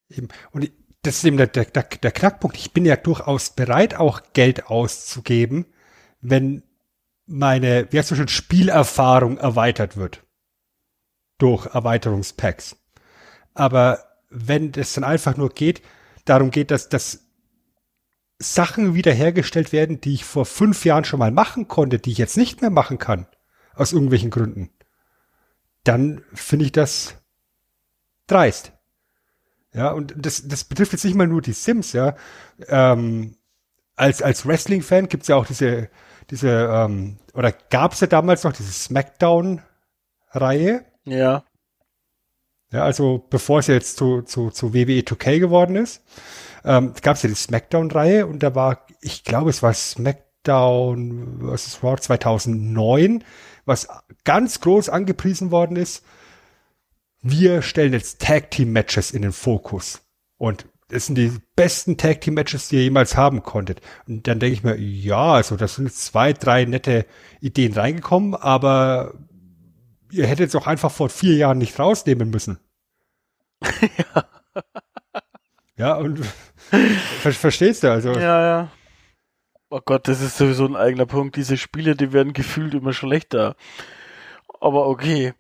Eben. 0.10 0.28
Und 0.52 0.72
das 1.02 1.16
ist 1.16 1.26
eben 1.26 1.38
der, 1.38 1.48
der, 1.48 1.66
der, 1.66 2.12
Knackpunkt. 2.12 2.56
Ich 2.56 2.72
bin 2.72 2.86
ja 2.86 2.98
durchaus 2.98 3.50
bereit, 3.50 3.96
auch 3.96 4.22
Geld 4.34 4.68
auszugeben, 4.68 5.66
wenn 6.22 6.62
meine, 7.26 7.88
wie 7.90 7.98
heißt 7.98 8.12
das 8.12 8.20
schon, 8.20 8.28
Spielerfahrung 8.28 9.40
erweitert 9.40 9.98
wird. 9.98 10.22
Durch 11.38 11.68
Erweiterungspacks. 11.68 12.78
Aber 13.54 14.04
wenn 14.30 14.74
es 14.74 14.94
dann 14.94 15.04
einfach 15.04 15.38
nur 15.38 15.50
geht, 15.50 15.82
darum 16.26 16.52
geht, 16.52 16.72
dass, 16.72 16.90
dass 16.90 17.28
Sachen 18.40 18.94
wiederhergestellt 18.94 19.72
werden, 19.72 20.02
die 20.02 20.14
ich 20.14 20.26
vor 20.26 20.46
fünf 20.46 20.86
Jahren 20.86 21.06
schon 21.06 21.20
mal 21.20 21.32
machen 21.32 21.68
konnte, 21.68 22.00
die 22.00 22.12
ich 22.12 22.18
jetzt 22.18 22.38
nicht 22.38 22.62
mehr 22.62 22.70
machen 22.70 23.00
kann, 23.00 23.28
aus 23.74 23.94
irgendwelchen 23.94 24.30
Gründen, 24.30 24.70
dann 25.84 26.24
finde 26.34 26.66
ich 26.66 26.72
das 26.72 27.16
dreist. 28.28 28.74
Ja, 29.74 29.92
und 29.92 30.14
das, 30.18 30.48
das 30.48 30.64
betrifft 30.64 30.94
jetzt 30.94 31.06
nicht 31.06 31.16
mal 31.16 31.28
nur 31.28 31.42
die 31.42 31.54
Sims, 31.54 31.94
ja. 31.94 32.16
Ähm, 32.68 33.38
als, 33.96 34.22
als 34.22 34.46
Wrestling-Fan 34.46 35.08
gibt's 35.08 35.28
ja 35.28 35.36
auch 35.36 35.46
diese, 35.46 35.90
diese, 36.30 36.70
ähm, 36.72 37.18
oder 37.34 37.52
gab's 37.52 38.00
ja 38.02 38.08
damals 38.08 38.44
noch 38.44 38.54
diese 38.54 38.72
Smackdown-Reihe. 38.72 40.86
Ja. 41.08 41.44
Ja, 42.72 42.84
also 42.84 43.26
bevor 43.30 43.60
es 43.60 43.68
jetzt 43.68 43.98
zu, 43.98 44.24
zu, 44.24 44.50
zu 44.50 44.74
WWE 44.74 45.00
2K 45.00 45.40
geworden 45.40 45.78
ist, 45.78 46.04
ähm, 46.66 46.94
gab's 47.02 47.24
ja 47.24 47.30
die 47.30 47.36
Smackdown-Reihe 47.36 48.28
und 48.28 48.44
da 48.44 48.56
war, 48.56 48.86
ich 49.02 49.24
glaube, 49.24 49.50
es 49.50 49.64
war 49.64 49.74
Smackdown 49.74 51.40
vs. 51.56 51.82
Raw 51.82 51.96
2009, 51.98 53.24
was 53.66 53.88
ganz 54.26 54.60
groß 54.60 54.90
angepriesen 54.90 55.50
worden 55.50 55.78
ist. 55.78 56.04
Wir 57.22 57.62
stellen 57.62 57.94
jetzt 57.94 58.22
Tag 58.22 58.52
Team 58.52 58.74
Matches 58.74 59.12
in 59.12 59.22
den 59.22 59.32
Fokus. 59.32 60.02
Und 60.38 60.68
das 60.90 61.06
sind 61.06 61.16
die 61.16 61.32
besten 61.56 61.96
Tag 61.98 62.20
Team 62.20 62.34
Matches, 62.34 62.68
die 62.68 62.78
ihr 62.78 62.84
jemals 62.84 63.16
haben 63.16 63.44
konntet. 63.44 63.80
Und 64.08 64.28
dann 64.28 64.40
denke 64.40 64.54
ich 64.54 64.64
mir, 64.64 64.78
ja, 64.78 65.34
also 65.34 65.56
das 65.56 65.76
sind 65.76 65.94
zwei, 65.94 66.34
drei 66.34 66.66
nette 66.66 67.06
Ideen 67.40 67.74
reingekommen, 67.74 68.36
aber 68.36 69.14
ihr 70.12 70.28
hättet 70.28 70.50
es 70.50 70.56
auch 70.56 70.68
einfach 70.68 70.92
vor 70.92 71.10
vier 71.10 71.36
Jahren 71.36 71.58
nicht 71.58 71.78
rausnehmen 71.80 72.30
müssen. 72.30 72.60
ja. 73.62 74.26
Ja, 75.78 75.94
und 75.94 76.26
ver 77.22 77.32
verstehst 77.32 77.84
du 77.84 77.92
also? 77.92 78.12
Ja, 78.14 78.42
ja. 78.42 78.72
Oh 79.70 79.80
Gott, 79.84 80.08
das 80.08 80.22
ist 80.22 80.38
sowieso 80.38 80.66
ein 80.66 80.76
eigener 80.76 81.06
Punkt. 81.06 81.36
Diese 81.36 81.58
Spiele, 81.58 81.96
die 81.96 82.14
werden 82.14 82.34
gefühlt 82.34 82.74
immer 82.74 82.94
schlechter. 82.94 83.56
Aber 84.60 84.88
okay. 84.88 85.34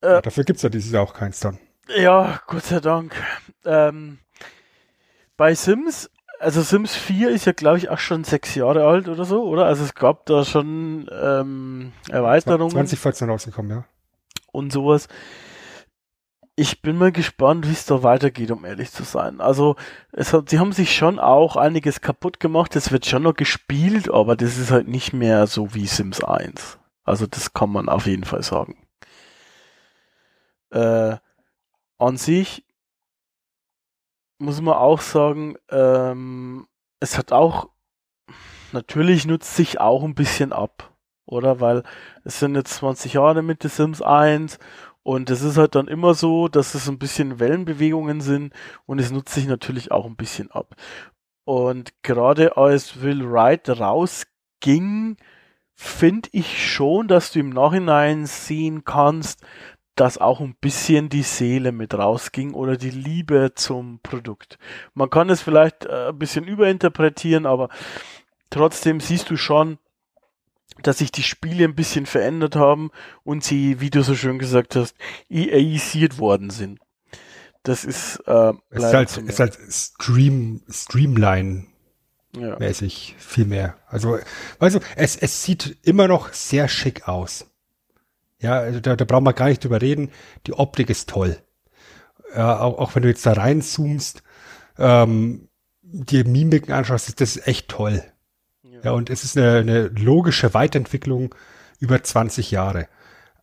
Äh, 0.00 0.12
ja, 0.12 0.22
dafür 0.22 0.44
gibt's 0.44 0.62
ja 0.62 0.68
dieses 0.68 0.92
Jahr 0.92 1.02
auch 1.02 1.12
keins 1.14 1.40
dann. 1.40 1.58
Ja, 1.94 2.40
Gott 2.46 2.64
sei 2.64 2.80
Dank. 2.80 3.14
Ähm, 3.64 4.18
bei 5.36 5.54
Sims, 5.54 6.10
also 6.42 6.62
Sims 6.62 6.94
4 6.94 7.30
ist 7.30 7.44
ja, 7.44 7.52
glaube 7.52 7.78
ich, 7.78 7.88
auch 7.88 7.98
schon 7.98 8.24
sechs 8.24 8.54
Jahre 8.54 8.86
alt 8.86 9.08
oder 9.08 9.24
so, 9.24 9.44
oder? 9.44 9.66
Also 9.66 9.84
es 9.84 9.94
gab 9.94 10.26
da 10.26 10.44
schon 10.44 11.08
ähm, 11.10 11.92
Erweiterungen. 12.10 12.70
2014 12.70 13.30
rausgekommen, 13.30 13.70
ja. 13.70 13.84
Und 14.52 14.72
sowas 14.72 15.08
ich 16.54 16.82
bin 16.82 16.96
mal 16.96 17.12
gespannt, 17.12 17.66
wie 17.66 17.72
es 17.72 17.86
da 17.86 18.02
weitergeht, 18.02 18.50
um 18.50 18.64
ehrlich 18.64 18.92
zu 18.92 19.04
sein. 19.04 19.40
Also, 19.40 19.76
es 20.12 20.32
hat, 20.32 20.50
sie 20.50 20.58
haben 20.58 20.72
sich 20.72 20.94
schon 20.94 21.18
auch 21.18 21.56
einiges 21.56 22.00
kaputt 22.00 22.40
gemacht. 22.40 22.76
Es 22.76 22.92
wird 22.92 23.06
schon 23.06 23.22
noch 23.22 23.34
gespielt, 23.34 24.10
aber 24.10 24.36
das 24.36 24.58
ist 24.58 24.70
halt 24.70 24.86
nicht 24.86 25.12
mehr 25.12 25.46
so 25.46 25.74
wie 25.74 25.86
Sims 25.86 26.22
1. 26.22 26.78
Also, 27.04 27.26
das 27.26 27.54
kann 27.54 27.70
man 27.70 27.88
auf 27.88 28.06
jeden 28.06 28.24
Fall 28.24 28.42
sagen. 28.42 28.76
Äh, 30.70 31.16
an 31.98 32.16
sich 32.16 32.64
muss 34.42 34.60
man 34.60 34.74
auch 34.74 35.00
sagen, 35.00 35.56
ähm, 35.70 36.66
es 37.00 37.16
hat 37.16 37.32
auch, 37.32 37.68
natürlich 38.72 39.26
nutzt 39.26 39.56
sich 39.56 39.80
auch 39.80 40.02
ein 40.02 40.14
bisschen 40.14 40.52
ab, 40.52 40.92
oder? 41.26 41.60
Weil 41.60 41.84
es 42.24 42.40
sind 42.40 42.56
jetzt 42.56 42.74
20 42.74 43.14
Jahre 43.14 43.42
mit 43.42 43.62
The 43.62 43.68
Sims 43.68 44.02
1 44.02 44.58
und 45.04 45.30
es 45.30 45.42
ist 45.42 45.56
halt 45.56 45.74
dann 45.74 45.88
immer 45.88 46.14
so, 46.14 46.48
dass 46.48 46.74
es 46.74 46.88
ein 46.88 46.98
bisschen 46.98 47.38
Wellenbewegungen 47.40 48.20
sind 48.20 48.52
und 48.84 48.98
es 48.98 49.10
nutzt 49.10 49.34
sich 49.34 49.46
natürlich 49.46 49.92
auch 49.92 50.06
ein 50.06 50.16
bisschen 50.16 50.50
ab. 50.50 50.74
Und 51.44 51.92
gerade 52.02 52.56
als 52.56 53.00
Will 53.00 53.28
Wright 53.30 53.68
rausging, 53.68 55.16
finde 55.74 56.28
ich 56.32 56.72
schon, 56.72 57.08
dass 57.08 57.32
du 57.32 57.40
im 57.40 57.50
Nachhinein 57.50 58.26
sehen 58.26 58.84
kannst, 58.84 59.44
dass 59.94 60.18
auch 60.18 60.40
ein 60.40 60.54
bisschen 60.60 61.08
die 61.08 61.22
Seele 61.22 61.72
mit 61.72 61.94
rausging 61.94 62.54
oder 62.54 62.76
die 62.76 62.90
Liebe 62.90 63.52
zum 63.54 64.00
Produkt. 64.02 64.58
Man 64.94 65.10
kann 65.10 65.28
es 65.28 65.42
vielleicht 65.42 65.84
äh, 65.84 66.08
ein 66.08 66.18
bisschen 66.18 66.46
überinterpretieren, 66.46 67.46
aber 67.46 67.68
trotzdem 68.50 69.00
siehst 69.00 69.28
du 69.30 69.36
schon, 69.36 69.78
dass 70.82 70.98
sich 70.98 71.12
die 71.12 71.22
Spiele 71.22 71.64
ein 71.64 71.74
bisschen 71.74 72.06
verändert 72.06 72.56
haben 72.56 72.90
und 73.24 73.44
sie, 73.44 73.80
wie 73.80 73.90
du 73.90 74.02
so 74.02 74.14
schön 74.14 74.38
gesagt 74.38 74.76
hast, 74.76 74.96
EAisiert 75.28 76.18
worden 76.18 76.50
sind. 76.50 76.80
Das 77.62 77.84
ist, 77.84 78.16
äh, 78.26 78.52
es 78.70 78.84
ist 78.84 78.94
halt, 78.94 79.16
ist 79.18 79.40
halt 79.40 79.58
Stream, 79.70 80.62
Streamline 80.68 81.66
ja. 82.36 82.58
mäßig 82.58 83.14
viel 83.18 83.44
mehr. 83.44 83.76
Also, 83.86 84.18
weißt 84.58 84.76
du, 84.76 84.80
es, 84.96 85.16
es 85.16 85.44
sieht 85.44 85.76
immer 85.82 86.08
noch 86.08 86.32
sehr 86.32 86.68
schick 86.68 87.06
aus. 87.06 87.46
Ja, 88.42 88.58
also 88.58 88.80
da, 88.80 88.96
da 88.96 89.04
brauchen 89.04 89.24
wir 89.24 89.32
gar 89.32 89.48
nicht 89.48 89.62
drüber 89.62 89.80
reden. 89.80 90.10
Die 90.46 90.52
Optik 90.52 90.90
ist 90.90 91.08
toll. 91.08 91.38
Ja, 92.34 92.60
auch, 92.60 92.78
auch 92.78 92.94
wenn 92.94 93.02
du 93.02 93.08
jetzt 93.08 93.24
da 93.24 93.32
reinzoomst, 93.32 94.22
ähm, 94.78 95.48
die 95.82 96.24
Mimiken 96.24 96.72
anschaust, 96.72 97.20
das 97.20 97.36
ist 97.36 97.46
echt 97.46 97.68
toll. 97.68 98.02
Ja, 98.82 98.90
und 98.92 99.10
es 99.10 99.22
ist 99.22 99.38
eine, 99.38 99.58
eine 99.58 99.82
logische 99.88 100.54
Weiterentwicklung 100.54 101.34
über 101.78 102.02
20 102.02 102.50
Jahre. 102.50 102.88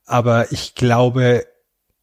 Aber 0.06 0.52
ich 0.52 0.76
glaube 0.76 1.46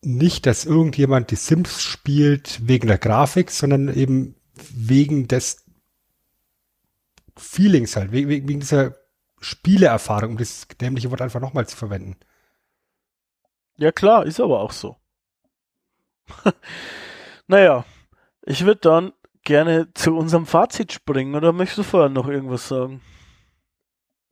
nicht, 0.00 0.46
dass 0.46 0.64
irgendjemand 0.64 1.30
die 1.30 1.36
Sims 1.36 1.82
spielt 1.82 2.66
wegen 2.66 2.88
der 2.88 2.98
Grafik, 2.98 3.50
sondern 3.50 3.92
eben 3.92 4.36
wegen 4.72 5.28
des 5.28 5.64
Feelings 7.36 7.96
halt, 7.96 8.12
wegen, 8.12 8.28
wegen 8.28 8.60
dieser 8.60 8.94
Spieleerfahrung, 9.40 10.32
um 10.32 10.38
das 10.38 10.66
dämliche 10.80 11.10
Wort 11.10 11.20
einfach 11.20 11.40
nochmal 11.40 11.68
zu 11.68 11.76
verwenden. 11.76 12.16
Ja 13.78 13.92
klar, 13.92 14.26
ist 14.26 14.40
aber 14.40 14.60
auch 14.60 14.72
so. 14.72 14.96
naja, 17.46 17.84
ich 18.42 18.64
würde 18.64 18.80
dann 18.80 19.12
gerne 19.42 19.88
zu 19.94 20.16
unserem 20.16 20.46
Fazit 20.46 20.92
springen, 20.92 21.34
oder 21.34 21.52
möchtest 21.52 21.78
du 21.78 21.82
vorher 21.84 22.08
noch 22.08 22.28
irgendwas 22.28 22.68
sagen? 22.68 23.00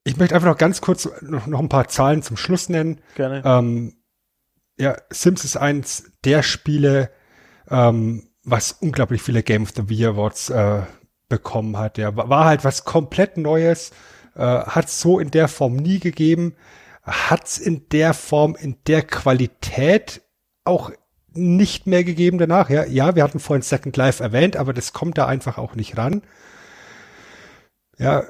Ich 0.04 0.16
möchte 0.18 0.34
einfach 0.34 0.48
noch 0.48 0.58
ganz 0.58 0.80
kurz 0.80 1.08
noch, 1.22 1.46
noch 1.46 1.60
ein 1.60 1.68
paar 1.68 1.88
Zahlen 1.88 2.22
zum 2.22 2.36
Schluss 2.36 2.68
nennen. 2.68 3.00
Gerne. 3.14 3.42
Ähm, 3.44 3.96
ja, 4.78 4.96
Sims 5.10 5.44
ist 5.44 5.56
eins 5.56 6.12
der 6.24 6.42
Spiele, 6.42 7.10
ähm, 7.68 8.28
was 8.42 8.72
unglaublich 8.72 9.22
viele 9.22 9.42
Game 9.42 9.62
of 9.62 9.72
the 9.74 9.82
Year 9.94 10.10
Awards 10.10 10.50
äh, 10.50 10.82
bekommen 11.28 11.78
hat. 11.78 11.96
Ja, 11.96 12.14
war 12.16 12.44
halt 12.44 12.64
was 12.64 12.84
komplett 12.84 13.38
Neues, 13.38 13.92
äh, 14.34 14.40
hat 14.40 14.90
so 14.90 15.18
in 15.18 15.30
der 15.30 15.48
Form 15.48 15.76
nie 15.76 16.00
gegeben, 16.00 16.54
hat's 17.04 17.58
in 17.58 17.88
der 17.90 18.14
Form, 18.14 18.56
in 18.56 18.76
der 18.86 19.02
Qualität 19.02 20.22
auch 20.64 20.90
nicht 21.32 21.86
mehr 21.86 22.04
gegeben 22.04 22.38
danach. 22.38 22.70
Ja, 22.70 22.84
ja, 22.84 23.14
wir 23.14 23.22
hatten 23.22 23.40
vorhin 23.40 23.62
Second 23.62 23.96
Life 23.96 24.22
erwähnt, 24.22 24.56
aber 24.56 24.72
das 24.72 24.92
kommt 24.92 25.18
da 25.18 25.26
einfach 25.26 25.58
auch 25.58 25.74
nicht 25.74 25.96
ran. 25.96 26.22
Ja, 27.98 28.24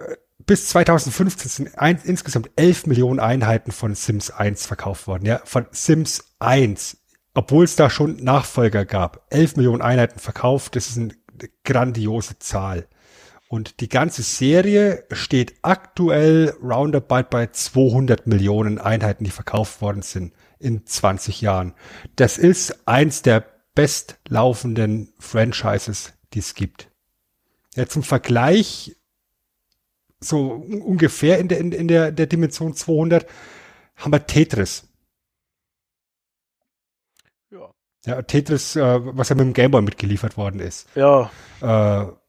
bis 0.47 0.69
2015 0.69 1.49
sind 1.49 1.79
ein, 1.79 2.01
insgesamt 2.05 2.51
11 2.57 2.87
Millionen 2.87 3.21
Einheiten 3.21 3.73
von 3.73 3.95
Sims 3.95 4.31
1 4.31 4.67
verkauft 4.67 5.07
worden. 5.07 5.25
Ja, 5.27 5.41
von 5.45 5.67
Sims 5.71 6.35
1, 6.39 6.99
obwohl 7.35 7.65
es 7.65 7.77
da 7.77 7.89
schon 7.89 8.17
Nachfolger 8.17 8.85
gab. 8.85 9.27
11 9.31 9.57
Millionen 9.57 9.83
Einheiten 9.83 10.19
verkauft, 10.19 10.77
das 10.77 10.89
ist 10.89 10.99
eine 10.99 11.15
grandiose 11.65 12.39
Zahl. 12.39 12.89
Und 13.55 13.79
die 13.79 13.89
ganze 13.89 14.25
Serie 14.25 15.07
steht 15.13 15.55
aktuell 15.63 16.57
roundabout 16.61 17.31
bei 17.31 17.47
200 17.47 18.27
Millionen 18.27 18.81
Einheiten, 18.81 19.23
die 19.23 19.31
verkauft 19.31 19.81
worden 19.81 20.03
sind 20.03 20.35
in 20.59 20.85
20 20.85 21.41
Jahren. 21.41 21.73
Das 22.17 22.37
ist 22.37 22.89
eins 22.89 23.23
der 23.23 23.47
bestlaufenden 23.77 25.15
Franchises, 25.21 26.15
die 26.33 26.41
es 26.41 26.57
gibt. 26.57 26.91
Ja, 27.77 27.87
zum 27.87 28.03
Vergleich 28.03 28.97
so 30.19 30.51
ungefähr 30.51 31.39
in 31.39 31.47
der, 31.47 31.59
in, 31.61 31.71
in 31.71 31.87
der, 31.87 32.11
der 32.11 32.27
Dimension 32.27 32.75
200 32.75 33.25
haben 33.95 34.11
wir 34.11 34.27
Tetris. 34.27 34.89
Ja. 37.53 37.73
Ja, 38.05 38.21
Tetris, 38.23 38.75
äh, 38.75 39.17
was 39.17 39.29
ja 39.29 39.37
mit 39.37 39.45
dem 39.45 39.53
Gameboy 39.53 39.83
mitgeliefert 39.83 40.37
worden 40.37 40.59
ist. 40.59 40.89
Ja. 40.97 41.31
Äh, 41.61 42.24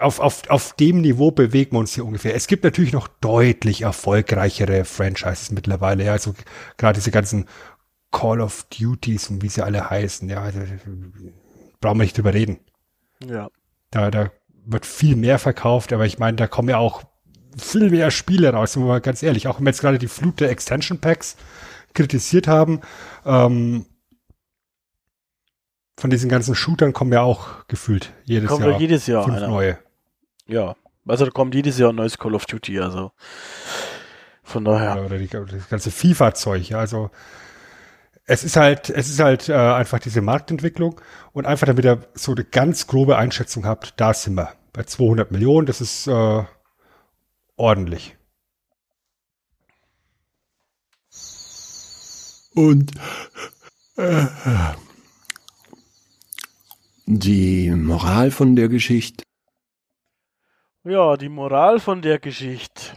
auf, 0.00 0.20
auf, 0.20 0.48
auf 0.48 0.74
dem 0.74 1.00
Niveau 1.00 1.30
bewegen 1.30 1.72
wir 1.72 1.80
uns 1.80 1.94
hier 1.94 2.04
ungefähr. 2.04 2.34
Es 2.34 2.46
gibt 2.46 2.64
natürlich 2.64 2.92
noch 2.92 3.08
deutlich 3.08 3.82
erfolgreichere 3.82 4.84
Franchises 4.84 5.50
mittlerweile, 5.50 6.04
ja, 6.04 6.12
also 6.12 6.34
gerade 6.76 6.98
diese 6.98 7.10
ganzen 7.10 7.46
Call 8.12 8.40
of 8.40 8.66
Duties 8.70 9.28
und 9.30 9.42
wie 9.42 9.48
sie 9.48 9.62
alle 9.62 9.90
heißen, 9.90 10.28
ja, 10.28 10.42
also, 10.42 10.60
brauchen 11.80 11.98
wir 11.98 12.04
nicht 12.04 12.16
drüber 12.16 12.34
reden. 12.34 12.58
Ja. 13.26 13.48
Da, 13.90 14.10
da 14.10 14.30
wird 14.64 14.86
viel 14.86 15.16
mehr 15.16 15.38
verkauft, 15.38 15.92
aber 15.92 16.06
ich 16.06 16.18
meine, 16.18 16.36
da 16.36 16.46
kommen 16.46 16.68
ja 16.68 16.78
auch 16.78 17.02
viel 17.56 17.90
mehr 17.90 18.10
Spiele 18.10 18.52
raus, 18.52 18.72
sind 18.72 18.82
wir 18.82 18.88
mal 18.88 19.00
ganz 19.00 19.22
ehrlich. 19.22 19.48
Auch 19.48 19.58
wenn 19.58 19.64
wir 19.64 19.70
jetzt 19.70 19.80
gerade 19.80 19.98
die 19.98 20.08
Flut 20.08 20.40
der 20.40 20.50
Extension 20.50 20.98
Packs 20.98 21.36
kritisiert 21.94 22.48
haben, 22.48 22.80
ähm, 23.24 23.86
von 25.98 26.10
diesen 26.10 26.28
ganzen 26.28 26.54
Shootern 26.54 26.92
kommen 26.92 27.12
ja 27.12 27.22
auch 27.22 27.66
gefühlt 27.68 28.12
jedes 28.24 28.48
kommt 28.48 28.66
Jahr, 28.66 28.78
jedes 28.78 29.06
Jahr 29.06 29.24
fünf 29.24 29.38
einer. 29.38 29.48
neue. 29.48 29.78
Ja, 30.46 30.76
also 31.06 31.24
da 31.24 31.30
kommt 31.30 31.54
jedes 31.54 31.78
Jahr 31.78 31.90
ein 31.90 31.96
neues 31.96 32.18
Call 32.18 32.34
of 32.34 32.46
Duty, 32.46 32.80
also 32.80 33.12
von 34.42 34.64
daher. 34.64 34.96
Ja, 34.96 35.04
oder 35.04 35.18
die, 35.18 35.28
das 35.28 35.68
ganze 35.68 35.90
FIFA-Zeug, 35.90 36.68
ja, 36.68 36.78
also 36.78 37.10
es 38.26 38.44
ist 38.44 38.56
halt, 38.56 38.90
es 38.90 39.08
ist 39.08 39.20
halt 39.20 39.48
äh, 39.48 39.54
einfach 39.54 39.98
diese 40.00 40.20
Marktentwicklung 40.20 41.00
und 41.32 41.46
einfach 41.46 41.66
damit 41.66 41.84
ihr 41.84 42.06
so 42.14 42.32
eine 42.32 42.44
ganz 42.44 42.86
grobe 42.86 43.16
Einschätzung 43.16 43.66
habt, 43.66 43.94
da 44.00 44.14
sind 44.14 44.34
wir 44.34 44.52
bei 44.72 44.82
200 44.82 45.30
Millionen, 45.30 45.66
das 45.66 45.80
ist 45.80 46.06
äh, 46.06 46.44
ordentlich. 47.56 48.16
Und 52.54 52.92
äh, 53.96 54.26
die 57.06 57.70
Moral 57.70 58.30
von 58.30 58.56
der 58.56 58.68
Geschichte? 58.68 59.24
Ja, 60.88 61.16
die 61.16 61.28
Moral 61.28 61.80
von 61.80 62.00
der 62.00 62.20
Geschichte. 62.20 62.92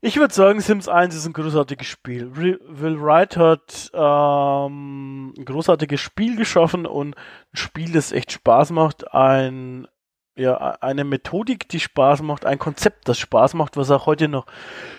Ich 0.00 0.16
würde 0.16 0.34
sagen, 0.34 0.60
Sims 0.60 0.88
1 0.88 1.14
ist 1.14 1.24
ein 1.24 1.34
großartiges 1.34 1.86
Spiel. 1.86 2.34
Will 2.34 3.00
Wright 3.00 3.36
hat 3.36 3.92
ähm, 3.94 5.32
ein 5.38 5.44
großartiges 5.44 6.00
Spiel 6.00 6.34
geschaffen 6.34 6.84
und 6.84 7.14
ein 7.14 7.56
Spiel, 7.56 7.92
das 7.92 8.10
echt 8.10 8.32
Spaß 8.32 8.72
macht. 8.72 9.14
Ein, 9.14 9.86
ja, 10.34 10.56
eine 10.56 11.04
Methodik, 11.04 11.68
die 11.68 11.78
Spaß 11.78 12.22
macht, 12.22 12.44
ein 12.44 12.58
Konzept, 12.58 13.08
das 13.08 13.20
Spaß 13.20 13.54
macht, 13.54 13.76
was 13.76 13.92
auch 13.92 14.06
heute 14.06 14.26
noch 14.26 14.46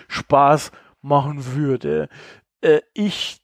Spaß 0.08 0.72
machen 1.02 1.54
würde. 1.56 2.08
Äh, 2.62 2.80
ich, 2.94 3.36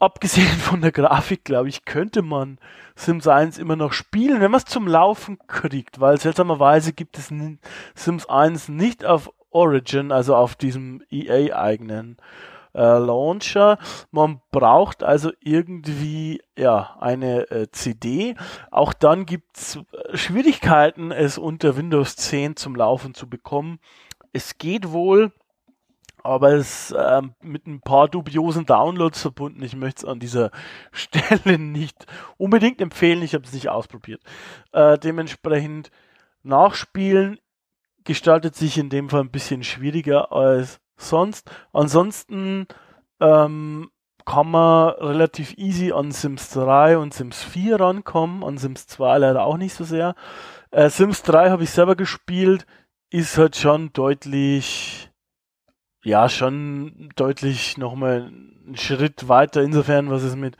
abgesehen 0.00 0.46
von 0.58 0.80
der 0.80 0.92
Grafik, 0.92 1.44
glaube 1.44 1.68
ich, 1.68 1.84
könnte 1.84 2.22
man 2.22 2.58
Sims 2.94 3.26
1 3.26 3.58
immer 3.58 3.76
noch 3.76 3.92
spielen, 3.92 4.40
wenn 4.40 4.50
man 4.50 4.58
es 4.58 4.64
zum 4.64 4.86
Laufen 4.86 5.38
kriegt, 5.46 6.00
weil 6.00 6.20
seltsamerweise 6.20 6.92
gibt 6.92 7.18
es 7.18 7.32
Sims 7.94 8.26
1 8.26 8.68
nicht 8.68 9.04
auf 9.04 9.30
Origin, 9.50 10.12
also 10.12 10.36
auf 10.36 10.54
diesem 10.54 11.02
EA-eigenen 11.10 12.18
äh, 12.74 12.98
Launcher. 12.98 13.78
Man 14.10 14.40
braucht 14.50 15.02
also 15.02 15.32
irgendwie 15.40 16.42
ja 16.56 16.96
eine 17.00 17.50
äh, 17.50 17.70
CD. 17.70 18.36
Auch 18.70 18.92
dann 18.92 19.24
gibt 19.24 19.56
es 19.56 19.76
äh, 19.76 20.16
Schwierigkeiten, 20.16 21.10
es 21.10 21.38
unter 21.38 21.76
Windows 21.76 22.16
10 22.16 22.56
zum 22.56 22.76
Laufen 22.76 23.14
zu 23.14 23.28
bekommen. 23.28 23.78
Es 24.32 24.58
geht 24.58 24.92
wohl, 24.92 25.32
aber 26.26 26.52
es 26.52 26.90
äh, 26.90 27.22
mit 27.42 27.66
ein 27.66 27.80
paar 27.80 28.08
dubiosen 28.08 28.66
Downloads 28.66 29.22
verbunden. 29.22 29.62
Ich 29.62 29.76
möchte 29.76 30.02
es 30.02 30.04
an 30.04 30.20
dieser 30.20 30.50
Stelle 30.92 31.58
nicht 31.58 32.06
unbedingt 32.36 32.80
empfehlen. 32.80 33.22
Ich 33.22 33.34
habe 33.34 33.44
es 33.44 33.52
nicht 33.52 33.68
ausprobiert. 33.68 34.22
Äh, 34.72 34.98
dementsprechend 34.98 35.90
nachspielen 36.42 37.38
gestaltet 38.04 38.54
sich 38.54 38.78
in 38.78 38.88
dem 38.88 39.08
Fall 39.08 39.20
ein 39.20 39.30
bisschen 39.30 39.64
schwieriger 39.64 40.32
als 40.32 40.80
sonst. 40.96 41.50
Ansonsten 41.72 42.66
ähm, 43.20 43.90
kann 44.24 44.50
man 44.50 44.90
relativ 44.94 45.54
easy 45.56 45.92
an 45.92 46.10
Sims 46.10 46.50
3 46.50 46.98
und 46.98 47.14
Sims 47.14 47.42
4 47.44 47.80
rankommen, 47.80 48.42
an 48.42 48.58
Sims 48.58 48.86
2 48.88 49.18
leider 49.18 49.44
auch 49.44 49.56
nicht 49.56 49.74
so 49.74 49.84
sehr. 49.84 50.14
Äh, 50.70 50.90
Sims 50.90 51.22
3 51.22 51.50
habe 51.50 51.62
ich 51.62 51.70
selber 51.70 51.94
gespielt, 51.94 52.66
ist 53.10 53.38
halt 53.38 53.56
schon 53.56 53.92
deutlich, 53.92 55.10
ja, 56.06 56.28
schon 56.28 57.08
deutlich 57.16 57.78
nochmal 57.78 58.30
einen 58.64 58.76
Schritt 58.76 59.28
weiter, 59.28 59.62
insofern, 59.62 60.08
was 60.08 60.22
es 60.22 60.36
mit, 60.36 60.56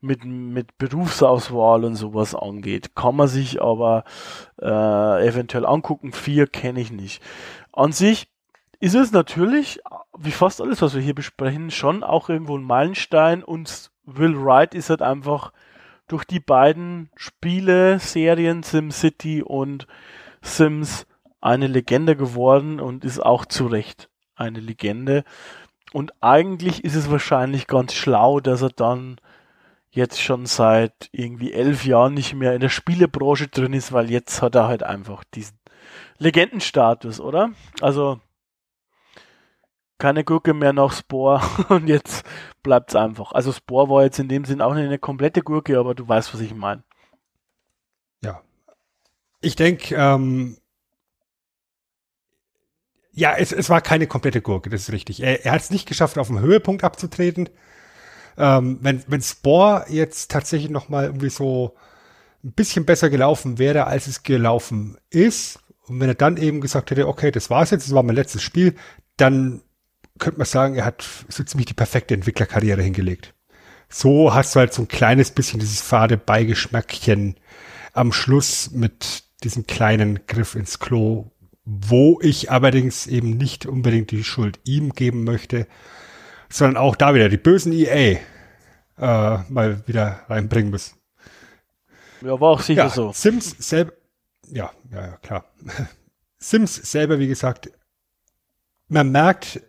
mit, 0.00 0.24
mit 0.24 0.78
Berufsauswahl 0.78 1.84
und 1.84 1.94
sowas 1.94 2.34
angeht. 2.34 2.96
Kann 2.96 3.14
man 3.14 3.28
sich 3.28 3.62
aber 3.62 4.02
äh, 4.60 5.28
eventuell 5.28 5.64
angucken. 5.64 6.12
4 6.12 6.48
kenne 6.48 6.80
ich 6.80 6.90
nicht. 6.90 7.22
An 7.72 7.92
sich 7.92 8.26
ist 8.80 8.96
es 8.96 9.12
natürlich, 9.12 9.80
wie 10.18 10.32
fast 10.32 10.60
alles, 10.60 10.82
was 10.82 10.96
wir 10.96 11.02
hier 11.02 11.14
besprechen, 11.14 11.70
schon 11.70 12.02
auch 12.02 12.28
irgendwo 12.28 12.58
ein 12.58 12.64
Meilenstein 12.64 13.44
und 13.44 13.92
Will 14.06 14.42
Wright 14.42 14.74
ist 14.74 14.90
halt 14.90 15.02
einfach 15.02 15.52
durch 16.08 16.24
die 16.24 16.40
beiden 16.40 17.10
Spiele, 17.14 18.00
Serien 18.00 18.64
SimCity 18.64 19.44
und 19.44 19.86
Sims 20.42 21.06
eine 21.40 21.68
Legende 21.68 22.16
geworden 22.16 22.80
und 22.80 23.04
ist 23.04 23.20
auch 23.20 23.46
zu 23.46 23.68
Recht 23.68 24.09
eine 24.40 24.60
Legende. 24.60 25.24
Und 25.92 26.12
eigentlich 26.20 26.84
ist 26.84 26.94
es 26.94 27.10
wahrscheinlich 27.10 27.66
ganz 27.66 27.94
schlau, 27.94 28.40
dass 28.40 28.62
er 28.62 28.70
dann 28.70 29.20
jetzt 29.90 30.20
schon 30.20 30.46
seit 30.46 31.08
irgendwie 31.12 31.52
elf 31.52 31.84
Jahren 31.84 32.14
nicht 32.14 32.34
mehr 32.34 32.54
in 32.54 32.60
der 32.60 32.68
Spielebranche 32.68 33.48
drin 33.48 33.72
ist, 33.72 33.92
weil 33.92 34.10
jetzt 34.10 34.40
hat 34.40 34.54
er 34.54 34.68
halt 34.68 34.82
einfach 34.84 35.24
diesen 35.34 35.58
Legendenstatus, 36.18 37.20
oder? 37.20 37.50
Also 37.80 38.20
keine 39.98 40.24
Gurke 40.24 40.54
mehr 40.54 40.72
nach 40.72 40.92
Spore 40.92 41.40
und 41.68 41.88
jetzt 41.88 42.24
bleibt's 42.62 42.94
einfach. 42.94 43.32
Also 43.32 43.52
Spore 43.52 43.88
war 43.88 44.02
jetzt 44.04 44.18
in 44.18 44.28
dem 44.28 44.44
Sinn 44.44 44.62
auch 44.62 44.74
nicht 44.74 44.86
eine 44.86 44.98
komplette 44.98 45.42
Gurke, 45.42 45.78
aber 45.78 45.94
du 45.94 46.08
weißt, 46.08 46.32
was 46.32 46.40
ich 46.40 46.54
meine. 46.54 46.82
Ja. 48.22 48.42
Ich 49.40 49.56
denke, 49.56 49.94
ähm, 49.96 50.56
ja, 53.12 53.34
es, 53.36 53.52
es 53.52 53.68
war 53.70 53.80
keine 53.80 54.06
komplette 54.06 54.40
Gurke, 54.40 54.70
das 54.70 54.82
ist 54.82 54.92
richtig. 54.92 55.22
Er, 55.22 55.44
er 55.44 55.52
hat 55.52 55.62
es 55.62 55.70
nicht 55.70 55.88
geschafft, 55.88 56.18
auf 56.18 56.28
dem 56.28 56.40
Höhepunkt 56.40 56.84
abzutreten. 56.84 57.48
Ähm, 58.38 58.78
wenn, 58.80 59.02
wenn 59.06 59.22
Spore 59.22 59.86
jetzt 59.88 60.30
tatsächlich 60.30 60.70
noch 60.70 60.88
mal 60.88 61.06
irgendwie 61.06 61.30
so 61.30 61.74
ein 62.44 62.52
bisschen 62.52 62.84
besser 62.84 63.10
gelaufen 63.10 63.58
wäre, 63.58 63.86
als 63.86 64.06
es 64.06 64.22
gelaufen 64.22 64.96
ist, 65.10 65.58
und 65.86 65.98
wenn 66.00 66.08
er 66.08 66.14
dann 66.14 66.36
eben 66.36 66.60
gesagt 66.60 66.90
hätte, 66.90 67.08
okay, 67.08 67.32
das 67.32 67.50
war's 67.50 67.70
jetzt, 67.70 67.86
das 67.86 67.94
war 67.94 68.04
mein 68.04 68.14
letztes 68.14 68.42
Spiel, 68.42 68.76
dann 69.16 69.60
könnte 70.18 70.38
man 70.38 70.46
sagen, 70.46 70.76
er 70.76 70.84
hat 70.84 71.04
so 71.28 71.42
ziemlich 71.42 71.66
die 71.66 71.74
perfekte 71.74 72.14
Entwicklerkarriere 72.14 72.82
hingelegt. 72.82 73.34
So 73.88 74.32
hast 74.32 74.54
du 74.54 74.60
halt 74.60 74.72
so 74.72 74.82
ein 74.82 74.88
kleines 74.88 75.32
bisschen 75.32 75.58
dieses 75.58 75.80
fade 75.80 76.16
Beigeschmackchen 76.16 77.34
am 77.92 78.12
Schluss 78.12 78.70
mit 78.70 79.24
diesem 79.42 79.66
kleinen 79.66 80.26
Griff 80.26 80.54
ins 80.54 80.78
Klo, 80.78 81.32
wo 81.72 82.18
ich 82.20 82.50
allerdings 82.50 83.06
eben 83.06 83.36
nicht 83.36 83.64
unbedingt 83.64 84.10
die 84.10 84.24
Schuld 84.24 84.58
ihm 84.64 84.92
geben 84.92 85.22
möchte, 85.22 85.68
sondern 86.48 86.76
auch 86.76 86.96
da 86.96 87.14
wieder 87.14 87.28
die 87.28 87.36
bösen 87.36 87.72
EA 87.72 88.18
äh, 88.98 89.38
mal 89.48 89.86
wieder 89.86 90.24
reinbringen 90.28 90.72
müssen. 90.72 90.96
Ja, 92.22 92.40
war 92.40 92.50
auch 92.50 92.60
sicher 92.60 92.84
ja, 92.84 92.90
so. 92.90 93.12
Sims 93.12 93.50
selber, 93.50 93.92
ja, 94.48 94.72
ja, 94.90 95.00
ja, 95.00 95.16
klar. 95.18 95.44
Sims 96.38 96.74
selber, 96.74 97.20
wie 97.20 97.28
gesagt, 97.28 97.70
man 98.88 99.12
merkt 99.12 99.60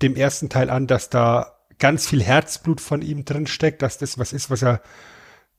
dem 0.00 0.16
ersten 0.16 0.48
Teil 0.48 0.70
an, 0.70 0.86
dass 0.86 1.10
da 1.10 1.58
ganz 1.78 2.08
viel 2.08 2.22
Herzblut 2.22 2.80
von 2.80 3.02
ihm 3.02 3.26
drin 3.26 3.46
steckt, 3.46 3.82
dass 3.82 3.98
das 3.98 4.18
was 4.18 4.32
ist, 4.32 4.48
was 4.48 4.62
er 4.62 4.80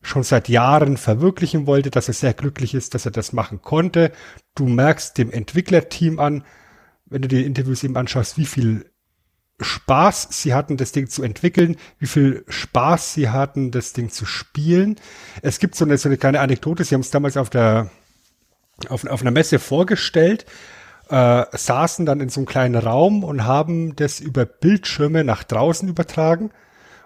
schon 0.04 0.22
seit 0.22 0.48
Jahren 0.48 0.96
verwirklichen 0.96 1.66
wollte, 1.66 1.90
dass 1.90 2.08
er 2.08 2.14
sehr 2.14 2.34
glücklich 2.34 2.74
ist, 2.74 2.94
dass 2.94 3.06
er 3.06 3.10
das 3.10 3.32
machen 3.32 3.62
konnte. 3.62 4.12
Du 4.54 4.66
merkst 4.66 5.18
dem 5.18 5.30
Entwicklerteam 5.30 6.20
an, 6.20 6.44
wenn 7.06 7.22
du 7.22 7.28
die 7.28 7.44
Interviews 7.44 7.82
eben 7.82 7.96
anschaust, 7.96 8.38
wie 8.38 8.46
viel 8.46 8.90
Spaß 9.60 10.28
sie 10.30 10.52
hatten, 10.52 10.76
das 10.76 10.92
Ding 10.92 11.08
zu 11.08 11.22
entwickeln, 11.22 11.76
wie 11.98 12.06
viel 12.06 12.44
Spaß 12.48 13.14
sie 13.14 13.30
hatten, 13.30 13.70
das 13.70 13.92
Ding 13.92 14.10
zu 14.10 14.26
spielen. 14.26 14.96
Es 15.42 15.58
gibt 15.58 15.74
so 15.74 15.84
eine, 15.84 15.96
so 15.96 16.08
eine 16.08 16.18
kleine 16.18 16.40
Anekdote, 16.40 16.84
sie 16.84 16.94
haben 16.94 17.02
es 17.02 17.10
damals 17.10 17.36
auf 17.36 17.50
der 17.50 17.90
auf, 18.88 19.06
auf 19.06 19.20
einer 19.20 19.30
Messe 19.30 19.58
vorgestellt, 19.58 20.46
äh, 21.08 21.44
saßen 21.52 22.06
dann 22.06 22.20
in 22.20 22.28
so 22.28 22.40
einem 22.40 22.46
kleinen 22.46 22.74
Raum 22.74 23.22
und 23.22 23.44
haben 23.44 23.94
das 23.96 24.20
über 24.20 24.44
Bildschirme 24.44 25.22
nach 25.24 25.44
draußen 25.44 25.88
übertragen. 25.88 26.50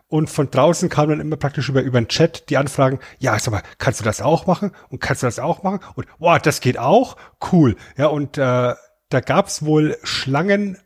Und 0.09 0.30
von 0.30 0.51
draußen 0.51 0.89
kam 0.89 1.10
dann 1.10 1.20
immer 1.20 1.36
praktisch 1.36 1.68
über, 1.68 1.82
über 1.82 2.01
den 2.01 2.09
Chat 2.09 2.48
die 2.48 2.56
Anfragen, 2.56 2.98
ja, 3.18 3.39
sag 3.39 3.52
mal, 3.52 3.62
kannst 3.76 4.01
du 4.01 4.05
das 4.05 4.22
auch 4.22 4.47
machen? 4.47 4.72
Und 4.89 5.01
kannst 5.01 5.22
du 5.22 5.26
das 5.26 5.39
auch 5.39 5.62
machen? 5.62 5.80
Und 5.94 6.06
wow, 6.18 6.39
das 6.40 6.60
geht 6.60 6.78
auch? 6.78 7.16
Cool. 7.52 7.76
Ja, 7.98 8.06
und 8.06 8.39
äh, 8.39 8.74
da 9.10 9.20
gab's 9.20 9.64
wohl 9.64 9.98
Schlangen, 10.02 10.78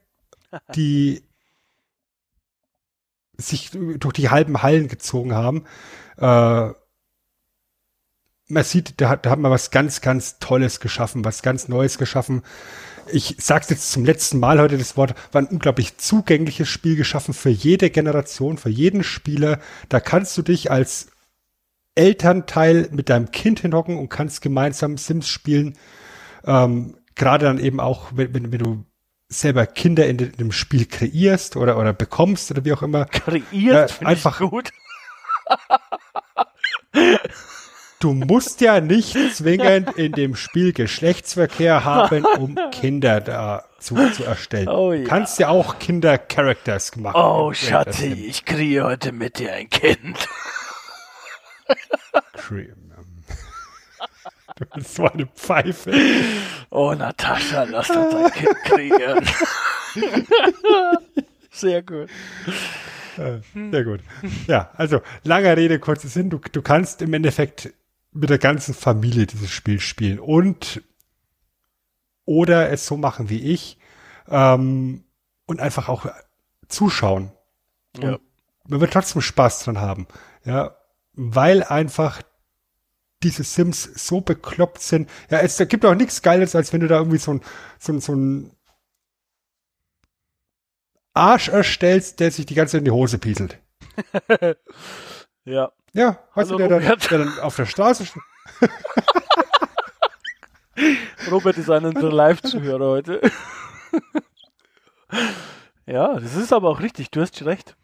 die 0.75 1.23
sich 3.37 3.71
durch 3.71 4.13
die 4.15 4.31
halben 4.31 4.63
Hallen 4.63 4.89
gezogen 4.89 5.35
haben. 5.35 5.67
Äh, 6.19 6.71
man 8.49 8.65
sieht, 8.65 9.01
da 9.01 9.17
da 9.17 9.31
hat 9.31 9.39
man 9.39 9.51
was 9.51 9.71
ganz, 9.71 10.01
ganz 10.01 10.39
Tolles 10.41 10.81
geschaffen, 10.81 11.25
was 11.25 11.43
ganz 11.43 11.69
Neues 11.69 11.97
geschaffen. 11.97 12.43
Ich 13.07 13.37
sag's 13.39 13.71
jetzt 13.71 13.91
zum 13.93 14.05
letzten 14.05 14.39
Mal 14.39 14.61
heute 14.61 14.79
das 14.79 14.97
Wort, 14.97 15.15
war 15.33 15.43
ein 15.43 15.49
unglaublich 15.49 15.99
zugängliches 15.99 16.69
Spiel 16.69 16.97
geschaffen 16.97 17.35
für 17.35 17.51
jede 17.51 17.91
Generation, 17.91 18.59
für 18.59 18.71
jeden 18.71 19.03
Spieler. 19.03 19.59
Da 19.89 20.01
kannst 20.01 20.37
du 20.39 20.43
dich 20.43 20.71
als 20.71 21.09
Elternteil 21.95 22.89
mit 22.93 23.11
deinem 23.11 23.31
Kind 23.31 23.61
hinhocken 23.61 23.99
und 23.99 24.09
kannst 24.09 24.43
gemeinsam 24.43 24.97
Sims 24.97 25.29
spielen. 25.29 25.79
Ähm, 26.45 26.97
Gerade 27.15 27.47
dann 27.47 27.59
eben 27.59 27.81
auch, 27.81 28.13
wenn, 28.15 28.33
wenn, 28.35 28.53
wenn 28.53 28.59
du 28.59 28.85
selber 29.29 29.67
Kinder 29.67 30.07
in, 30.07 30.19
in 30.19 30.33
dem 30.33 30.53
Spiel 30.53 30.87
kreierst 30.87 31.57
oder, 31.57 31.79
oder 31.79 31.93
bekommst 31.93 32.51
oder 32.51 32.65
wie 32.65 32.73
auch 32.73 32.83
immer. 32.83 33.05
Kreiert, 33.07 34.01
äh, 34.01 34.05
einfach 34.05 34.39
gut. 34.39 34.71
du 38.03 38.13
musst 38.13 38.61
ja 38.61 38.81
nicht 38.81 39.17
zwingend 39.35 39.97
in 39.97 40.13
dem 40.13 40.35
Spiel 40.35 40.73
Geschlechtsverkehr 40.73 41.85
haben, 41.85 42.25
um 42.25 42.59
Kinder 42.73 43.21
da 43.21 43.65
zu, 43.79 43.97
erstellen. 43.97 44.69
Oh, 44.69 44.93
ja. 44.93 45.03
Du 45.03 45.09
kannst 45.09 45.39
ja 45.39 45.49
auch 45.49 45.79
Kinder-Characters 45.79 46.97
machen. 46.97 47.21
Oh, 47.21 47.53
Schatzi, 47.53 48.13
ich 48.13 48.45
kriege 48.45 48.85
heute 48.85 49.13
mit 49.13 49.39
dir 49.39 49.53
ein 49.53 49.71
Kind. 49.71 50.29
Cream. 52.35 52.75
Du 54.57 54.67
bist 54.75 54.97
so 54.97 55.09
eine 55.09 55.27
Pfeife. 55.27 55.93
Oh, 56.69 56.93
Natascha, 56.93 57.63
lass 57.65 57.89
doch 57.89 58.11
dein 58.11 58.31
Kind 58.31 58.55
kriegen. 58.65 59.27
Sehr 61.51 61.83
gut. 61.83 62.11
Äh, 63.17 63.39
Sehr 63.71 63.85
gut. 63.85 64.01
Ja, 64.47 64.71
also 64.77 65.01
langer 65.25 65.57
Rede, 65.57 65.79
kurzer 65.79 66.09
Sinn. 66.09 66.29
Du, 66.29 66.39
du 66.39 66.61
kannst 66.61 67.01
im 67.01 67.15
Endeffekt 67.15 67.73
mit 68.13 68.31
der 68.31 68.39
ganzen 68.39 68.75
Familie 68.75 69.27
dieses 69.27 69.51
Spiel 69.51 69.81
spielen. 69.81 70.19
Und 70.19 70.83
oder 72.25 72.71
es 72.71 72.87
so 72.87 72.97
machen 72.97 73.29
wie 73.29 73.43
ich 73.43 73.79
ähm, 74.29 75.05
und 75.47 75.61
einfach 75.61 75.89
auch 75.89 76.07
zuschauen. 76.69 77.33
Ja. 77.99 78.15
Und 78.15 78.21
man 78.69 78.81
wird 78.81 78.93
trotzdem 78.93 79.23
Spaß 79.23 79.65
dran 79.65 79.81
haben. 79.81 80.07
Ja, 80.45 80.77
weil 81.15 81.63
einfach 81.63 82.23
diese 83.23 83.45
Sims 83.45 83.83
so 83.83 84.21
bekloppt 84.21 84.81
sind. 84.81 85.09
Ja, 85.31 85.39
es 85.39 85.59
gibt 85.69 85.85
auch 85.85 85.95
nichts 85.95 86.23
Geiles, 86.23 86.55
als 86.55 86.73
wenn 86.73 86.81
du 86.81 86.89
da 86.89 86.99
irgendwie 86.99 87.19
so 87.19 87.35
ein, 87.35 87.41
so 87.79 87.93
ein, 87.93 88.01
so 88.01 88.15
ein 88.15 88.51
Arsch 91.15 91.49
erstellst, 91.49 92.21
der 92.21 92.31
sich 92.31 92.47
die 92.47 92.55
ganze 92.55 92.73
Zeit 92.73 92.81
in 92.81 92.87
die 92.87 92.91
Hose 92.91 93.19
pieselt. 93.19 93.59
Ja. 95.45 95.73
Ja, 95.95 96.19
weißt 96.35 96.51
Hallo, 96.51 96.53
du, 96.53 96.59
der 96.59 96.69
dann, 96.69 96.83
Robert. 96.83 97.11
der 97.11 97.19
dann 97.19 97.39
auf 97.41 97.57
der 97.57 97.67
Straße 97.67 98.05
st- 98.05 98.21
Robert 101.31 101.59
ist 101.59 101.71
einer 101.71 101.89
unserer 101.89 102.13
Live-Zuhörer 102.13 102.87
heute. 102.87 103.21
ja, 105.87 106.19
das 106.19 106.35
ist 106.35 106.53
aber 106.53 106.71
auch 106.71 106.81
richtig, 106.81 107.11
du 107.11 107.21
hast 107.21 107.45
recht. 107.45 107.77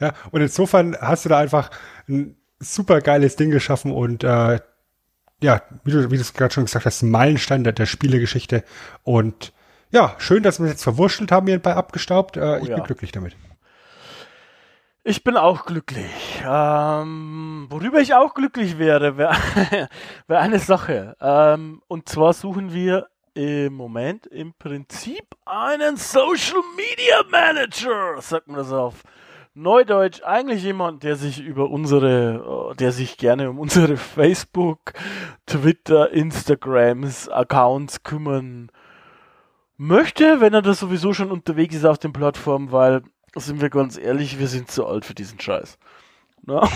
Ja, 0.00 0.12
und 0.30 0.40
insofern 0.42 0.96
hast 1.00 1.24
du 1.24 1.30
da 1.30 1.38
einfach 1.38 1.70
ein 2.08 2.36
super 2.58 3.00
geiles 3.00 3.36
Ding 3.36 3.50
geschaffen 3.50 3.92
und 3.92 4.24
äh, 4.24 4.60
ja, 5.42 5.62
wie 5.84 5.90
du, 5.90 6.10
wie 6.10 6.16
du 6.16 6.20
es 6.20 6.34
gerade 6.34 6.52
schon 6.52 6.66
gesagt 6.66 6.84
hast, 6.84 7.02
ein 7.02 7.10
Meilenstein 7.10 7.64
der, 7.64 7.72
der 7.72 7.86
Spielegeschichte. 7.86 8.62
Und 9.02 9.54
ja, 9.90 10.14
schön, 10.18 10.42
dass 10.42 10.58
wir 10.58 10.66
es 10.66 10.72
jetzt 10.72 10.82
verwurschtelt 10.82 11.32
haben 11.32 11.46
hier 11.46 11.58
bei 11.58 11.74
abgestaubt. 11.74 12.36
Äh, 12.36 12.58
ich 12.60 12.68
ja. 12.68 12.76
bin 12.76 12.84
glücklich 12.84 13.12
damit. 13.12 13.36
Ich 15.08 15.22
bin 15.22 15.36
auch 15.36 15.66
glücklich. 15.66 16.42
Ähm, 16.44 17.66
worüber 17.70 18.00
ich 18.00 18.14
auch 18.14 18.34
glücklich 18.34 18.76
wäre, 18.76 19.16
wäre 19.16 19.36
wär 20.26 20.40
eine 20.40 20.58
Sache. 20.58 21.16
Ähm, 21.20 21.80
und 21.86 22.08
zwar 22.08 22.32
suchen 22.32 22.74
wir 22.74 23.06
im 23.34 23.74
Moment 23.74 24.26
im 24.26 24.52
Prinzip 24.54 25.24
einen 25.44 25.96
Social 25.96 26.60
Media 26.76 27.22
Manager, 27.30 28.20
sagt 28.20 28.48
man 28.48 28.56
das 28.56 28.72
auf 28.72 29.04
Neudeutsch. 29.54 30.24
Eigentlich 30.24 30.64
jemand, 30.64 31.04
der 31.04 31.14
sich 31.14 31.38
über 31.38 31.70
unsere, 31.70 32.72
äh, 32.72 32.74
der 32.74 32.90
sich 32.90 33.16
gerne 33.16 33.48
um 33.48 33.60
unsere 33.60 33.96
Facebook, 33.96 34.92
Twitter, 35.46 36.10
Instagrams, 36.10 37.28
Accounts 37.28 38.02
kümmern 38.02 38.72
möchte, 39.76 40.40
wenn 40.40 40.52
er 40.52 40.62
das 40.62 40.80
sowieso 40.80 41.12
schon 41.12 41.30
unterwegs 41.30 41.76
ist 41.76 41.84
auf 41.84 41.98
den 41.98 42.12
Plattformen, 42.12 42.72
weil 42.72 43.02
sind 43.34 43.60
wir 43.60 43.70
ganz 43.70 43.98
ehrlich, 43.98 44.38
wir 44.38 44.48
sind 44.48 44.70
zu 44.70 44.86
alt 44.86 45.04
für 45.04 45.14
diesen 45.14 45.40
Scheiß. 45.40 45.78
Na? 46.42 46.68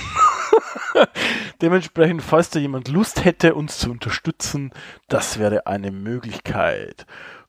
Dementsprechend, 1.62 2.22
falls 2.22 2.50
da 2.50 2.58
jemand 2.58 2.88
Lust 2.88 3.24
hätte, 3.24 3.54
uns 3.54 3.78
zu 3.78 3.90
unterstützen, 3.90 4.72
das 5.08 5.38
wäre 5.38 5.66
eine 5.66 5.90
Möglichkeit. 5.90 7.06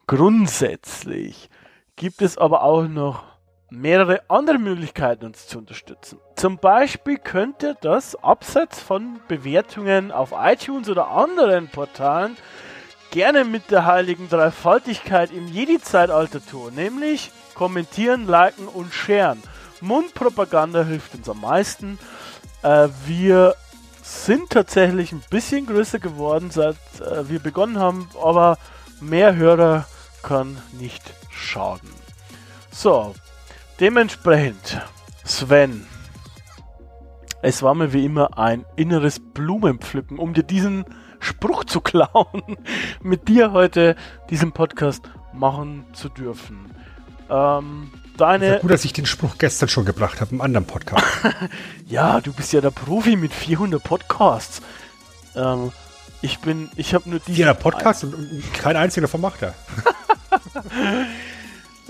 Grundsätzlich 0.07 1.49
gibt 1.95 2.21
es 2.21 2.37
aber 2.37 2.63
auch 2.63 2.87
noch 2.87 3.23
mehrere 3.69 4.21
andere 4.29 4.59
Möglichkeiten, 4.59 5.25
uns 5.25 5.47
zu 5.47 5.57
unterstützen. 5.57 6.19
Zum 6.35 6.57
Beispiel 6.57 7.17
könnte 7.17 7.77
das 7.81 8.15
abseits 8.21 8.79
von 8.81 9.19
Bewertungen 9.27 10.11
auf 10.11 10.33
iTunes 10.37 10.89
oder 10.89 11.07
anderen 11.07 11.69
Portalen 11.69 12.35
gerne 13.11 13.45
mit 13.45 13.71
der 13.71 13.85
heiligen 13.85 14.29
Dreifaltigkeit 14.29 15.31
im 15.31 15.47
Jedi-Zeitalter 15.47 16.45
tun, 16.45 16.75
nämlich 16.75 17.31
kommentieren, 17.53 18.27
liken 18.27 18.67
und 18.67 18.93
sharen. 18.93 19.41
Mundpropaganda 19.81 20.83
hilft 20.83 21.15
uns 21.15 21.29
am 21.29 21.41
meisten. 21.41 21.97
Äh, 22.63 22.89
wir 23.05 23.55
sind 24.01 24.49
tatsächlich 24.49 25.11
ein 25.11 25.23
bisschen 25.29 25.65
größer 25.65 25.99
geworden, 25.99 26.51
seit 26.51 26.77
äh, 26.99 27.29
wir 27.29 27.39
begonnen 27.39 27.79
haben, 27.79 28.09
aber 28.21 28.57
mehr 28.99 29.35
Hörer 29.35 29.85
kann 30.23 30.57
nicht 30.79 31.01
schaden. 31.29 31.89
So, 32.71 33.15
dementsprechend, 33.79 34.81
Sven, 35.23 35.85
es 37.41 37.63
war 37.63 37.73
mir 37.73 37.91
wie 37.93 38.05
immer 38.05 38.37
ein 38.37 38.65
inneres 38.75 39.19
Blumenpflücken, 39.19 40.19
um 40.19 40.33
dir 40.33 40.43
diesen 40.43 40.85
Spruch 41.19 41.63
zu 41.63 41.81
klauen, 41.81 42.57
mit 43.01 43.27
dir 43.27 43.51
heute 43.51 43.95
diesen 44.29 44.51
Podcast 44.51 45.09
machen 45.33 45.85
zu 45.93 46.09
dürfen. 46.09 46.75
Ähm, 47.31 47.91
deine, 48.17 48.59
gut, 48.59 48.69
dass 48.69 48.85
ich 48.85 48.93
den 48.93 49.05
Spruch 49.05 49.37
gestern 49.37 49.69
schon 49.69 49.85
gebracht 49.85 50.21
habe 50.21 50.31
im 50.31 50.41
anderen 50.41 50.67
Podcast. 50.67 51.05
ja, 51.87 52.19
du 52.19 52.33
bist 52.33 52.53
ja 52.53 52.61
der 52.61 52.71
Profi 52.71 53.15
mit 53.15 53.33
400 53.33 53.81
Podcasts. 53.81 54.61
Ähm, 55.35 55.71
ich 56.21 56.39
bin, 56.39 56.69
ich 56.75 56.93
habe 56.93 57.09
nur 57.09 57.19
diesen. 57.19 57.35
Jeder 57.35 57.53
Podcast 57.53 58.03
und, 58.03 58.13
und 58.13 58.53
kein 58.53 58.75
einziger 58.75 59.05
davon 59.07 59.21
macht 59.21 59.41
er. 59.41 59.55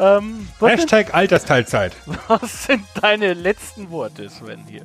Ähm, 0.02 0.48
Hashtag 0.60 1.14
Altersteilzeit. 1.14 1.96
was 2.28 2.64
sind 2.64 2.84
deine 3.00 3.34
letzten 3.34 3.92
Worte, 3.92 4.30
Sven, 4.30 4.66
hier? 4.68 4.84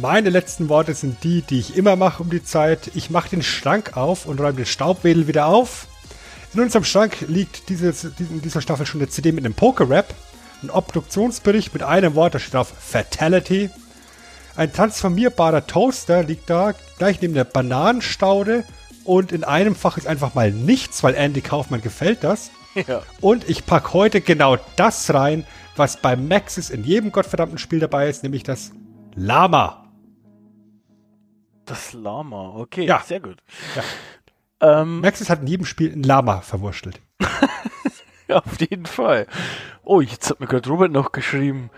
Meine 0.00 0.30
letzten 0.30 0.68
Worte 0.68 0.94
sind 0.94 1.24
die, 1.24 1.42
die 1.42 1.58
ich 1.58 1.76
immer 1.76 1.96
mache 1.96 2.22
um 2.22 2.30
die 2.30 2.44
Zeit. 2.44 2.92
Ich 2.94 3.10
mache 3.10 3.30
den 3.30 3.42
Schrank 3.42 3.96
auf 3.96 4.26
und 4.26 4.40
räume 4.40 4.58
den 4.58 4.66
Staubwedel 4.66 5.26
wieder 5.26 5.46
auf. 5.46 5.88
In 6.54 6.60
unserem 6.60 6.84
Schrank 6.84 7.24
liegt 7.28 7.68
dieses, 7.68 8.04
in 8.04 8.40
dieser 8.40 8.60
Staffel 8.60 8.86
schon 8.86 9.00
eine 9.00 9.08
CD 9.10 9.32
mit 9.32 9.44
einem 9.44 9.54
Poker-Rap, 9.54 10.14
ein 10.62 10.70
Obduktionsbericht 10.70 11.74
mit 11.74 11.82
einem 11.82 12.14
Wort, 12.14 12.34
da 12.34 12.38
steht 12.38 12.54
drauf 12.54 12.72
Fatality. 12.78 13.68
Ein 14.56 14.72
transformierbarer 14.72 15.66
Toaster 15.66 16.22
liegt 16.22 16.48
da, 16.48 16.72
gleich 16.98 17.20
neben 17.20 17.34
der 17.34 17.44
Bananenstaude. 17.44 18.64
Und 19.04 19.30
in 19.32 19.44
einem 19.44 19.76
Fach 19.76 19.98
ist 19.98 20.06
einfach 20.06 20.34
mal 20.34 20.50
nichts, 20.50 21.02
weil 21.02 21.14
Andy 21.14 21.40
Kaufmann 21.42 21.80
gefällt 21.82 22.24
das. 22.24 22.50
Ja. 22.86 23.00
Und 23.22 23.48
ich 23.48 23.64
packe 23.64 23.94
heute 23.94 24.20
genau 24.20 24.58
das 24.76 25.14
rein, 25.14 25.46
was 25.76 25.96
bei 26.02 26.14
Maxis 26.14 26.68
in 26.68 26.84
jedem 26.84 27.10
gottverdammten 27.10 27.56
Spiel 27.56 27.80
dabei 27.80 28.10
ist, 28.10 28.22
nämlich 28.22 28.42
das 28.42 28.70
Lama. 29.14 29.86
Das 31.64 31.94
Lama, 31.94 32.50
okay, 32.54 32.84
Ja. 32.84 33.02
sehr 33.06 33.20
gut. 33.20 33.38
Ja. 33.74 33.82
Ähm, 34.60 35.00
Maxis 35.00 35.30
hat 35.30 35.40
in 35.40 35.46
jedem 35.46 35.66
Spiel 35.66 35.92
ein 35.92 36.02
Lama 36.02 36.40
verwurschtelt. 36.40 37.00
auf 38.28 38.60
jeden 38.60 38.86
Fall. 38.86 39.26
Oh, 39.84 40.00
jetzt 40.00 40.30
hat 40.30 40.40
mir 40.40 40.46
gerade 40.46 40.68
Robert 40.68 40.92
noch 40.92 41.12
geschrieben. 41.12 41.70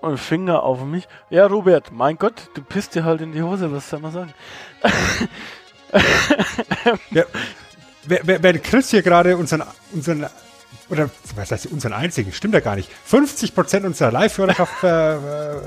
Und 0.00 0.18
Finger 0.18 0.62
auf 0.62 0.84
mich. 0.84 1.08
Ja, 1.30 1.46
Robert, 1.46 1.90
mein 1.90 2.16
Gott, 2.16 2.50
du 2.54 2.62
pisst 2.62 2.94
dir 2.94 3.04
halt 3.04 3.22
in 3.22 3.32
die 3.32 3.42
Hose, 3.42 3.72
was 3.72 3.88
soll 3.88 4.00
man 4.00 4.12
sagen? 4.12 4.34
Ja, 7.10 7.24
wenn 8.06 8.62
Chris 8.62 8.90
hier 8.90 9.02
gerade 9.02 9.36
unseren, 9.36 9.62
unseren, 9.92 10.26
oder 10.88 11.10
was 11.34 11.50
heißt 11.50 11.66
unseren 11.66 11.92
einzigen, 11.92 12.32
stimmt 12.32 12.54
ja 12.54 12.60
gar 12.60 12.76
nicht, 12.76 12.90
50% 13.10 13.86
unserer 13.86 14.12
Live-Hörerschaft 14.12 14.74
ver, 14.74 15.62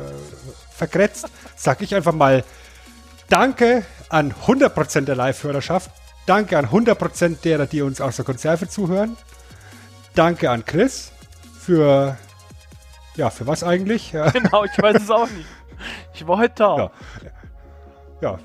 vergrätzt, 0.71 1.27
sag 1.55 1.81
ich 1.81 1.95
einfach 1.95 2.13
mal 2.13 2.43
Danke 3.27 3.85
an 4.09 4.33
100% 4.45 5.01
der 5.01 5.15
Live-Hörerschaft. 5.15 5.91
Danke 6.29 6.59
an 6.59 6.67
100% 6.67 7.41
derer, 7.41 7.65
die 7.65 7.81
uns 7.81 7.99
aus 7.99 8.17
der 8.17 8.23
Konserve 8.23 8.67
zuhören. 8.67 9.17
Danke 10.13 10.51
an 10.51 10.63
Chris 10.63 11.11
für, 11.59 12.19
ja, 13.15 13.31
für 13.31 13.47
was 13.47 13.63
eigentlich? 13.63 14.11
Genau, 14.33 14.63
ich 14.63 14.79
weiß 14.79 14.97
es 15.01 15.09
auch 15.09 15.27
nicht. 15.27 15.47
Ich 16.13 16.27
war 16.27 16.37
heute 16.37 16.53
da. 16.55 16.91
Ja. 18.21 18.37
ja, 18.37 18.39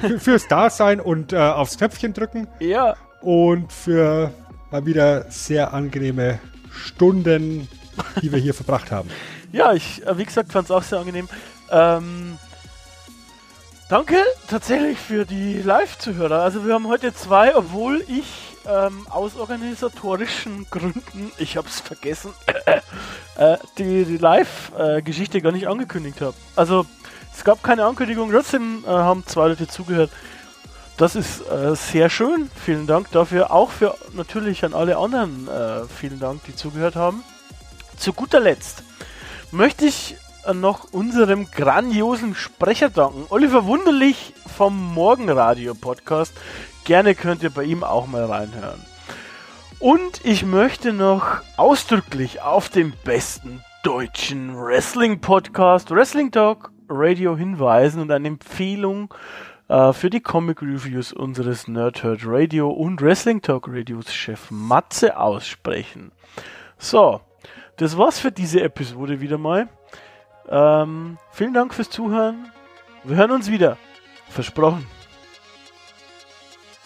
für, 0.00 0.18
fürs 0.18 0.48
Dasein 0.48 0.98
und 0.98 1.34
äh, 1.34 1.36
aufs 1.36 1.76
Knöpfchen 1.76 2.14
drücken 2.14 2.48
Ja, 2.58 2.96
und 3.20 3.70
für 3.70 4.32
mal 4.70 4.86
wieder 4.86 5.30
sehr 5.30 5.74
angenehme 5.74 6.38
Stunden, 6.70 7.68
die 8.22 8.32
wir 8.32 8.38
hier 8.38 8.54
verbracht 8.62 8.90
haben. 8.90 9.10
Ja, 9.52 9.74
ich, 9.74 10.06
äh, 10.06 10.16
wie 10.16 10.24
gesagt, 10.24 10.52
fand 10.52 10.64
es 10.64 10.70
auch 10.70 10.82
sehr 10.82 11.00
angenehm. 11.00 11.28
Ähm, 11.70 12.38
danke 13.88 14.16
tatsächlich 14.48 14.98
für 14.98 15.24
die 15.24 15.62
Live-Zuhörer. 15.62 16.42
Also 16.42 16.66
wir 16.66 16.74
haben 16.74 16.88
heute 16.88 17.14
zwei, 17.14 17.56
obwohl 17.56 18.04
ich 18.08 18.56
ähm, 18.66 19.06
aus 19.10 19.36
organisatorischen 19.36 20.66
Gründen, 20.70 21.32
ich 21.38 21.56
habe 21.56 21.68
es 21.68 21.80
vergessen, 21.80 22.32
äh, 23.36 23.56
die, 23.78 24.04
die 24.04 24.16
Live-Geschichte 24.16 25.40
gar 25.40 25.52
nicht 25.52 25.68
angekündigt 25.68 26.20
habe. 26.20 26.34
Also 26.56 26.86
es 27.34 27.44
gab 27.44 27.62
keine 27.62 27.84
Ankündigung, 27.84 28.30
trotzdem 28.30 28.84
äh, 28.84 28.88
haben 28.88 29.24
zwei 29.26 29.48
Leute 29.48 29.68
zugehört. 29.68 30.10
Das 30.96 31.14
ist 31.14 31.42
äh, 31.50 31.76
sehr 31.76 32.08
schön. 32.08 32.50
Vielen 32.64 32.86
Dank 32.86 33.10
dafür. 33.12 33.50
Auch 33.50 33.70
für 33.70 33.94
natürlich 34.14 34.64
an 34.64 34.72
alle 34.72 34.96
anderen 34.96 35.46
äh, 35.46 35.84
vielen 35.84 36.18
Dank, 36.18 36.42
die 36.44 36.56
zugehört 36.56 36.96
haben. 36.96 37.22
Zu 37.98 38.14
guter 38.14 38.40
Letzt 38.40 38.82
möchte 39.50 39.84
ich 39.84 40.16
noch 40.54 40.92
unserem 40.92 41.50
grandiosen 41.50 42.34
Sprecher 42.34 42.90
danken. 42.90 43.24
Oliver 43.30 43.64
Wunderlich 43.64 44.34
vom 44.56 44.94
Morgenradio-Podcast. 44.94 46.34
Gerne 46.84 47.14
könnt 47.14 47.42
ihr 47.42 47.50
bei 47.50 47.64
ihm 47.64 47.82
auch 47.84 48.06
mal 48.06 48.24
reinhören. 48.24 48.80
Und 49.78 50.24
ich 50.24 50.44
möchte 50.44 50.92
noch 50.92 51.42
ausdrücklich 51.56 52.40
auf 52.42 52.68
den 52.68 52.94
besten 53.04 53.62
deutschen 53.82 54.56
Wrestling-Podcast 54.56 55.90
Wrestling 55.90 56.30
Talk 56.30 56.70
Radio 56.88 57.36
hinweisen 57.36 58.00
und 58.00 58.10
eine 58.10 58.28
Empfehlung 58.28 59.12
äh, 59.68 59.92
für 59.92 60.10
die 60.10 60.20
Comic-Reviews 60.20 61.12
unseres 61.12 61.68
Nerd 61.68 62.02
Nerdhurt 62.04 62.22
Radio 62.24 62.70
und 62.70 63.02
Wrestling 63.02 63.42
Talk 63.42 63.68
Radios 63.68 64.12
Chef 64.12 64.50
Matze 64.50 65.18
aussprechen. 65.18 66.12
So, 66.78 67.20
das 67.76 67.98
war's 67.98 68.18
für 68.18 68.32
diese 68.32 68.62
Episode 68.62 69.20
wieder 69.20 69.38
mal. 69.38 69.68
Ähm, 70.48 71.18
vielen 71.32 71.54
Dank 71.54 71.74
fürs 71.74 71.90
Zuhören. 71.90 72.52
Wir 73.04 73.16
hören 73.16 73.30
uns 73.30 73.50
wieder. 73.50 73.76
Versprochen. 74.28 74.86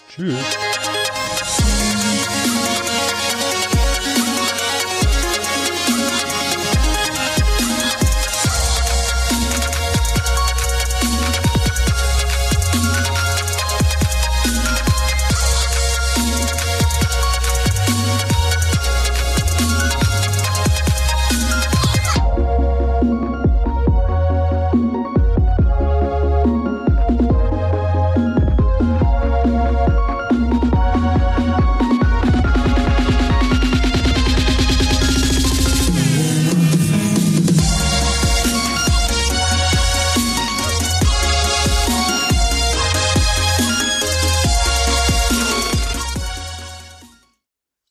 Tschüss. 0.08 0.69